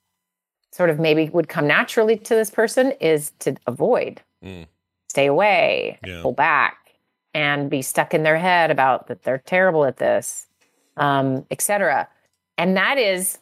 sort 0.76 0.90
of 0.90 1.00
maybe 1.00 1.30
would 1.30 1.48
come 1.48 1.66
naturally 1.66 2.18
to 2.18 2.36
this 2.36 2.50
person 2.50 2.92
is 3.00 3.32
to 3.40 3.56
avoid, 3.66 4.22
Mm. 4.44 4.68
stay 5.10 5.26
away, 5.26 5.98
Yeah. 6.06 6.22
pull 6.22 6.34
back, 6.34 6.78
and 7.34 7.70
be 7.70 7.82
stuck 7.82 8.14
in 8.14 8.24
their 8.24 8.38
head 8.38 8.72
about 8.72 9.08
that 9.08 9.24
they're 9.24 9.38
terrible 9.38 9.86
at 9.86 9.96
this, 9.98 10.48
um, 10.98 11.46
etc. 11.50 12.10
And 12.58 12.76
that 12.76 12.98
is 12.98 13.40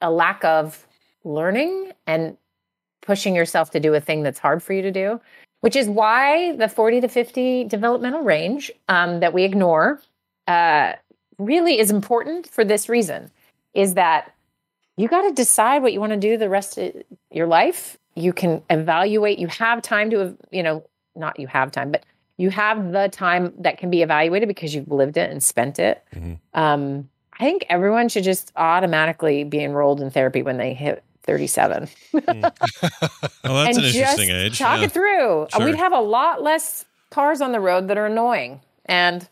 a 0.00 0.10
lack 0.10 0.44
of 0.44 0.84
learning 1.22 1.92
and 2.08 2.36
pushing 3.02 3.36
yourself 3.36 3.70
to 3.70 3.78
do 3.78 3.94
a 3.94 4.00
thing 4.00 4.24
that's 4.24 4.40
hard 4.40 4.62
for 4.64 4.72
you 4.72 4.82
to 4.82 4.90
do, 4.90 5.20
which 5.60 5.76
is 5.76 5.88
why 5.88 6.56
the 6.56 6.68
40 6.68 7.00
to 7.02 7.08
50 7.08 7.64
developmental 7.64 8.22
range 8.22 8.72
um, 8.88 9.20
that 9.20 9.32
we 9.32 9.44
ignore 9.44 10.00
uh, 10.48 10.92
really 11.38 11.78
is 11.78 11.92
important 11.92 12.48
for 12.48 12.64
this 12.64 12.88
reason 12.88 13.30
is 13.74 13.94
that 13.94 14.32
you 14.96 15.08
got 15.08 15.22
to 15.22 15.32
decide 15.32 15.82
what 15.82 15.92
you 15.92 16.00
want 16.00 16.12
to 16.12 16.18
do 16.18 16.36
the 16.36 16.48
rest 16.48 16.78
of 16.78 16.92
your 17.30 17.46
life. 17.46 17.98
You 18.14 18.32
can 18.32 18.62
evaluate, 18.70 19.38
you 19.38 19.46
have 19.48 19.82
time 19.82 20.10
to, 20.10 20.36
you 20.50 20.62
know, 20.62 20.84
not 21.14 21.38
you 21.38 21.46
have 21.46 21.70
time, 21.70 21.92
but 21.92 22.04
you 22.38 22.50
have 22.50 22.92
the 22.92 23.08
time 23.08 23.52
that 23.58 23.78
can 23.78 23.90
be 23.90 24.02
evaluated 24.02 24.48
because 24.48 24.74
you've 24.74 24.90
lived 24.90 25.16
it 25.16 25.30
and 25.30 25.42
spent 25.42 25.78
it. 25.78 26.02
Um, 26.54 27.08
I 27.38 27.44
think 27.44 27.66
everyone 27.68 28.08
should 28.08 28.24
just 28.24 28.52
automatically 28.56 29.44
be 29.44 29.62
enrolled 29.62 30.00
in 30.00 30.10
therapy 30.10 30.42
when 30.42 30.56
they 30.56 30.72
hit 30.74 31.02
37 31.24 31.88
Oh, 32.14 32.20
that's 32.20 33.76
an 33.76 33.84
and 33.84 33.84
interesting 33.84 34.30
age. 34.30 34.58
Talk 34.58 34.78
yeah. 34.78 34.86
it 34.86 34.92
through. 34.92 35.42
Uh, 35.42 35.48
Sure. 35.56 35.66
We'd 35.66 35.74
have 35.76 35.92
a 35.92 36.00
lot 36.00 36.42
less 36.42 36.84
cars 37.10 37.40
on 37.40 37.52
the 37.52 37.60
road 37.60 37.88
that 37.88 37.98
are 37.98 38.06
annoying, 38.06 38.60
and 38.86 39.28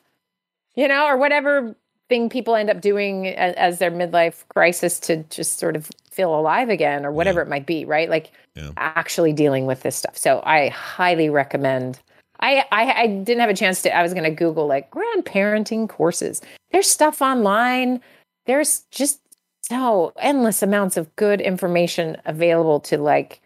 you 0.74 0.88
know, 0.88 1.06
or 1.06 1.16
whatever 1.16 1.76
thing 2.08 2.28
people 2.28 2.54
end 2.54 2.70
up 2.70 2.80
doing 2.80 3.28
as, 3.28 3.54
as 3.54 3.78
their 3.78 3.90
midlife 3.90 4.44
crisis 4.48 5.00
to 5.00 5.22
just 5.24 5.58
sort 5.58 5.76
of 5.76 5.90
feel 6.10 6.38
alive 6.38 6.68
again, 6.68 7.04
or 7.04 7.12
whatever 7.12 7.40
it 7.40 7.48
might 7.48 7.66
be. 7.66 7.84
Right? 7.84 8.08
Like 8.08 8.30
actually 8.76 9.32
dealing 9.32 9.66
with 9.66 9.82
this 9.82 9.96
stuff. 9.96 10.16
So 10.16 10.42
I 10.44 10.68
highly 10.68 11.28
recommend. 11.30 12.00
I, 12.40 12.64
I 12.70 12.92
I 12.92 13.06
didn't 13.06 13.40
have 13.40 13.50
a 13.50 13.54
chance 13.54 13.82
to. 13.82 13.96
I 13.96 14.02
was 14.02 14.12
going 14.12 14.24
to 14.24 14.30
Google 14.30 14.66
like 14.66 14.90
grandparenting 14.90 15.88
courses. 15.88 16.40
There's 16.72 16.88
stuff 16.88 17.22
online. 17.22 18.00
There's 18.46 18.80
just 18.90 19.20
so 19.62 20.12
endless 20.18 20.62
amounts 20.62 20.96
of 20.96 21.14
good 21.16 21.40
information 21.40 22.16
available 22.26 22.80
to 22.80 22.98
like 22.98 23.40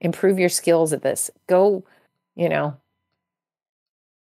improve 0.00 0.38
your 0.38 0.48
skills 0.48 0.92
at 0.92 1.02
this. 1.02 1.30
Go, 1.48 1.82
you 2.36 2.48
know, 2.48 2.76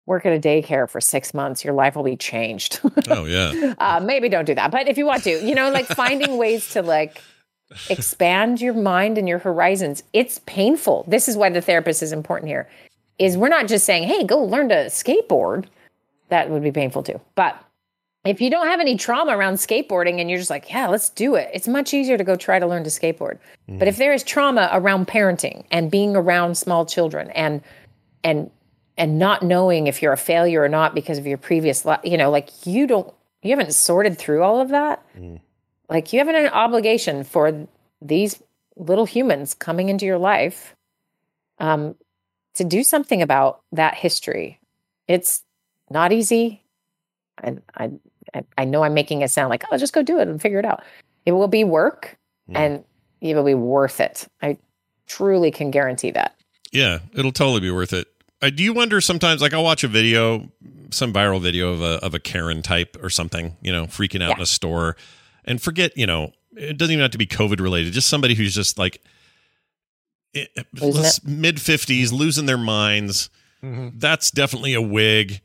work 0.07 0.27
at 0.27 0.33
a 0.33 0.41
daycare 0.41 0.89
for 0.89 1.01
six 1.01 1.33
months. 1.33 1.65
Your 1.65 1.75
life 1.75 1.97
will 1.97 2.03
be 2.03 2.17
changed. 2.17 2.81
Oh 3.09 3.25
yeah. 3.25 3.75
uh, 3.79 4.01
maybe 4.03 4.29
don't 4.29 4.45
do 4.45 4.55
that. 4.55 4.71
But 4.71 4.89
if 4.89 4.99
you 4.99 5.07
want 5.07 5.25
to, 5.25 5.45
you 5.45 5.55
know, 5.55 5.71
like 5.71 5.87
finding 5.87 6.37
ways 6.37 6.71
to 6.71 6.83
like 6.83 7.23
expand 7.91 8.61
your 8.61 8.75
mind 8.75 9.19
and 9.19 9.29
your 9.29 9.39
horizons. 9.39 10.03
It's 10.13 10.41
painful. 10.47 11.05
This 11.09 11.29
is 11.29 11.37
why 11.37 11.51
the 11.51 11.61
therapist 11.61 12.03
is 12.03 12.13
important 12.13 12.49
here. 12.49 12.69
Is 13.19 13.37
we're 13.37 13.49
not 13.49 13.69
just 13.69 13.85
saying, 13.85 14.05
"Hey, 14.05 14.25
go 14.25 14.43
learn 14.43 14.69
to 14.71 14.87
skateboard." 14.87 15.67
That 16.29 16.51
would 16.51 16.63
be 16.63 16.73
painful 16.73 17.03
too. 17.03 17.21
But 17.37 17.57
if 18.25 18.41
you 18.41 18.51
don't 18.51 18.67
have 18.67 18.81
any 18.81 18.97
trauma 18.97 19.37
around 19.37 19.55
skateboarding 19.55 20.21
and 20.21 20.29
you're 20.29 20.39
just 20.39 20.51
like, 20.51 20.71
"Yeah, 20.71 20.89
let's 20.89 21.11
do 21.11 21.37
it." 21.37 21.49
It's 21.55 21.69
much 21.69 21.95
easier 21.95 22.19
to 22.19 22.25
go 22.25 22.35
try 22.35 22.59
to 22.59 22.67
learn 22.67 22.83
to 22.85 22.91
skateboard. 22.91 23.39
But 23.69 23.89
if 23.89 23.97
there 23.97 24.13
is 24.13 24.23
trauma 24.23 24.69
around 24.73 25.07
parenting 25.07 25.65
and 25.71 25.91
being 25.91 26.17
around 26.17 26.57
small 26.57 26.85
children 26.85 27.31
and 27.31 27.63
and 28.25 28.51
and 28.97 29.19
not 29.19 29.43
knowing 29.43 29.87
if 29.87 30.03
you're 30.03 30.13
a 30.13 30.17
failure 30.17 30.63
or 30.63 30.69
not 30.69 30.95
because 30.95 31.19
of 31.19 31.27
your 31.27 31.39
previous 31.39 31.85
li- 31.85 31.97
you 32.05 32.17
know 32.17 32.31
like 32.31 32.51
you 32.67 32.87
don't 32.87 33.13
you 33.43 33.51
haven't 33.51 33.73
sorted 33.75 34.17
through 34.19 34.43
all 34.43 34.61
of 34.61 34.69
that. 34.71 35.05
Like 35.89 36.13
you 36.13 36.19
have 36.21 36.29
an 36.29 36.49
obligation 36.49 37.25
for 37.25 37.67
these 38.01 38.43
little 38.77 39.05
humans 39.05 39.55
coming 39.55 39.89
into 39.89 40.07
your 40.07 40.19
life 40.19 40.75
um 41.59 41.95
to 42.55 42.65
do 42.65 42.83
something 42.85 43.21
about 43.23 43.61
that 43.73 43.95
history. 43.95 44.61
It's 45.09 45.43
not 45.91 46.13
easy. 46.13 46.63
And 47.43 47.63
i 47.77 47.91
I- 48.33 48.45
i 48.57 48.65
know 48.65 48.83
i'm 48.83 48.95
making 48.95 49.21
it 49.23 49.31
sound 49.31 49.51
like 49.51 49.65
oh 49.71 49.77
just 49.77 49.93
go 49.93 50.03
do 50.03 50.19
it 50.19 50.29
and 50.29 50.41
figure 50.41 50.59
it 50.59 50.65
out. 50.65 50.83
It 51.27 51.33
will 51.33 51.49
be 51.49 51.65
work 51.65 52.17
and 52.49 52.85
it 53.21 53.35
will 53.35 53.45
be 53.45 53.55
worth 53.55 54.01
it. 54.01 54.27
I 54.43 54.59
truly 55.07 55.51
can 55.51 55.71
guarantee 55.71 56.11
that. 56.13 56.35
Yeah, 56.73 56.99
it'll 57.15 57.33
totally 57.33 57.61
be 57.61 57.71
worth 57.71 57.93
it. 57.93 58.07
I 58.45 58.51
do 58.51 58.63
you 58.63 58.75
wonder 58.75 59.01
sometimes, 59.01 59.41
like 59.41 59.55
I'll 59.55 59.65
watch 59.65 59.85
a 59.85 59.89
video, 59.89 60.51
some 60.91 61.15
viral 61.15 61.41
video 61.41 61.73
of 61.73 61.81
a 61.81 62.05
of 62.05 62.15
a 62.15 62.19
Karen 62.19 62.61
type 62.61 62.97
or 63.03 63.09
something, 63.09 63.57
you 63.63 63.73
know, 63.73 63.87
freaking 63.87 64.23
out 64.23 64.37
in 64.37 64.43
a 64.43 64.47
store, 64.47 64.97
and 65.47 65.63
forget, 65.63 65.97
you 65.97 66.07
know, 66.07 66.33
it 66.55 66.77
doesn't 66.77 66.93
even 66.93 67.03
have 67.03 67.13
to 67.13 67.19
be 67.19 67.27
COVID 67.27 67.59
related. 67.59 67.95
Just 67.95 68.09
somebody 68.09 68.35
who's 68.35 68.55
just 68.55 68.79
like 68.79 69.03
mid 71.25 71.59
fifties, 71.59 72.13
losing 72.13 72.45
their 72.45 72.59
minds. 72.59 73.31
Mm-hmm. 73.63 73.99
That's 73.99 74.31
definitely 74.31 74.75
a 74.75 74.83
wig. 74.83 75.41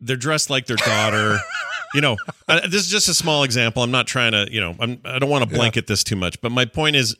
They're 0.00 0.16
dressed 0.16 0.48
like 0.48 0.64
their 0.64 0.76
daughter. 0.76 1.38
you 1.94 2.00
know, 2.00 2.16
I, 2.48 2.60
this 2.60 2.80
is 2.80 2.88
just 2.88 3.10
a 3.10 3.14
small 3.14 3.42
example. 3.42 3.82
I'm 3.82 3.90
not 3.90 4.06
trying 4.06 4.32
to, 4.32 4.48
you 4.50 4.62
know, 4.62 4.74
I'm, 4.80 5.02
I 5.04 5.18
don't 5.18 5.28
want 5.28 5.46
to 5.46 5.54
blanket 5.54 5.86
this 5.86 6.02
too 6.02 6.16
much, 6.16 6.40
but 6.40 6.50
my 6.50 6.64
point 6.64 6.96
is, 6.96 7.14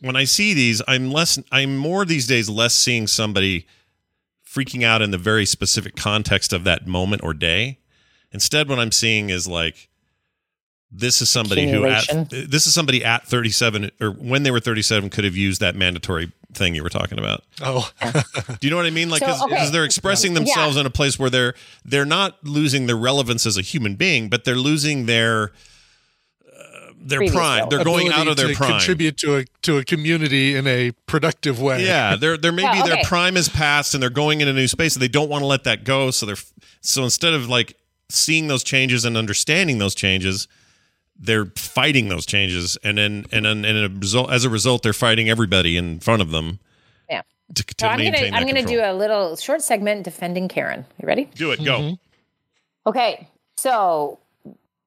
when 0.00 0.16
I 0.16 0.24
see 0.24 0.54
these, 0.54 0.82
I'm 0.88 1.12
less, 1.12 1.38
I'm 1.52 1.76
more 1.76 2.04
these 2.04 2.26
days 2.26 2.50
less 2.50 2.74
seeing 2.74 3.06
somebody 3.06 3.68
freaking 4.52 4.82
out 4.84 5.00
in 5.02 5.10
the 5.10 5.18
very 5.18 5.46
specific 5.46 5.96
context 5.96 6.52
of 6.52 6.64
that 6.64 6.86
moment 6.86 7.22
or 7.22 7.32
day. 7.32 7.78
Instead, 8.32 8.68
what 8.68 8.78
I'm 8.78 8.92
seeing 8.92 9.30
is 9.30 9.46
like, 9.46 9.88
this 10.90 11.22
is 11.22 11.30
somebody 11.30 11.70
who 11.70 11.86
at, 11.86 12.06
this 12.30 12.66
is 12.66 12.74
somebody 12.74 13.02
at 13.02 13.26
37 13.26 13.90
or 14.00 14.10
when 14.10 14.42
they 14.42 14.50
were 14.50 14.60
37 14.60 15.08
could 15.08 15.24
have 15.24 15.34
used 15.36 15.60
that 15.62 15.74
mandatory 15.74 16.30
thing 16.52 16.74
you 16.74 16.82
were 16.82 16.90
talking 16.90 17.18
about. 17.18 17.44
Oh, 17.62 17.90
Do 18.60 18.66
you 18.66 18.70
know 18.70 18.76
what 18.76 18.84
I 18.84 18.90
mean? 18.90 19.08
Like, 19.08 19.20
So, 19.20 19.26
because 19.48 19.68
okay. 19.68 19.70
they're 19.70 19.84
expressing 19.86 20.32
Yeah. 20.32 20.40
themselves 20.40 20.76
in 20.76 20.84
a 20.84 20.90
place 20.90 21.18
where 21.18 21.30
they're 21.30 21.54
they're 21.86 22.04
not 22.04 22.44
losing 22.44 22.86
their 22.86 22.96
relevance 22.96 23.46
as 23.46 23.56
a 23.56 23.62
human 23.62 23.94
being, 23.94 24.28
but 24.28 24.44
they're 24.44 24.54
losing 24.54 25.06
their 25.06 25.52
their 27.04 27.18
Previous 27.18 27.34
prime. 27.36 27.58
self. 27.60 27.70
They're 27.70 27.84
going 27.84 28.08
ability 28.08 28.20
out 28.20 28.28
of 28.28 28.36
their 28.36 28.48
to 28.48 28.54
prime. 28.54 28.70
contribute 28.72 29.16
to 29.18 29.36
a 29.38 29.44
to 29.62 29.78
a 29.78 29.84
community 29.84 30.54
in 30.56 30.66
a 30.66 30.92
productive 31.06 31.60
way. 31.60 31.84
Yeah, 31.84 32.16
they're 32.20 32.36
they're 32.36 32.52
maybe 32.52 32.78
Yeah, 32.78 32.86
their 32.86 33.04
prime 33.04 33.36
is 33.36 33.48
past 33.48 33.94
and 33.94 34.02
they're 34.02 34.10
going 34.10 34.40
in 34.40 34.48
a 34.48 34.52
new 34.52 34.68
space 34.68 34.94
and 34.94 35.02
they 35.02 35.08
don't 35.08 35.28
want 35.28 35.42
to 35.42 35.46
let 35.46 35.64
that 35.64 35.84
go. 35.84 36.10
So 36.10 36.26
they're 36.26 36.36
so 36.80 37.04
instead 37.04 37.34
of 37.34 37.48
like 37.48 37.76
seeing 38.08 38.48
those 38.48 38.62
changes 38.64 39.04
and 39.04 39.16
understanding 39.16 39.78
those 39.78 39.94
changes, 39.94 40.46
they're 41.18 41.46
fighting 41.56 42.08
those 42.08 42.26
changes 42.26 42.76
and 42.84 42.98
then 42.98 43.26
and 43.32 43.44
then 43.44 43.64
and 43.64 43.78
a 43.84 43.88
result 44.00 44.30
as 44.32 44.44
a 44.44 44.50
result 44.50 44.82
they're 44.82 44.92
fighting 44.92 45.28
everybody 45.28 45.76
in 45.76 46.00
front 46.00 46.20
of 46.22 46.30
them 46.30 46.58
yeah 47.08 47.22
to, 47.54 47.62
to 47.62 47.74
So 47.80 47.86
I'm 47.88 47.98
gonna 47.98 48.30
I'm 48.32 48.46
gonna 48.46 48.64
do 48.64 48.80
a 48.80 48.92
little 48.94 49.36
short 49.36 49.62
segment 49.62 50.04
defending 50.04 50.48
Karen. 50.48 50.84
You 51.00 51.06
ready? 51.06 51.24
do 51.34 51.50
it. 51.52 51.62
Go. 51.64 51.78
Mm-hmm. 51.78 51.94
Okay, 52.88 53.28
so 53.56 54.18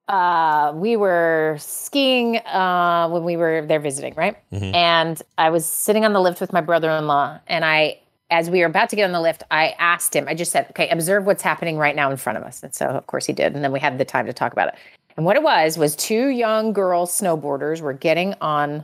uh, 0.07 0.71
we 0.75 0.95
were 0.95 1.57
skiing 1.59 2.37
uh, 2.37 3.09
when 3.09 3.23
we 3.23 3.37
were 3.37 3.65
there 3.65 3.79
visiting, 3.79 4.13
right? 4.15 4.37
And 4.75 5.21
I 5.37 5.49
was 5.49 5.65
sitting 5.65 6.05
on 6.05 6.13
the 6.13 6.21
lift 6.21 6.39
with 6.41 6.53
my 6.53 6.61
brother-in-law, 6.61 7.39
and 7.47 7.65
I, 7.65 7.99
as 8.29 8.49
we 8.49 8.59
were 8.59 8.67
about 8.67 8.89
to 8.89 8.95
get 8.95 9.05
on 9.05 9.11
the 9.11 9.21
lift, 9.21 9.43
I 9.51 9.75
asked 9.79 10.15
him. 10.15 10.25
I 10.27 10.35
just 10.35 10.51
said, 10.51 10.67
"Okay, 10.71 10.89
observe 10.89 11.25
what's 11.25 11.43
happening 11.43 11.77
right 11.77 11.95
now 11.95 12.11
in 12.11 12.17
front 12.17 12.37
of 12.37 12.43
us." 12.43 12.61
And 12.63 12.73
so, 12.73 12.87
of 12.87 13.07
course, 13.07 13.25
he 13.25 13.33
did. 13.33 13.55
And 13.55 13.63
then 13.63 13.71
we 13.71 13.79
had 13.79 13.97
the 13.97 14.05
time 14.05 14.25
to 14.27 14.33
talk 14.33 14.51
about 14.51 14.67
it. 14.69 14.75
And 15.17 15.25
what 15.25 15.35
it 15.35 15.43
was 15.43 15.77
was 15.77 15.95
two 15.95 16.27
young 16.27 16.73
girls, 16.73 17.11
snowboarders, 17.11 17.81
were 17.81 17.93
getting 17.93 18.35
on 18.41 18.83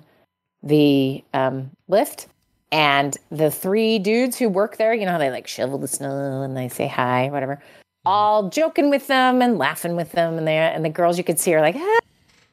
the 0.64 1.23
um, 1.34 1.72
lift. 1.88 2.27
And 2.72 3.18
the 3.30 3.52
three 3.52 3.99
dudes 3.99 4.38
who 4.38 4.48
work 4.48 4.77
there, 4.77 4.93
you 4.93 5.06
know 5.06 5.11
how 5.11 5.18
they 5.18 5.30
like 5.30 5.45
shovel 5.45 5.77
the 5.77 5.89
snow 5.89 6.41
and 6.41 6.56
they 6.56 6.69
say 6.69 6.88
hi, 6.88 7.30
whatever, 7.30 7.61
all 8.05 8.49
joking 8.49 8.89
with 8.89 9.07
them 9.07 9.41
and 9.41 9.57
laughing 9.57 9.95
with 9.95 10.11
them. 10.11 10.37
And 10.37 10.47
they 10.47 10.57
and 10.57 10.83
the 10.83 10.89
girls 10.89 11.17
you 11.17 11.23
could 11.23 11.39
see 11.39 11.53
are 11.53 11.61
like, 11.61 11.75
ah, 11.77 11.99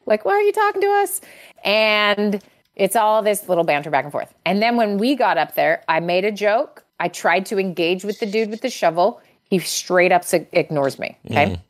like, 0.07 0.25
why 0.25 0.33
are 0.33 0.43
you 0.43 0.53
talking 0.53 0.81
to 0.83 0.89
us? 0.89 1.21
And 1.65 2.43
it's 2.77 2.97
all 2.97 3.23
this 3.23 3.49
little 3.49 3.65
banter 3.65 3.91
back 3.91 4.05
and 4.05 4.13
forth. 4.13 4.33
And 4.47 4.63
then 4.63 4.77
when 4.77 4.99
we 4.99 5.15
got 5.15 5.39
up 5.39 5.55
there, 5.55 5.83
I 5.89 6.01
made 6.01 6.25
a 6.25 6.33
joke. 6.33 6.85
I 7.01 7.09
tried 7.09 7.47
to 7.47 7.59
engage 7.59 8.05
with 8.05 8.19
the 8.21 8.27
dude 8.27 8.51
with 8.51 8.61
the 8.61 8.71
shovel. 8.71 9.21
He 9.45 9.59
straight 9.59 10.13
up 10.13 10.25
ignores 10.53 10.99
me. 10.99 11.17
Okay. 11.31 11.61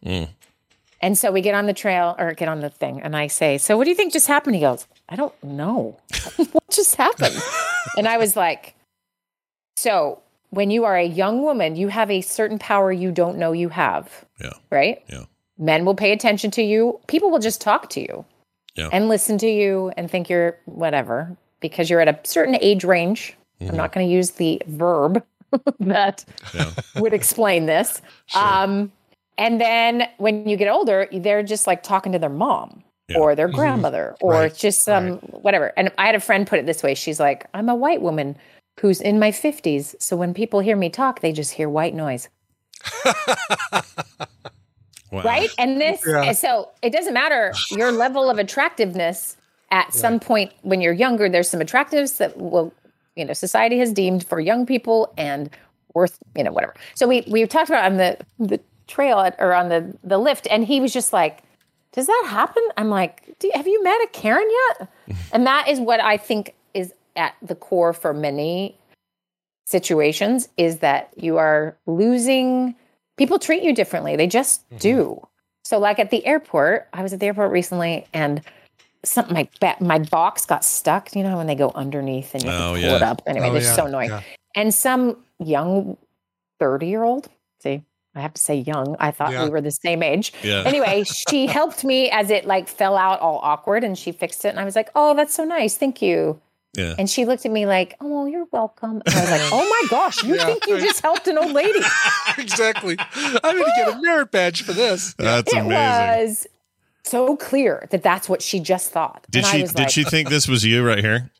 And 1.00 1.16
so 1.16 1.30
we 1.30 1.40
get 1.42 1.54
on 1.54 1.66
the 1.66 1.72
trail 1.72 2.16
or 2.18 2.34
get 2.34 2.48
on 2.48 2.60
the 2.60 2.70
thing, 2.70 3.00
and 3.02 3.16
I 3.16 3.28
say, 3.28 3.58
So 3.58 3.76
what 3.76 3.84
do 3.84 3.90
you 3.90 3.96
think 3.96 4.12
just 4.12 4.26
happened? 4.26 4.56
He 4.56 4.60
goes, 4.60 4.86
I 5.08 5.16
don't 5.16 5.34
know. 5.44 5.96
what 6.36 6.70
just 6.70 6.96
happened? 6.96 7.36
and 7.96 8.08
I 8.08 8.18
was 8.18 8.34
like, 8.34 8.74
So 9.76 10.20
when 10.50 10.70
you 10.70 10.84
are 10.84 10.96
a 10.96 11.04
young 11.06 11.42
woman, 11.42 11.76
you 11.76 11.88
have 11.88 12.10
a 12.10 12.20
certain 12.20 12.58
power 12.58 12.90
you 12.92 13.10
don't 13.10 13.38
know 13.38 13.52
you 13.52 13.68
have. 13.68 14.24
Yeah. 14.40 14.52
Right? 14.70 15.02
Yeah. 15.08 15.24
Men 15.58 15.84
will 15.84 15.94
pay 15.94 16.12
attention 16.12 16.50
to 16.52 16.62
you. 16.62 17.00
People 17.06 17.30
will 17.30 17.38
just 17.40 17.60
talk 17.60 17.90
to 17.90 18.00
you 18.00 18.24
Yeah. 18.76 18.88
and 18.92 19.08
listen 19.08 19.38
to 19.38 19.48
you 19.48 19.92
and 19.96 20.10
think 20.10 20.28
you're 20.30 20.56
whatever 20.66 21.36
because 21.60 21.90
you're 21.90 22.00
at 22.00 22.08
a 22.08 22.18
certain 22.24 22.56
age 22.60 22.84
range. 22.84 23.36
Mm-hmm. 23.60 23.70
I'm 23.72 23.76
not 23.76 23.92
going 23.92 24.06
to 24.06 24.12
use 24.12 24.32
the 24.32 24.62
verb 24.66 25.24
that 25.80 26.24
Yeah. 26.54 26.70
would 26.96 27.12
explain 27.12 27.66
this. 27.66 28.00
Um, 28.34 28.92
and 29.36 29.60
then 29.60 30.08
when 30.18 30.48
you 30.48 30.56
get 30.56 30.68
older, 30.68 31.08
they're 31.12 31.42
just 31.42 31.66
like 31.66 31.82
talking 31.82 32.12
to 32.12 32.18
their 32.18 32.28
mom 32.30 32.82
or 33.16 33.34
their 33.34 33.48
grandmother 33.48 34.14
or 34.20 34.32
Right, 34.32 34.54
just 34.54 34.84
some 34.84 35.14
whatever. 35.18 35.72
And 35.76 35.90
I 35.98 36.06
had 36.06 36.14
a 36.14 36.20
friend 36.20 36.46
put 36.46 36.58
it 36.58 36.66
this 36.66 36.82
way 36.82 36.94
She's 36.94 37.18
like, 37.18 37.46
I'm 37.54 37.68
a 37.68 37.74
white 37.74 38.02
woman 38.02 38.36
who's 38.80 39.00
in 39.00 39.18
my 39.18 39.30
50s. 39.30 39.94
So 40.00 40.16
when 40.16 40.34
people 40.34 40.60
hear 40.60 40.76
me 40.76 40.88
talk, 40.90 41.20
they 41.20 41.32
just 41.32 41.52
hear 41.52 41.68
white 41.68 41.94
noise. 41.94 42.28
Wow. 45.10 45.22
Right. 45.22 45.48
And 45.56 45.80
this, 45.80 46.02
Yeah. 46.06 46.32
so 46.32 46.68
it 46.82 46.90
doesn't 46.92 47.14
matter 47.14 47.54
your 47.70 47.92
level 47.92 48.28
of 48.28 48.38
attractiveness 48.38 49.38
at 49.70 49.94
some 49.94 50.20
point 50.20 50.52
when 50.60 50.82
you're 50.82 50.92
younger, 50.92 51.30
there's 51.30 51.48
some 51.48 51.62
attractiveness 51.62 52.18
that 52.18 52.36
will, 52.36 52.74
you 53.16 53.24
know, 53.24 53.32
society 53.32 53.78
has 53.78 53.90
deemed 53.92 54.26
for 54.26 54.38
young 54.38 54.66
people 54.66 55.12
and 55.16 55.48
worth, 55.94 56.18
you 56.36 56.44
know, 56.44 56.52
whatever. 56.52 56.74
So 56.94 57.08
we, 57.08 57.24
we 57.26 57.46
talked 57.46 57.70
about 57.70 57.86
on 57.86 57.96
the, 57.96 58.18
the 58.38 58.60
trail 58.86 59.20
at, 59.20 59.34
or 59.38 59.54
on 59.54 59.70
the, 59.70 59.96
the 60.04 60.18
lift 60.18 60.46
and 60.50 60.62
he 60.62 60.78
was 60.78 60.92
just 60.92 61.10
like, 61.14 61.38
does 61.92 62.06
that 62.06 62.26
happen? 62.28 62.62
I'm 62.76 62.90
like, 62.90 63.38
Do, 63.38 63.50
have 63.54 63.66
you 63.66 63.82
met 63.82 63.98
a 64.02 64.08
Karen 64.12 64.48
yet? 64.78 64.88
and 65.32 65.46
that 65.46 65.68
is 65.68 65.80
what 65.80 66.00
I 66.00 66.18
think 66.18 66.48
is 66.48 66.54
at 67.18 67.34
the 67.42 67.54
core 67.54 67.92
for 67.92 68.14
many 68.14 68.78
situations 69.66 70.48
is 70.56 70.78
that 70.78 71.10
you 71.16 71.36
are 71.36 71.76
losing 71.86 72.74
people 73.18 73.38
treat 73.38 73.62
you 73.62 73.74
differently. 73.74 74.16
They 74.16 74.26
just 74.26 74.64
mm-hmm. 74.70 74.78
do. 74.78 75.26
So 75.64 75.78
like 75.78 75.98
at 75.98 76.10
the 76.10 76.24
airport 76.24 76.88
i 76.94 77.02
was 77.02 77.12
at 77.12 77.20
the 77.20 77.26
airport 77.26 77.52
recently 77.52 78.06
and 78.14 78.40
something 79.04 79.34
my 79.34 79.46
ba- 79.60 79.76
my 79.80 79.98
box 79.98 80.46
got 80.46 80.64
stuck 80.64 81.14
you 81.14 81.22
know 81.22 81.36
when 81.36 81.46
they 81.46 81.54
go 81.54 81.70
underneath 81.74 82.34
and 82.34 82.42
you 82.42 82.48
have 82.50 82.60
Oh, 82.60 82.74
to 82.74 82.80
pull 82.80 82.90
yeah. 82.90 82.96
it 82.96 83.02
up. 83.02 83.22
Anyway 83.26 83.48
Oh, 83.48 83.52
they're 83.52 83.62
yeah, 83.62 83.74
so 83.74 83.84
annoying. 83.86 84.08
Yeah. 84.10 84.22
and 84.56 84.72
some 84.72 85.18
young 85.38 85.98
30 86.58 86.86
year 86.86 87.02
old 87.02 87.28
see 87.60 87.82
i 88.14 88.20
have 88.20 88.32
to 88.32 88.40
say 88.40 88.54
young 88.56 88.96
i 88.98 89.10
thought 89.10 89.32
Yeah. 89.32 89.44
we 89.44 89.50
were 89.50 89.60
the 89.60 89.70
same 89.70 90.02
age. 90.02 90.32
Yeah. 90.42 90.62
anyway 90.64 91.04
she 91.04 91.46
helped 91.58 91.84
me 91.84 92.08
as 92.10 92.30
it 92.30 92.46
like 92.46 92.66
fell 92.66 92.96
out 92.96 93.20
all 93.20 93.38
awkward 93.42 93.84
and 93.84 93.98
she 93.98 94.10
fixed 94.10 94.46
it. 94.46 94.48
And 94.48 94.58
i 94.60 94.64
was 94.64 94.74
like 94.74 94.88
oh 94.94 95.14
that's 95.14 95.34
so 95.34 95.44
nice. 95.44 95.76
Thank 95.76 96.00
you 96.00 96.40
Yeah. 96.74 96.94
and 96.98 97.08
she 97.08 97.24
looked 97.24 97.44
at 97.46 97.50
me 97.50 97.66
like, 97.66 97.96
"Oh, 98.00 98.26
you're 98.26 98.46
welcome." 98.52 99.02
And 99.06 99.14
I 99.14 99.20
was 99.22 99.30
like, 99.30 99.40
"Oh 99.52 99.68
my 99.82 99.88
gosh, 99.90 100.22
you 100.22 100.36
Yeah. 100.36 100.44
think 100.46 100.66
you 100.66 100.78
just 100.80 101.00
helped 101.00 101.26
an 101.26 101.38
old 101.38 101.52
lady?" 101.52 101.80
exactly. 102.38 102.96
I'm 102.98 103.40
going 103.56 103.64
to 103.64 103.72
get 103.76 103.88
a 103.96 103.98
merit 104.02 104.30
badge 104.30 104.62
for 104.62 104.72
this. 104.72 105.14
That's 105.14 105.52
it 105.52 105.58
amazing. 105.58 105.70
was 106.28 106.46
so 107.04 107.36
clear 107.36 107.88
that 107.90 108.02
that's 108.02 108.28
what 108.28 108.42
she 108.42 108.60
just 108.60 108.90
thought. 108.90 109.26
Did 109.30 109.38
and 109.40 109.46
I 109.46 109.50
she 109.56 109.62
was 109.62 109.72
did 109.72 109.82
like, 109.84 109.90
she 109.90 110.04
think 110.04 110.28
this 110.28 110.46
was 110.46 110.64
you 110.64 110.86
right 110.86 110.98
here? 111.02 111.30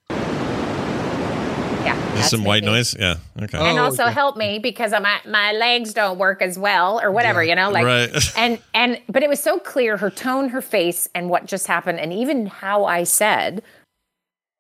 Yeah, 1.85 1.95
There's 2.15 2.29
some 2.31 2.45
white 2.45 2.63
me. 2.65 2.71
noise? 2.71 2.95
Yeah. 2.99 3.17
Okay. 3.41 3.57
Oh, 3.59 3.65
and 3.65 3.79
Oh, 3.79 3.85
also 3.85 4.05
okay. 4.05 4.13
help 4.13 4.37
me 4.37 4.59
because 4.59 4.93
my 4.93 5.21
my 5.27 5.53
legs 5.53 5.95
don't 5.95 6.19
work 6.19 6.43
as 6.43 6.59
well, 6.59 7.01
or 7.01 7.11
whatever, 7.13 7.43
you 7.45 7.55
know, 7.55 7.71
like. 7.71 7.85
right. 7.85 8.11
And 8.37 8.59
and 8.75 9.01
but 9.09 9.23
it 9.23 9.29
was 9.29 9.41
so 9.41 9.59
clear 9.59 9.97
her 9.99 10.11
tone, 10.11 10.49
her 10.51 10.61
face, 10.63 11.09
and 11.15 11.31
what 11.31 11.47
just 11.47 11.67
happened, 11.67 12.01
and 12.01 12.13
even 12.13 12.47
how 12.47 12.85
I 12.87 13.05
said, 13.05 13.63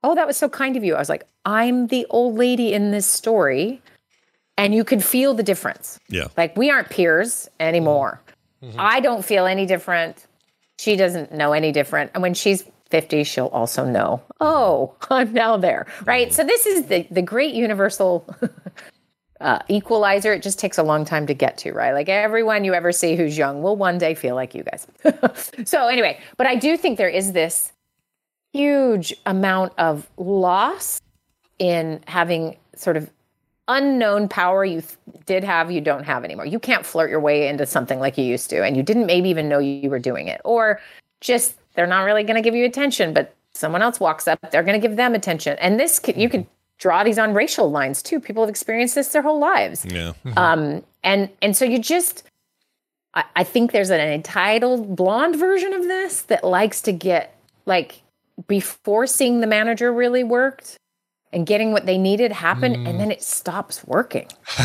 "Oh, 0.02 0.14
that 0.14 0.26
was 0.26 0.36
so 0.36 0.48
kind 0.48 0.76
of 0.76 0.84
you." 0.84 0.94
I 0.94 0.98
was 0.98 1.08
like, 1.08 1.24
"I'm 1.44 1.86
the 1.88 2.06
old 2.10 2.36
lady 2.36 2.72
in 2.72 2.90
this 2.90 3.06
story," 3.06 3.80
and 4.56 4.74
you 4.74 4.84
could 4.84 5.04
feel 5.04 5.34
the 5.34 5.42
difference. 5.42 5.98
yeah. 6.08 6.28
Like 6.36 6.56
we 6.56 6.70
aren't 6.70 6.90
peers 6.90 7.48
anymore. 7.60 8.20
I 8.76 8.98
don't 9.00 9.24
feel 9.24 9.46
any 9.46 9.66
different. 9.66 10.26
She 10.78 10.96
doesn't 10.96 11.32
know 11.32 11.52
any 11.52 11.70
different. 11.70 12.10
And 12.14 12.22
when 12.22 12.34
she's 12.34 12.64
50, 12.90 13.22
she'll 13.22 13.46
also 13.46 13.84
know, 13.84 14.20
oh, 14.40 14.94
I'm 15.10 15.32
now 15.32 15.56
there. 15.56 15.86
Right. 16.04 16.32
So 16.32 16.42
this 16.42 16.66
is 16.66 16.86
the 16.86 17.06
the 17.10 17.22
great 17.22 17.54
universal 17.54 18.26
uh, 19.40 19.60
equalizer. 19.68 20.32
It 20.32 20.42
just 20.42 20.58
takes 20.58 20.76
a 20.78 20.82
long 20.82 21.04
time 21.04 21.26
to 21.28 21.34
get 21.34 21.58
to, 21.58 21.72
right? 21.72 21.92
Like 21.92 22.08
everyone 22.08 22.64
you 22.64 22.74
ever 22.74 22.90
see 22.90 23.14
who's 23.14 23.38
young 23.38 23.62
will 23.62 23.76
one 23.76 23.98
day 23.98 24.14
feel 24.14 24.34
like 24.34 24.54
you 24.54 24.64
guys. 24.64 24.86
so 25.64 25.86
anyway, 25.86 26.18
but 26.36 26.46
I 26.48 26.56
do 26.56 26.76
think 26.76 26.98
there 26.98 27.08
is 27.08 27.32
this 27.32 27.72
huge 28.52 29.14
amount 29.26 29.72
of 29.78 30.08
loss 30.16 31.00
in 31.58 32.00
having 32.06 32.56
sort 32.76 32.96
of 32.96 33.10
unknown 33.68 34.28
power 34.28 34.64
you 34.64 34.80
th- 34.80 34.96
did 35.26 35.44
have 35.44 35.70
you 35.70 35.80
don't 35.80 36.04
have 36.04 36.24
anymore. 36.24 36.46
You 36.46 36.58
can't 36.58 36.84
flirt 36.84 37.10
your 37.10 37.20
way 37.20 37.48
into 37.48 37.66
something 37.66 38.00
like 38.00 38.16
you 38.16 38.24
used 38.24 38.48
to 38.50 38.64
and 38.64 38.76
you 38.76 38.82
didn't 38.82 39.06
maybe 39.06 39.28
even 39.28 39.48
know 39.48 39.58
you 39.58 39.90
were 39.90 39.98
doing 39.98 40.28
it. 40.28 40.40
Or 40.44 40.80
just 41.20 41.56
they're 41.74 41.86
not 41.86 42.02
really 42.02 42.22
going 42.22 42.36
to 42.36 42.42
give 42.42 42.54
you 42.54 42.64
attention 42.64 43.12
but 43.12 43.34
someone 43.52 43.82
else 43.82 43.98
walks 43.98 44.28
up 44.28 44.38
they're 44.50 44.62
going 44.62 44.80
to 44.80 44.86
give 44.88 44.96
them 44.96 45.14
attention. 45.14 45.56
And 45.60 45.78
this 45.78 45.98
could, 45.98 46.16
you 46.16 46.28
could 46.28 46.46
draw 46.78 47.04
these 47.04 47.18
on 47.18 47.34
racial 47.34 47.70
lines 47.70 48.02
too. 48.02 48.20
People 48.20 48.42
have 48.42 48.50
experienced 48.50 48.94
this 48.94 49.08
their 49.08 49.22
whole 49.22 49.38
lives. 49.38 49.84
Yeah. 49.84 50.12
um 50.36 50.82
and 51.04 51.28
and 51.42 51.56
so 51.56 51.64
you 51.64 51.78
just 51.78 52.24
I, 53.14 53.24
I 53.36 53.44
think 53.44 53.72
there's 53.72 53.90
an 53.90 54.00
entitled 54.00 54.96
blonde 54.96 55.36
version 55.36 55.74
of 55.74 55.82
this 55.82 56.22
that 56.22 56.44
likes 56.44 56.80
to 56.82 56.92
get 56.92 57.36
like 57.66 58.00
before 58.46 59.06
seeing 59.06 59.40
the 59.40 59.46
manager 59.46 59.92
really 59.92 60.22
worked 60.24 60.76
and 61.32 61.46
getting 61.46 61.72
what 61.72 61.84
they 61.84 61.98
needed 61.98 62.32
happen 62.32 62.72
Mm. 62.74 62.88
and 62.88 63.00
then 63.00 63.10
it 63.10 63.22
stops 63.22 63.84
working 63.86 64.26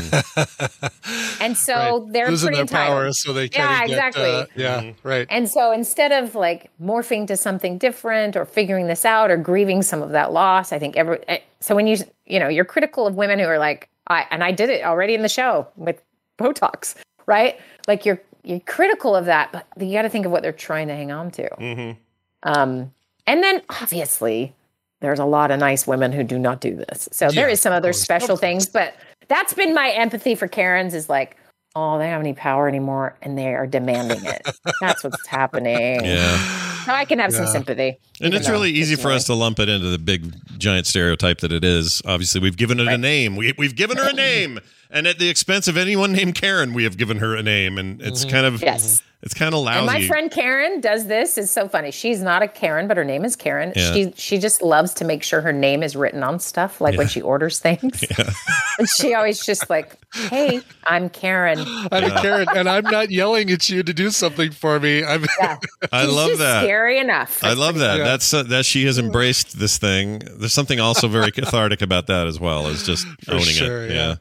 and 1.41 1.57
so 1.57 2.07
they're 2.11 2.29
Losing 2.29 2.47
pretty 2.47 2.55
their 2.55 2.61
entitled 2.61 2.97
power 2.97 3.11
so 3.13 3.33
they 3.33 3.45
Yeah, 3.45 3.79
can 3.79 3.87
get, 3.87 3.89
exactly. 3.89 4.23
uh, 4.31 4.45
yeah, 4.55 4.91
right. 5.03 5.27
and 5.29 5.49
so 5.49 5.71
instead 5.71 6.11
of 6.11 6.35
like 6.35 6.69
morphing 6.81 7.27
to 7.27 7.35
something 7.37 7.77
different 7.77 8.35
or 8.35 8.45
figuring 8.45 8.87
this 8.87 9.05
out 9.05 9.29
or 9.31 9.37
grieving 9.37 9.81
some 9.81 10.01
of 10.01 10.11
that 10.11 10.31
loss, 10.31 10.71
I 10.71 10.79
think 10.79 10.95
every 10.95 11.19
eh, 11.27 11.39
so 11.59 11.75
when 11.75 11.87
you 11.87 11.97
you 12.25 12.39
know 12.39 12.47
you're 12.47 12.65
critical 12.65 13.05
of 13.07 13.15
women 13.15 13.39
who 13.39 13.45
are 13.45 13.59
like 13.59 13.89
I 14.07 14.25
and 14.31 14.43
I 14.43 14.51
did 14.51 14.69
it 14.69 14.83
already 14.83 15.15
in 15.15 15.21
the 15.21 15.29
show 15.29 15.67
with 15.75 16.01
Botox, 16.37 16.95
right? 17.25 17.59
Like 17.87 18.05
you're 18.05 18.21
you're 18.43 18.59
critical 18.61 19.15
of 19.15 19.25
that, 19.25 19.51
but 19.51 19.65
you 19.85 19.93
got 19.93 20.01
to 20.03 20.09
think 20.09 20.25
of 20.25 20.31
what 20.31 20.43
they're 20.43 20.51
trying 20.51 20.87
to 20.89 20.95
hang 20.95 21.11
on 21.11 21.31
to. 21.31 21.49
Mm-hmm. 21.49 21.99
Um, 22.43 22.93
and 23.27 23.43
then 23.43 23.61
obviously 23.69 24.53
there's 25.01 25.19
a 25.19 25.25
lot 25.25 25.51
of 25.51 25.59
nice 25.59 25.85
women 25.85 26.11
who 26.11 26.23
do 26.23 26.39
not 26.39 26.61
do 26.61 26.75
this. 26.75 27.09
So 27.11 27.29
there 27.29 27.47
Yeah, 27.47 27.53
is 27.53 27.61
some 27.61 27.73
other 27.73 27.93
special 27.93 28.37
things, 28.37 28.65
but 28.65 28.95
that's 29.27 29.53
been 29.53 29.73
my 29.73 29.89
empathy 29.91 30.33
for 30.33 30.47
Karens 30.47 30.93
is 30.93 31.09
like, 31.09 31.35
oh, 31.75 31.97
they 31.97 32.05
don't 32.05 32.13
have 32.13 32.21
any 32.21 32.33
power 32.33 32.67
anymore 32.67 33.17
and 33.21 33.37
they 33.37 33.53
are 33.53 33.67
demanding 33.67 34.23
it. 34.23 34.41
that's 34.81 35.03
what's 35.03 35.27
happening. 35.27 36.05
Yeah. 36.05 36.37
So 36.85 36.93
I 36.93 37.05
can 37.05 37.19
have 37.19 37.33
some 37.33 37.47
sympathy. 37.47 37.97
And 38.21 38.33
it's 38.33 38.49
really 38.49 38.71
easy 38.71 38.95
for 38.95 39.11
us 39.11 39.25
to 39.25 39.33
lump 39.33 39.59
it 39.59 39.69
into 39.69 39.87
the 39.87 39.97
big 39.97 40.33
giant 40.57 40.85
stereotype 40.85 41.39
that 41.39 41.51
it 41.51 41.63
is. 41.63 42.01
Obviously, 42.05 42.41
we've 42.41 42.57
given 42.57 42.79
it 42.79 42.87
a 42.87 42.97
name. 42.97 43.35
We, 43.35 43.53
we've 43.57 43.75
given 43.75 43.97
her 43.97 44.09
a 44.09 44.13
name, 44.29 44.59
and 44.89 45.07
at 45.07 45.17
the 45.17 45.29
expense 45.29 45.69
of 45.69 45.77
anyone 45.77 46.11
named 46.11 46.35
Karen, 46.35 46.73
we 46.73 46.83
have 46.83 46.97
given 46.97 47.17
her 47.17 47.35
a 47.35 47.43
name, 47.43 47.77
and 47.77 48.01
it's 48.01 48.21
mm-hmm. 48.21 48.31
kind 48.31 48.45
of 48.45 48.61
Yes. 48.61 49.01
It's 49.23 49.33
kind 49.33 49.55
of 49.55 49.61
lousy. 49.61 49.77
And 49.77 49.85
my 49.85 50.05
friend 50.05 50.29
Karen 50.29 50.81
does 50.81 51.07
this. 51.07 51.37
It's 51.37 51.49
so 51.49 51.69
funny. 51.69 51.91
She's 51.91 52.21
not 52.21 52.43
a 52.43 52.47
Karen, 52.47 52.89
but 52.89 52.97
her 52.97 53.05
name 53.05 53.23
is 53.23 53.37
Karen. 53.37 53.71
Yeah. 53.73 53.93
She 53.93 54.13
she 54.17 54.37
just 54.37 54.61
loves 54.61 54.93
to 54.95 55.05
make 55.05 55.23
sure 55.23 55.39
her 55.39 55.53
name 55.53 55.81
is 55.81 55.95
written 55.95 56.23
on 56.23 56.41
stuff, 56.41 56.81
like 56.81 56.97
when 56.97 57.07
she 57.07 57.21
orders 57.21 57.57
things. 57.57 58.03
and 58.79 58.89
she 58.89 59.13
always 59.13 59.45
just 59.45 59.69
like, 59.69 59.97
"Hey, 60.13 60.59
I'm 60.85 61.09
Karen." 61.09 61.59
I'm 61.89 62.03
a 62.03 62.21
Karen, 62.21 62.47
and 62.53 62.67
I'm 62.67 62.83
not 62.83 63.11
yelling 63.11 63.49
at 63.49 63.69
you 63.69 63.81
to 63.81 63.93
do 63.93 64.09
something 64.09 64.51
for 64.51 64.77
me. 64.77 65.05
I'm, 65.05 65.25
Yeah, 65.39 65.57
I 65.93 66.03
love 66.03 66.27
just 66.27 66.39
that. 66.39 66.63
Scary 66.63 66.99
enough. 66.99 67.41
I 67.45 67.53
love 67.53 67.75
that. 67.79 67.99
Yeah. 67.99 68.03
That's 68.03 68.33
uh, 68.33 68.43
that 68.43 68.65
she 68.65 68.85
has 68.87 68.99
embraced 68.99 69.57
this 69.57 69.77
thing. 69.77 70.19
There's 70.37 70.53
something 70.53 70.81
also 70.81 71.07
very 71.07 71.31
cathartic 71.31 71.81
about 71.81 72.07
that 72.07 72.27
as 72.27 72.41
well. 72.41 72.67
Is 72.67 72.83
just 72.83 73.07
owning 73.29 73.45
sure, 73.45 73.85
it. 73.85 73.91
yeah. 73.91 74.15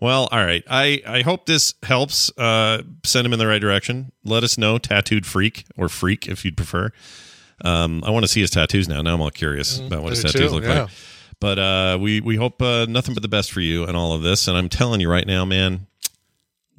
Yeah. 0.00 0.06
Well, 0.06 0.28
all 0.30 0.44
right. 0.44 0.62
I 0.68 1.02
I 1.06 1.22
hope 1.22 1.46
this 1.46 1.74
helps. 1.82 2.30
Uh, 2.38 2.82
send 3.04 3.26
him 3.26 3.32
in 3.32 3.38
the 3.38 3.46
right 3.46 3.60
direction. 3.60 4.12
Let 4.24 4.44
us 4.44 4.56
know, 4.58 4.78
tattooed 4.78 5.26
freak 5.26 5.64
or 5.76 5.88
freak 5.88 6.28
if 6.28 6.44
you'd 6.44 6.56
prefer. 6.56 6.90
Um, 7.64 8.04
I 8.04 8.10
want 8.10 8.24
to 8.24 8.28
see 8.28 8.40
his 8.40 8.50
tattoos 8.50 8.88
now. 8.88 9.02
Now 9.02 9.14
I'm 9.14 9.20
all 9.20 9.30
curious 9.30 9.78
about 9.80 10.02
what 10.02 10.10
his 10.10 10.22
tattoos 10.22 10.50
too, 10.50 10.54
look 10.54 10.64
yeah. 10.64 10.82
like. 10.82 10.90
But 11.40 11.58
uh, 11.58 11.98
we 12.00 12.20
we 12.20 12.36
hope 12.36 12.60
uh, 12.62 12.86
nothing 12.88 13.14
but 13.14 13.22
the 13.22 13.28
best 13.28 13.52
for 13.52 13.60
you 13.60 13.84
and 13.84 13.96
all 13.96 14.12
of 14.12 14.22
this. 14.22 14.48
And 14.48 14.56
I'm 14.56 14.68
telling 14.68 15.00
you 15.00 15.10
right 15.10 15.26
now, 15.26 15.44
man, 15.44 15.86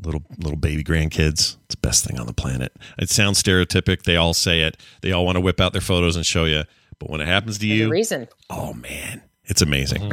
little 0.02 0.24
little 0.38 0.58
baby 0.58 0.84
grandkids, 0.84 1.58
it's 1.66 1.76
the 1.76 1.78
best 1.82 2.06
thing 2.06 2.20
on 2.20 2.26
the 2.28 2.34
planet. 2.34 2.74
It 2.98 3.10
sounds 3.10 3.42
stereotypic. 3.42 4.04
They 4.04 4.16
all 4.16 4.34
say 4.34 4.62
it. 4.62 4.78
They 5.02 5.12
all 5.12 5.26
want 5.26 5.36
to 5.36 5.42
whip 5.42 5.60
out 5.60 5.74
their 5.74 5.82
photos 5.82 6.16
and 6.16 6.26
show 6.26 6.46
you. 6.46 6.64
But 7.00 7.10
when 7.10 7.22
it 7.22 7.28
happens 7.28 7.56
to 7.58 7.62
The 7.62 7.68
you, 7.68 7.90
reason. 7.90 8.28
oh 8.50 8.74
man, 8.74 9.22
it's 9.50 9.62
amazing. 9.62 10.10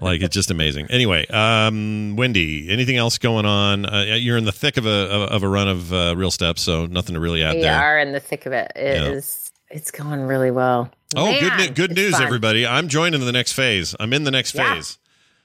like 0.00 0.20
it's 0.20 0.34
just 0.34 0.50
amazing. 0.50 0.86
Anyway, 0.90 1.26
um, 1.28 2.16
Wendi, 2.18 2.68
anything 2.68 2.96
else 2.96 3.16
going 3.16 3.46
on? 3.46 3.86
Uh, 3.86 4.02
you're 4.18 4.36
in 4.36 4.44
the 4.44 4.52
thick 4.52 4.76
of 4.76 4.84
a 4.86 4.90
of, 4.90 5.22
of 5.30 5.42
a 5.42 5.48
run 5.48 5.68
of 5.68 5.92
uh, 5.92 6.14
real 6.16 6.30
steps, 6.30 6.60
so 6.62 6.84
nothing 6.86 7.14
to 7.14 7.20
really 7.20 7.42
add 7.42 7.54
We 7.56 7.62
there. 7.62 7.80
are 7.80 7.98
in 7.98 8.12
the 8.12 8.20
thick 8.20 8.44
of 8.46 8.52
it. 8.52 8.70
It 8.76 8.96
Yeah. 9.00 9.08
is- 9.08 9.50
It's 9.70 9.90
going 9.90 10.20
really 10.20 10.50
well. 10.52 10.90
Oh, 11.16 11.32
good 11.32 11.42
Man, 11.48 11.58
ne- 11.58 11.68
good 11.70 11.92
news, 11.94 12.12
fun. 12.12 12.22
everybody! 12.22 12.66
I'm 12.66 12.88
joining 12.88 13.20
the 13.24 13.32
next 13.32 13.52
phase. 13.52 13.94
I'm 13.98 14.12
in 14.12 14.24
the 14.24 14.30
next 14.30 14.54
Yeah. 14.54 14.74
phase. 14.74 14.98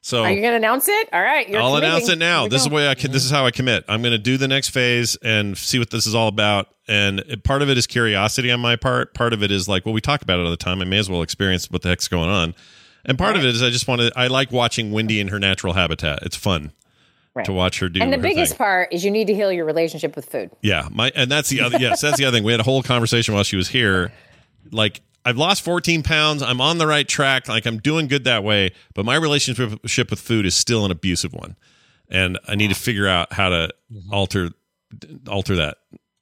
So 0.03 0.23
Are 0.23 0.31
you 0.31 0.41
going 0.41 0.53
to 0.53 0.57
announce 0.57 0.88
it? 0.88 1.10
All 1.14 1.22
right. 1.22 1.48
You're 1.48 1.61
I'll 1.61 1.76
announce 1.76 2.10
it 2.10 2.18
now. 2.18 2.39
Here 2.41 2.43
we 2.45 2.49
This 2.49 2.61
is 2.64 2.68
the 2.69 2.73
way 2.73 2.88
I 2.89 2.95
can, 2.95 3.11
this 3.11 3.23
is 3.23 3.30
how 3.30 3.45
I 3.45 3.52
commit. 3.52 3.84
I'm 3.88 4.02
going 4.02 4.14
to 4.14 4.18
do 4.18 4.35
the 4.35 4.48
next 4.48 4.69
phase 4.69 5.15
and 5.18 5.56
see 5.56 5.77
what 5.77 5.91
this 5.91 6.07
is 6.07 6.15
all 6.15 6.27
about. 6.27 6.69
And 6.88 7.23
part 7.43 7.61
of 7.61 7.69
it 7.69 7.77
is 7.77 7.85
curiosity 7.85 8.49
on 8.49 8.60
my 8.61 8.76
part. 8.77 9.14
Part 9.14 9.31
of 9.31 9.43
it 9.43 9.52
is 9.52 9.68
like, 9.69 9.85
well, 9.85 9.93
we 9.93 10.02
talk 10.02 10.23
about 10.23 10.39
it 10.39 10.43
all 10.43 10.49
the 10.49 10.57
time. 10.57 10.81
I 10.81 10.85
may 10.85 10.98
as 10.98 11.07
well 11.07 11.22
experience 11.22 11.69
what 11.69 11.84
the 11.84 11.89
heck's 11.89 12.07
going 12.07 12.30
on. 12.31 12.56
And 13.06 13.18
part 13.18 13.36
of 13.36 13.44
it 13.44 13.49
is 13.49 13.64
I 13.64 13.69
just 13.69 13.88
want 13.88 14.02
to. 14.02 14.11
I 14.15 14.28
like 14.28 14.52
watching 14.52 14.91
Wendi 14.91 15.19
in 15.19 15.30
her 15.30 15.40
natural 15.40 15.73
habitat. 15.73 16.19
It's 16.23 16.36
fun 16.36 16.72
Right. 17.34 17.45
to 17.45 17.53
watch 17.53 17.80
her 17.80 17.88
do. 17.88 18.02
And 18.02 18.11
the 18.11 18.18
her 18.18 18.22
biggest 18.22 18.53
thing. 18.53 18.57
part 18.57 18.91
is 18.91 19.06
you 19.06 19.11
need 19.11 19.28
to 19.28 19.34
heal 19.34 19.53
your 19.53 19.64
relationship 19.64 20.18
with 20.18 20.26
food. 20.26 20.52
Yeah, 20.61 20.90
my 20.91 21.14
and 21.15 21.32
that's 21.32 21.48
the 21.48 21.61
other. 21.61 21.78
yes, 21.80 22.02
that's 22.02 22.18
the 22.18 22.26
other 22.26 22.36
thing. 22.36 22.44
We 22.44 22.52
had 22.52 22.60
a 22.60 22.64
whole 22.64 22.84
conversation 22.84 23.34
while 23.34 23.44
she 23.44 23.56
was 23.56 23.69
here. 23.69 24.11
Like 24.69 25.02
I've 25.23 25.38
lost 25.38 25.64
14 25.64 26.03
pounds. 26.03 26.44
I'm 26.44 26.60
on 26.60 26.78
the 26.78 26.88
right 26.88 27.07
track. 27.07 27.48
Like 27.48 27.65
I'm 27.65 27.78
doing 27.78 28.07
good 28.07 28.26
that 28.26 28.44
way. 28.44 28.72
But 28.94 29.06
my 29.06 29.15
relationship 29.15 30.10
with 30.10 30.19
food 30.19 30.45
is 30.45 30.56
still 30.56 30.84
an 30.84 30.91
abusive 30.91 31.34
one, 31.34 31.56
and 32.10 32.38
I 32.49 32.56
need 32.56 32.68
to 32.68 32.76
figure 32.76 33.07
out 33.07 33.32
how 33.32 33.48
to 33.49 33.69
mm-hmm. 33.91 34.14
alter 34.14 34.49
alter 35.28 35.56
that 35.56 35.78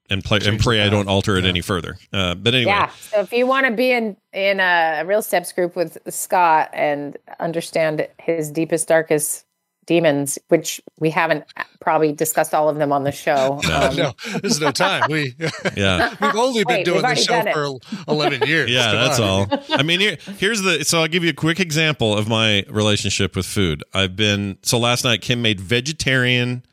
and 0.09 0.23
play 0.23 0.39
and 0.45 0.59
pray 0.59 0.81
I 0.81 0.89
don't 0.89 1.07
alter 1.07 1.37
it 1.37 1.45
any 1.45 1.61
further. 1.61 1.97
Uh, 2.13 2.35
but 2.35 2.53
anyway, 2.53 2.71
Yeah. 2.71 2.89
So 3.11 3.21
if 3.21 3.31
you 3.31 3.45
want 3.47 3.65
to 3.67 3.71
be 3.73 3.91
in 3.91 4.15
in 4.33 4.59
a 4.59 5.03
real 5.05 5.21
steps 5.21 5.51
group 5.51 5.75
with 5.75 5.97
Scott 6.09 6.69
and 6.73 7.17
understand 7.39 8.07
his 8.19 8.51
deepest, 8.51 8.87
darkest 8.87 9.45
demons, 9.85 10.37
which 10.49 10.79
we 10.99 11.09
haven't 11.09 11.45
probably 11.81 12.11
discussed 12.11 12.53
all 12.53 12.69
of 12.69 12.77
them 12.77 12.91
on 12.91 13.03
the 13.05 13.11
show. 13.11 13.59
Um, 13.69 13.95
no, 13.95 14.11
there's 14.41 14.59
no 14.59 14.71
time. 14.71 15.03
We 15.09 15.33
Yeah. 15.75 16.15
we've 16.21 16.35
only 16.35 16.63
been 16.63 16.77
Wait, 16.77 16.85
doing 16.85 17.01
we've 17.03 17.15
this 17.15 17.27
already 17.29 17.51
show 17.51 17.79
for 18.05 18.11
11 18.11 18.47
years. 18.47 18.69
Yeah, 18.69 18.91
Come 18.91 18.95
that's 18.95 19.19
on. 19.19 19.27
all. 19.51 19.63
I 19.79 19.81
mean, 19.83 19.99
here, 19.99 20.17
here's 20.37 20.61
the. 20.61 20.83
So 20.85 21.01
I'll 21.01 21.07
give 21.07 21.23
you 21.23 21.31
a 21.31 21.33
quick 21.33 21.59
example 21.59 22.15
of 22.15 22.27
my 22.27 22.65
relationship 22.69 23.35
with 23.35 23.45
food. 23.47 23.83
I've 23.93 24.15
been 24.15 24.57
so 24.61 24.77
last 24.77 25.03
night 25.05 25.21
Kim 25.21 25.41
made 25.41 25.59
vegetarian 25.59 26.63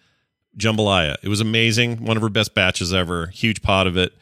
jambalaya. 0.59 1.17
It 1.23 1.29
was 1.29 1.41
amazing. 1.41 2.05
One 2.05 2.17
of 2.17 2.23
her 2.23 2.29
best 2.29 2.55
batches 2.55 2.93
ever. 2.95 3.29
Huge 3.29 3.63
pot 3.63 3.87
of 3.87 3.97
it. 3.97 4.13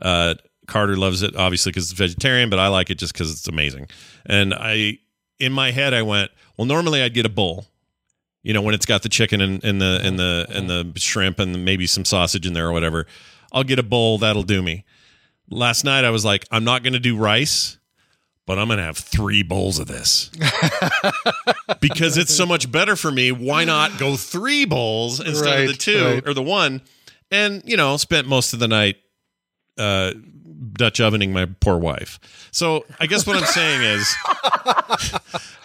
Uh, 0.00 0.34
Carter 0.66 0.96
loves 0.96 1.22
it 1.22 1.34
obviously 1.36 1.72
because 1.72 1.90
it's 1.90 1.98
vegetarian, 1.98 2.48
but 2.48 2.58
I 2.58 2.68
like 2.68 2.90
it 2.90 2.98
just 2.98 3.12
because 3.12 3.30
it's 3.30 3.48
amazing. 3.48 3.88
And 4.26 4.54
I, 4.54 4.98
in 5.38 5.52
my 5.52 5.72
head, 5.72 5.94
I 5.94 6.02
went, 6.02 6.30
well, 6.56 6.66
normally 6.66 7.02
I'd 7.02 7.14
get 7.14 7.26
a 7.26 7.30
bowl. 7.30 7.66
You 8.42 8.54
know, 8.54 8.62
when 8.62 8.74
it's 8.74 8.86
got 8.86 9.02
the 9.02 9.08
chicken 9.10 9.42
and, 9.42 9.62
and 9.62 9.82
the 9.82 10.00
and 10.02 10.18
the 10.18 10.46
and 10.48 10.70
the 10.70 10.92
shrimp 10.98 11.38
and 11.40 11.62
maybe 11.62 11.86
some 11.86 12.06
sausage 12.06 12.46
in 12.46 12.54
there 12.54 12.68
or 12.68 12.72
whatever, 12.72 13.06
I'll 13.52 13.64
get 13.64 13.78
a 13.78 13.82
bowl. 13.82 14.16
That'll 14.16 14.44
do 14.44 14.62
me 14.62 14.86
last 15.50 15.84
night 15.84 16.04
I 16.04 16.10
was 16.10 16.24
like, 16.24 16.46
I'm 16.50 16.64
not 16.64 16.82
going 16.82 16.92
to 16.94 17.00
do 17.00 17.16
rice, 17.16 17.78
but 18.50 18.58
I'm 18.58 18.66
going 18.66 18.78
to 18.78 18.84
have 18.84 18.98
three 18.98 19.44
bowls 19.44 19.78
of 19.78 19.86
this 19.86 20.28
because 21.80 22.18
it's 22.18 22.34
so 22.34 22.44
much 22.44 22.72
better 22.72 22.96
for 22.96 23.12
me. 23.12 23.30
Why 23.30 23.62
not 23.62 23.96
go 23.96 24.16
three 24.16 24.64
bowls 24.64 25.20
instead 25.20 25.60
of 25.60 25.68
the 25.68 25.74
two 25.74 26.04
right. 26.04 26.26
or 26.26 26.34
the 26.34 26.42
one? 26.42 26.82
And, 27.30 27.62
you 27.64 27.76
know, 27.76 27.96
spent 27.96 28.26
most 28.26 28.52
of 28.52 28.58
the 28.58 28.66
night 28.66 28.96
uh, 29.78 30.14
Dutch 30.72 31.00
ovening 31.00 31.32
my 31.32 31.46
poor 31.60 31.78
wife. 31.78 32.18
So 32.50 32.86
I 32.98 33.06
guess 33.06 33.24
what 33.24 33.36
I'm 33.36 33.44
saying 33.44 33.82
is, 33.82 34.16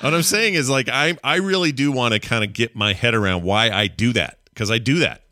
what 0.01 0.13
I'm 0.13 0.21
saying 0.21 0.53
is 0.53 0.69
like, 0.69 0.87
I, 0.87 1.17
I 1.23 1.37
really 1.37 1.71
do 1.71 1.91
want 1.91 2.13
to 2.13 2.19
kind 2.19 2.43
of 2.43 2.53
get 2.53 2.75
my 2.75 2.93
head 2.93 3.15
around 3.15 3.41
why 3.41 3.71
I 3.71 3.87
do 3.87 4.13
that 4.13 4.37
because 4.49 4.69
I 4.69 4.77
do 4.77 4.99
that. 4.99 5.23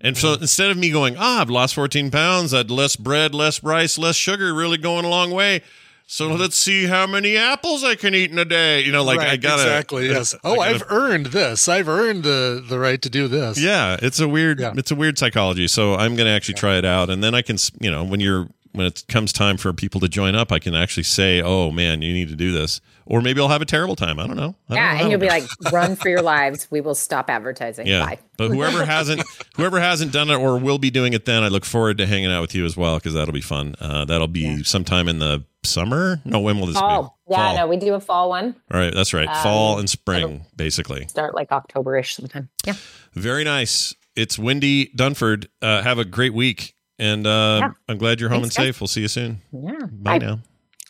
And 0.00 0.16
so 0.16 0.32
instead 0.32 0.70
of 0.70 0.78
me 0.78 0.90
going, 0.90 1.16
ah, 1.18 1.42
I've 1.42 1.50
lost 1.50 1.74
14 1.74 2.10
pounds, 2.10 2.54
I'd 2.54 2.70
less 2.70 2.96
bread, 2.96 3.34
less 3.34 3.62
rice, 3.62 3.98
less 3.98 4.16
sugar, 4.16 4.54
really 4.54 4.78
going 4.78 5.04
a 5.04 5.10
long 5.10 5.30
way. 5.30 5.60
So 6.06 6.28
let's 6.28 6.56
see 6.56 6.86
how 6.86 7.06
many 7.06 7.36
apples 7.36 7.82
I 7.84 7.94
can 7.94 8.14
eat 8.14 8.30
in 8.30 8.38
a 8.38 8.44
day. 8.44 8.80
You 8.82 8.92
know, 8.92 9.02
like 9.02 9.20
I 9.20 9.36
gotta 9.36 9.62
exactly. 9.62 10.08
Yes. 10.08 10.34
I 10.34 10.38
Oh, 10.44 10.56
gotta- 10.56 10.70
I've 10.74 10.84
earned 10.90 11.26
this. 11.26 11.68
I've 11.68 11.88
earned 11.88 12.22
the 12.22 12.62
the 12.66 12.78
right 12.78 13.00
to 13.02 13.08
do 13.10 13.28
this. 13.28 13.58
yeah, 13.58 13.96
it's 14.02 14.20
a 14.20 14.28
weird, 14.28 14.60
Yeah. 14.60 14.74
it's 14.76 14.90
a 14.90 14.94
weird 14.96 15.18
psychology. 15.18 15.66
So 15.68 15.94
I'm 15.94 16.14
gonna 16.16 16.30
actually 16.30 16.54
try 16.54 16.76
it 16.76 16.84
out, 16.84 17.08
and 17.10 17.22
then 17.24 17.34
I 17.34 17.42
can, 17.42 17.56
you 17.80 17.90
know, 17.90 18.04
when 18.04 18.20
you're 18.20 18.48
when 18.74 18.86
it 18.86 19.04
comes 19.06 19.34
time 19.34 19.58
for 19.58 19.70
people 19.74 20.00
to 20.00 20.08
join 20.08 20.34
up, 20.34 20.50
I 20.50 20.58
can 20.58 20.74
actually 20.74 21.02
say, 21.02 21.42
oh 21.42 21.70
man, 21.70 22.00
you 22.00 22.12
need 22.14 22.28
to 22.28 22.36
do 22.36 22.52
this, 22.52 22.80
or 23.04 23.20
maybe 23.20 23.38
I'll 23.38 23.48
have 23.48 23.60
a 23.60 23.66
terrible 23.66 23.96
time. 23.96 24.18
I 24.18 24.26
don't 24.26 24.36
know. 24.36 24.54
I 24.70 24.74
don't 24.74 24.76
yeah, 24.84 24.92
know. 24.94 25.00
and 25.02 25.10
you'll 25.10 25.20
be 25.20 25.28
like, 25.28 25.44
run 25.70 25.94
for 25.94 26.08
your 26.08 26.22
lives. 26.22 26.68
We 26.70 26.80
will 26.80 26.94
stop 26.94 27.28
advertising. 27.28 27.86
Yeah, 27.86 28.06
Bye. 28.06 28.18
but 28.38 28.48
whoever 28.50 28.84
hasn't, 28.86 29.22
whoever 29.56 29.78
hasn't 29.78 30.10
done 30.12 30.30
it 30.30 30.36
or 30.36 30.58
will 30.58 30.78
be 30.78 30.90
doing 30.90 31.12
it, 31.12 31.26
then 31.26 31.42
I 31.42 31.48
look 31.48 31.66
forward 31.66 31.98
to 31.98 32.06
hanging 32.06 32.32
out 32.32 32.40
with 32.40 32.54
you 32.54 32.64
as 32.64 32.74
well 32.74 32.96
because 32.96 33.12
that'll 33.12 33.34
be 33.34 33.42
fun. 33.42 33.74
Uh, 33.78 34.06
that'll 34.06 34.26
be 34.26 34.62
sometime 34.64 35.06
in 35.06 35.18
the 35.18 35.44
summer. 35.64 36.20
No, 36.24 36.40
when 36.40 36.58
will 36.58 36.66
this 36.66 36.76
Fall. 36.78 37.18
be? 37.28 37.32
Yeah, 37.34 37.36
Fall. 37.38 37.56
no, 37.56 37.66
we 37.66 37.76
do 37.76 37.94
a 37.94 38.00
fall 38.00 38.28
one. 38.28 38.54
All 38.70 38.80
right, 38.80 38.94
that's 38.94 39.12
right. 39.14 39.28
Um, 39.28 39.42
Fall 39.42 39.78
and 39.78 39.88
spring, 39.88 40.44
basically. 40.56 41.06
Start 41.08 41.34
like 41.34 41.52
October-ish 41.52 42.14
sometime. 42.14 42.48
Yeah. 42.66 42.74
Very 43.14 43.44
nice. 43.44 43.94
It's 44.16 44.36
Wendi 44.36 44.94
Dunford. 44.94 45.46
Uh, 45.62 45.82
have 45.82 45.98
a 45.98 46.04
great 46.04 46.34
week, 46.34 46.74
and 46.98 47.26
uh, 47.26 47.58
Yeah. 47.62 47.70
I'm 47.88 47.98
glad 47.98 48.20
you're 48.20 48.28
home 48.30 48.42
Thanks, 48.42 48.56
and 48.56 48.64
guys. 48.66 48.74
safe. 48.74 48.80
We'll 48.80 48.88
see 48.88 49.00
you 49.02 49.08
soon. 49.08 49.40
Yeah. 49.52 49.86
Bye, 49.90 50.18
now. 50.18 50.40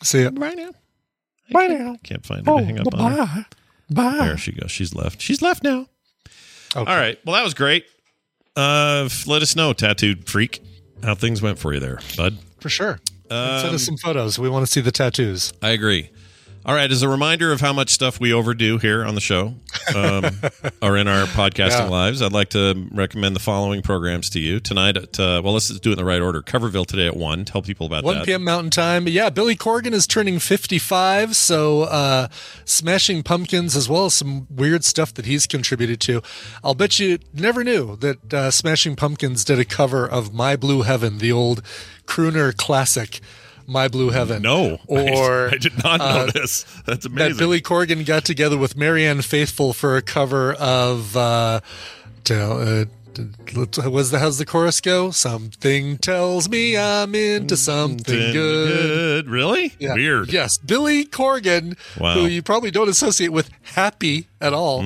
See 0.01 0.21
you. 0.21 0.31
Bye 0.31 0.53
now. 0.55 0.71
Bye 1.51 1.67
now. 1.67 1.97
Can't 2.03 2.25
find 2.25 2.41
it. 2.41 2.45
to 2.45 2.63
hang 2.65 2.79
up 2.79 2.87
on 2.95 3.11
her. 3.11 3.17
bye. 3.17 3.45
Bye. 4.19 4.25
There 4.27 4.37
she 4.37 4.51
goes. 4.53 4.71
She's 4.71 4.93
left. 4.95 5.21
She's 5.21 5.41
left 5.41 5.63
now. 5.63 5.87
Okay. 6.75 6.91
All 6.91 6.97
right. 6.97 7.19
Well, 7.25 7.35
that 7.35 7.43
was 7.43 7.53
great. 7.53 7.85
Uh, 8.55 9.07
let 9.27 9.41
us 9.41 9.55
know, 9.55 9.73
tattooed 9.73 10.27
freak, 10.27 10.61
how 11.03 11.15
things 11.15 11.41
went 11.41 11.59
for 11.59 11.73
you 11.73 11.79
there, 11.79 11.99
bud. 12.17 12.37
For 12.59 12.69
sure. 12.69 12.99
Send 13.33 13.69
Um, 13.69 13.75
us 13.75 13.83
some 13.83 13.97
photos. 13.97 14.37
We 14.37 14.49
want 14.49 14.65
to 14.65 14.71
see 14.71 14.81
the 14.81 14.91
tattoos. 14.91 15.53
I 15.61 15.69
agree. 15.71 16.09
All 16.65 16.73
right. 16.73 16.89
As 16.89 17.01
a 17.01 17.09
reminder 17.09 17.51
of 17.51 17.59
how 17.59 17.73
much 17.73 17.89
stuff 17.89 18.21
we 18.21 18.31
overdo 18.31 18.77
here 18.77 19.03
on 19.03 19.15
the 19.15 19.21
show 19.21 19.55
um, 19.93 20.23
or 20.81 20.95
in 20.95 21.09
our 21.09 21.25
podcasting 21.25 21.71
Yeah. 21.71 21.89
lives, 21.89 22.21
I'd 22.21 22.31
like 22.31 22.49
to 22.51 22.87
recommend 22.91 23.35
the 23.35 23.41
following 23.41 23.81
programs 23.81 24.29
to 24.29 24.39
you 24.39 24.61
tonight. 24.61 24.95
At 24.95 25.19
uh, 25.19 25.41
well, 25.43 25.51
let's 25.53 25.67
do 25.67 25.89
it 25.89 25.93
in 25.93 25.97
the 25.97 26.05
right 26.05 26.21
order. 26.21 26.41
Coverville 26.41 26.85
today 26.85 27.05
at 27.07 27.17
one. 27.17 27.43
Tell 27.43 27.61
people 27.61 27.85
about 27.85 28.05
1 28.05 28.15
that. 28.15 28.25
p.m. 28.25 28.45
Mountain 28.45 28.69
Time. 28.69 29.09
Yeah, 29.09 29.29
Billy 29.29 29.57
Corgan 29.57 29.91
is 29.91 30.07
turning 30.07 30.39
55, 30.39 31.35
so 31.35 31.81
uh, 31.83 32.29
Smashing 32.63 33.23
Pumpkins, 33.23 33.75
as 33.75 33.89
well 33.89 34.05
as 34.05 34.13
some 34.13 34.47
weird 34.49 34.85
stuff 34.85 35.13
that 35.15 35.25
he's 35.25 35.45
contributed 35.45 35.99
to. 36.01 36.21
I'll 36.63 36.75
bet 36.75 36.97
you 36.97 37.19
never 37.33 37.65
knew 37.65 37.97
that 37.97 38.33
uh, 38.33 38.51
Smashing 38.51 38.95
Pumpkins 38.95 39.43
did 39.43 39.59
a 39.59 39.65
cover 39.65 40.07
of 40.07 40.33
My 40.33 40.55
Blue 40.55 40.83
Heaven, 40.83 41.17
the 41.17 41.31
old 41.33 41.61
crooner 42.05 42.55
classic, 42.55 43.19
My 43.67 43.87
Blue 43.87 44.09
Heaven. 44.09 44.41
No, 44.41 44.79
Or 44.87 45.49
I, 45.49 45.53
I 45.53 45.57
did 45.57 45.83
not 45.83 45.99
know 45.99 46.05
uh, 46.05 46.31
this. 46.31 46.63
That's 46.85 47.03
that 47.03 47.05
amazing. 47.05 47.37
Billy 47.37 47.61
Corgan 47.61 48.05
got 48.05 48.25
together 48.25 48.57
with 48.57 48.75
Marianne 48.77 49.21
Faithfull 49.21 49.73
for 49.73 49.97
a 49.97 50.01
cover 50.01 50.53
of 50.53 51.15
uh, 51.15 51.59
tell, 52.23 52.85
was 53.85 54.11
the 54.11 54.19
how's 54.19 54.37
the 54.37 54.45
chorus 54.45 54.81
go? 54.81 55.11
Something 55.11 55.97
tells 55.97 56.49
me 56.49 56.77
I'm 56.77 57.13
into 57.15 57.55
something 57.57 58.03
good. 58.33 58.33
Good. 58.33 59.29
Really? 59.29 59.73
Yeah. 59.79 59.93
Weird. 59.95 60.31
Yes, 60.31 60.57
Billy 60.57 61.05
Corgan, 61.05 61.77
Wow. 61.99 62.15
who 62.15 62.25
you 62.27 62.41
probably 62.41 62.71
don't 62.71 62.89
associate 62.89 63.29
with 63.29 63.49
Happy 63.61 64.27
at 64.41 64.53
all, 64.53 64.83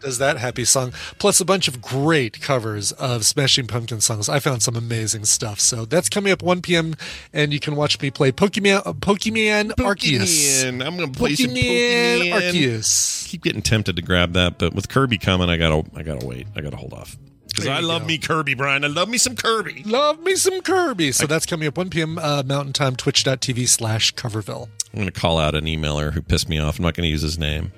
does 0.00 0.18
that 0.18 0.36
Happy 0.36 0.64
song, 0.66 0.92
plus 1.18 1.40
a 1.40 1.44
bunch 1.44 1.66
of 1.66 1.80
great 1.80 2.42
covers 2.42 2.92
of 2.92 3.24
Smashing 3.24 3.66
Pumpkin 3.66 4.00
songs. 4.02 4.28
I 4.28 4.38
found 4.38 4.62
some 4.62 4.76
amazing 4.76 5.24
stuff. 5.24 5.60
So 5.60 5.86
that's 5.86 6.08
coming 6.10 6.30
up 6.30 6.42
1 6.42 6.60
p.m. 6.60 6.94
and 7.32 7.52
you 7.52 7.58
can 7.58 7.74
watch 7.74 7.98
me 8.02 8.10
play 8.10 8.30
Pokemon, 8.32 8.82
uh, 8.86 8.92
Pokemon 8.92 9.70
Arceus. 9.76 10.62
Pokemon. 10.64 10.86
I'm 10.86 10.96
going 10.98 11.10
to 11.10 11.18
play 11.18 11.34
some 11.34 11.50
Pokemon 11.52 12.20
Pokemon. 12.20 12.52
Arceus. 12.52 13.26
Keep 13.28 13.44
getting 13.44 13.62
tempted 13.62 13.96
to 13.96 14.02
grab 14.02 14.34
that, 14.34 14.58
but 14.58 14.74
with 14.74 14.88
Kirby 14.90 15.16
coming, 15.18 15.48
I 15.48 15.56
gotta, 15.56 15.88
I 15.96 16.02
gotta 16.02 16.26
wait. 16.26 16.46
I 16.54 16.60
gotta 16.60 16.76
hold 16.76 16.92
off 16.92 17.16
because 17.62 17.78
I 17.78 17.80
love 17.80 18.02
go. 18.02 18.08
me 18.08 18.18
Kirby, 18.18 18.54
Brian. 18.54 18.84
I 18.84 18.88
love 18.88 19.08
me 19.08 19.18
some 19.18 19.36
Kirby. 19.36 19.82
Love 19.84 20.20
me 20.20 20.36
some 20.36 20.60
Kirby. 20.60 21.12
So 21.12 21.26
that's 21.26 21.46
coming 21.46 21.68
up 21.68 21.76
1 21.76 21.90
p.m. 21.90 22.18
Uh, 22.18 22.42
Mountain 22.44 22.72
Time, 22.72 22.96
twitch.tv 22.96 23.68
slash 23.68 24.14
Coverville. 24.14 24.68
I'm 24.92 25.00
going 25.00 25.10
to 25.10 25.20
call 25.20 25.38
out 25.38 25.54
an 25.54 25.64
emailer 25.64 26.12
who 26.12 26.22
pissed 26.22 26.48
me 26.48 26.58
off. 26.58 26.78
I'm 26.78 26.84
not 26.84 26.94
going 26.94 27.04
to 27.04 27.10
use 27.10 27.22
his 27.22 27.38
name. 27.38 27.72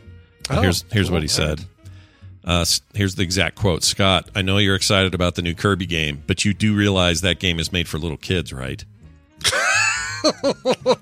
Oh, 0.49 0.61
here's 0.63 0.85
here's 0.91 1.11
what 1.11 1.23
he 1.23 1.29
said. 1.29 1.65
Uh, 2.45 2.65
here's 2.95 3.15
the 3.17 3.23
exact 3.23 3.57
quote. 3.57 3.85
Scott, 3.85 4.31
I 4.35 4.43
know 4.43 4.59
you're 4.59 4.75
excited 4.75 5.15
about 5.15 5.35
the 5.35 5.43
new 5.43 5.55
Kirby 5.55 5.87
game, 5.87 6.23
but 6.27 6.45
you 6.45 6.55
do 6.55 6.75
realize 6.75 7.21
that 7.21 7.39
game 7.39 7.61
is 7.61 7.71
made 7.73 7.87
for 7.87 7.99
little 7.99 8.17
kids, 8.17 8.53
right? 8.53 8.85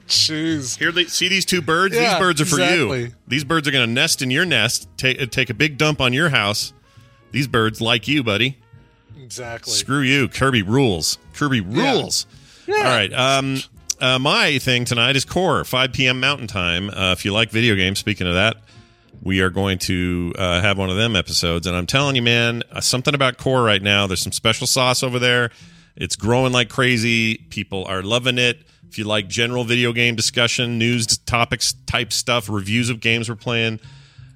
Jeez. 0.09 0.78
Here, 0.78 0.92
they 0.92 1.05
see 1.05 1.28
these 1.28 1.44
two 1.44 1.62
birds. 1.62 1.94
Yeah, 1.94 2.10
these 2.10 2.18
birds 2.18 2.40
are 2.40 2.46
for 2.46 2.60
you. 2.60 3.12
These 3.26 3.44
birds 3.44 3.68
are 3.68 3.70
going 3.70 3.86
to 3.86 3.92
nest 3.92 4.22
in 4.22 4.30
your 4.30 4.44
nest, 4.44 4.88
take 4.96 5.30
take 5.30 5.50
a 5.50 5.55
big 5.55 5.78
dump 5.78 6.00
on 6.00 6.12
your 6.12 6.28
house. 6.28 6.72
These 7.30 7.46
birds 7.46 7.80
like 7.80 8.09
you, 8.09 8.22
buddy. 8.22 8.59
Exactly. 9.22 9.72
Screw 9.72 10.00
you, 10.00 10.28
Kirby 10.28 10.62
rules. 10.62 11.18
Kirby 11.34 11.60
rules. 11.60 12.26
All 12.68 12.74
right. 12.84 13.12
Um, 13.12 13.58
uh, 14.00 14.18
my 14.18 14.58
thing 14.58 14.84
tonight 14.84 15.16
is 15.16 15.24
Core, 15.24 15.64
5 15.64 15.92
p.m. 15.92 16.20
Mountain 16.20 16.46
Time. 16.46 16.90
Uh, 16.90 17.12
if 17.12 17.24
you 17.24 17.32
like 17.32 17.50
video 17.50 17.74
games, 17.74 17.98
speaking 17.98 18.26
of 18.26 18.34
that, 18.34 18.56
we 19.22 19.40
are 19.40 19.50
going 19.50 19.78
to 19.80 20.32
uh, 20.38 20.60
have 20.60 20.78
one 20.78 20.90
of 20.90 20.96
them 20.96 21.16
episodes. 21.16 21.66
And 21.66 21.74
I'm 21.76 21.86
telling 21.86 22.14
you, 22.14 22.22
man, 22.22 22.62
uh, 22.70 22.80
something 22.80 23.14
about 23.14 23.38
Core 23.38 23.62
right 23.62 23.82
now. 23.82 24.06
There's 24.06 24.22
some 24.22 24.32
special 24.32 24.66
sauce 24.66 25.02
over 25.02 25.18
there. 25.18 25.50
It's 25.96 26.14
growing 26.14 26.52
like 26.52 26.68
crazy. 26.68 27.38
People 27.50 27.84
are 27.86 28.02
loving 28.02 28.38
it. 28.38 28.62
If 28.88 28.98
you 28.98 29.04
like 29.04 29.28
general 29.28 29.64
video 29.64 29.92
game 29.92 30.14
discussion, 30.14 30.78
news 30.78 31.18
topics 31.18 31.74
type 31.86 32.12
stuff, 32.12 32.48
reviews 32.48 32.88
of 32.88 33.00
games 33.00 33.28
we're 33.28 33.34
playing, 33.34 33.80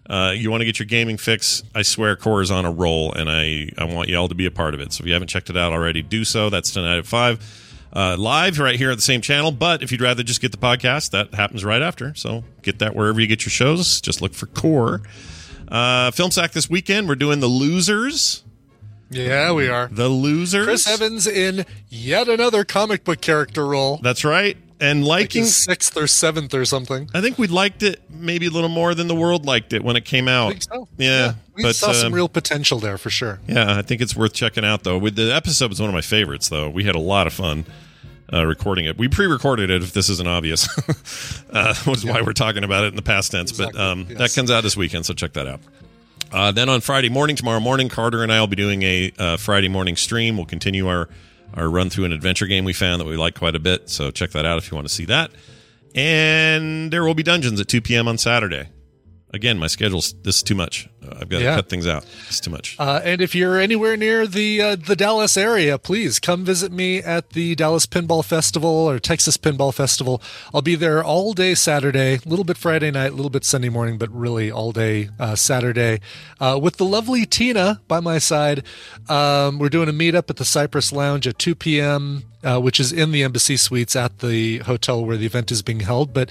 Uh, 0.08 0.32
you 0.36 0.50
want 0.50 0.60
to 0.60 0.64
get 0.64 0.78
your 0.78 0.86
gaming 0.86 1.16
fix? 1.16 1.62
I 1.74 1.82
swear, 1.82 2.16
Core 2.16 2.42
is 2.42 2.50
on 2.50 2.64
a 2.64 2.70
roll, 2.70 3.12
and 3.12 3.30
I 3.30 3.70
I 3.78 3.84
want 3.84 4.08
you 4.08 4.16
all 4.16 4.28
to 4.28 4.34
be 4.34 4.46
a 4.46 4.50
part 4.50 4.74
of 4.74 4.80
it. 4.80 4.92
So 4.92 5.02
if 5.02 5.06
you 5.06 5.12
haven't 5.12 5.28
checked 5.28 5.48
it 5.50 5.56
out 5.56 5.72
already, 5.72 6.02
do 6.02 6.24
so. 6.24 6.50
That's 6.50 6.70
tonight 6.72 6.98
at 6.98 7.06
five. 7.06 7.40
Uh, 7.94 8.16
live 8.18 8.58
right 8.58 8.76
here 8.76 8.90
at 8.90 8.96
the 8.96 9.02
same 9.02 9.20
channel. 9.20 9.52
But 9.52 9.82
if 9.82 9.92
you'd 9.92 10.00
rather 10.00 10.22
just 10.22 10.40
get 10.40 10.50
the 10.50 10.58
podcast, 10.58 11.10
that 11.10 11.34
happens 11.34 11.64
right 11.64 11.82
after. 11.82 12.14
So 12.14 12.42
get 12.62 12.78
that 12.78 12.96
wherever 12.96 13.20
you 13.20 13.26
get 13.26 13.44
your 13.44 13.50
shows. 13.50 14.00
Just 14.00 14.22
look 14.22 14.34
for 14.34 14.46
Core. 14.46 15.02
Uh, 15.68 16.10
Film 16.10 16.30
Sack 16.30 16.52
this 16.52 16.68
weekend. 16.68 17.08
We're 17.08 17.14
doing 17.16 17.40
the 17.40 17.46
losers. 17.48 18.44
Yeah, 19.10 19.52
we 19.52 19.68
are. 19.68 19.88
The 19.88 20.08
losers. 20.08 20.64
Chris 20.64 20.88
Evans 20.88 21.26
in 21.26 21.66
yet 21.90 22.28
another 22.28 22.64
comic 22.64 23.04
book 23.04 23.20
character 23.20 23.66
role. 23.66 23.98
That's 24.02 24.24
right. 24.24 24.56
And 24.82 25.04
liking, 25.04 25.42
his 25.42 25.64
sixth 25.64 25.96
or 25.96 26.06
seventh 26.08 26.54
or 26.54 26.64
something. 26.64 27.08
I 27.14 27.20
think 27.20 27.38
we 27.38 27.46
liked 27.46 27.82
it 27.84 28.00
maybe 28.10 28.46
a 28.46 28.50
little 28.50 28.68
more 28.68 28.94
than 28.94 29.06
the 29.06 29.14
world 29.14 29.46
liked 29.46 29.72
it 29.72 29.84
when 29.84 29.94
it 29.96 30.04
came 30.04 30.26
out. 30.26 30.48
I 30.48 30.50
think 30.50 30.62
so. 30.64 30.88
Yeah, 30.98 31.34
We 31.54 31.62
but 31.62 31.76
saw 31.76 31.92
some 31.92 32.08
um, 32.08 32.12
real 32.12 32.28
potential 32.28 32.80
there 32.80 32.98
for 32.98 33.08
sure. 33.08 33.40
Yeah, 33.46 33.78
I 33.78 33.82
think 33.82 34.00
it's 34.00 34.16
worth 34.16 34.32
checking 34.32 34.64
out 34.64 34.82
though. 34.82 34.98
With 34.98 35.14
the 35.14 35.32
episode 35.32 35.70
was 35.70 35.80
one 35.80 35.88
of 35.88 35.94
my 35.94 36.00
favorites 36.00 36.48
though. 36.48 36.68
We 36.68 36.82
had 36.82 36.96
a 36.96 37.00
lot 37.00 37.28
of 37.28 37.32
fun 37.32 37.64
uh, 38.32 38.44
recording 38.44 38.86
it. 38.86 38.98
We 38.98 39.08
pre-recorded 39.08 39.70
it 39.70 39.82
if 39.82 39.92
this 39.92 40.08
isn't 40.08 40.26
obvious, 40.28 40.66
uh, 41.52 41.74
which 41.84 41.98
is 41.98 42.04
why 42.04 42.22
we're 42.22 42.32
talking 42.32 42.64
about 42.64 42.84
it 42.84 42.88
in 42.88 42.96
the 42.96 43.02
past 43.02 43.30
tense. 43.30 43.52
But 43.52 43.76
um, 43.78 44.06
that 44.06 44.34
comes 44.34 44.50
out 44.50 44.62
this 44.62 44.76
weekend, 44.76 45.06
so 45.06 45.14
check 45.14 45.34
that 45.34 45.46
out. 45.46 45.60
Uh, 46.32 46.50
then 46.50 46.68
on 46.68 46.80
Friday 46.80 47.10
morning, 47.10 47.36
tomorrow 47.36 47.60
morning, 47.60 47.88
Carter 47.88 48.22
and 48.22 48.32
I 48.32 48.40
will 48.40 48.46
be 48.46 48.56
doing 48.56 48.82
a 48.82 49.12
uh, 49.18 49.36
Friday 49.36 49.68
morning 49.68 49.96
stream. 49.96 50.36
We'll 50.36 50.46
continue 50.46 50.88
our 50.88 51.08
our 51.54 51.68
run 51.68 51.90
through 51.90 52.04
an 52.04 52.12
adventure 52.12 52.46
game 52.46 52.64
we 52.64 52.72
found 52.72 53.00
that 53.00 53.06
we 53.06 53.16
like 53.16 53.34
quite 53.34 53.54
a 53.54 53.60
bit. 53.60 53.88
So 53.90 54.10
check 54.10 54.30
that 54.30 54.46
out 54.46 54.58
if 54.58 54.70
you 54.70 54.74
want 54.74 54.88
to 54.88 54.94
see 54.94 55.04
that. 55.06 55.30
And 55.94 56.90
there 56.90 57.04
will 57.04 57.14
be 57.14 57.22
dungeons 57.22 57.60
at 57.60 57.68
2 57.68 57.80
p.m. 57.82 58.08
on 58.08 58.18
Saturday. 58.18 58.68
Again, 59.34 59.58
my 59.58 59.66
schedule's 59.66 60.14
this 60.22 60.36
is 60.36 60.42
too 60.42 60.54
much. 60.54 60.88
I've 61.20 61.28
got 61.28 61.38
to 61.38 61.44
cut 61.44 61.68
things 61.68 61.86
out. 61.86 62.04
It's 62.28 62.40
too 62.40 62.50
much. 62.50 62.76
Uh, 62.78 63.00
and 63.04 63.20
if 63.20 63.34
you're 63.34 63.58
anywhere 63.58 63.96
near 63.96 64.26
the 64.26 64.60
uh, 64.60 64.76
the 64.76 64.96
Dallas 64.96 65.36
area, 65.36 65.78
please 65.78 66.18
come 66.18 66.44
visit 66.44 66.72
me 66.72 66.98
at 66.98 67.30
the 67.30 67.54
Dallas 67.54 67.86
Pinball 67.86 68.24
Festival 68.24 68.70
or 68.70 68.98
Texas 68.98 69.36
Pinball 69.36 69.74
Festival. 69.74 70.22
I'll 70.54 70.62
be 70.62 70.74
there 70.74 71.02
all 71.02 71.32
day 71.32 71.54
Saturday, 71.54 72.14
a 72.24 72.28
little 72.28 72.44
bit 72.44 72.56
Friday 72.56 72.90
night, 72.90 73.12
a 73.12 73.14
little 73.14 73.30
bit 73.30 73.44
Sunday 73.44 73.68
morning, 73.68 73.98
but 73.98 74.10
really 74.10 74.50
all 74.50 74.72
day 74.72 75.10
uh, 75.18 75.34
Saturday 75.34 76.00
uh, 76.40 76.58
with 76.60 76.76
the 76.76 76.84
lovely 76.84 77.24
Tina 77.26 77.80
by 77.88 78.00
my 78.00 78.18
side. 78.18 78.64
Um, 79.08 79.58
we're 79.58 79.68
doing 79.68 79.88
a 79.88 79.92
meetup 79.92 80.30
at 80.30 80.36
the 80.36 80.44
Cypress 80.44 80.92
Lounge 80.92 81.26
at 81.26 81.38
2 81.38 81.54
p.m. 81.54 82.24
Uh, 82.42 82.58
which 82.58 82.80
is 82.80 82.92
in 82.92 83.12
the 83.12 83.22
embassy 83.22 83.56
suites 83.56 83.94
at 83.94 84.18
the 84.18 84.58
hotel 84.58 85.04
where 85.04 85.16
the 85.16 85.26
event 85.26 85.52
is 85.52 85.62
being 85.62 85.78
held. 85.78 86.12
But 86.12 86.28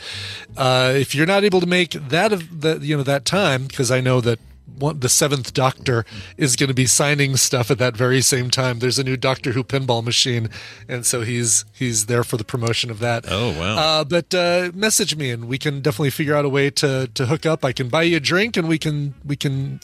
uh, 0.57 0.91
if 0.93 1.15
you're 1.15 1.25
not 1.25 1.45
able 1.45 1.61
to 1.61 1.65
make 1.65 1.91
that 1.91 2.33
of 2.33 2.59
the 2.59 2.79
you 2.81 2.97
know 2.97 3.03
that 3.03 3.23
time, 3.23 3.65
because 3.67 3.91
I 3.91 4.01
know 4.01 4.19
that 4.19 4.37
one, 4.77 4.99
the 4.99 5.09
seventh 5.09 5.53
Doctor 5.53 6.05
is 6.37 6.55
going 6.55 6.67
to 6.69 6.73
be 6.73 6.85
signing 6.85 7.37
stuff 7.37 7.69
at 7.71 7.77
that 7.79 7.95
very 7.95 8.21
same 8.21 8.49
time. 8.49 8.79
There's 8.79 8.99
a 8.99 9.03
new 9.03 9.17
Doctor 9.17 9.51
Who 9.51 9.63
pinball 9.63 10.03
machine, 10.03 10.49
and 10.87 11.05
so 11.05 11.21
he's 11.21 11.65
he's 11.73 12.07
there 12.07 12.23
for 12.23 12.37
the 12.37 12.43
promotion 12.43 12.89
of 12.89 12.99
that. 12.99 13.25
Oh 13.27 13.57
wow! 13.57 13.77
Uh, 13.77 14.03
but 14.03 14.33
uh, 14.33 14.71
message 14.73 15.15
me, 15.15 15.29
and 15.31 15.45
we 15.47 15.57
can 15.57 15.81
definitely 15.81 16.09
figure 16.09 16.35
out 16.35 16.45
a 16.45 16.49
way 16.49 16.69
to 16.71 17.07
to 17.13 17.25
hook 17.27 17.45
up. 17.45 17.63
I 17.63 17.71
can 17.73 17.89
buy 17.89 18.03
you 18.03 18.17
a 18.17 18.19
drink, 18.19 18.57
and 18.57 18.67
we 18.67 18.77
can 18.77 19.13
we 19.25 19.35
can 19.35 19.79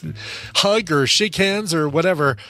hug 0.56 0.90
or 0.90 1.06
shake 1.06 1.36
hands 1.36 1.72
or 1.74 1.88
whatever. 1.88 2.36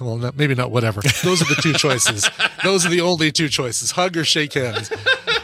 Well, 0.00 0.18
not, 0.18 0.36
maybe 0.36 0.54
not 0.54 0.70
whatever. 0.70 1.00
Those 1.24 1.42
are 1.42 1.52
the 1.52 1.60
two 1.60 1.72
choices. 1.86 2.30
Those 2.62 2.86
are 2.86 2.90
the 2.90 3.00
only 3.00 3.32
two 3.32 3.48
choices: 3.48 3.90
hug 3.90 4.16
or 4.16 4.22
shake 4.22 4.52
hands. 4.52 4.88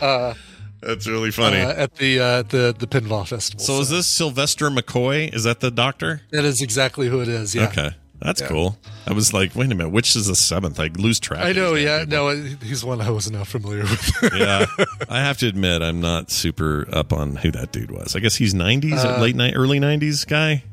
Uh, 0.01 0.35
That's 0.82 1.07
really 1.07 1.31
funny. 1.31 1.61
uh, 1.61 1.73
at 1.85 1.97
the 1.97 2.19
uh, 2.20 2.43
the 2.43 2.74
the 2.78 2.86
pinball 2.86 3.27
festival. 3.28 3.65
so, 3.65 3.81
is 3.81 3.90
this 3.90 4.07
Sylvester 4.07 4.70
McCoy? 4.70 5.32
Is 5.35 5.44
that 5.44 5.61
the 5.61 5.70
doctor? 5.70 6.23
That 6.31 6.44
is 6.44 6.62
exactly 6.62 7.09
who 7.09 7.20
it 7.20 7.28
is. 7.28 7.55
Yeah. 7.55 7.69
Okay, 7.69 7.90
that's 8.20 8.40
Yeah. 8.40 8.48
cool. 8.48 8.78
I 9.07 9.12
was 9.12 9.32
like, 9.35 9.55
wait 9.55 9.70
a 9.70 9.74
minute, 9.74 9.90
which 9.90 10.15
is 10.16 10.27
the 10.27 10.35
seventh? 10.36 10.78
I 10.81 10.89
lose 10.97 11.20
track. 11.20 11.44
I 11.44 11.52
know. 11.52 11.74
Yeah. 11.74 12.05
people. 12.05 12.32
No, 12.35 12.57
he's 12.62 12.85
one 12.85 13.01
I 13.01 13.11
was 13.11 13.31
not 13.31 13.47
familiar 13.47 13.82
with. 13.82 14.11
yeah, 14.35 14.66
I 15.09 15.20
have 15.20 15.36
to 15.39 15.48
admit, 15.48 15.82
I'm 15.82 16.01
not 16.01 16.31
super 16.31 16.86
up 16.93 17.12
on 17.12 17.36
who 17.36 17.51
that 17.51 17.73
dude 17.73 17.90
was. 17.90 18.16
I 18.16 18.20
guess 18.20 18.36
he's 18.36 18.55
90s, 18.55 19.05
Uh, 19.05 19.20
late 19.20 19.36
night, 19.36 19.55
early 19.57 19.81
90s 19.81 20.27
guy, 20.27 20.65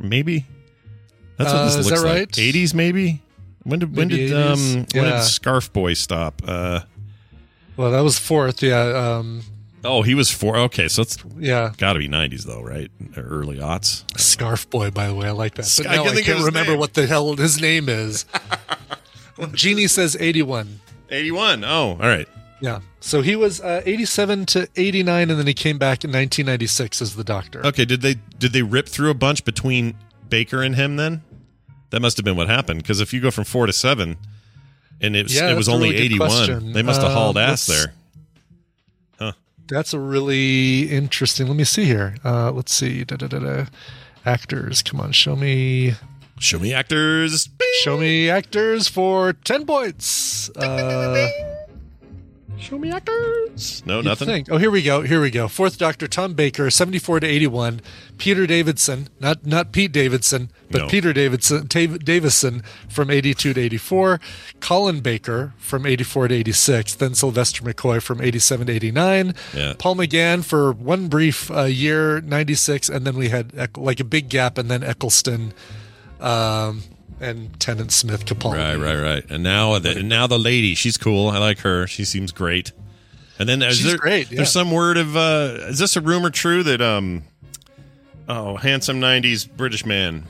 maybe. 0.00 0.46
That's 1.36 1.52
what 1.52 1.60
Uh, 1.60 1.64
this 1.66 1.76
is 1.76 1.86
looks 1.90 2.02
that 2.02 2.08
like. 2.08 2.28
80s, 2.32 2.74
maybe. 2.74 3.22
When 3.64 3.78
did 3.80 3.94
when 3.94 4.08
did 4.08 4.30
80s? 4.30 4.52
um 4.52 4.86
when 4.94 5.04
did 5.10 5.22
Scarf 5.22 5.70
Boy 5.72 5.92
stop? 5.92 6.40
Uh 6.46 6.80
well, 7.76 7.90
that 7.92 8.00
was 8.00 8.18
fourth. 8.18 8.62
Yeah. 8.62 8.80
Um, 8.82 9.42
oh, 9.84 10.02
he 10.02 10.14
was 10.14 10.30
four. 10.30 10.56
Okay, 10.56 10.88
so 10.88 11.02
it's 11.02 11.16
yeah. 11.38 11.72
got 11.76 11.94
to 11.94 11.98
be 11.98 12.08
90s 12.08 12.44
though, 12.44 12.62
right? 12.62 12.90
Or 13.16 13.22
Early 13.22 13.58
aughts. 13.58 14.04
Scarf 14.18 14.68
Boy, 14.70 14.90
by 14.90 15.08
the 15.08 15.14
way, 15.14 15.26
I 15.28 15.32
like 15.32 15.54
that. 15.54 15.72
But 15.78 15.86
I 15.86 15.96
now 15.96 16.04
can 16.04 16.16
I 16.18 16.22
can't 16.22 16.44
remember 16.44 16.72
name. 16.72 16.80
what 16.80 16.94
the 16.94 17.06
hell 17.06 17.34
his 17.36 17.60
name 17.60 17.88
is. 17.88 18.24
Jeannie 19.52 19.86
says 19.86 20.16
81. 20.18 20.80
81. 21.10 21.64
Oh, 21.64 21.68
all 21.68 21.96
right. 21.96 22.28
Yeah. 22.60 22.80
So 23.00 23.22
he 23.22 23.36
was 23.36 23.60
uh, 23.60 23.80
87 23.86 24.46
to 24.46 24.68
89, 24.76 25.30
and 25.30 25.38
then 25.38 25.46
he 25.46 25.54
came 25.54 25.78
back 25.78 26.04
in 26.04 26.10
1996 26.10 27.00
as 27.00 27.16
the 27.16 27.24
Doctor. 27.24 27.64
Okay, 27.66 27.86
did 27.86 28.02
they 28.02 28.16
did 28.38 28.52
they 28.52 28.62
rip 28.62 28.86
through 28.88 29.10
a 29.10 29.14
bunch 29.14 29.44
between 29.44 29.94
Baker 30.28 30.62
and 30.62 30.74
him 30.76 30.96
then? 30.96 31.22
That 31.88 32.00
must 32.00 32.18
have 32.18 32.24
been 32.24 32.36
what 32.36 32.48
happened 32.48 32.82
because 32.82 33.00
if 33.00 33.12
you 33.12 33.20
go 33.20 33.30
from 33.30 33.44
4 33.44 33.66
to 33.66 33.72
7 33.72 34.16
and 35.00 35.16
it 35.16 35.22
was, 35.24 35.34
Yeah, 35.34 35.50
it 35.50 35.56
was 35.56 35.68
only 35.68 35.90
really 35.90 36.04
81, 36.04 36.72
they 36.72 36.82
must 36.82 37.00
have 37.00 37.10
Uh, 37.10 37.14
hauled 37.14 37.38
ass 37.38 37.66
there. 37.66 37.94
Huh. 39.70 39.76
That's 39.76 39.94
a 39.94 39.98
really 40.00 40.90
interesting. 40.90 41.46
Let 41.46 41.56
me 41.56 41.64
see 41.64 41.84
here. 41.84 42.16
Uh, 42.24 42.50
let's 42.52 42.72
see. 42.72 43.04
Da, 43.04 43.16
da, 43.16 43.28
da, 43.28 43.38
da. 43.38 43.66
Actors, 44.26 44.82
come 44.82 45.00
on, 45.00 45.12
show 45.12 45.36
me. 45.36 45.94
Show 46.38 46.58
me 46.58 46.72
actors. 46.74 47.48
Show 47.82 47.98
me 47.98 48.28
actors 48.30 48.88
for 48.88 49.32
10 49.32 49.66
points. 49.66 50.50
Uh, 50.56 51.28
Show 52.60 52.78
me 52.78 52.90
actors. 52.92 53.82
No, 53.86 53.96
You'd 53.96 54.04
nothing. 54.04 54.28
think. 54.28 54.48
Oh, 54.50 54.58
here 54.58 54.70
we 54.70 54.82
go. 54.82 55.00
Here 55.00 55.20
we 55.20 55.30
go. 55.30 55.48
Fourth 55.48 55.78
Doctor 55.78 56.06
Tom 56.06 56.34
Baker, 56.34 56.70
seventy-four 56.70 57.18
to 57.20 57.26
eighty-one. 57.26 57.80
Peter 58.18 58.46
Davidson, 58.46 59.08
not 59.18 59.46
not 59.46 59.72
Pete 59.72 59.90
Davidson, 59.92 60.50
but 60.70 60.82
No. 60.82 60.86
Peter 60.88 61.12
Davidson 61.12 61.68
Tav- 61.68 62.04
Davison 62.04 62.62
from 62.88 63.10
eighty-two 63.10 63.54
to 63.54 63.60
eighty-four. 63.60 64.20
Colin 64.60 65.00
Baker 65.00 65.54
from 65.56 65.86
eighty-four 65.86 66.28
to 66.28 66.34
eighty-six. 66.34 66.94
Then 66.94 67.14
Sylvester 67.14 67.62
McCoy 67.64 68.00
from 68.02 68.20
eighty-seven 68.20 68.66
to 68.66 68.72
eighty-nine. 68.72 69.34
Yeah. 69.54 69.72
Paul 69.78 69.96
McGann 69.96 70.44
for 70.44 70.70
one 70.72 71.08
brief 71.08 71.50
uh, 71.50 71.62
year, 71.64 72.20
ninety-six, 72.20 72.88
and 72.90 73.06
then 73.06 73.16
we 73.16 73.30
had 73.30 73.76
like 73.76 74.00
a 74.00 74.04
big 74.04 74.28
gap, 74.28 74.58
and 74.58 74.70
then 74.70 74.84
Eccleston. 74.84 75.54
Um, 76.20 76.82
and 77.20 77.58
Tennant 77.60 77.92
Smith 77.92 78.24
Capaldi. 78.24 78.56
Right, 78.56 78.76
right, 78.76 79.00
right. 79.00 79.30
And 79.30 79.42
now 79.42 79.78
the 79.78 79.98
and 79.98 80.08
now 80.08 80.26
the 80.26 80.38
lady, 80.38 80.74
she's 80.74 80.96
cool. 80.96 81.28
I 81.28 81.38
like 81.38 81.58
her. 81.60 81.86
She 81.86 82.04
seems 82.04 82.32
great. 82.32 82.72
And 83.38 83.48
then 83.48 83.62
is 83.62 83.76
She's 83.78 83.86
there, 83.86 83.96
great, 83.96 84.30
yeah. 84.30 84.36
There's 84.36 84.52
some 84.52 84.70
word 84.70 84.96
of 84.96 85.16
uh 85.16 85.56
is 85.68 85.78
this 85.78 85.96
a 85.96 86.00
rumor 86.00 86.30
true 86.30 86.62
that 86.62 86.80
um 86.80 87.22
oh 88.28 88.56
handsome 88.56 89.00
'90s 89.00 89.48
British 89.50 89.84
man 89.86 90.26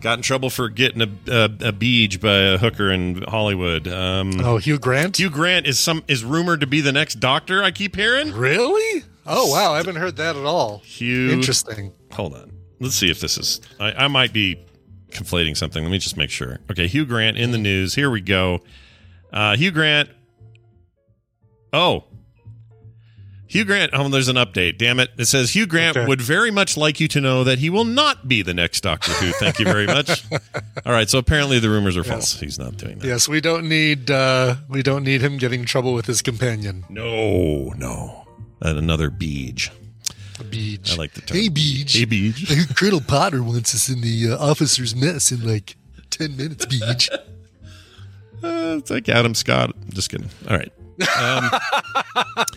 got 0.00 0.18
in 0.18 0.22
trouble 0.22 0.48
for 0.48 0.68
getting 0.70 1.02
a 1.02 1.08
a, 1.30 1.44
a 1.44 1.72
beej 1.72 2.20
by 2.20 2.54
a 2.54 2.58
hooker 2.58 2.90
in 2.90 3.22
Hollywood. 3.22 3.86
Um, 3.86 4.40
Oh, 4.40 4.56
Hugh 4.56 4.78
Grant. 4.78 5.18
Hugh 5.18 5.28
Grant 5.30 5.66
is 5.66 5.78
some 5.78 6.02
is 6.08 6.24
rumored 6.24 6.60
to 6.60 6.66
be 6.66 6.80
the 6.80 6.92
next 6.92 7.16
Doctor. 7.16 7.62
I 7.62 7.70
keep 7.70 7.96
hearing. 7.96 8.32
Really? 8.32 9.04
Oh 9.26 9.50
wow, 9.50 9.74
I 9.74 9.76
haven't 9.76 9.96
heard 9.96 10.16
that 10.16 10.36
at 10.36 10.44
all. 10.46 10.78
Hugh. 10.78 11.30
Interesting. 11.30 11.92
Hold 12.12 12.34
on. 12.34 12.50
Let's 12.80 12.94
see 12.94 13.10
if 13.10 13.20
this 13.20 13.36
is. 13.36 13.60
I, 13.78 13.92
I 13.92 14.08
might 14.08 14.32
be 14.32 14.58
conflating 15.10 15.56
something. 15.56 15.82
Let 15.82 15.90
me 15.92 15.98
just 15.98 16.16
make 16.16 16.30
sure. 16.30 16.58
Okay, 16.70 16.86
Hugh 16.86 17.04
Grant 17.06 17.36
in 17.36 17.50
the 17.52 17.58
news. 17.58 17.94
Here 17.94 18.10
we 18.10 18.20
go. 18.20 18.60
Uh, 19.32 19.56
Hugh 19.56 19.70
Grant. 19.70 20.08
Oh. 21.72 22.04
Hugh 23.46 23.64
Grant. 23.64 23.90
Oh, 23.94 24.08
there's 24.08 24.28
an 24.28 24.36
update. 24.36 24.78
Damn 24.78 25.00
it. 25.00 25.10
It 25.18 25.24
says 25.24 25.54
Hugh 25.56 25.66
Grant 25.66 25.96
Okay. 25.96 26.06
would 26.06 26.20
very 26.20 26.52
much 26.52 26.76
like 26.76 27.00
you 27.00 27.08
to 27.08 27.20
know 27.20 27.42
that 27.42 27.58
he 27.58 27.68
will 27.68 27.84
not 27.84 28.28
be 28.28 28.42
the 28.42 28.54
next 28.54 28.82
Doctor 28.82 29.10
Who. 29.12 29.32
Thank 29.32 29.58
you 29.58 29.64
very 29.64 29.86
much. 29.86 30.24
All 30.86 30.92
right. 30.92 31.10
So 31.10 31.18
apparently 31.18 31.58
the 31.58 31.68
rumors 31.68 31.96
are 31.96 32.04
false. 32.04 32.38
He's 32.38 32.60
not 32.60 32.76
doing 32.76 32.98
that. 32.98 33.06
Yes, 33.06 33.28
we 33.28 33.40
don't 33.40 33.68
need 33.68 34.08
uh 34.10 34.54
we 34.68 34.82
don't 34.84 35.02
need 35.02 35.20
him 35.20 35.36
getting 35.36 35.64
trouble 35.64 35.94
with 35.94 36.06
his 36.06 36.22
companion. 36.22 36.84
No, 36.88 37.70
no. 37.76 38.24
And 38.60 38.78
another 38.78 39.10
Beej. 39.10 39.70
Beej. 40.44 40.92
I 40.92 40.96
like 40.96 41.12
the 41.12 41.20
term. 41.22 41.36
Hey 41.36 41.48
beach. 41.48 41.94
Hey, 41.94 42.04
beach. 42.04 42.36
Beej. 42.36 42.76
Colonel 42.76 43.00
Potter 43.00 43.42
wants 43.42 43.74
us 43.74 43.88
in 43.88 44.00
the 44.00 44.32
uh, 44.32 44.38
officer's 44.38 44.94
mess 44.94 45.32
in 45.32 45.46
like 45.46 45.76
ten 46.10 46.36
minutes, 46.36 46.66
beach. 46.66 47.10
Uh, 48.42 48.76
it's 48.78 48.90
like 48.90 49.08
Adam 49.08 49.34
Scott. 49.34 49.74
Just 49.90 50.10
kidding. 50.10 50.30
All 50.48 50.56
right. 50.56 50.72
Um, 51.18 51.50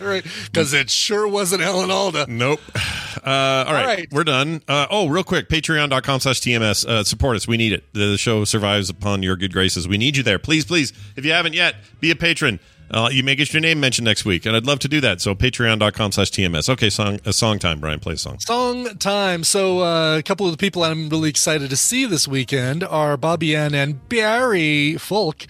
right. 0.00 0.24
Because 0.46 0.72
it 0.72 0.90
sure 0.90 1.28
wasn't 1.28 1.62
Alan 1.62 1.90
Alda. 1.90 2.26
Nope. 2.28 2.60
Uh, 3.24 3.64
all, 3.66 3.72
right, 3.72 3.86
right. 3.86 4.08
we're 4.12 4.22
done. 4.22 4.60
Uh, 4.68 4.86
oh, 4.90 5.08
real 5.08 5.24
quick, 5.24 5.48
patreon.com 5.48 6.20
slash 6.20 6.42
TMS. 6.42 6.84
Uh, 6.86 7.02
support 7.04 7.36
us. 7.36 7.48
We 7.48 7.56
need 7.56 7.72
it. 7.72 7.82
The 7.94 8.18
show 8.18 8.44
survives 8.44 8.90
upon 8.90 9.22
your 9.22 9.34
good 9.36 9.50
graces. 9.50 9.88
We 9.88 9.96
need 9.96 10.18
you 10.18 10.22
there. 10.22 10.38
Please, 10.38 10.66
please, 10.66 10.92
if 11.16 11.24
you 11.24 11.32
haven't 11.32 11.54
yet, 11.54 11.76
be 12.00 12.10
a 12.10 12.16
patron. 12.16 12.60
Uh, 12.90 13.08
you 13.10 13.22
may 13.22 13.34
get 13.34 13.52
your 13.52 13.60
name 13.60 13.80
mentioned 13.80 14.04
next 14.04 14.24
week, 14.24 14.46
and 14.46 14.54
I'd 14.54 14.66
love 14.66 14.78
to 14.80 14.88
do 14.88 15.00
that. 15.00 15.20
So 15.20 15.34
patreon.com 15.34 16.12
slash 16.12 16.30
TMS. 16.30 16.68
Okay, 16.68 16.90
song, 16.90 17.20
a 17.24 17.32
song 17.32 17.58
time, 17.58 17.80
Brian. 17.80 17.98
Play 18.00 18.14
a 18.14 18.18
song. 18.18 18.38
Song 18.40 18.96
time. 18.98 19.44
So, 19.44 19.80
uh, 19.80 20.18
a 20.18 20.22
couple 20.22 20.46
of 20.46 20.52
the 20.52 20.58
people 20.58 20.84
I'm 20.84 21.08
really 21.08 21.30
excited 21.30 21.70
to 21.70 21.76
see 21.76 22.06
this 22.06 22.28
weekend 22.28 22.84
are 22.84 23.16
Bobby 23.16 23.56
Ann 23.56 23.74
and 23.74 24.08
Barry 24.08 24.96
Folk. 24.96 25.46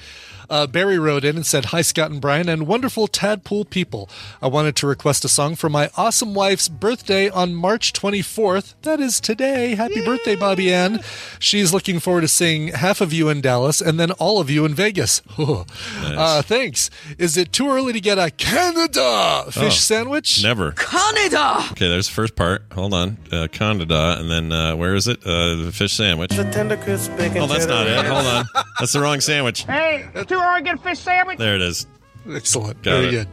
Uh, 0.50 0.66
Barry 0.66 0.98
wrote 0.98 1.24
in 1.24 1.36
and 1.36 1.46
said, 1.46 1.66
Hi, 1.66 1.82
Scott 1.82 2.10
and 2.10 2.20
Brian, 2.20 2.48
and 2.48 2.66
wonderful 2.66 3.08
Tadpool 3.08 3.68
people. 3.70 4.08
I 4.42 4.46
wanted 4.48 4.76
to 4.76 4.86
request 4.86 5.24
a 5.24 5.28
song 5.28 5.54
for 5.56 5.68
my 5.68 5.90
awesome 5.96 6.34
wife's 6.34 6.68
birthday 6.68 7.28
on 7.30 7.54
March 7.54 7.92
24th. 7.92 8.74
That 8.82 9.00
is 9.00 9.20
today. 9.20 9.74
Happy 9.74 10.04
birthday, 10.04 10.36
Bobby 10.36 10.72
Ann. 10.72 11.00
She's 11.38 11.72
looking 11.72 11.98
forward 12.00 12.22
to 12.22 12.28
seeing 12.28 12.68
half 12.68 13.00
of 13.00 13.12
you 13.12 13.28
in 13.28 13.40
Dallas 13.40 13.80
and 13.80 13.98
then 13.98 14.10
all 14.12 14.40
of 14.40 14.50
you 14.50 14.64
in 14.64 14.74
Vegas. 14.74 15.22
uh, 15.38 16.42
thanks. 16.42 16.90
Is 17.18 17.36
it 17.36 17.52
too 17.52 17.68
early 17.70 17.92
to 17.92 18.00
get 18.00 18.18
a 18.18 18.30
Canada 18.30 19.44
fish 19.50 19.64
Oh. 19.64 19.68
sandwich? 19.70 20.42
Never. 20.42 20.72
Canada! 20.72 21.64
Okay, 21.72 21.88
there's 21.88 22.08
the 22.08 22.14
first 22.14 22.36
part. 22.36 22.62
Hold 22.72 22.94
on. 22.94 23.18
Uh, 23.32 23.46
Canada, 23.50 24.16
and 24.18 24.30
then 24.30 24.52
uh, 24.52 24.76
where 24.76 24.94
is 24.94 25.08
it? 25.08 25.18
Uh, 25.26 25.56
the 25.56 25.72
fish 25.72 25.92
sandwich. 25.92 26.30
The 26.30 26.44
tender 26.50 26.76
crisp 26.76 27.16
bacon 27.16 27.38
Oh, 27.42 27.46
that's 27.46 27.66
not 27.66 27.86
it. 27.86 28.04
Hold 28.04 28.26
on. 28.26 28.44
That's 28.78 28.92
the 28.92 29.00
wrong 29.00 29.20
sandwich. 29.20 29.62
Hey, 29.64 30.06
two 30.34 30.40
Oregon 30.40 30.78
fish 30.78 30.98
sandwich. 30.98 31.38
There 31.38 31.54
it 31.54 31.62
is. 31.62 31.86
Excellent. 32.28 32.82
Got 32.82 32.90
Very 32.92 33.06
it. 33.06 33.10
good. 33.10 33.28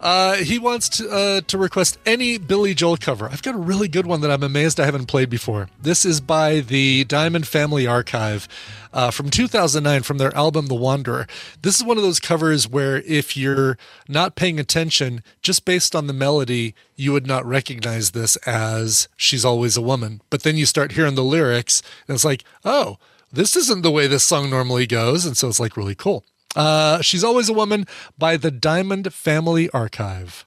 Uh, 0.00 0.34
he 0.34 0.58
wants 0.58 0.88
to, 0.88 1.08
uh, 1.08 1.40
to 1.42 1.56
request 1.56 1.96
any 2.04 2.36
Billy 2.36 2.74
Joel 2.74 2.96
cover. 2.96 3.28
I've 3.28 3.42
got 3.42 3.54
a 3.54 3.58
really 3.58 3.86
good 3.86 4.04
one 4.04 4.20
that 4.22 4.32
I'm 4.32 4.42
amazed 4.42 4.80
I 4.80 4.84
haven't 4.84 5.06
played 5.06 5.30
before. 5.30 5.68
This 5.80 6.04
is 6.04 6.20
by 6.20 6.58
the 6.58 7.04
Diamond 7.04 7.46
Family 7.46 7.86
Archive 7.86 8.48
uh, 8.92 9.12
from 9.12 9.30
2009 9.30 10.02
from 10.02 10.18
their 10.18 10.34
album 10.36 10.66
The 10.66 10.74
Wanderer. 10.74 11.28
This 11.62 11.76
is 11.76 11.84
one 11.84 11.98
of 11.98 12.02
those 12.02 12.18
covers 12.18 12.68
where 12.68 12.96
if 13.02 13.36
you're 13.36 13.78
not 14.08 14.34
paying 14.34 14.58
attention, 14.58 15.22
just 15.40 15.64
based 15.64 15.94
on 15.94 16.08
the 16.08 16.12
melody, 16.12 16.74
you 16.96 17.12
would 17.12 17.26
not 17.26 17.46
recognize 17.46 18.10
this 18.10 18.34
as 18.38 19.06
She's 19.16 19.44
Always 19.44 19.76
a 19.76 19.82
Woman. 19.82 20.20
But 20.30 20.42
then 20.42 20.56
you 20.56 20.66
start 20.66 20.92
hearing 20.92 21.14
the 21.14 21.22
lyrics, 21.22 21.80
and 22.08 22.16
it's 22.16 22.24
like, 22.24 22.42
oh, 22.64 22.98
this 23.32 23.56
isn't 23.56 23.82
the 23.82 23.90
way 23.90 24.06
this 24.06 24.22
song 24.24 24.50
normally 24.50 24.86
goes. 24.86 25.24
And 25.24 25.36
so 25.36 25.48
it's 25.48 25.58
like 25.60 25.76
really 25.76 25.94
cool. 25.94 26.24
Uh, 26.54 27.00
She's 27.00 27.24
Always 27.24 27.48
a 27.48 27.52
Woman 27.54 27.86
by 28.18 28.36
the 28.36 28.50
Diamond 28.50 29.12
Family 29.14 29.70
Archive. 29.70 30.44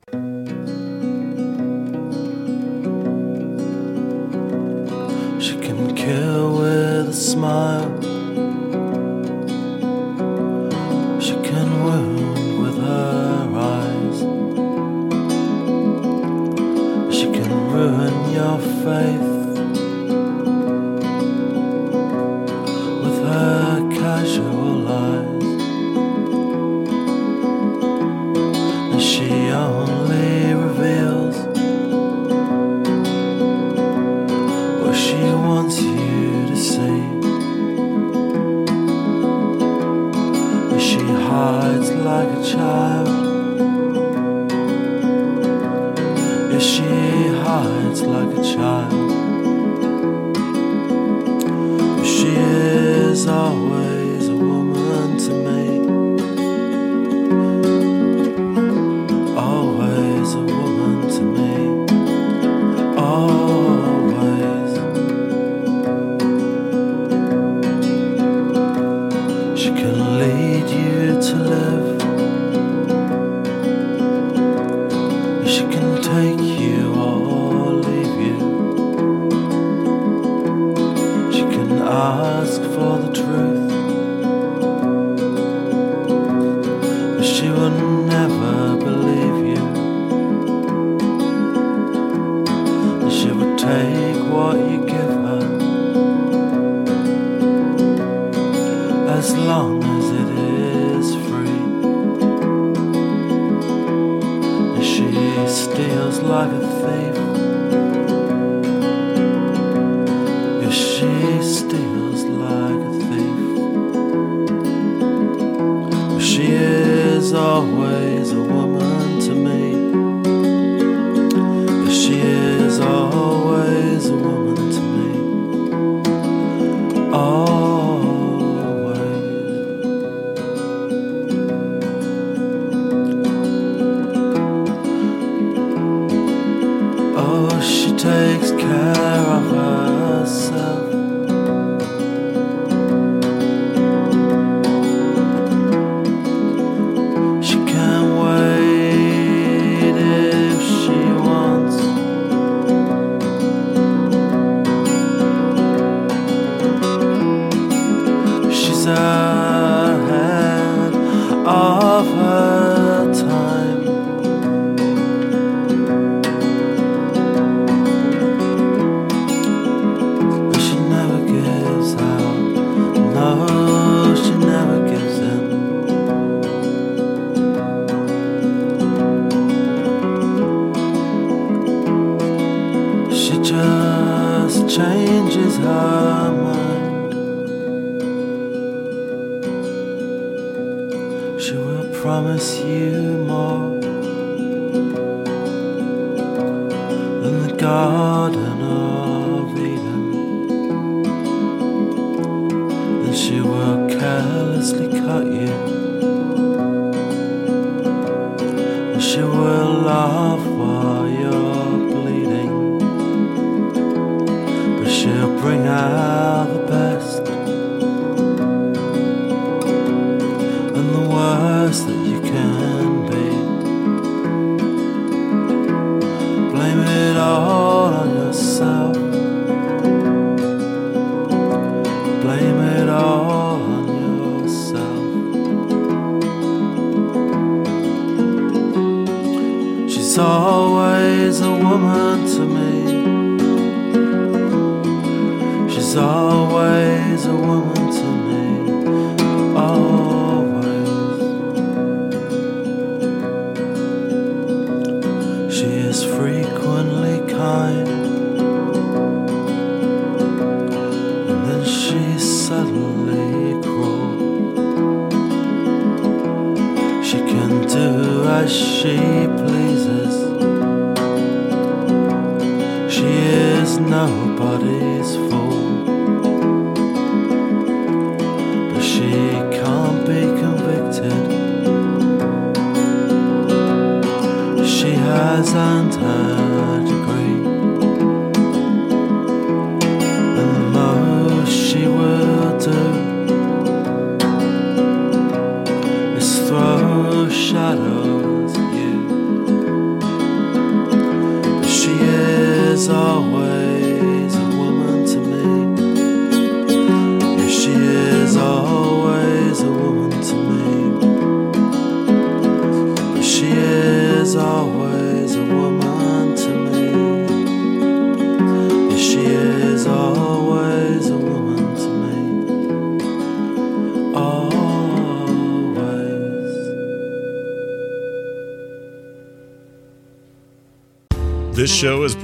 She 5.40 5.56
can 5.58 5.96
kill 5.96 6.58
with 6.60 7.10
a 7.10 7.14
smile. 7.14 7.90
She 11.20 11.34
can 11.50 11.84
wound 11.84 12.62
with 12.64 12.78
her 12.78 13.50
eyes. 13.56 14.20
She 17.16 17.26
can 17.32 17.52
ruin 17.72 18.32
your 18.32 18.60
faith 18.84 19.35
And 29.06 29.14
she 29.14 29.95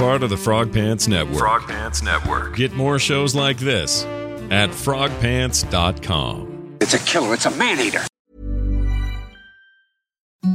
part 0.01 0.23
of 0.23 0.31
the 0.31 0.37
Frog 0.37 0.73
Pants 0.73 1.07
Network. 1.07 1.37
Frog 1.37 1.67
Pants 1.67 2.01
Network. 2.01 2.55
Get 2.55 2.73
more 2.73 2.97
shows 2.97 3.35
like 3.35 3.59
this 3.59 4.03
at 4.49 4.71
frogpants.com. 4.71 6.77
It's 6.81 6.95
a 6.95 6.99
killer. 6.99 7.35
It's 7.35 7.45
a 7.45 7.51
man 7.51 7.79
eater. 7.79 8.01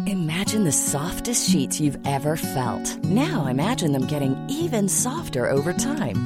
Imagine 0.08 0.64
the 0.64 0.72
softest 0.72 1.48
sheets 1.48 1.80
you've 1.80 1.96
ever 2.04 2.36
felt. 2.36 3.04
Now 3.04 3.46
imagine 3.46 3.92
them 3.92 4.08
getting 4.08 4.34
even 4.48 4.88
softer 4.88 5.48
over 5.48 5.72
time. 5.72 6.25